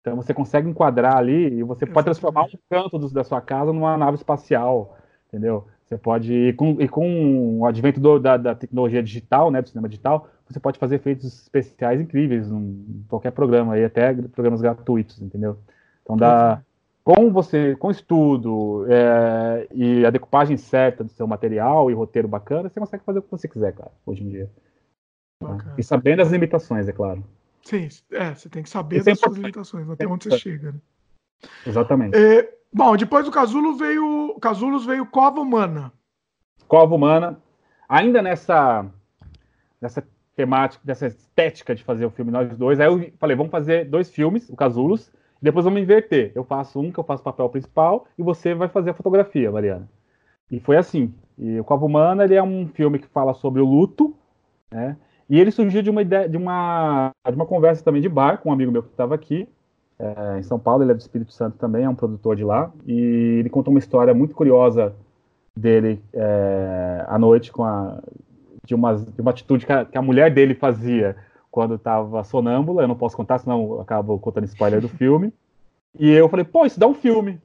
Então 0.00 0.16
você 0.16 0.32
consegue 0.32 0.70
enquadrar 0.70 1.18
ali 1.18 1.58
e 1.58 1.62
você 1.62 1.84
pode 1.84 2.06
transformar 2.06 2.44
um 2.44 2.58
canto 2.70 2.98
do, 2.98 3.10
da 3.10 3.24
sua 3.24 3.42
casa 3.42 3.74
numa 3.74 3.94
nave 3.98 4.16
espacial 4.16 4.96
entendeu? 5.28 5.66
Você 5.84 5.96
pode, 5.96 6.32
e 6.32 6.52
com, 6.52 6.80
e 6.80 6.88
com 6.88 7.60
o 7.60 7.66
advento 7.66 7.98
do, 8.00 8.18
da, 8.18 8.36
da, 8.36 8.54
tecnologia 8.54 9.02
digital, 9.02 9.50
né, 9.50 9.62
do 9.62 9.68
cinema 9.68 9.88
digital, 9.88 10.28
você 10.46 10.60
pode 10.60 10.78
fazer 10.78 10.96
efeitos 10.96 11.24
especiais 11.24 12.00
incríveis 12.00 12.50
em 12.50 13.04
qualquer 13.08 13.30
programa, 13.30 13.74
aí 13.74 13.84
até 13.84 14.12
programas 14.14 14.60
gratuitos, 14.60 15.20
entendeu? 15.22 15.58
Então 16.02 16.16
dá, 16.16 16.62
com 17.04 17.32
você, 17.32 17.74
com 17.76 17.90
estudo 17.90 18.84
é, 18.86 19.66
e 19.72 20.04
a 20.04 20.10
decupagem 20.10 20.58
certa 20.58 21.02
do 21.02 21.10
seu 21.10 21.26
material 21.26 21.90
e 21.90 21.94
roteiro 21.94 22.28
bacana, 22.28 22.68
você 22.68 22.78
consegue 22.78 23.04
fazer 23.04 23.20
o 23.20 23.22
que 23.22 23.30
você 23.30 23.48
quiser, 23.48 23.72
cara, 23.72 23.92
hoje 24.04 24.22
em 24.22 24.28
dia. 24.28 24.50
Bacana. 25.42 25.74
E 25.78 25.82
sabendo 25.82 26.20
as 26.20 26.30
limitações, 26.30 26.86
é 26.86 26.92
claro. 26.92 27.24
Sim, 27.62 27.88
é, 28.12 28.34
você 28.34 28.50
tem 28.50 28.62
que 28.62 28.68
saber 28.68 28.96
Isso 28.96 29.06
das 29.06 29.18
é 29.18 29.20
suas 29.22 29.36
limitações, 29.36 29.88
até 29.88 30.06
onde 30.06 30.24
você 30.24 30.38
chega. 30.38 30.72
Né? 30.72 30.78
Exatamente. 31.66 32.16
É, 32.16 32.57
Bom, 32.72 32.96
depois 32.96 33.24
do 33.24 33.30
Casulo 33.30 33.76
veio. 33.76 34.36
Casulos 34.40 34.84
veio 34.84 35.06
Cova 35.06 35.40
Humana. 35.40 35.92
Cova 36.66 36.94
Humana. 36.94 37.38
Ainda 37.88 38.20
nessa. 38.22 38.86
nessa 39.80 40.02
temática, 40.38 40.80
dessa 40.84 41.08
estética 41.08 41.74
de 41.74 41.82
fazer 41.82 42.06
o 42.06 42.10
filme 42.10 42.30
nós 42.30 42.56
dois. 42.56 42.78
Aí 42.78 42.86
eu 42.86 43.12
falei, 43.18 43.36
vamos 43.36 43.50
fazer 43.50 43.84
dois 43.86 44.08
filmes, 44.08 44.48
o 44.48 44.54
Casulos, 44.54 45.08
e 45.42 45.44
depois 45.44 45.64
vamos 45.64 45.80
inverter. 45.80 46.30
Eu 46.32 46.44
faço 46.44 46.78
um 46.78 46.92
que 46.92 46.98
eu 46.98 47.02
faço 47.02 47.22
o 47.22 47.24
papel 47.24 47.48
principal 47.48 48.06
e 48.16 48.22
você 48.22 48.54
vai 48.54 48.68
fazer 48.68 48.90
a 48.90 48.94
fotografia, 48.94 49.50
Mariana. 49.50 49.88
E 50.48 50.60
foi 50.60 50.76
assim. 50.76 51.12
E 51.36 51.58
o 51.58 51.64
Cova 51.64 51.84
Humana 51.84 52.22
ele 52.22 52.36
é 52.36 52.42
um 52.42 52.68
filme 52.68 53.00
que 53.00 53.08
fala 53.08 53.34
sobre 53.34 53.60
o 53.60 53.66
luto, 53.66 54.14
né? 54.70 54.96
E 55.28 55.38
ele 55.40 55.50
surgiu 55.50 55.82
de 55.82 55.90
uma 55.90 56.02
ideia, 56.02 56.28
de 56.28 56.36
uma, 56.36 57.10
de 57.28 57.34
uma 57.34 57.44
conversa 57.44 57.84
também 57.84 58.00
de 58.00 58.08
bar 58.08 58.38
com 58.38 58.48
um 58.48 58.52
amigo 58.52 58.72
meu 58.72 58.82
que 58.82 58.90
estava 58.90 59.14
aqui, 59.14 59.46
é, 59.98 60.38
em 60.38 60.42
São 60.42 60.58
Paulo, 60.58 60.82
ele 60.82 60.92
é 60.92 60.94
do 60.94 61.00
Espírito 61.00 61.32
Santo 61.32 61.58
também, 61.58 61.84
é 61.84 61.88
um 61.88 61.94
produtor 61.94 62.36
de 62.36 62.44
lá, 62.44 62.70
e 62.86 63.38
ele 63.40 63.50
contou 63.50 63.72
uma 63.72 63.80
história 63.80 64.14
muito 64.14 64.34
curiosa 64.34 64.94
dele 65.56 66.00
é, 66.12 67.04
à 67.08 67.18
noite 67.18 67.50
com 67.50 67.64
a, 67.64 67.98
de, 68.64 68.74
uma, 68.74 68.94
de 68.94 69.20
uma 69.20 69.30
atitude 69.30 69.66
que 69.66 69.72
a, 69.72 69.84
que 69.84 69.98
a 69.98 70.02
mulher 70.02 70.32
dele 70.32 70.54
fazia 70.54 71.16
quando 71.50 71.74
estava 71.74 72.22
sonâmbula, 72.22 72.82
eu 72.82 72.88
não 72.88 72.94
posso 72.94 73.16
contar, 73.16 73.38
senão 73.38 73.80
acabo 73.80 74.18
contando 74.18 74.44
spoiler 74.44 74.80
do 74.80 74.88
filme, 74.88 75.32
e 75.98 76.10
eu 76.10 76.28
falei, 76.28 76.44
pô, 76.44 76.64
isso 76.64 76.78
dá 76.78 76.86
um 76.86 76.94
filme. 76.94 77.40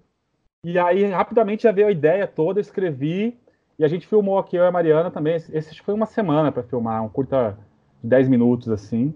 E 0.63 0.77
aí, 0.77 1.05
rapidamente, 1.05 1.63
já 1.63 1.71
veio 1.71 1.87
a 1.87 1.91
ideia 1.91 2.27
toda, 2.27 2.59
eu 2.59 2.61
escrevi, 2.61 3.37
e 3.79 3.83
a 3.83 3.87
gente 3.87 4.05
filmou 4.05 4.37
aqui, 4.37 4.55
eu 4.55 4.63
e 4.63 4.67
a 4.67 4.71
Mariana 4.71 5.09
também, 5.09 5.35
esse 5.35 5.81
foi 5.81 5.93
uma 5.93 6.05
semana 6.05 6.51
para 6.51 6.63
filmar, 6.63 7.03
um 7.03 7.09
curta 7.09 7.57
de 8.03 8.09
10 8.09 8.29
minutos, 8.29 8.69
assim, 8.69 9.13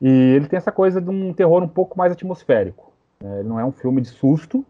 e 0.00 0.08
ele 0.08 0.46
tem 0.46 0.56
essa 0.56 0.72
coisa 0.72 1.00
de 1.00 1.10
um 1.10 1.32
terror 1.32 1.62
um 1.62 1.68
pouco 1.68 1.96
mais 1.96 2.12
atmosférico. 2.12 2.92
Né? 3.20 3.40
Ele 3.40 3.48
não 3.48 3.58
é 3.58 3.64
um 3.64 3.72
filme 3.72 4.00
de 4.00 4.08
susto, 4.08 4.64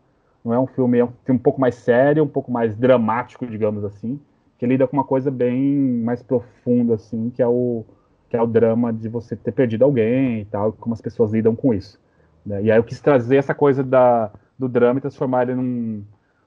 não 0.44 0.54
é 0.54 0.58
um 0.58 0.66
filme, 0.66 0.98
é 0.98 1.04
um 1.04 1.12
filme 1.24 1.40
um 1.40 1.42
pouco 1.42 1.60
mais 1.60 1.74
sério, 1.74 2.22
um 2.22 2.28
pouco 2.28 2.50
mais 2.50 2.76
dramático, 2.76 3.46
digamos 3.46 3.84
assim, 3.84 4.20
que 4.58 4.66
lida 4.66 4.86
com 4.86 4.96
uma 4.96 5.04
coisa 5.04 5.30
bem 5.30 5.60
mais 6.04 6.22
profunda, 6.22 6.94
assim, 6.94 7.30
que 7.30 7.42
é 7.42 7.46
o, 7.46 7.84
que 8.28 8.36
é 8.36 8.42
o 8.42 8.46
drama 8.46 8.92
de 8.92 9.08
você 9.08 9.34
ter 9.34 9.52
perdido 9.52 9.84
alguém 9.84 10.40
e 10.40 10.44
tal, 10.44 10.72
como 10.72 10.94
as 10.94 11.00
pessoas 11.00 11.32
lidam 11.32 11.56
com 11.56 11.74
isso. 11.74 12.00
Né? 12.44 12.62
E 12.62 12.70
aí 12.70 12.78
eu 12.78 12.84
quis 12.84 13.00
trazer 13.00 13.36
essa 13.36 13.54
coisa 13.54 13.82
da, 13.82 14.30
do 14.56 14.68
drama 14.68 14.98
e 14.98 15.02
transformar 15.02 15.42
ele 15.42 15.56
num, 15.56 16.04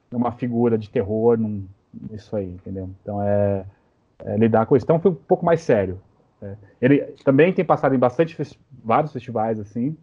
numa 0.09 0.31
figura 0.31 0.77
de 0.77 0.89
terror, 0.89 1.37
num, 1.37 1.65
isso 2.11 2.35
aí, 2.35 2.47
entendeu? 2.47 2.89
Então 3.01 3.21
é, 3.21 3.65
é 4.23 4.37
lidar 4.37 4.65
com 4.65 4.75
isso. 4.75 4.85
Então 4.85 4.99
foi 4.99 5.11
um 5.11 5.15
pouco 5.15 5.45
mais 5.45 5.61
sério. 5.61 5.99
É. 6.41 6.55
Ele 6.81 6.99
também 7.23 7.53
tem 7.53 7.65
passado 7.65 7.93
em 7.93 7.99
bastante 7.99 8.37
vários 8.83 9.11
festivais, 9.11 9.59
assim, 9.59 9.95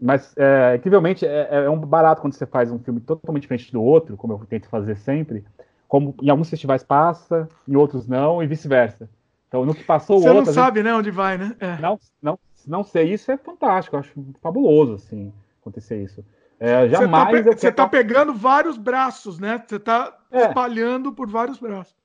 mas, 0.00 0.34
é, 0.36 0.76
incrivelmente, 0.76 1.26
é, 1.26 1.48
é, 1.50 1.64
é, 1.64 1.70
um 1.70 1.78
barato 1.78 2.22
quando 2.22 2.32
você 2.32 2.46
faz 2.46 2.70
um 2.70 2.78
filme 2.78 3.00
totalmente 3.00 3.42
diferente 3.42 3.70
do 3.70 3.82
outro, 3.82 4.16
como 4.16 4.32
eu 4.32 4.46
tento 4.46 4.68
fazer 4.68 4.96
sempre, 4.96 5.44
como 5.86 6.14
em 6.22 6.30
alguns 6.30 6.48
festivais 6.48 6.82
passa, 6.82 7.46
em 7.68 7.76
outros 7.76 8.08
não, 8.08 8.42
e 8.42 8.46
vice-versa. 8.46 9.10
Então, 9.46 9.66
no 9.66 9.74
que 9.74 9.84
passou 9.84 10.16
o 10.16 10.20
outro... 10.20 10.32
Você 10.32 10.46
não 10.46 10.52
sabe, 10.54 10.78
gente... 10.78 10.86
né, 10.86 10.94
onde 10.94 11.10
vai, 11.10 11.36
né? 11.36 11.54
É. 11.60 11.76
Não, 11.78 11.98
não, 12.22 12.38
não 12.66 12.82
sei, 12.82 13.12
isso 13.12 13.30
é 13.30 13.36
fantástico, 13.36 13.96
eu 13.96 14.00
acho 14.00 14.12
fabuloso, 14.40 14.94
assim, 14.94 15.32
acontecer 15.60 16.02
isso. 16.02 16.24
É, 16.58 16.88
jamais 16.88 17.44
você 17.44 17.50
tá, 17.50 17.56
você 17.56 17.72
tá 17.72 17.88
pegando 17.88 18.32
vários 18.32 18.78
braços, 18.78 19.38
né? 19.38 19.62
Você 19.66 19.78
tá 19.78 20.16
é. 20.30 20.46
espalhando 20.46 21.12
por 21.12 21.28
vários 21.28 21.58
braços. 21.58 21.96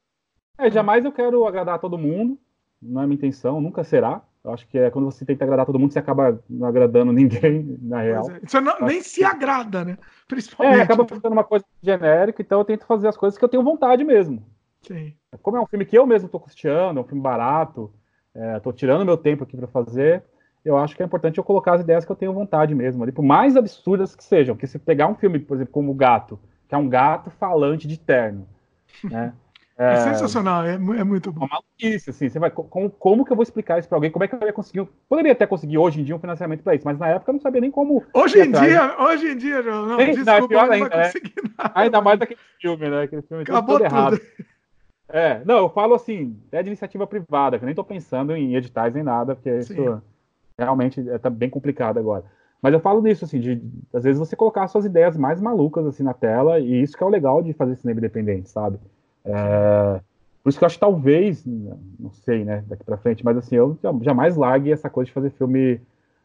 É, 0.58 0.72
jamais 0.72 1.04
eu 1.04 1.12
quero 1.12 1.46
agradar 1.46 1.80
todo 1.80 1.98
mundo, 1.98 2.38
não 2.86 3.02
é 3.02 3.06
minha 3.06 3.16
intenção, 3.16 3.60
nunca 3.60 3.84
será. 3.84 4.22
Eu 4.44 4.54
acho 4.54 4.68
que 4.68 4.78
é 4.78 4.92
quando 4.92 5.06
você 5.06 5.26
tenta 5.26 5.44
agradar 5.44 5.66
todo 5.66 5.80
mundo, 5.80 5.92
você 5.92 6.00
acaba 6.00 6.40
não 6.50 6.68
agradando 6.68 7.12
ninguém, 7.14 7.78
na 7.82 8.02
real. 8.02 8.30
É. 8.30 8.40
Você 8.46 8.60
não, 8.60 8.80
nem 8.82 9.02
se 9.02 9.24
agrada, 9.24 9.84
né? 9.84 9.98
Principalmente. 10.28 10.80
É, 10.80 10.82
acaba 10.84 11.06
ficando 11.08 11.34
uma 11.34 11.44
coisa 11.44 11.66
genérica, 11.82 12.42
então 12.42 12.60
eu 12.60 12.66
tento 12.66 12.86
fazer 12.86 13.08
as 13.08 13.18
coisas 13.18 13.38
que 13.38 13.44
eu 13.44 13.50
tenho 13.50 13.64
vontade 13.64 14.04
mesmo. 14.04 14.46
Sim. 14.82 15.14
Como 15.42 15.58
é 15.58 15.62
um 15.62 15.66
filme 15.66 15.86
que 15.86 15.98
eu 15.98 16.06
mesmo 16.06 16.28
estou 16.28 16.40
custeando, 16.40 17.00
é 17.00 17.04
um 17.04 17.06
filme 17.06 17.22
barato, 17.22 17.92
estou 18.56 18.72
é, 18.72 18.76
tirando 18.76 19.06
meu 19.06 19.18
tempo 19.18 19.44
aqui 19.44 19.58
para 19.58 19.68
fazer, 19.68 20.24
eu 20.64 20.78
acho 20.78 20.96
que 20.96 21.04
é 21.04 21.06
importante 21.06 21.38
eu 21.38 21.44
colocar 21.44 21.74
as 21.74 21.82
ideias 21.82 22.06
que 22.06 22.12
eu 22.12 22.16
tenho 22.16 22.34
vontade 22.34 22.74
mesmo, 22.74 23.04
ali, 23.04 23.12
por 23.12 23.24
mais 23.24 23.56
absurdas 23.56 24.16
que 24.16 24.24
sejam. 24.24 24.56
Porque 24.56 24.68
se 24.68 24.80
pegar 24.80 25.08
um 25.08 25.16
filme, 25.16 25.40
por 25.40 25.56
exemplo, 25.56 25.74
como 25.74 25.92
O 25.92 25.96
Gato, 25.96 26.40
que 26.68 26.74
é 26.74 26.78
um 26.78 26.90
gato 26.90 27.30
falante 27.30 27.88
de 27.88 28.00
terno, 28.00 28.48
né? 29.04 29.34
É, 29.78 29.94
é 29.94 29.96
sensacional, 29.98 30.64
é, 30.64 30.76
é, 30.76 31.04
muito 31.04 31.34
bom. 31.34 31.46
Uma 31.46 31.60
maluquice, 31.62 32.10
assim, 32.10 32.30
você 32.30 32.40
vai, 32.40 32.50
como, 32.50 32.90
como 32.90 33.26
que 33.26 33.32
eu 33.32 33.36
vou 33.36 33.44
explicar 33.44 33.78
isso 33.78 33.90
para 33.90 33.98
alguém? 33.98 34.10
Como 34.10 34.24
é 34.24 34.28
que 34.28 34.34
eu 34.34 34.42
ia 34.42 34.54
conseguir? 34.54 34.88
Poderia 35.10 35.34
até 35.34 35.46
conseguir 35.46 35.78
hoje 35.78 36.00
em 36.00 36.04
dia 36.06 36.16
um 36.16 36.20
financiamento 36.20 36.64
para 36.64 36.76
isso, 36.76 36.86
mas 36.86 36.98
na 36.98 37.10
época 37.10 37.30
eu 37.30 37.34
não 37.34 37.42
sabia 37.42 37.60
nem 37.60 37.70
como. 37.70 38.02
Hoje 38.14 38.40
em 38.40 38.52
dia, 38.52 38.96
hoje 38.98 39.28
em 39.28 39.38
dia, 39.38 39.62
não, 39.62 39.86
não 39.86 39.98
desculpa, 39.98 40.32
não, 40.32 40.38
é 40.38 40.48
pior 40.48 40.72
ainda, 40.72 40.90
não 40.90 40.98
né? 40.98 41.12
Ainda 41.76 42.02
mais 42.02 42.20
daquele 42.20 42.40
filme, 42.62 42.90
né? 42.90 43.02
Aquele 43.04 43.22
filme 43.24 43.44
Acabou 43.44 43.78
todo 43.78 43.86
errado. 43.86 44.22
É, 45.10 45.44
não, 45.46 45.58
eu 45.58 45.70
falo 45.70 45.94
assim, 45.94 46.40
é 46.52 46.64
de 46.64 46.70
iniciativa 46.70 47.06
privada, 47.06 47.58
que 47.58 47.64
eu 47.64 47.68
nem 47.68 47.76
tô 47.76 47.84
pensando 47.84 48.36
em 48.36 48.56
editais 48.56 48.94
nem 48.94 49.04
nada, 49.04 49.36
porque 49.36 49.62
Sim. 49.62 49.74
isso 49.74 50.02
realmente 50.58 51.08
é, 51.10 51.18
tá 51.18 51.30
bem 51.30 51.50
complicado 51.50 52.00
agora. 52.00 52.24
Mas 52.62 52.74
eu 52.74 52.80
falo 52.80 53.02
nisso, 53.02 53.26
assim, 53.26 53.40
de, 53.40 53.62
às 53.94 54.04
vezes 54.04 54.18
você 54.18 54.36
colocar 54.36 54.68
suas 54.68 54.86
ideias 54.86 55.16
mais 55.16 55.40
malucas, 55.40 55.86
assim, 55.86 56.02
na 56.02 56.14
tela, 56.14 56.60
e 56.60 56.82
isso 56.82 56.98
que 56.98 57.04
é 57.04 57.06
o 57.06 57.10
legal 57.10 57.44
de 57.44 57.54
fazer 57.54 57.76
cinema 57.76 58.00
independente, 58.00 58.50
sabe? 58.50 58.80
É, 59.26 60.00
por 60.44 60.50
isso 60.50 60.60
que 60.60 60.64
eu 60.64 60.68
acho 60.68 60.76
que 60.76 60.82
talvez, 60.82 61.44
não 61.46 62.12
sei, 62.12 62.46
né, 62.46 62.64
daqui 62.68 62.84
para 62.84 62.98
frente, 62.98 63.26
mas 63.26 63.36
assim, 63.38 63.56
eu 63.56 63.78
jamais 64.02 64.36
largue 64.36 64.72
essa 64.72 64.90
coisa 64.90 65.08
de 65.08 65.14
fazer 65.14 65.32
filme 65.32 65.82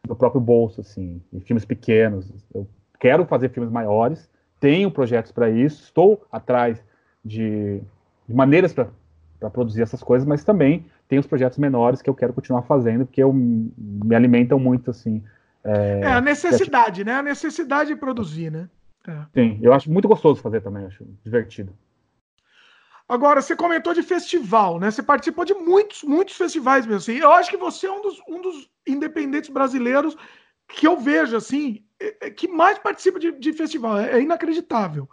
do 0.07 0.15
próprio 0.15 0.39
bolso, 0.39 0.81
assim, 0.81 1.21
e 1.33 1.39
filmes 1.39 1.65
pequenos. 1.65 2.31
Eu 2.53 2.67
quero 2.99 3.25
fazer 3.25 3.49
filmes 3.49 3.71
maiores, 3.71 4.29
tenho 4.59 4.91
projetos 4.91 5.31
para 5.31 5.49
isso, 5.49 5.83
estou 5.83 6.23
atrás 6.31 6.83
de, 7.25 7.81
de 8.27 8.33
maneiras 8.33 8.73
para 8.73 9.49
produzir 9.49 9.81
essas 9.81 10.03
coisas, 10.03 10.27
mas 10.27 10.43
também 10.43 10.85
tenho 11.07 11.19
os 11.19 11.27
projetos 11.27 11.57
menores 11.57 12.01
que 12.01 12.09
eu 12.09 12.13
quero 12.13 12.31
continuar 12.31 12.61
fazendo, 12.61 13.05
porque 13.05 13.23
eu, 13.23 13.33
me 13.33 14.15
alimentam 14.15 14.59
muito, 14.59 14.91
assim. 14.91 15.23
É, 15.63 16.01
é 16.03 16.07
a 16.07 16.21
necessidade, 16.21 17.03
né? 17.03 17.15
A 17.15 17.23
necessidade 17.23 17.89
de 17.89 17.95
produzir, 17.95 18.51
né? 18.51 18.69
É. 19.07 19.17
Sim, 19.33 19.59
eu 19.61 19.73
acho 19.73 19.91
muito 19.91 20.07
gostoso 20.07 20.41
fazer 20.41 20.61
também, 20.61 20.85
acho 20.85 21.03
divertido. 21.23 21.73
Agora, 23.11 23.41
você 23.41 23.57
comentou 23.57 23.93
de 23.93 24.01
festival, 24.01 24.79
né? 24.79 24.89
Você 24.89 25.03
participou 25.03 25.43
de 25.43 25.53
muitos, 25.53 26.01
muitos 26.01 26.37
festivais 26.37 26.85
mesmo. 26.85 26.99
Assim. 26.99 27.21
Eu 27.21 27.29
acho 27.33 27.49
que 27.49 27.57
você 27.57 27.85
é 27.85 27.91
um 27.91 28.01
dos, 28.01 28.21
um 28.25 28.41
dos 28.41 28.69
independentes 28.87 29.49
brasileiros 29.49 30.15
que 30.65 30.87
eu 30.87 30.95
vejo, 30.95 31.35
assim, 31.35 31.83
é, 31.99 32.27
é, 32.27 32.29
que 32.29 32.47
mais 32.47 32.79
participa 32.79 33.19
de, 33.19 33.33
de 33.33 33.51
festival. 33.51 33.97
É, 33.97 34.13
é 34.13 34.21
inacreditável. 34.21 35.09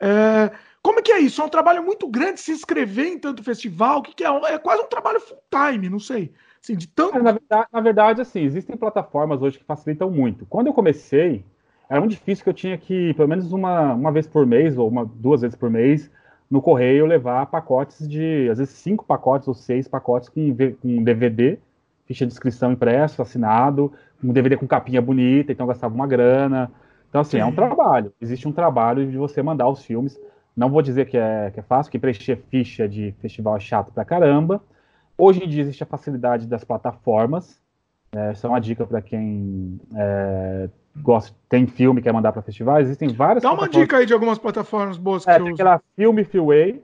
É, 0.00 0.50
como 0.82 1.00
é 1.00 1.02
que 1.02 1.12
é 1.12 1.20
isso? 1.20 1.42
É 1.42 1.44
um 1.44 1.50
trabalho 1.50 1.82
muito 1.82 2.08
grande 2.08 2.40
se 2.40 2.52
inscrever 2.52 3.08
em 3.08 3.18
tanto 3.18 3.44
festival? 3.44 4.00
Que, 4.00 4.14
que 4.14 4.24
é? 4.24 4.28
É 4.28 4.58
quase 4.58 4.82
um 4.82 4.88
trabalho 4.88 5.20
full 5.20 5.36
time, 5.50 5.90
não 5.90 6.00
sei. 6.00 6.32
Assim, 6.58 6.74
de 6.74 6.88
tanto... 6.88 7.22
na, 7.22 7.32
verdade, 7.32 7.66
na 7.70 7.80
verdade, 7.82 8.20
assim, 8.22 8.40
existem 8.44 8.78
plataformas 8.78 9.42
hoje 9.42 9.58
que 9.58 9.64
facilitam 9.66 10.10
muito. 10.10 10.46
Quando 10.46 10.68
eu 10.68 10.72
comecei, 10.72 11.44
era 11.86 12.00
muito 12.00 12.12
difícil 12.12 12.44
que 12.44 12.48
eu 12.48 12.54
tinha 12.54 12.78
que, 12.78 13.12
pelo 13.12 13.28
menos 13.28 13.52
uma, 13.52 13.92
uma 13.92 14.10
vez 14.10 14.26
por 14.26 14.46
mês, 14.46 14.78
ou 14.78 14.88
uma, 14.88 15.04
duas 15.04 15.42
vezes 15.42 15.54
por 15.54 15.68
mês, 15.68 16.10
no 16.52 16.60
correio 16.60 17.06
levar 17.06 17.46
pacotes 17.46 18.06
de, 18.06 18.46
às 18.50 18.58
vezes, 18.58 18.74
cinco 18.74 19.06
pacotes 19.06 19.48
ou 19.48 19.54
seis 19.54 19.88
pacotes 19.88 20.28
com, 20.28 20.54
com 20.82 21.02
DVD, 21.02 21.58
ficha 22.04 22.26
de 22.26 22.32
inscrição 22.34 22.72
impresso, 22.72 23.22
assinado, 23.22 23.90
um 24.22 24.34
DVD 24.34 24.58
com 24.58 24.66
capinha 24.66 25.00
bonita, 25.00 25.50
então 25.50 25.66
gastava 25.66 25.94
uma 25.94 26.06
grana. 26.06 26.70
Então, 27.08 27.22
assim, 27.22 27.38
Sim. 27.38 27.40
é 27.40 27.46
um 27.46 27.54
trabalho. 27.54 28.12
Existe 28.20 28.46
um 28.46 28.52
trabalho 28.52 29.10
de 29.10 29.16
você 29.16 29.42
mandar 29.42 29.66
os 29.66 29.82
filmes. 29.82 30.20
Não 30.54 30.68
vou 30.68 30.82
dizer 30.82 31.06
que 31.06 31.16
é, 31.16 31.50
que 31.50 31.60
é 31.60 31.62
fácil, 31.62 31.90
que 31.90 31.98
preencher 31.98 32.36
ficha 32.50 32.86
de 32.86 33.14
festival 33.22 33.56
é 33.56 33.60
chato 33.60 33.90
pra 33.90 34.04
caramba. 34.04 34.62
Hoje 35.16 35.42
em 35.42 35.48
dia 35.48 35.62
existe 35.62 35.82
a 35.82 35.86
facilidade 35.86 36.46
das 36.46 36.64
plataformas. 36.64 37.58
É, 38.14 38.32
isso 38.32 38.46
é 38.46 38.50
uma 38.50 38.60
dica 38.60 38.86
para 38.86 39.00
quem 39.00 39.80
é, 39.96 40.68
gosta, 40.96 41.34
tem 41.48 41.66
filme 41.66 42.00
que 42.00 42.04
quer 42.04 42.12
mandar 42.12 42.32
para 42.32 42.42
festivais, 42.42 42.86
existem 42.86 43.08
várias. 43.08 43.42
Dá 43.42 43.52
uma 43.52 43.68
dica 43.68 43.98
aí 43.98 44.06
de 44.06 44.12
algumas 44.12 44.38
plataformas 44.38 44.98
boas 44.98 45.24
que 45.24 45.30
é, 45.30 45.38
tem 45.38 45.52
aquela 45.52 45.80
Film 45.96 46.22
Freeway, 46.24 46.82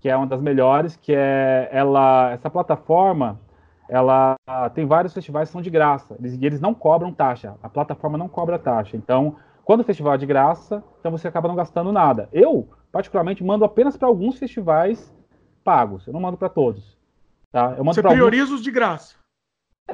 que 0.00 0.08
é 0.08 0.16
uma 0.16 0.26
das 0.26 0.40
melhores, 0.40 0.96
que 0.96 1.12
é 1.14 1.68
ela, 1.72 2.30
essa 2.32 2.50
plataforma, 2.50 3.40
ela 3.88 4.36
tem 4.74 4.84
vários 4.86 5.14
festivais 5.14 5.48
que 5.48 5.52
são 5.52 5.62
de 5.62 5.70
graça, 5.70 6.16
eles, 6.18 6.34
e 6.34 6.44
eles 6.44 6.60
não 6.60 6.74
cobram 6.74 7.12
taxa, 7.12 7.54
a 7.62 7.68
plataforma 7.68 8.18
não 8.18 8.28
cobra 8.28 8.58
taxa. 8.58 8.96
Então, 8.96 9.36
quando 9.64 9.80
o 9.80 9.84
festival 9.84 10.14
é 10.14 10.18
de 10.18 10.26
graça, 10.26 10.82
então 11.00 11.10
você 11.10 11.28
acaba 11.28 11.48
não 11.48 11.56
gastando 11.56 11.92
nada. 11.92 12.28
Eu, 12.32 12.68
particularmente, 12.90 13.44
mando 13.44 13.64
apenas 13.64 13.96
para 13.96 14.08
alguns 14.08 14.38
festivais 14.38 15.12
pagos, 15.64 16.06
eu 16.06 16.12
não 16.12 16.20
mando 16.20 16.36
para 16.36 16.48
todos. 16.48 16.96
Tá? 17.50 17.74
Eu 17.76 17.84
mando 17.84 17.94
você 17.94 18.02
prioriza 18.02 18.44
alguns... 18.44 18.58
os 18.58 18.62
de 18.62 18.70
graça. 18.70 19.16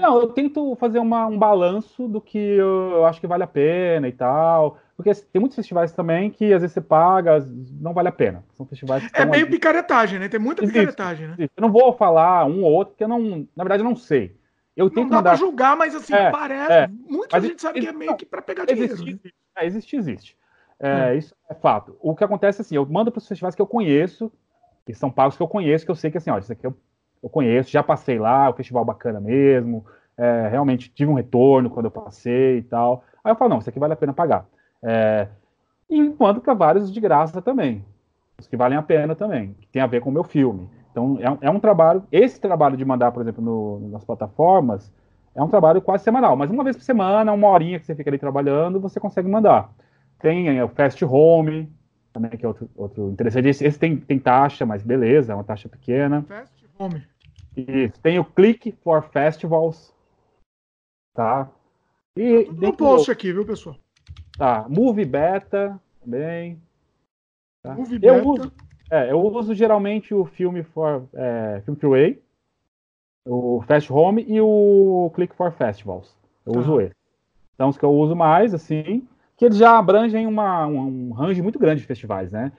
Não, 0.01 0.21
eu 0.21 0.29
tento 0.29 0.75
fazer 0.77 0.99
uma, 0.99 1.27
um 1.27 1.39
balanço 1.39 2.09
do 2.09 2.21
que 2.21 2.39
eu, 2.39 2.91
eu, 2.93 3.05
acho 3.05 3.21
que 3.21 3.27
vale 3.27 3.43
a 3.43 3.47
pena 3.47 4.09
e 4.09 4.13
tal. 4.13 4.79
Porque 4.97 5.15
tem 5.15 5.41
muitos 5.41 5.57
festivais 5.57 5.93
também 5.93 6.31
que 6.31 6.53
às 6.53 6.63
vezes 6.63 6.73
você 6.73 6.81
paga, 6.81 7.45
não 7.81 7.93
vale 7.93 8.09
a 8.09 8.13
pena. 8.13 8.43
São 8.55 8.65
festivais 8.65 9.09
É 9.13 9.25
meio 9.25 9.45
ali. 9.45 9.53
picaretagem, 9.53 10.19
né? 10.19 10.29
Tem 10.29 10.41
muita 10.41 10.63
existe, 10.63 10.79
picaretagem, 10.79 11.29
né? 11.29 11.35
Existe. 11.39 11.53
Eu 11.57 11.61
não 11.61 11.71
vou 11.71 11.93
falar 11.93 12.47
um 12.47 12.63
ou 12.63 12.73
outro, 12.73 12.93
porque 12.93 13.05
eu 13.05 13.09
não. 13.09 13.47
Na 13.55 13.65
verdade, 13.65 13.83
eu 13.83 13.89
não 13.89 13.97
sei. 13.97 14.37
Eu 14.75 14.89
tento 14.89 15.03
não 15.03 15.11
dá 15.11 15.17
mandar... 15.17 15.31
pra 15.31 15.39
julgar, 15.39 15.77
mas 15.77 15.95
assim, 15.95 16.15
é, 16.15 16.31
parece. 16.31 16.73
É. 16.73 16.89
Muita 16.89 17.41
gente 17.41 17.61
sabe 17.61 17.81
que 17.81 17.87
é 17.87 17.93
meio 17.93 18.17
que 18.17 18.25
pra 18.25 18.41
pegar 18.41 18.65
existe, 18.71 18.97
dinheiro. 18.97 19.21
Né? 19.25 19.31
É, 19.57 19.67
existe, 19.67 19.97
existe. 19.97 20.37
É, 20.81 21.13
hum. 21.13 21.19
Isso 21.19 21.35
é 21.51 21.55
fato. 21.55 21.97
O 22.01 22.15
que 22.17 22.25
acontece 22.25 22.61
é 22.61 22.63
assim, 22.63 22.77
eu 22.77 22.87
mando 22.87 23.13
para 23.13 23.19
os 23.19 23.29
festivais 23.29 23.55
que 23.55 23.61
eu 23.61 23.67
conheço, 23.67 24.33
que 24.87 24.95
são 24.95 25.11
pagos 25.11 25.37
que 25.37 25.43
eu 25.43 25.49
conheço, 25.49 25.85
que 25.85 25.91
eu 25.91 25.95
sei 25.95 26.11
que 26.11 26.19
assim, 26.19 26.31
ó, 26.31 26.39
isso 26.39 26.51
aqui 26.51 26.67
eu 26.67 26.75
eu 27.23 27.29
conheço, 27.29 27.71
já 27.71 27.83
passei 27.83 28.19
lá, 28.19 28.51
o 28.51 28.55
festival 28.55 28.85
bacana 28.85 29.21
mesmo, 29.21 29.85
é, 30.17 30.49
realmente 30.49 30.91
tive 30.91 31.11
um 31.11 31.15
retorno 31.15 31.71
quando 31.71 31.87
eu 31.87 31.91
passei 31.91 32.59
e 32.59 32.63
tal. 32.63 33.05
Aí 33.23 33.33
eu 33.33 33.37
falo, 33.37 33.51
não, 33.51 33.59
isso 33.59 33.69
aqui 33.69 33.79
vale 33.79 33.93
a 33.93 33.97
pena 33.97 34.13
pagar. 34.13 34.47
É, 34.83 35.29
e 35.89 36.03
mando 36.19 36.41
para 36.41 36.55
vários 36.55 36.93
de 36.93 37.01
graça 37.01 37.41
também, 37.41 37.85
os 38.39 38.47
que 38.47 38.57
valem 38.57 38.77
a 38.77 38.83
pena 38.83 39.15
também, 39.15 39.55
que 39.61 39.69
tem 39.69 39.81
a 39.81 39.87
ver 39.87 40.01
com 40.01 40.11
o 40.11 40.13
meu 40.13 40.25
filme. 40.25 40.69
Então 40.91 41.19
é, 41.21 41.47
é 41.47 41.51
um 41.51 41.61
trabalho, 41.61 42.03
esse 42.11 42.41
trabalho 42.41 42.77
de 42.77 42.85
mandar, 42.85 43.13
por 43.13 43.23
exemplo, 43.23 43.43
no, 43.43 43.89
nas 43.91 44.05
plataformas, 44.05 44.93
é 45.35 45.43
um 45.43 45.49
trabalho 45.49 45.81
quase 45.81 46.05
semanal, 46.05 46.37
mas 46.37 46.51
uma 46.51 46.65
vez 46.65 46.77
por 46.77 46.83
semana, 46.83 47.33
uma 47.33 47.49
horinha 47.49 47.79
que 47.79 47.87
você 47.87 47.95
fica 47.95 48.11
ali 48.11 48.19
trabalhando, 48.19 48.81
você 48.81 49.01
consegue 49.01 49.29
mandar. 49.29 49.71
Tem 50.19 50.57
é, 50.59 50.65
o 50.65 50.69
Fast 50.69 51.03
Home, 51.05 51.73
também, 52.13 52.31
que 52.33 52.45
é 52.45 52.49
outro, 52.49 52.69
outro 52.77 53.11
interessante. 53.11 53.49
Esse, 53.49 53.65
esse 53.65 53.79
tem, 53.79 53.97
tem 53.97 54.19
taxa, 54.19 54.67
mas 54.67 54.83
beleza, 54.83 55.33
é 55.33 55.35
uma 55.35 55.45
taxa 55.45 55.69
pequena. 55.69 56.23
Fast 56.23 56.69
Home. 56.79 57.03
Isso. 57.57 58.01
Tem 58.01 58.19
o 58.19 58.25
Click 58.25 58.73
for 58.83 59.03
Festivals. 59.03 59.95
Tá? 61.15 61.51
E 62.17 62.45
tá 62.45 62.53
no 62.53 62.77
post 62.77 63.11
aqui, 63.11 63.33
viu, 63.33 63.45
pessoal? 63.45 63.77
Tá. 64.37 64.67
Movie 64.69 65.05
Beta 65.05 65.81
também. 66.03 66.61
Tá? 67.63 67.75
Movie 67.75 68.01
eu 68.03 68.15
Beta. 68.15 68.29
Uso, 68.29 68.53
é, 68.91 69.11
eu 69.13 69.21
uso 69.21 69.55
geralmente 69.55 70.15
o 70.15 70.25
filme 70.25 70.63
for 70.63 71.09
é, 71.15 71.63
Film 71.65 71.77
Way, 71.91 72.23
o 73.27 73.63
Fast 73.63 73.93
Home 73.93 74.25
e 74.27 74.41
o 74.41 75.11
Click 75.15 75.35
for 75.35 75.53
Festivals. 75.53 76.17
Eu 76.45 76.53
tá. 76.53 76.61
uso 76.61 76.81
esse. 76.81 76.95
São 77.57 77.69
os 77.69 77.79
que 77.79 77.85
eu 77.85 77.93
uso 77.93 78.17
mais, 78.17 78.55
assim, 78.55 79.07
que 79.37 79.45
eles 79.45 79.57
já 79.57 79.79
abrangem 79.79 80.27
uma, 80.27 80.67
um, 80.67 81.09
um 81.09 81.13
range 81.13 81.41
muito 81.43 81.59
grande 81.59 81.81
de 81.81 81.87
festivais, 81.87 82.33
né? 82.33 82.53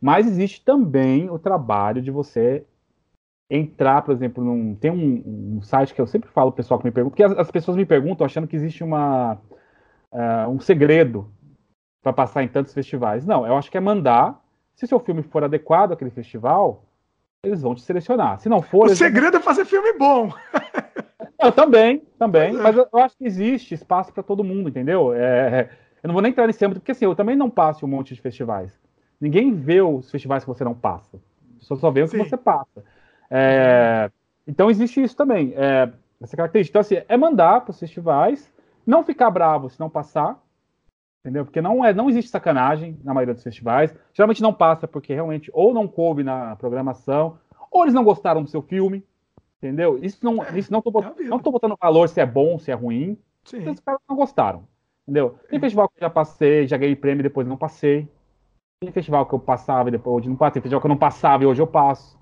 Mas 0.00 0.26
existe 0.26 0.64
também 0.64 1.30
o 1.30 1.38
trabalho 1.38 2.00
de 2.00 2.10
você 2.10 2.64
entrar, 3.50 4.02
por 4.02 4.12
exemplo, 4.12 4.44
num. 4.44 4.74
Tem 4.76 4.90
um, 4.90 5.56
um 5.56 5.62
site 5.62 5.92
que 5.92 6.00
eu 6.00 6.06
sempre 6.06 6.30
falo 6.30 6.52
pro 6.52 6.58
pessoal 6.58 6.78
que 6.78 6.86
me 6.86 6.92
pergunta, 6.92 7.10
porque 7.10 7.24
as, 7.24 7.32
as 7.32 7.50
pessoas 7.50 7.76
me 7.76 7.84
perguntam 7.84 8.24
achando 8.24 8.46
que 8.46 8.54
existe 8.54 8.84
uma, 8.84 9.34
uh, 10.12 10.48
um 10.48 10.60
segredo 10.60 11.28
para 12.00 12.12
passar 12.12 12.44
em 12.44 12.48
tantos 12.48 12.72
festivais. 12.72 13.26
Não, 13.26 13.44
eu 13.46 13.56
acho 13.56 13.70
que 13.70 13.76
é 13.76 13.80
mandar. 13.80 14.40
Se 14.74 14.86
seu 14.86 15.00
filme 15.00 15.22
for 15.22 15.44
adequado 15.44 15.92
àquele 15.92 16.10
festival, 16.10 16.84
eles 17.42 17.60
vão 17.60 17.74
te 17.74 17.82
selecionar. 17.82 18.38
Se 18.38 18.48
não 18.48 18.62
for. 18.62 18.86
O 18.86 18.94
segredo 18.94 19.32
vão... 19.32 19.40
é 19.40 19.42
fazer 19.42 19.64
filme 19.64 19.92
bom. 19.98 20.32
eu 21.42 21.52
também, 21.52 22.02
também. 22.18 22.50
É. 22.50 22.58
Mas 22.58 22.76
eu, 22.76 22.88
acho 22.94 23.16
que 23.18 23.26
existe 23.26 23.74
espaço 23.74 24.12
para 24.12 24.22
todo 24.22 24.44
mundo, 24.44 24.68
entendeu? 24.68 25.12
É, 25.12 25.68
eu 26.02 26.08
não 26.08 26.14
vou 26.14 26.22
nem 26.22 26.30
entrar 26.30 26.46
nesse 26.46 26.64
âmbito, 26.64 26.80
porque 26.80 26.92
assim, 26.92 27.04
eu 27.04 27.14
também 27.14 27.36
não 27.36 27.50
passo 27.50 27.84
um 27.84 27.88
monte 27.88 28.14
de 28.14 28.20
festivais. 28.20 28.78
Ninguém 29.20 29.52
vê 29.52 29.82
os 29.82 30.10
festivais 30.10 30.44
que 30.44 30.48
você 30.48 30.64
não 30.64 30.74
passa. 30.74 31.20
Só 31.58 31.76
só 31.76 31.90
vê 31.90 32.02
o 32.02 32.08
que 32.08 32.16
você 32.16 32.38
passa. 32.38 32.82
É, 33.30 34.10
então 34.46 34.70
existe 34.70 35.02
isso 35.02 35.16
também. 35.16 35.52
É, 35.56 35.90
essa 36.20 36.36
característica. 36.36 36.72
Então, 36.72 36.80
assim, 36.80 37.04
é 37.08 37.16
mandar 37.16 37.62
para 37.62 37.70
os 37.70 37.78
festivais, 37.78 38.52
não 38.86 39.02
ficar 39.02 39.30
bravo 39.30 39.70
se 39.70 39.78
não 39.80 39.88
passar, 39.88 40.38
entendeu? 41.20 41.44
Porque 41.44 41.62
não, 41.62 41.84
é, 41.84 41.94
não 41.94 42.10
existe 42.10 42.30
sacanagem 42.30 42.98
na 43.02 43.14
maioria 43.14 43.34
dos 43.34 43.42
festivais. 43.42 43.94
Geralmente 44.12 44.42
não 44.42 44.52
passa 44.52 44.86
porque 44.86 45.14
realmente 45.14 45.50
ou 45.54 45.72
não 45.72 45.88
coube 45.88 46.22
na 46.22 46.56
programação, 46.56 47.38
ou 47.70 47.82
eles 47.82 47.94
não 47.94 48.04
gostaram 48.04 48.42
do 48.42 48.50
seu 48.50 48.60
filme, 48.60 49.04
entendeu? 49.58 49.98
Isso 50.02 50.18
não, 50.22 50.42
é, 50.42 50.58
isso 50.58 50.72
não 50.72 50.82
tô, 50.82 50.90
é 51.00 51.22
não 51.24 51.38
tô 51.38 51.50
botando 51.50 51.76
valor 51.80 52.08
se 52.08 52.20
é 52.20 52.26
bom, 52.26 52.58
se 52.58 52.70
é 52.70 52.74
ruim. 52.74 53.16
Sim. 53.44 53.68
Os 53.68 53.80
caras 53.80 54.00
não 54.08 54.16
gostaram, 54.16 54.64
entendeu? 55.06 55.38
Tem 55.48 55.58
é. 55.58 55.60
festival 55.60 55.88
que 55.88 55.96
eu 55.96 56.06
já 56.06 56.10
passei, 56.10 56.66
já 56.66 56.76
ganhei 56.76 56.96
prêmio 56.96 57.20
e 57.20 57.24
depois 57.24 57.46
não 57.46 57.56
passei. 57.56 58.08
Tem 58.80 58.92
festival 58.92 59.26
que 59.26 59.34
eu 59.34 59.38
passava 59.38 59.88
e 59.88 59.92
depois 59.92 60.16
hoje 60.16 60.28
não 60.28 60.36
passei. 60.36 60.54
Tem 60.54 60.62
festival 60.62 60.80
que 60.80 60.86
eu 60.86 60.90
não 60.90 60.96
passava 60.96 61.42
e 61.44 61.46
hoje 61.46 61.60
eu 61.60 61.66
passo. 61.66 62.18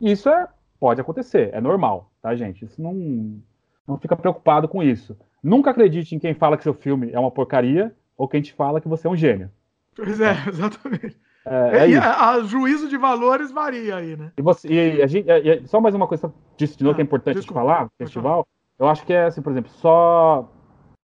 Isso 0.00 0.28
é, 0.28 0.48
pode 0.78 1.00
acontecer, 1.00 1.50
é 1.52 1.60
normal, 1.60 2.10
tá, 2.22 2.34
gente? 2.34 2.64
Isso 2.64 2.80
não, 2.80 3.40
não 3.86 3.98
fica 3.98 4.16
preocupado 4.16 4.68
com 4.68 4.82
isso. 4.82 5.16
Nunca 5.42 5.70
acredite 5.70 6.14
em 6.14 6.18
quem 6.18 6.34
fala 6.34 6.56
que 6.56 6.62
seu 6.62 6.74
filme 6.74 7.10
é 7.12 7.18
uma 7.18 7.30
porcaria 7.30 7.94
ou 8.16 8.28
quem 8.28 8.42
te 8.42 8.52
fala 8.52 8.80
que 8.80 8.88
você 8.88 9.06
é 9.06 9.10
um 9.10 9.16
gênio. 9.16 9.50
Pois 9.94 10.20
é, 10.20 10.32
exatamente. 10.48 11.18
É, 11.46 11.78
é, 11.78 11.92
é 11.92 11.96
a, 11.96 12.30
a, 12.30 12.40
juízo 12.42 12.88
de 12.88 12.98
valores 12.98 13.50
varia 13.50 13.96
aí, 13.96 14.16
né? 14.16 14.32
E, 14.36 14.42
você, 14.42 14.68
e 14.68 15.02
a 15.02 15.06
gente, 15.06 15.26
e, 15.28 15.66
só 15.66 15.80
mais 15.80 15.94
uma 15.94 16.06
coisa 16.06 16.32
disso 16.56 16.76
de 16.76 16.84
novo 16.84 16.92
ah, 16.92 16.96
que 16.96 17.00
é 17.00 17.04
importante 17.04 17.36
desculpa, 17.36 17.60
falar 17.60 17.88
festival. 17.96 18.46
Eu 18.78 18.86
acho 18.86 19.04
que 19.04 19.12
é 19.12 19.24
assim, 19.24 19.40
por 19.40 19.50
exemplo, 19.50 19.70
só 19.72 20.48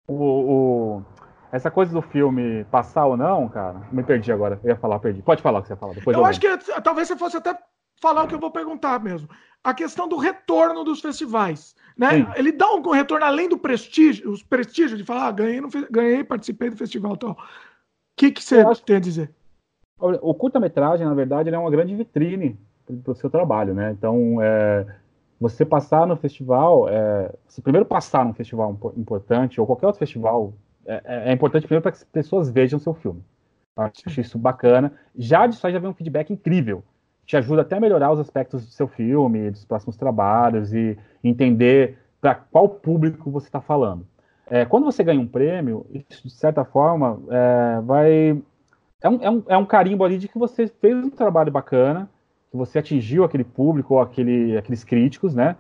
o, 0.07 0.15
o, 0.15 1.03
essa 1.51 1.71
coisa 1.71 1.93
do 1.93 2.01
filme 2.01 2.65
passar 2.71 3.07
ou 3.07 3.17
não, 3.17 3.49
cara. 3.49 3.83
Me 3.91 4.03
perdi 4.03 4.31
agora. 4.31 4.61
Eu 4.63 4.71
ia 4.71 4.77
falar, 4.77 4.99
perdi. 5.01 5.23
Pode 5.23 5.43
falar 5.43 5.59
o 5.59 5.63
que 5.63 5.69
você 5.69 5.75
ia 5.75 5.77
falar. 5.77 5.95
Depois 5.95 6.17
eu, 6.17 6.23
eu 6.23 6.27
acho 6.27 6.41
que 6.41 6.57
talvez 6.83 7.09
você 7.09 7.17
fosse 7.17 7.37
até 7.37 7.59
falar 8.01 8.25
o 8.25 8.29
que 8.29 8.35
eu 8.35 8.41
vou 8.41 8.51
perguntar 8.51 9.03
mesmo. 9.03 9.29
A 9.63 9.75
questão 9.75 10.09
do 10.09 10.17
retorno 10.17 10.85
dos 10.85 11.01
festivais. 11.01 11.75
Né? 11.97 12.33
Ele 12.37 12.53
dá 12.53 12.73
um 12.73 12.91
retorno 12.91 13.25
além 13.25 13.49
do 13.49 13.59
prestígio, 13.59 14.31
os 14.31 14.43
prestígios 14.43 14.99
de 14.99 15.05
falar, 15.05 15.27
ah, 15.27 15.33
ganhei, 15.33 15.61
no, 15.61 15.69
ganhei, 15.91 16.23
participei 16.23 16.71
do 16.71 16.77
festival 16.77 17.15
e 17.15 17.19
tal. 17.19 17.31
O 17.33 17.37
que, 18.17 18.31
que 18.31 18.43
você 18.43 18.61
acho... 18.61 18.83
tem 18.85 18.97
a 18.97 19.01
dizer? 19.01 19.33
O 20.01 20.33
curta-metragem, 20.33 21.05
na 21.05 21.15
verdade, 21.15 21.51
é 21.51 21.59
uma 21.59 21.71
grande 21.71 21.95
vitrine 21.97 22.57
para 23.03 23.13
o 23.13 23.17
seu 23.17 23.29
trabalho, 23.29 23.75
né? 23.75 23.91
Então, 23.91 24.41
é, 24.41 24.87
você 25.41 25.65
passar 25.65 26.07
no 26.07 26.17
festival, 26.17 26.89
é, 26.89 27.35
você 27.49 27.61
primeiro 27.61 27.85
passar 27.85 28.25
num 28.25 28.33
festival 28.33 28.79
importante, 28.97 29.61
ou 29.61 29.67
qualquer 29.67 29.87
outro 29.87 29.99
festival, 29.99 30.55
é, 30.87 31.03
é, 31.05 31.31
é 31.31 31.33
importante 31.33 31.63
primeiro 31.63 31.83
para 31.83 31.91
que 31.91 31.99
as 31.99 32.05
pessoas 32.05 32.49
vejam 32.49 32.79
seu 32.79 32.95
filme. 32.95 33.25
Acho 33.77 34.21
isso 34.21 34.39
bacana. 34.39 34.93
Já 35.17 35.47
disso 35.47 35.67
aí 35.67 35.73
já 35.73 35.79
vem 35.81 35.91
um 35.91 35.95
feedback 35.95 36.33
incrível 36.33 36.83
te 37.29 37.37
ajuda 37.37 37.61
até 37.61 37.77
a 37.77 37.81
melhorar 37.81 38.11
os 38.11 38.19
aspectos 38.19 38.65
do 38.65 38.73
seu 38.73 38.89
filme, 38.89 39.51
dos 39.51 39.63
próximos 39.63 39.99
trabalhos 39.99 40.73
e 40.73 40.99
entender 41.23 41.99
para 42.23 42.35
qual 42.35 42.67
público 42.67 43.31
você 43.31 43.47
está 43.47 43.61
falando. 43.61 44.07
É, 44.51 44.65
quando 44.65 44.85
você 44.85 45.05
ganha 45.05 45.21
um 45.21 45.27
prêmio, 45.27 45.85
isso, 45.93 46.27
de 46.27 46.33
certa 46.33 46.65
forma, 46.65 47.21
é, 47.29 47.81
vai. 47.83 48.43
É 49.03 49.09
um, 49.11 49.23
é, 49.23 49.31
um, 49.31 49.43
é 49.47 49.57
um 49.59 49.67
carimbo 49.67 50.05
ali 50.05 50.17
de 50.17 50.27
que 50.27 50.39
você 50.39 50.67
fez 50.67 50.97
um 50.97 51.11
trabalho 51.11 51.53
bacana 51.53 52.09
que 52.51 52.57
você 52.57 52.79
atingiu 52.79 53.25
aquele 53.25 53.45
público 53.45 53.95
ou 53.95 54.01
aquele, 54.01 54.57
aqueles 54.57 54.83
críticos, 54.83 55.35
né? 55.35 55.55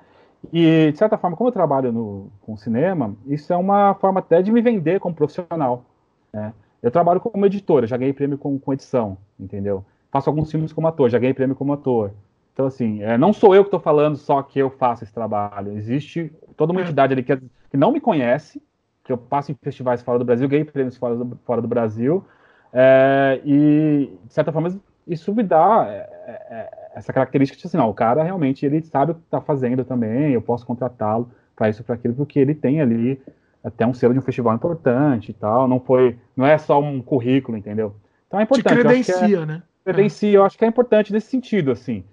E, 0.50 0.90
de 0.90 0.96
certa 0.96 1.18
forma, 1.18 1.36
como 1.36 1.48
eu 1.48 1.52
trabalho 1.52 1.92
no, 1.92 2.32
com 2.40 2.56
cinema, 2.56 3.14
isso 3.26 3.52
é 3.52 3.56
uma 3.56 3.94
forma 3.94 4.20
até 4.20 4.40
de 4.40 4.50
me 4.50 4.62
vender 4.62 5.00
como 5.00 5.14
profissional. 5.14 5.84
Né? 6.32 6.54
Eu 6.82 6.90
trabalho 6.90 7.20
como 7.20 7.44
editor, 7.44 7.84
já 7.86 7.96
ganhei 7.98 8.14
prêmio 8.14 8.38
com, 8.38 8.58
com, 8.58 8.72
edição, 8.72 9.18
entendeu? 9.38 9.84
Faço 10.10 10.30
alguns 10.30 10.50
filmes 10.50 10.72
como 10.72 10.86
ator, 10.88 11.10
já 11.10 11.18
ganhei 11.18 11.34
prêmio 11.34 11.56
como 11.56 11.72
ator. 11.72 12.12
Então, 12.52 12.66
assim, 12.66 13.02
é, 13.02 13.16
não 13.16 13.32
sou 13.32 13.54
eu 13.54 13.62
que 13.62 13.68
estou 13.68 13.80
falando 13.80 14.16
só 14.16 14.42
que 14.42 14.58
eu 14.58 14.70
faço 14.70 15.04
esse 15.04 15.12
trabalho. 15.12 15.72
Existe 15.76 16.32
toda 16.56 16.72
uma 16.72 16.80
é. 16.80 16.84
entidade 16.84 17.12
ali 17.12 17.22
que, 17.22 17.36
que 17.36 17.76
não 17.76 17.92
me 17.92 18.00
conhece, 18.00 18.60
que 19.04 19.12
eu 19.12 19.18
passo 19.18 19.52
em 19.52 19.54
festivais 19.54 20.02
fora 20.02 20.18
do 20.18 20.24
Brasil, 20.24 20.48
ganhei 20.48 20.64
prêmios 20.64 20.96
fora 20.96 21.14
do, 21.16 21.38
fora 21.44 21.62
do 21.62 21.68
Brasil, 21.68 22.24
é, 22.72 23.40
e, 23.44 24.12
de 24.24 24.32
certa 24.32 24.52
forma, 24.52 24.78
isso 25.06 25.34
me 25.34 25.42
dá 25.42 25.86
é, 25.88 26.08
é, 26.50 26.90
essa 26.94 27.12
característica 27.12 27.58
de 27.58 27.66
assim, 27.66 27.76
não, 27.76 27.88
o 27.88 27.94
cara 27.94 28.22
realmente 28.22 28.66
ele 28.66 28.82
sabe 28.82 29.12
o 29.12 29.14
que 29.14 29.22
está 29.22 29.40
fazendo 29.40 29.84
também, 29.84 30.32
eu 30.32 30.42
posso 30.42 30.66
contratá-lo 30.66 31.30
para 31.56 31.68
isso, 31.68 31.82
para 31.82 31.94
aquilo, 31.94 32.14
porque 32.14 32.38
ele 32.38 32.54
tem 32.54 32.80
ali 32.80 33.20
até 33.64 33.86
um 33.86 33.94
selo 33.94 34.12
de 34.12 34.18
um 34.18 34.22
festival 34.22 34.54
importante 34.54 35.30
e 35.30 35.34
tal, 35.34 35.66
não 35.66 35.80
foi, 35.80 36.18
não 36.36 36.46
é 36.46 36.58
só 36.58 36.80
um 36.80 37.00
currículo, 37.00 37.56
entendeu? 37.56 37.94
Então 38.26 38.38
é 38.38 38.42
importante. 38.42 38.76
Te 38.76 38.80
credencia, 38.80 39.38
é, 39.38 39.46
né? 39.46 39.62
Credencia, 39.92 40.32
eu 40.32 40.44
acho 40.44 40.58
que 40.58 40.64
é 40.64 40.68
importante 40.68 41.12
nesse 41.12 41.28
sentido, 41.28 41.70
assim. 41.70 42.04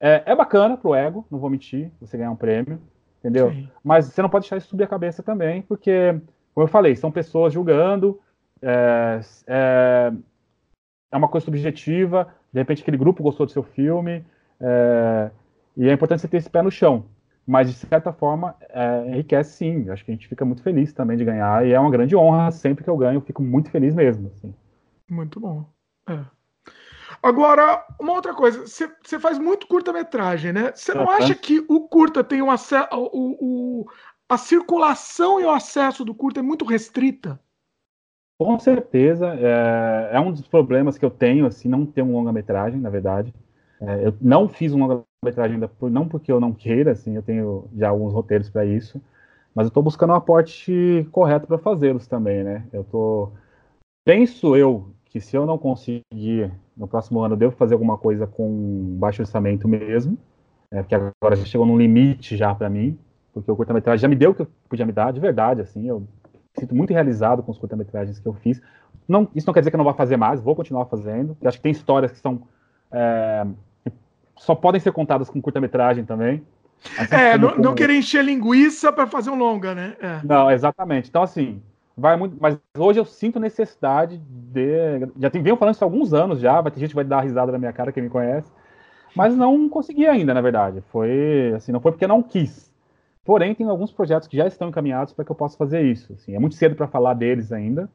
É, 0.00 0.22
é 0.26 0.36
bacana 0.36 0.76
pro 0.76 0.94
ego, 0.94 1.26
não 1.30 1.38
vou 1.38 1.50
mentir, 1.50 1.90
você 2.00 2.16
ganhar 2.16 2.30
um 2.30 2.36
prêmio, 2.36 2.80
entendeu? 3.18 3.50
Sim. 3.50 3.68
Mas 3.82 4.06
você 4.06 4.22
não 4.22 4.28
pode 4.28 4.44
deixar 4.44 4.56
isso 4.56 4.68
subir 4.68 4.84
a 4.84 4.88
cabeça 4.88 5.22
também, 5.22 5.62
porque, 5.62 6.20
como 6.54 6.64
eu 6.64 6.68
falei, 6.68 6.94
são 6.94 7.10
pessoas 7.10 7.52
julgando, 7.52 8.20
é, 8.62 9.20
é, 9.46 10.12
é 11.10 11.16
uma 11.16 11.28
coisa 11.28 11.44
subjetiva, 11.44 12.28
de 12.52 12.60
repente 12.60 12.82
aquele 12.82 12.96
grupo 12.96 13.22
gostou 13.22 13.46
do 13.46 13.52
seu 13.52 13.62
filme, 13.62 14.24
é, 14.60 15.30
e 15.76 15.88
é 15.88 15.92
importante 15.92 16.20
você 16.20 16.28
ter 16.28 16.38
esse 16.38 16.50
pé 16.50 16.62
no 16.62 16.70
chão. 16.70 17.04
Mas, 17.46 17.70
de 17.70 17.76
certa 17.76 18.12
forma, 18.12 18.54
é, 18.68 19.08
enriquece 19.08 19.52
sim. 19.52 19.88
Acho 19.88 20.04
que 20.04 20.10
a 20.10 20.14
gente 20.14 20.28
fica 20.28 20.44
muito 20.44 20.62
feliz 20.62 20.92
também 20.92 21.16
de 21.16 21.24
ganhar, 21.24 21.66
e 21.66 21.72
é 21.72 21.80
uma 21.80 21.90
grande 21.90 22.14
honra. 22.14 22.50
Sempre 22.50 22.84
que 22.84 22.90
eu 22.90 22.96
ganho, 22.96 23.16
eu 23.16 23.22
fico 23.22 23.42
muito 23.42 23.70
feliz 23.70 23.94
mesmo. 23.94 24.28
Assim. 24.28 24.54
Muito 25.08 25.40
bom. 25.40 25.64
É. 26.06 26.26
Agora, 27.22 27.84
uma 28.00 28.12
outra 28.12 28.32
coisa, 28.32 28.64
você 28.66 29.18
faz 29.18 29.38
muito 29.38 29.66
curta-metragem, 29.66 30.52
né? 30.52 30.72
Você 30.74 30.94
não 30.94 31.10
acha 31.10 31.34
que 31.34 31.64
o 31.68 31.88
curta 31.88 32.22
tem 32.22 32.40
um 32.40 32.50
acesso. 32.50 32.88
O, 32.92 33.80
o, 33.82 33.86
a 34.28 34.38
circulação 34.38 35.40
e 35.40 35.44
o 35.44 35.50
acesso 35.50 36.04
do 36.04 36.14
curta 36.14 36.40
é 36.40 36.42
muito 36.42 36.64
restrita? 36.64 37.40
Com 38.40 38.56
certeza, 38.58 39.34
é, 39.34 40.10
é, 40.12 40.20
um 40.20 40.30
dos 40.30 40.46
problemas 40.46 40.96
que 40.96 41.04
eu 41.04 41.10
tenho, 41.10 41.44
assim, 41.44 41.68
não 41.68 41.84
ter 41.84 42.02
um 42.02 42.12
longa-metragem, 42.12 42.80
na 42.80 42.88
verdade. 42.88 43.34
É, 43.80 44.06
eu 44.06 44.16
não 44.20 44.48
fiz 44.48 44.72
um 44.72 44.78
longa-metragem 44.78 45.54
ainda, 45.54 45.66
por, 45.66 45.90
não 45.90 46.06
porque 46.06 46.30
eu 46.30 46.38
não 46.38 46.52
queira, 46.52 46.92
assim, 46.92 47.16
eu 47.16 47.22
tenho 47.22 47.68
já 47.76 47.88
alguns 47.88 48.12
roteiros 48.12 48.48
para 48.48 48.64
isso, 48.64 49.02
mas 49.52 49.64
eu 49.64 49.68
estou 49.68 49.82
buscando 49.82 50.10
um 50.10 50.16
aporte 50.16 51.08
correto 51.10 51.48
para 51.48 51.58
fazê-los 51.58 52.06
também, 52.06 52.44
né? 52.44 52.64
Eu 52.72 52.84
tô 52.84 53.32
penso 54.04 54.56
eu 54.56 54.94
que 55.08 55.20
se 55.20 55.36
eu 55.36 55.46
não 55.46 55.56
conseguir 55.56 56.52
no 56.76 56.86
próximo 56.86 57.20
ano, 57.20 57.34
eu 57.34 57.38
devo 57.38 57.56
fazer 57.56 57.74
alguma 57.74 57.96
coisa 57.96 58.26
com 58.26 58.96
baixo 58.98 59.22
orçamento 59.22 59.66
mesmo, 59.66 60.18
é, 60.70 60.82
porque 60.82 60.94
agora 60.94 61.36
já 61.36 61.44
chegou 61.44 61.66
num 61.66 61.78
limite 61.78 62.36
já 62.36 62.54
para 62.54 62.68
mim, 62.68 62.98
porque 63.32 63.50
o 63.50 63.56
curta-metragem 63.56 64.02
já 64.02 64.08
me 64.08 64.16
deu 64.16 64.30
o 64.30 64.34
que 64.34 64.42
eu 64.42 64.48
podia 64.68 64.84
me 64.84 64.92
dar, 64.92 65.12
de 65.12 65.20
verdade, 65.20 65.62
assim, 65.62 65.88
eu 65.88 66.06
sinto 66.58 66.74
muito 66.74 66.92
realizado 66.92 67.42
com 67.42 67.50
os 67.50 67.58
curta-metragens 67.58 68.18
que 68.18 68.26
eu 68.26 68.34
fiz. 68.34 68.60
Não, 69.08 69.28
isso 69.34 69.46
não 69.46 69.54
quer 69.54 69.60
dizer 69.60 69.70
que 69.70 69.76
eu 69.76 69.78
não 69.78 69.84
vá 69.84 69.94
fazer 69.94 70.16
mais, 70.16 70.40
vou 70.40 70.54
continuar 70.54 70.84
fazendo. 70.86 71.36
Eu 71.40 71.48
acho 71.48 71.56
que 71.56 71.62
tem 71.62 71.72
histórias 71.72 72.12
que 72.12 72.18
são 72.18 72.42
é, 72.92 73.46
que 73.84 73.92
só 74.36 74.54
podem 74.54 74.80
ser 74.80 74.92
contadas 74.92 75.30
com 75.30 75.40
curta-metragem 75.40 76.04
também. 76.04 76.42
Assim 76.96 77.14
é, 77.14 77.38
não, 77.38 77.56
não 77.56 77.74
querer 77.74 77.94
encher 77.94 78.24
linguiça 78.24 78.92
para 78.92 79.06
fazer 79.06 79.30
um 79.30 79.34
longa, 79.34 79.74
né? 79.74 79.96
É. 80.00 80.20
Não, 80.24 80.50
exatamente. 80.50 81.08
Então, 81.08 81.22
assim, 81.22 81.60
vai 81.98 82.16
muito. 82.16 82.36
Mas 82.40 82.58
hoje 82.78 83.00
eu 83.00 83.04
sinto 83.04 83.40
necessidade 83.40 84.18
de. 84.18 85.08
Já 85.18 85.28
tem, 85.28 85.42
venho 85.42 85.56
falando 85.56 85.74
isso 85.74 85.84
há 85.84 85.86
alguns 85.86 86.14
anos 86.14 86.40
já, 86.40 86.60
vai 86.60 86.70
ter 86.70 86.80
gente 86.80 86.90
que 86.90 86.94
vai 86.94 87.04
dar 87.04 87.20
risada 87.20 87.52
na 87.52 87.58
minha 87.58 87.72
cara, 87.72 87.92
quem 87.92 88.02
me 88.02 88.08
conhece. 88.08 88.50
Mas 89.14 89.36
não 89.36 89.68
consegui 89.68 90.06
ainda, 90.06 90.32
na 90.32 90.40
verdade. 90.40 90.82
Foi 90.92 91.52
assim, 91.56 91.72
não 91.72 91.80
foi 91.80 91.92
porque 91.92 92.06
não 92.06 92.22
quis. 92.22 92.72
Porém, 93.24 93.54
tem 93.54 93.68
alguns 93.68 93.92
projetos 93.92 94.28
que 94.28 94.36
já 94.36 94.46
estão 94.46 94.68
encaminhados 94.68 95.12
para 95.12 95.24
que 95.24 95.30
eu 95.30 95.36
possa 95.36 95.56
fazer 95.56 95.82
isso. 95.82 96.14
Assim. 96.14 96.34
É 96.34 96.38
muito 96.38 96.54
cedo 96.54 96.74
para 96.74 96.86
falar 96.86 97.14
deles 97.14 97.52
ainda, 97.52 97.90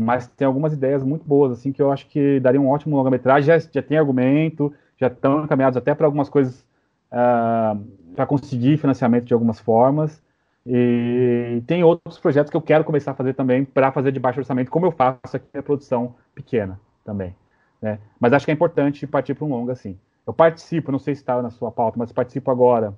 mas 0.00 0.28
tem 0.28 0.46
algumas 0.46 0.72
ideias 0.72 1.02
muito 1.02 1.24
boas, 1.24 1.52
assim, 1.52 1.72
que 1.72 1.82
eu 1.82 1.90
acho 1.90 2.06
que 2.06 2.38
daria 2.40 2.60
um 2.60 2.68
ótimo 2.68 2.96
longa-metragem. 2.96 3.46
Já, 3.46 3.58
já 3.58 3.82
tem 3.82 3.98
argumento, 3.98 4.72
já 4.96 5.08
estão 5.08 5.44
encaminhados 5.44 5.76
até 5.76 5.94
para 5.94 6.06
algumas 6.06 6.28
coisas 6.28 6.64
uh, 7.10 7.80
para 8.14 8.26
conseguir 8.26 8.76
financiamento 8.76 9.24
de 9.24 9.34
algumas 9.34 9.58
formas. 9.58 10.22
E 10.66 11.62
tem 11.66 11.82
outros 11.82 12.18
projetos 12.18 12.50
que 12.50 12.56
eu 12.56 12.62
quero 12.62 12.84
começar 12.84 13.12
a 13.12 13.14
fazer 13.14 13.34
também 13.34 13.64
para 13.64 13.90
fazer 13.90 14.12
de 14.12 14.20
baixo 14.20 14.40
orçamento, 14.40 14.70
como 14.70 14.86
eu 14.86 14.92
faço 14.92 15.36
aqui 15.36 15.46
na 15.54 15.62
produção 15.62 16.14
pequena 16.34 16.78
também. 17.04 17.34
Né? 17.80 17.98
Mas 18.18 18.32
acho 18.32 18.44
que 18.44 18.50
é 18.50 18.54
importante 18.54 19.06
partir 19.06 19.34
para 19.34 19.44
um 19.44 19.48
longa, 19.48 19.72
assim. 19.72 19.98
Eu 20.26 20.32
participo, 20.32 20.92
não 20.92 20.98
sei 20.98 21.14
se 21.14 21.22
está 21.22 21.40
na 21.40 21.50
sua 21.50 21.72
pauta, 21.72 21.98
mas 21.98 22.12
participo 22.12 22.50
agora 22.50 22.94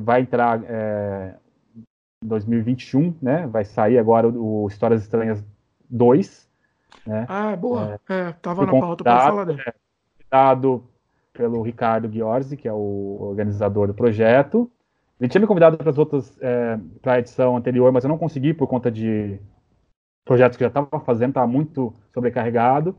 vai 0.00 0.20
entrar 0.20 0.62
é, 0.64 1.34
em 2.22 2.28
2021, 2.28 3.14
né? 3.20 3.46
Vai 3.46 3.64
sair 3.64 3.98
agora 3.98 4.28
o, 4.28 4.66
Histórias 4.68 5.02
Estranhas 5.02 5.44
2. 5.88 6.48
Né? 7.06 7.26
Ah, 7.28 7.56
boa. 7.56 8.00
É, 8.08 8.14
é 8.14 8.32
tava 8.32 8.66
na 8.66 8.72
pauta 8.72 9.04
para 9.04 9.20
falar 9.20 9.44
dele. 9.44 9.62
É, 9.66 9.74
convidado 10.18 10.84
pelo 11.32 11.62
Ricardo 11.62 12.10
Giorgi, 12.12 12.56
que 12.56 12.68
é 12.68 12.72
o 12.72 13.16
organizador 13.20 13.86
do 13.86 13.94
projeto. 13.94 14.70
Ele 15.20 15.28
tinha 15.28 15.40
me 15.40 15.46
convidado 15.46 15.76
para 15.76 15.90
as 15.90 15.98
outras, 15.98 16.36
é, 16.40 16.78
para 17.02 17.14
a 17.14 17.18
edição 17.18 17.56
anterior, 17.56 17.92
mas 17.92 18.04
eu 18.04 18.08
não 18.08 18.16
consegui 18.16 18.54
por 18.54 18.66
conta 18.66 18.90
de 18.90 19.38
projetos 20.24 20.56
que 20.56 20.64
eu 20.64 20.70
já 20.70 20.80
estava 20.80 21.04
fazendo, 21.04 21.30
estava 21.30 21.46
muito 21.46 21.92
sobrecarregado. 22.14 22.96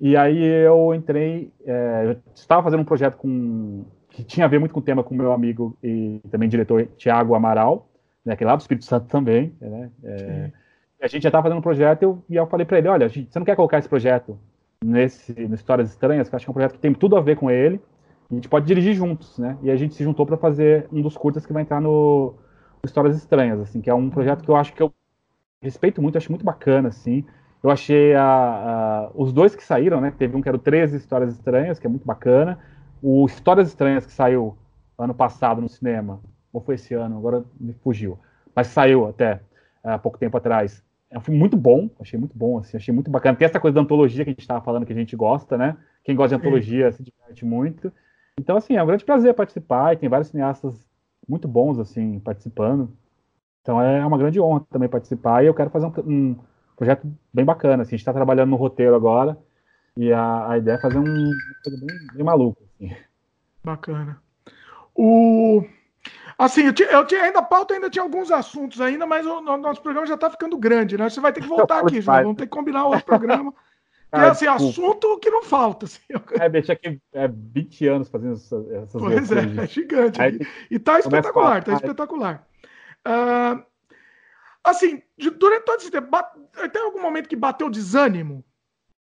E 0.00 0.16
aí 0.16 0.42
eu 0.42 0.94
entrei, 0.94 1.52
é, 1.64 2.02
eu 2.06 2.16
estava 2.34 2.62
fazendo 2.62 2.80
um 2.80 2.84
projeto 2.84 3.16
com 3.16 3.84
que 4.08 4.22
tinha 4.22 4.46
a 4.46 4.48
ver 4.48 4.60
muito 4.60 4.72
com 4.72 4.80
o 4.80 4.82
tema 4.82 5.02
com 5.02 5.14
meu 5.14 5.32
amigo 5.32 5.76
e 5.82 6.20
também 6.30 6.48
diretor 6.48 6.86
Tiago 6.96 7.34
Amaral, 7.34 7.88
né, 8.24 8.36
que 8.36 8.44
é 8.44 8.46
lá 8.46 8.54
do 8.54 8.60
Espírito 8.60 8.84
Santo 8.84 9.08
também, 9.08 9.52
né, 9.60 9.90
é, 10.04 10.50
a 11.02 11.08
gente 11.08 11.24
já 11.24 11.28
estava 11.28 11.42
fazendo 11.42 11.58
um 11.58 11.62
projeto 11.62 12.02
eu, 12.02 12.24
e 12.30 12.36
eu 12.36 12.46
falei 12.46 12.64
para 12.64 12.78
ele, 12.78 12.88
olha, 12.88 13.08
gente, 13.08 13.32
você 13.32 13.38
não 13.38 13.44
quer 13.44 13.56
colocar 13.56 13.78
esse 13.78 13.88
projeto 13.88 14.38
nesse 14.84 15.32
no 15.32 15.54
Histórias 15.54 15.90
Estranhas, 15.90 16.28
que 16.28 16.34
eu 16.34 16.36
acho 16.36 16.46
que 16.46 16.50
é 16.50 16.52
um 16.52 16.54
projeto 16.54 16.72
que 16.74 16.78
tem 16.78 16.94
tudo 16.94 17.16
a 17.16 17.20
ver 17.20 17.36
com 17.36 17.50
ele, 17.50 17.80
a 18.30 18.34
gente 18.34 18.48
pode 18.48 18.66
dirigir 18.66 18.94
juntos, 18.94 19.38
né, 19.38 19.56
e 19.62 19.70
a 19.70 19.76
gente 19.76 19.94
se 19.94 20.02
juntou 20.02 20.24
para 20.26 20.36
fazer 20.36 20.88
um 20.92 21.02
dos 21.02 21.16
curtas 21.16 21.44
que 21.44 21.52
vai 21.52 21.62
entrar 21.62 21.80
no, 21.80 22.34
Histórias 22.84 23.16
Estranhas, 23.16 23.60
assim, 23.60 23.80
que 23.80 23.90
é 23.90 23.94
um 23.94 24.10
projeto 24.10 24.42
que 24.42 24.50
eu 24.50 24.56
acho 24.56 24.72
que 24.72 24.82
eu 24.82 24.92
respeito 25.60 26.02
muito, 26.02 26.18
acho 26.18 26.30
muito 26.30 26.44
bacana, 26.44 26.88
assim, 26.88 27.24
eu 27.62 27.70
achei 27.70 28.14
a, 28.14 28.24
a, 28.24 29.10
os 29.14 29.32
dois 29.32 29.56
que 29.56 29.64
saíram, 29.64 29.98
né? 29.98 30.12
Teve 30.16 30.36
um 30.36 30.42
que 30.42 30.48
era 30.48 30.56
o 30.56 30.60
13 30.60 30.98
Histórias 30.98 31.32
Estranhas, 31.32 31.78
que 31.78 31.86
é 31.86 31.90
muito 31.90 32.04
bacana. 32.04 32.58
O 33.02 33.24
Histórias 33.24 33.68
Estranhas, 33.68 34.04
que 34.04 34.12
saiu 34.12 34.54
ano 34.98 35.14
passado 35.14 35.62
no 35.62 35.68
cinema, 35.68 36.20
ou 36.52 36.60
foi 36.60 36.74
esse 36.74 36.92
ano, 36.92 37.16
agora 37.16 37.42
me 37.58 37.72
fugiu, 37.72 38.18
mas 38.54 38.66
saiu 38.66 39.08
até 39.08 39.40
é, 39.82 39.92
há 39.92 39.98
pouco 39.98 40.18
tempo 40.18 40.36
atrás. 40.36 40.84
É 41.10 41.16
um 41.16 41.22
filme 41.22 41.40
muito 41.40 41.56
bom, 41.56 41.88
achei 41.98 42.18
muito 42.18 42.36
bom, 42.36 42.58
assim, 42.58 42.76
achei 42.76 42.92
muito 42.92 43.10
bacana. 43.10 43.36
Tem 43.36 43.46
essa 43.46 43.58
coisa 43.58 43.74
da 43.76 43.80
antologia 43.80 44.24
que 44.24 44.30
a 44.30 44.32
gente 44.32 44.42
estava 44.42 44.60
falando 44.62 44.84
que 44.84 44.92
a 44.92 44.96
gente 44.96 45.16
gosta, 45.16 45.56
né? 45.56 45.76
Quem 46.02 46.14
gosta 46.14 46.36
de 46.36 46.42
antologia 46.42 46.92
se 46.92 47.02
diverte 47.02 47.46
muito. 47.46 47.90
Então, 48.38 48.56
assim, 48.56 48.76
é 48.76 48.82
um 48.82 48.86
grande 48.86 49.04
prazer 49.04 49.34
participar 49.34 49.92
e 49.92 49.96
tem 49.96 50.08
vários 50.08 50.28
cineastas 50.28 50.74
muito 51.28 51.48
bons, 51.48 51.78
assim, 51.78 52.20
participando. 52.20 52.90
Então 53.64 53.80
é 53.80 54.04
uma 54.04 54.18
grande 54.18 54.38
honra 54.38 54.66
também 54.70 54.88
participar 54.88 55.42
e 55.42 55.46
eu 55.46 55.54
quero 55.54 55.70
fazer 55.70 55.86
um, 55.86 55.92
um 56.06 56.38
projeto 56.76 57.10
bem 57.32 57.46
bacana. 57.46 57.82
Assim, 57.82 57.90
a 57.90 57.92
gente 57.92 58.00
está 58.00 58.12
trabalhando 58.12 58.50
no 58.50 58.56
roteiro 58.56 58.94
agora 58.94 59.38
e 59.96 60.12
a, 60.12 60.50
a 60.50 60.58
ideia 60.58 60.74
é 60.74 60.80
fazer 60.80 60.98
um 60.98 61.30
coisa 61.64 61.86
bem, 61.86 62.06
bem 62.12 62.24
maluco. 62.24 62.62
Assim. 62.62 62.94
Bacana. 63.64 64.20
O... 64.94 65.64
Assim, 66.36 66.64
eu, 66.66 66.74
tinha, 66.74 66.90
eu 66.90 67.06
tinha 67.06 67.22
ainda 67.22 67.38
a 67.38 67.42
pauta, 67.42 67.72
ainda 67.72 67.88
tinha 67.88 68.02
alguns 68.02 68.30
assuntos 68.30 68.80
ainda, 68.82 69.06
mas 69.06 69.24
o, 69.24 69.38
o 69.38 69.56
nosso 69.56 69.80
programa 69.80 70.06
já 70.06 70.14
está 70.14 70.28
ficando 70.28 70.58
grande, 70.58 70.98
né? 70.98 71.08
Você 71.08 71.20
vai 71.20 71.32
ter 71.32 71.40
que 71.40 71.48
voltar 71.48 71.80
aqui, 71.80 72.02
já. 72.02 72.20
Vamos 72.20 72.36
ter 72.36 72.44
que 72.44 72.50
combinar 72.50 72.84
outro 72.84 73.04
programa. 73.04 73.54
Cara, 74.14 74.30
assim, 74.30 74.46
assunto 74.46 75.18
que 75.18 75.28
não 75.28 75.42
falta. 75.42 75.86
Assim. 75.86 76.00
É, 76.40 76.48
deixa 76.48 76.72
aqui 76.72 77.00
é, 77.12 77.26
20 77.28 77.88
anos 77.88 78.08
fazendo 78.08 78.34
essas, 78.34 78.70
essas 78.70 79.02
Pois 79.02 79.32
é, 79.32 79.62
é 79.62 79.66
gigante. 79.66 80.22
Aí, 80.22 80.38
e 80.70 80.78
tá 80.78 81.00
espetacular, 81.00 81.64
tá 81.64 81.74
espetacular. 81.74 82.46
Uh, 83.06 83.64
assim, 84.62 85.02
durante 85.36 85.64
todo 85.64 85.80
esse 85.80 85.90
tempo, 85.90 86.08
tem 86.72 86.82
algum 86.82 87.02
momento 87.02 87.28
que 87.28 87.34
bateu 87.34 87.68
desânimo? 87.68 88.44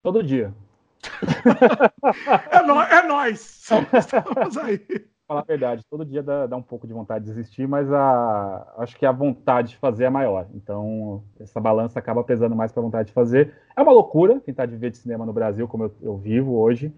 Todo 0.02 0.22
dia. 0.22 0.52
é, 2.50 2.62
nó, 2.66 2.82
é 2.82 3.06
nós. 3.06 3.70
Estamos 3.70 4.58
aí. 4.58 4.84
Falar 5.28 5.42
a 5.42 5.44
verdade, 5.44 5.84
todo 5.90 6.06
dia 6.06 6.22
dá, 6.22 6.46
dá, 6.46 6.56
um 6.56 6.62
pouco 6.62 6.86
de 6.86 6.94
vontade 6.94 7.26
de 7.26 7.30
desistir, 7.30 7.68
mas 7.68 7.92
a, 7.92 8.74
acho 8.78 8.96
que 8.96 9.04
a 9.04 9.12
vontade 9.12 9.68
de 9.68 9.76
fazer 9.76 10.04
é 10.04 10.10
maior. 10.10 10.46
Então, 10.54 11.22
essa 11.38 11.60
balança 11.60 11.98
acaba 11.98 12.24
pesando 12.24 12.56
mais 12.56 12.72
para 12.72 12.80
a 12.80 12.84
vontade 12.84 13.08
de 13.08 13.12
fazer. 13.12 13.52
É 13.76 13.82
uma 13.82 13.92
loucura 13.92 14.40
tentar 14.40 14.66
viver 14.66 14.90
de 14.90 14.96
cinema 14.96 15.26
no 15.26 15.32
Brasil 15.34 15.68
como 15.68 15.84
eu, 15.84 15.94
eu 16.00 16.16
vivo 16.16 16.56
hoje, 16.58 16.90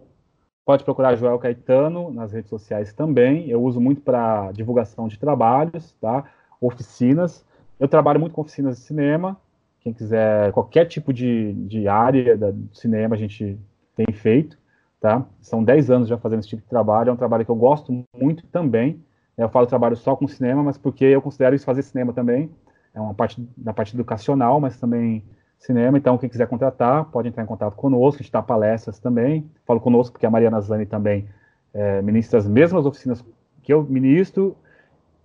Pode 0.64 0.84
procurar 0.84 1.16
Joel 1.16 1.38
Caetano 1.38 2.12
nas 2.12 2.32
redes 2.32 2.50
sociais 2.50 2.92
também. 2.92 3.48
Eu 3.48 3.62
uso 3.62 3.80
muito 3.80 4.02
para 4.02 4.52
divulgação 4.52 5.08
de 5.08 5.18
trabalhos, 5.18 5.96
tá? 6.00 6.24
Oficinas. 6.60 7.45
Eu 7.78 7.88
trabalho 7.88 8.18
muito 8.18 8.32
com 8.32 8.40
oficinas 8.40 8.78
de 8.78 8.84
cinema. 8.84 9.36
Quem 9.80 9.92
quiser 9.92 10.50
qualquer 10.52 10.86
tipo 10.86 11.12
de, 11.12 11.52
de 11.52 11.86
área 11.86 12.36
do 12.36 12.74
cinema, 12.74 13.14
a 13.14 13.18
gente 13.18 13.58
tem 13.94 14.12
feito. 14.12 14.58
Tá? 15.00 15.24
São 15.40 15.62
10 15.62 15.90
anos 15.90 16.08
já 16.08 16.18
fazendo 16.18 16.40
esse 16.40 16.48
tipo 16.48 16.62
de 16.62 16.68
trabalho. 16.68 17.10
É 17.10 17.12
um 17.12 17.16
trabalho 17.16 17.44
que 17.44 17.50
eu 17.50 17.56
gosto 17.56 18.04
muito 18.18 18.46
também. 18.46 19.00
Eu 19.36 19.48
falo 19.48 19.66
trabalho 19.66 19.96
só 19.96 20.16
com 20.16 20.26
cinema, 20.26 20.62
mas 20.62 20.78
porque 20.78 21.04
eu 21.04 21.20
considero 21.20 21.54
isso 21.54 21.64
fazer 21.64 21.82
cinema 21.82 22.12
também. 22.12 22.50
É 22.94 23.00
uma 23.00 23.12
parte 23.12 23.46
da 23.56 23.74
parte 23.74 23.94
educacional, 23.94 24.58
mas 24.58 24.80
também 24.80 25.22
cinema. 25.58 25.98
Então, 25.98 26.16
quem 26.16 26.28
quiser 26.28 26.48
contratar, 26.48 27.04
pode 27.06 27.28
entrar 27.28 27.42
em 27.42 27.46
contato 27.46 27.76
conosco. 27.76 28.20
A 28.20 28.22
gente 28.22 28.32
dá 28.32 28.42
palestras 28.42 28.98
também. 28.98 29.48
Falo 29.66 29.80
conosco 29.80 30.12
porque 30.12 30.24
a 30.24 30.30
Mariana 30.30 30.60
Zani 30.62 30.86
também 30.86 31.28
é, 31.74 32.00
ministra 32.00 32.38
as 32.38 32.48
mesmas 32.48 32.86
oficinas 32.86 33.22
que 33.62 33.72
eu 33.72 33.84
ministro 33.84 34.56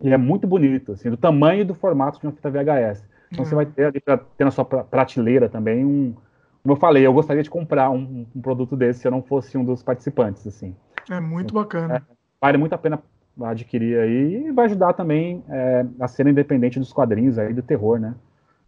e 0.01 0.13
é 0.13 0.17
muito 0.17 0.47
bonito, 0.47 0.93
assim, 0.93 1.09
do 1.09 1.17
tamanho 1.17 1.61
e 1.61 1.65
do 1.65 1.76
formato 1.76 2.19
de 2.19 2.26
uma 2.26 2.31
fita 2.31 2.49
VHS. 2.49 3.03
Então 3.31 3.45
você 3.45 3.56
vai 3.56 3.65
ter 3.65 3.85
ali 3.85 4.01
ter 4.38 4.43
na 4.43 4.51
sua 4.51 4.65
prateleira 4.65 5.47
também 5.47 5.85
um. 5.85 6.14
Como 6.61 6.73
eu 6.73 6.80
falei, 6.80 7.06
eu 7.06 7.14
gostaria 7.14 7.41
de 7.41 7.49
comprar 7.49 7.89
um, 7.89 8.26
um, 8.35 8.41
produto 8.41 8.76
desse 8.76 8.99
se 8.99 9.07
eu 9.07 9.11
não 9.11 9.22
fosse 9.22 9.57
um 9.57 9.64
dos 9.64 9.81
participantes, 9.81 10.45
assim. 10.45 10.76
É 11.10 11.19
muito 11.19 11.53
bacana. 11.53 11.97
É, 11.97 12.01
vale 12.41 12.57
muito 12.57 12.73
a 12.73 12.77
pena 12.77 13.01
adquirir 13.41 13.97
aí 13.99 14.47
e 14.47 14.51
vai 14.51 14.65
ajudar 14.65 14.93
também 14.93 15.43
é, 15.47 15.85
a 15.99 16.07
ser 16.07 16.27
independente 16.27 16.80
dos 16.80 16.91
quadrinhos 16.91 17.38
aí 17.38 17.53
do 17.53 17.64
terror, 17.64 17.99
né? 17.99 18.14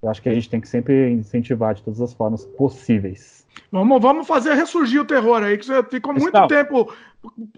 Eu 0.01 0.09
acho 0.09 0.21
que 0.21 0.29
a 0.29 0.33
gente 0.33 0.49
tem 0.49 0.59
que 0.59 0.67
sempre 0.67 1.11
incentivar 1.11 1.75
de 1.75 1.83
todas 1.83 2.01
as 2.01 2.13
formas 2.13 2.45
possíveis. 2.45 3.45
Vamos, 3.71 4.01
vamos 4.01 4.27
fazer 4.27 4.53
ressurgir 4.53 5.01
o 5.01 5.05
terror 5.05 5.43
aí, 5.43 5.57
que 5.57 5.65
você 5.65 5.83
ficou 5.83 6.13
muito 6.13 6.47
tempo 6.47 6.91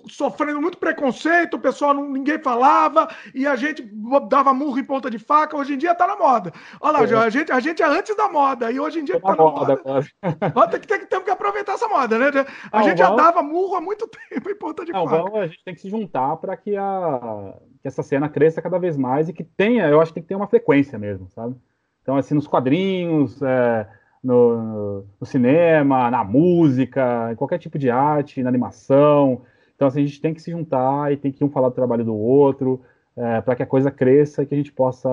sofrendo 0.08 0.62
muito 0.62 0.78
preconceito, 0.78 1.56
o 1.56 1.60
pessoal 1.60 1.94
não, 1.94 2.10
ninguém 2.10 2.38
falava 2.38 3.08
e 3.34 3.48
a 3.48 3.56
gente 3.56 3.82
dava 4.28 4.54
murro 4.54 4.78
em 4.78 4.84
ponta 4.84 5.10
de 5.10 5.18
faca. 5.18 5.56
Hoje 5.56 5.74
em 5.74 5.78
dia 5.78 5.96
tá 5.96 6.06
na 6.06 6.18
moda. 6.18 6.52
Olha 6.82 7.00
lá, 7.00 7.24
é. 7.24 7.26
a, 7.26 7.30
gente, 7.30 7.52
a 7.52 7.60
gente 7.60 7.82
é 7.82 7.86
antes 7.86 8.16
da 8.16 8.28
moda 8.28 8.72
e 8.72 8.80
hoje 8.80 9.00
em 9.00 9.06
dia 9.06 9.20
tá 9.20 9.30
na 9.30 9.36
moda. 9.36 9.82
moda. 9.86 10.08
tem, 10.70 10.80
que, 10.82 10.88
tem, 10.88 11.06
tem 11.06 11.22
que 11.22 11.32
aproveitar 11.32 11.74
essa 11.74 11.88
moda, 11.88 12.20
né? 12.20 12.28
A 12.72 12.80
não, 12.80 12.88
gente 12.90 12.98
vamos... 12.98 12.98
já 12.98 13.16
dava 13.16 13.42
murro 13.42 13.76
há 13.76 13.82
muito 13.82 14.08
tempo 14.30 14.50
em 14.50 14.56
ponta 14.56 14.84
de 14.84 14.92
não, 14.92 15.06
faca. 15.06 15.24
Vamos, 15.24 15.40
a 15.40 15.48
gente 15.48 15.64
tem 15.64 15.74
que 15.74 15.82
se 15.82 15.90
juntar 15.90 16.36
para 16.38 16.58
que, 16.58 16.76
a, 16.76 17.54
que 17.82 17.88
essa 17.88 18.04
cena 18.04 18.28
cresça 18.28 18.62
cada 18.62 18.78
vez 18.78 18.98
mais 18.98 19.30
e 19.30 19.34
que 19.34 19.44
tenha, 19.44 19.88
eu 19.88 20.02
acho 20.02 20.12
que 20.12 20.16
tem 20.16 20.24
que 20.24 20.30
ter 20.30 20.36
uma 20.36 20.48
frequência 20.48 21.00
mesmo, 21.00 21.30
sabe? 21.30 21.56
Então, 22.04 22.16
assim, 22.16 22.36
nos 22.36 22.48
quadrinhos. 22.48 23.42
É 23.42 23.88
no, 24.24 25.06
no, 25.20 25.26
cinema, 25.26 26.10
na 26.10 26.24
música, 26.24 27.32
em 27.32 27.36
qualquer 27.36 27.60
tipo 27.60 27.78
de 27.78 27.90
arte, 27.90 28.42
na 28.42 28.50
animação. 28.50 29.42
Então, 29.76 29.88
assim, 29.88 30.02
a 30.02 30.06
gente 30.06 30.22
tem 30.22 30.34
que 30.34 30.42
se 30.42 30.50
juntar 30.50 31.12
e 31.12 31.18
tem 31.18 31.32
que 31.32 31.44
um 31.44 31.50
falar 31.50 31.70
do 31.70 31.76
trabalho 31.76 32.06
do 32.06 32.16
outro, 32.16 32.82
é, 33.18 33.42
para 33.42 33.56
que 33.56 33.64
a 33.64 33.68
coisa 33.68 33.92
cresça 33.92 34.42
e 34.42 34.46
que 34.46 34.54
a 34.54 34.58
gente 34.58 34.72
possa 34.72 35.10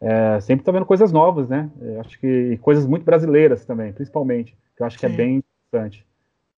é, 0.00 0.38
sempre 0.40 0.60
estar 0.60 0.72
tá 0.72 0.78
vendo 0.78 0.86
coisas 0.86 1.10
novas, 1.10 1.48
né? 1.48 1.70
Eu 1.80 2.00
acho 2.00 2.20
que 2.20 2.26
e 2.26 2.58
coisas 2.58 2.86
muito 2.86 3.04
brasileiras 3.04 3.64
também, 3.64 3.92
principalmente, 3.92 4.56
que 4.76 4.82
eu 4.82 4.86
acho 4.86 4.98
que 4.98 5.06
é 5.06 5.08
Sim. 5.08 5.14
é 5.14 5.16
bem 5.16 5.42
interessante. 5.72 6.06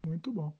Muito 0.04 0.32
bom. 0.32 0.52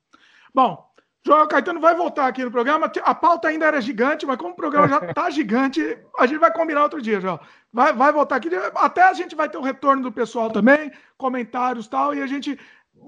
Bom, 0.55 0.88
Joel 1.27 1.49
Caetano 1.49 1.81
vai 1.81 1.95
voltar 1.95 2.27
aqui 2.27 2.45
no 2.45 2.51
programa. 2.51 2.91
A 3.03 3.15
pauta 3.15 3.49
ainda 3.49 3.67
era 3.67 3.81
gigante, 3.81 4.25
mas 4.25 4.37
como 4.37 4.53
o 4.53 4.57
programa 4.57 4.89
já 4.89 4.99
está 4.99 5.29
gigante, 5.31 5.99
a 6.19 6.27
gente 6.27 6.39
vai 6.39 6.53
combinar 6.53 6.83
outro 6.83 7.03
dia, 7.03 7.21
Joel. 7.21 7.41
Vai, 7.73 7.93
vai 7.93 8.13
voltar 8.13 8.37
aqui. 8.37 8.49
Até 8.75 9.03
a 9.03 9.13
gente 9.13 9.35
vai 9.35 9.49
ter 9.49 9.59
o 9.59 9.61
um 9.61 9.65
retorno 9.65 10.03
do 10.03 10.13
pessoal 10.13 10.51
também, 10.51 10.91
comentários 11.17 11.87
e 11.87 11.91
tal, 11.91 12.15
e 12.15 12.23
a 12.23 12.27
gente 12.27 12.59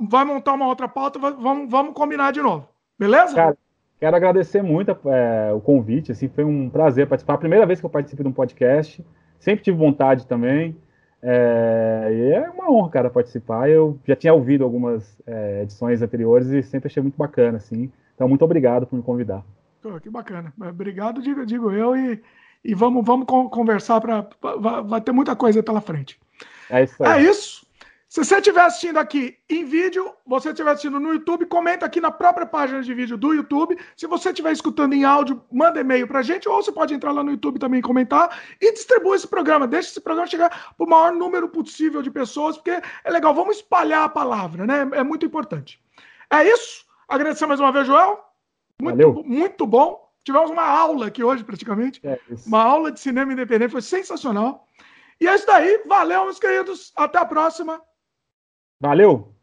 vai 0.09 0.25
montar 0.25 0.53
uma 0.53 0.67
outra 0.67 0.89
pauta, 0.89 1.19
vamos, 1.19 1.71
vamos 1.71 1.95
combinar 1.95 2.33
de 2.33 2.43
novo. 2.43 2.69
Beleza? 2.99 3.35
Cara, 3.35 3.57
quero 3.99 4.17
agradecer 4.17 4.63
muito 4.63 4.91
é, 5.07 5.53
o 5.55 5.61
convite, 5.61 6.13
assim, 6.13 6.29
foi 6.29 6.45
um 6.45 6.69
prazer 6.69 7.07
participar. 7.07 7.35
A 7.35 7.39
primeira 7.39 7.67
vez 7.67 7.81
que 7.81 7.87
eu 7.87 7.91
participo 7.91 8.23
de 8.23 8.29
um 8.29 8.33
podcast, 8.33 9.05
sempre 9.39 9.65
tive 9.65 9.79
vontade 9.79 10.27
também. 10.27 10.77
É, 11.23 12.33
é 12.35 12.51
uma 12.51 12.71
honra, 12.71 12.91
cara, 12.91 13.11
participar. 13.11 13.69
Eu 13.69 13.99
já 14.07 14.17
tinha 14.17 14.33
ouvido 14.33 14.65
algumas 14.65 15.19
é, 15.27 15.63
edições 15.63 16.03
anteriores 16.03 16.49
e 16.49 16.63
sempre 16.63 16.89
achei 16.89 17.03
muito 17.03 17.17
bacana, 17.17 17.57
assim. 17.59 17.91
Então, 18.21 18.29
muito 18.29 18.45
obrigado 18.45 18.87
por 18.87 18.97
me 18.97 19.03
convidar. 19.03 19.43
Pô, 19.81 19.99
que 19.99 20.11
bacana. 20.11 20.53
Obrigado, 20.61 21.23
digo, 21.23 21.47
digo 21.47 21.71
eu, 21.71 21.97
e, 21.97 22.23
e 22.63 22.75
vamos, 22.75 23.03
vamos 23.03 23.25
conversar 23.27 23.99
para. 23.99 24.29
Vai 24.85 25.01
ter 25.01 25.11
muita 25.11 25.35
coisa 25.35 25.63
pela 25.63 25.81
frente. 25.81 26.21
É 26.69 26.85
isso 26.85 27.03
aí. 27.03 27.25
É 27.25 27.31
isso. 27.31 27.67
Se 28.07 28.23
você 28.23 28.37
estiver 28.37 28.61
assistindo 28.61 28.99
aqui 28.99 29.39
em 29.49 29.65
vídeo, 29.65 30.13
você 30.27 30.51
estiver 30.51 30.71
assistindo 30.71 31.01
no 31.01 31.15
YouTube, 31.15 31.47
comenta 31.47 31.87
aqui 31.87 31.99
na 31.99 32.11
própria 32.11 32.45
página 32.45 32.83
de 32.83 32.93
vídeo 32.93 33.17
do 33.17 33.33
YouTube. 33.33 33.79
Se 33.97 34.07
você 34.07 34.29
estiver 34.29 34.53
escutando 34.53 34.93
em 34.93 35.03
áudio, 35.03 35.43
manda 35.51 35.81
e-mail 35.81 36.07
para 36.07 36.19
a 36.19 36.23
gente, 36.23 36.47
ou 36.47 36.63
você 36.63 36.71
pode 36.71 36.93
entrar 36.93 37.13
lá 37.13 37.25
no 37.25 37.31
YouTube 37.31 37.59
também 37.59 37.81
e 37.81 37.83
comentar. 37.83 38.39
E 38.61 38.71
distribua 38.71 39.17
esse 39.17 39.29
programa, 39.29 39.67
deixa 39.67 39.89
esse 39.89 40.01
programa 40.01 40.29
chegar 40.29 40.75
para 40.77 40.87
o 40.87 40.91
maior 40.91 41.13
número 41.13 41.49
possível 41.49 42.03
de 42.03 42.11
pessoas, 42.11 42.59
porque 42.59 42.83
é 43.03 43.11
legal, 43.11 43.33
vamos 43.33 43.57
espalhar 43.57 44.05
a 44.05 44.11
palavra, 44.11 44.67
né? 44.67 44.87
É 44.93 45.03
muito 45.03 45.25
importante. 45.25 45.81
É 46.29 46.47
isso. 46.47 46.90
Agradecer 47.11 47.45
mais 47.47 47.59
uma 47.59 47.73
vez, 47.73 47.87
Joel. 47.87 48.25
Muito, 48.81 48.97
Valeu. 48.97 49.25
muito 49.25 49.67
bom. 49.67 50.09
Tivemos 50.25 50.51
uma 50.51 50.65
aula 50.65 51.09
aqui 51.09 51.25
hoje, 51.25 51.43
praticamente. 51.43 52.01
É 52.05 52.19
uma 52.47 52.63
aula 52.63 52.93
de 52.93 53.01
cinema 53.01 53.33
independente, 53.33 53.73
foi 53.73 53.83
sensacional. 53.83 54.67
E 55.21 55.27
é 55.27 55.35
isso 55.35 55.47
daí. 55.47 55.83
Valeu, 55.87 56.25
meus 56.25 56.39
queridos. 56.39 56.93
Até 56.97 57.19
a 57.19 57.25
próxima. 57.25 57.83
Valeu! 58.81 59.35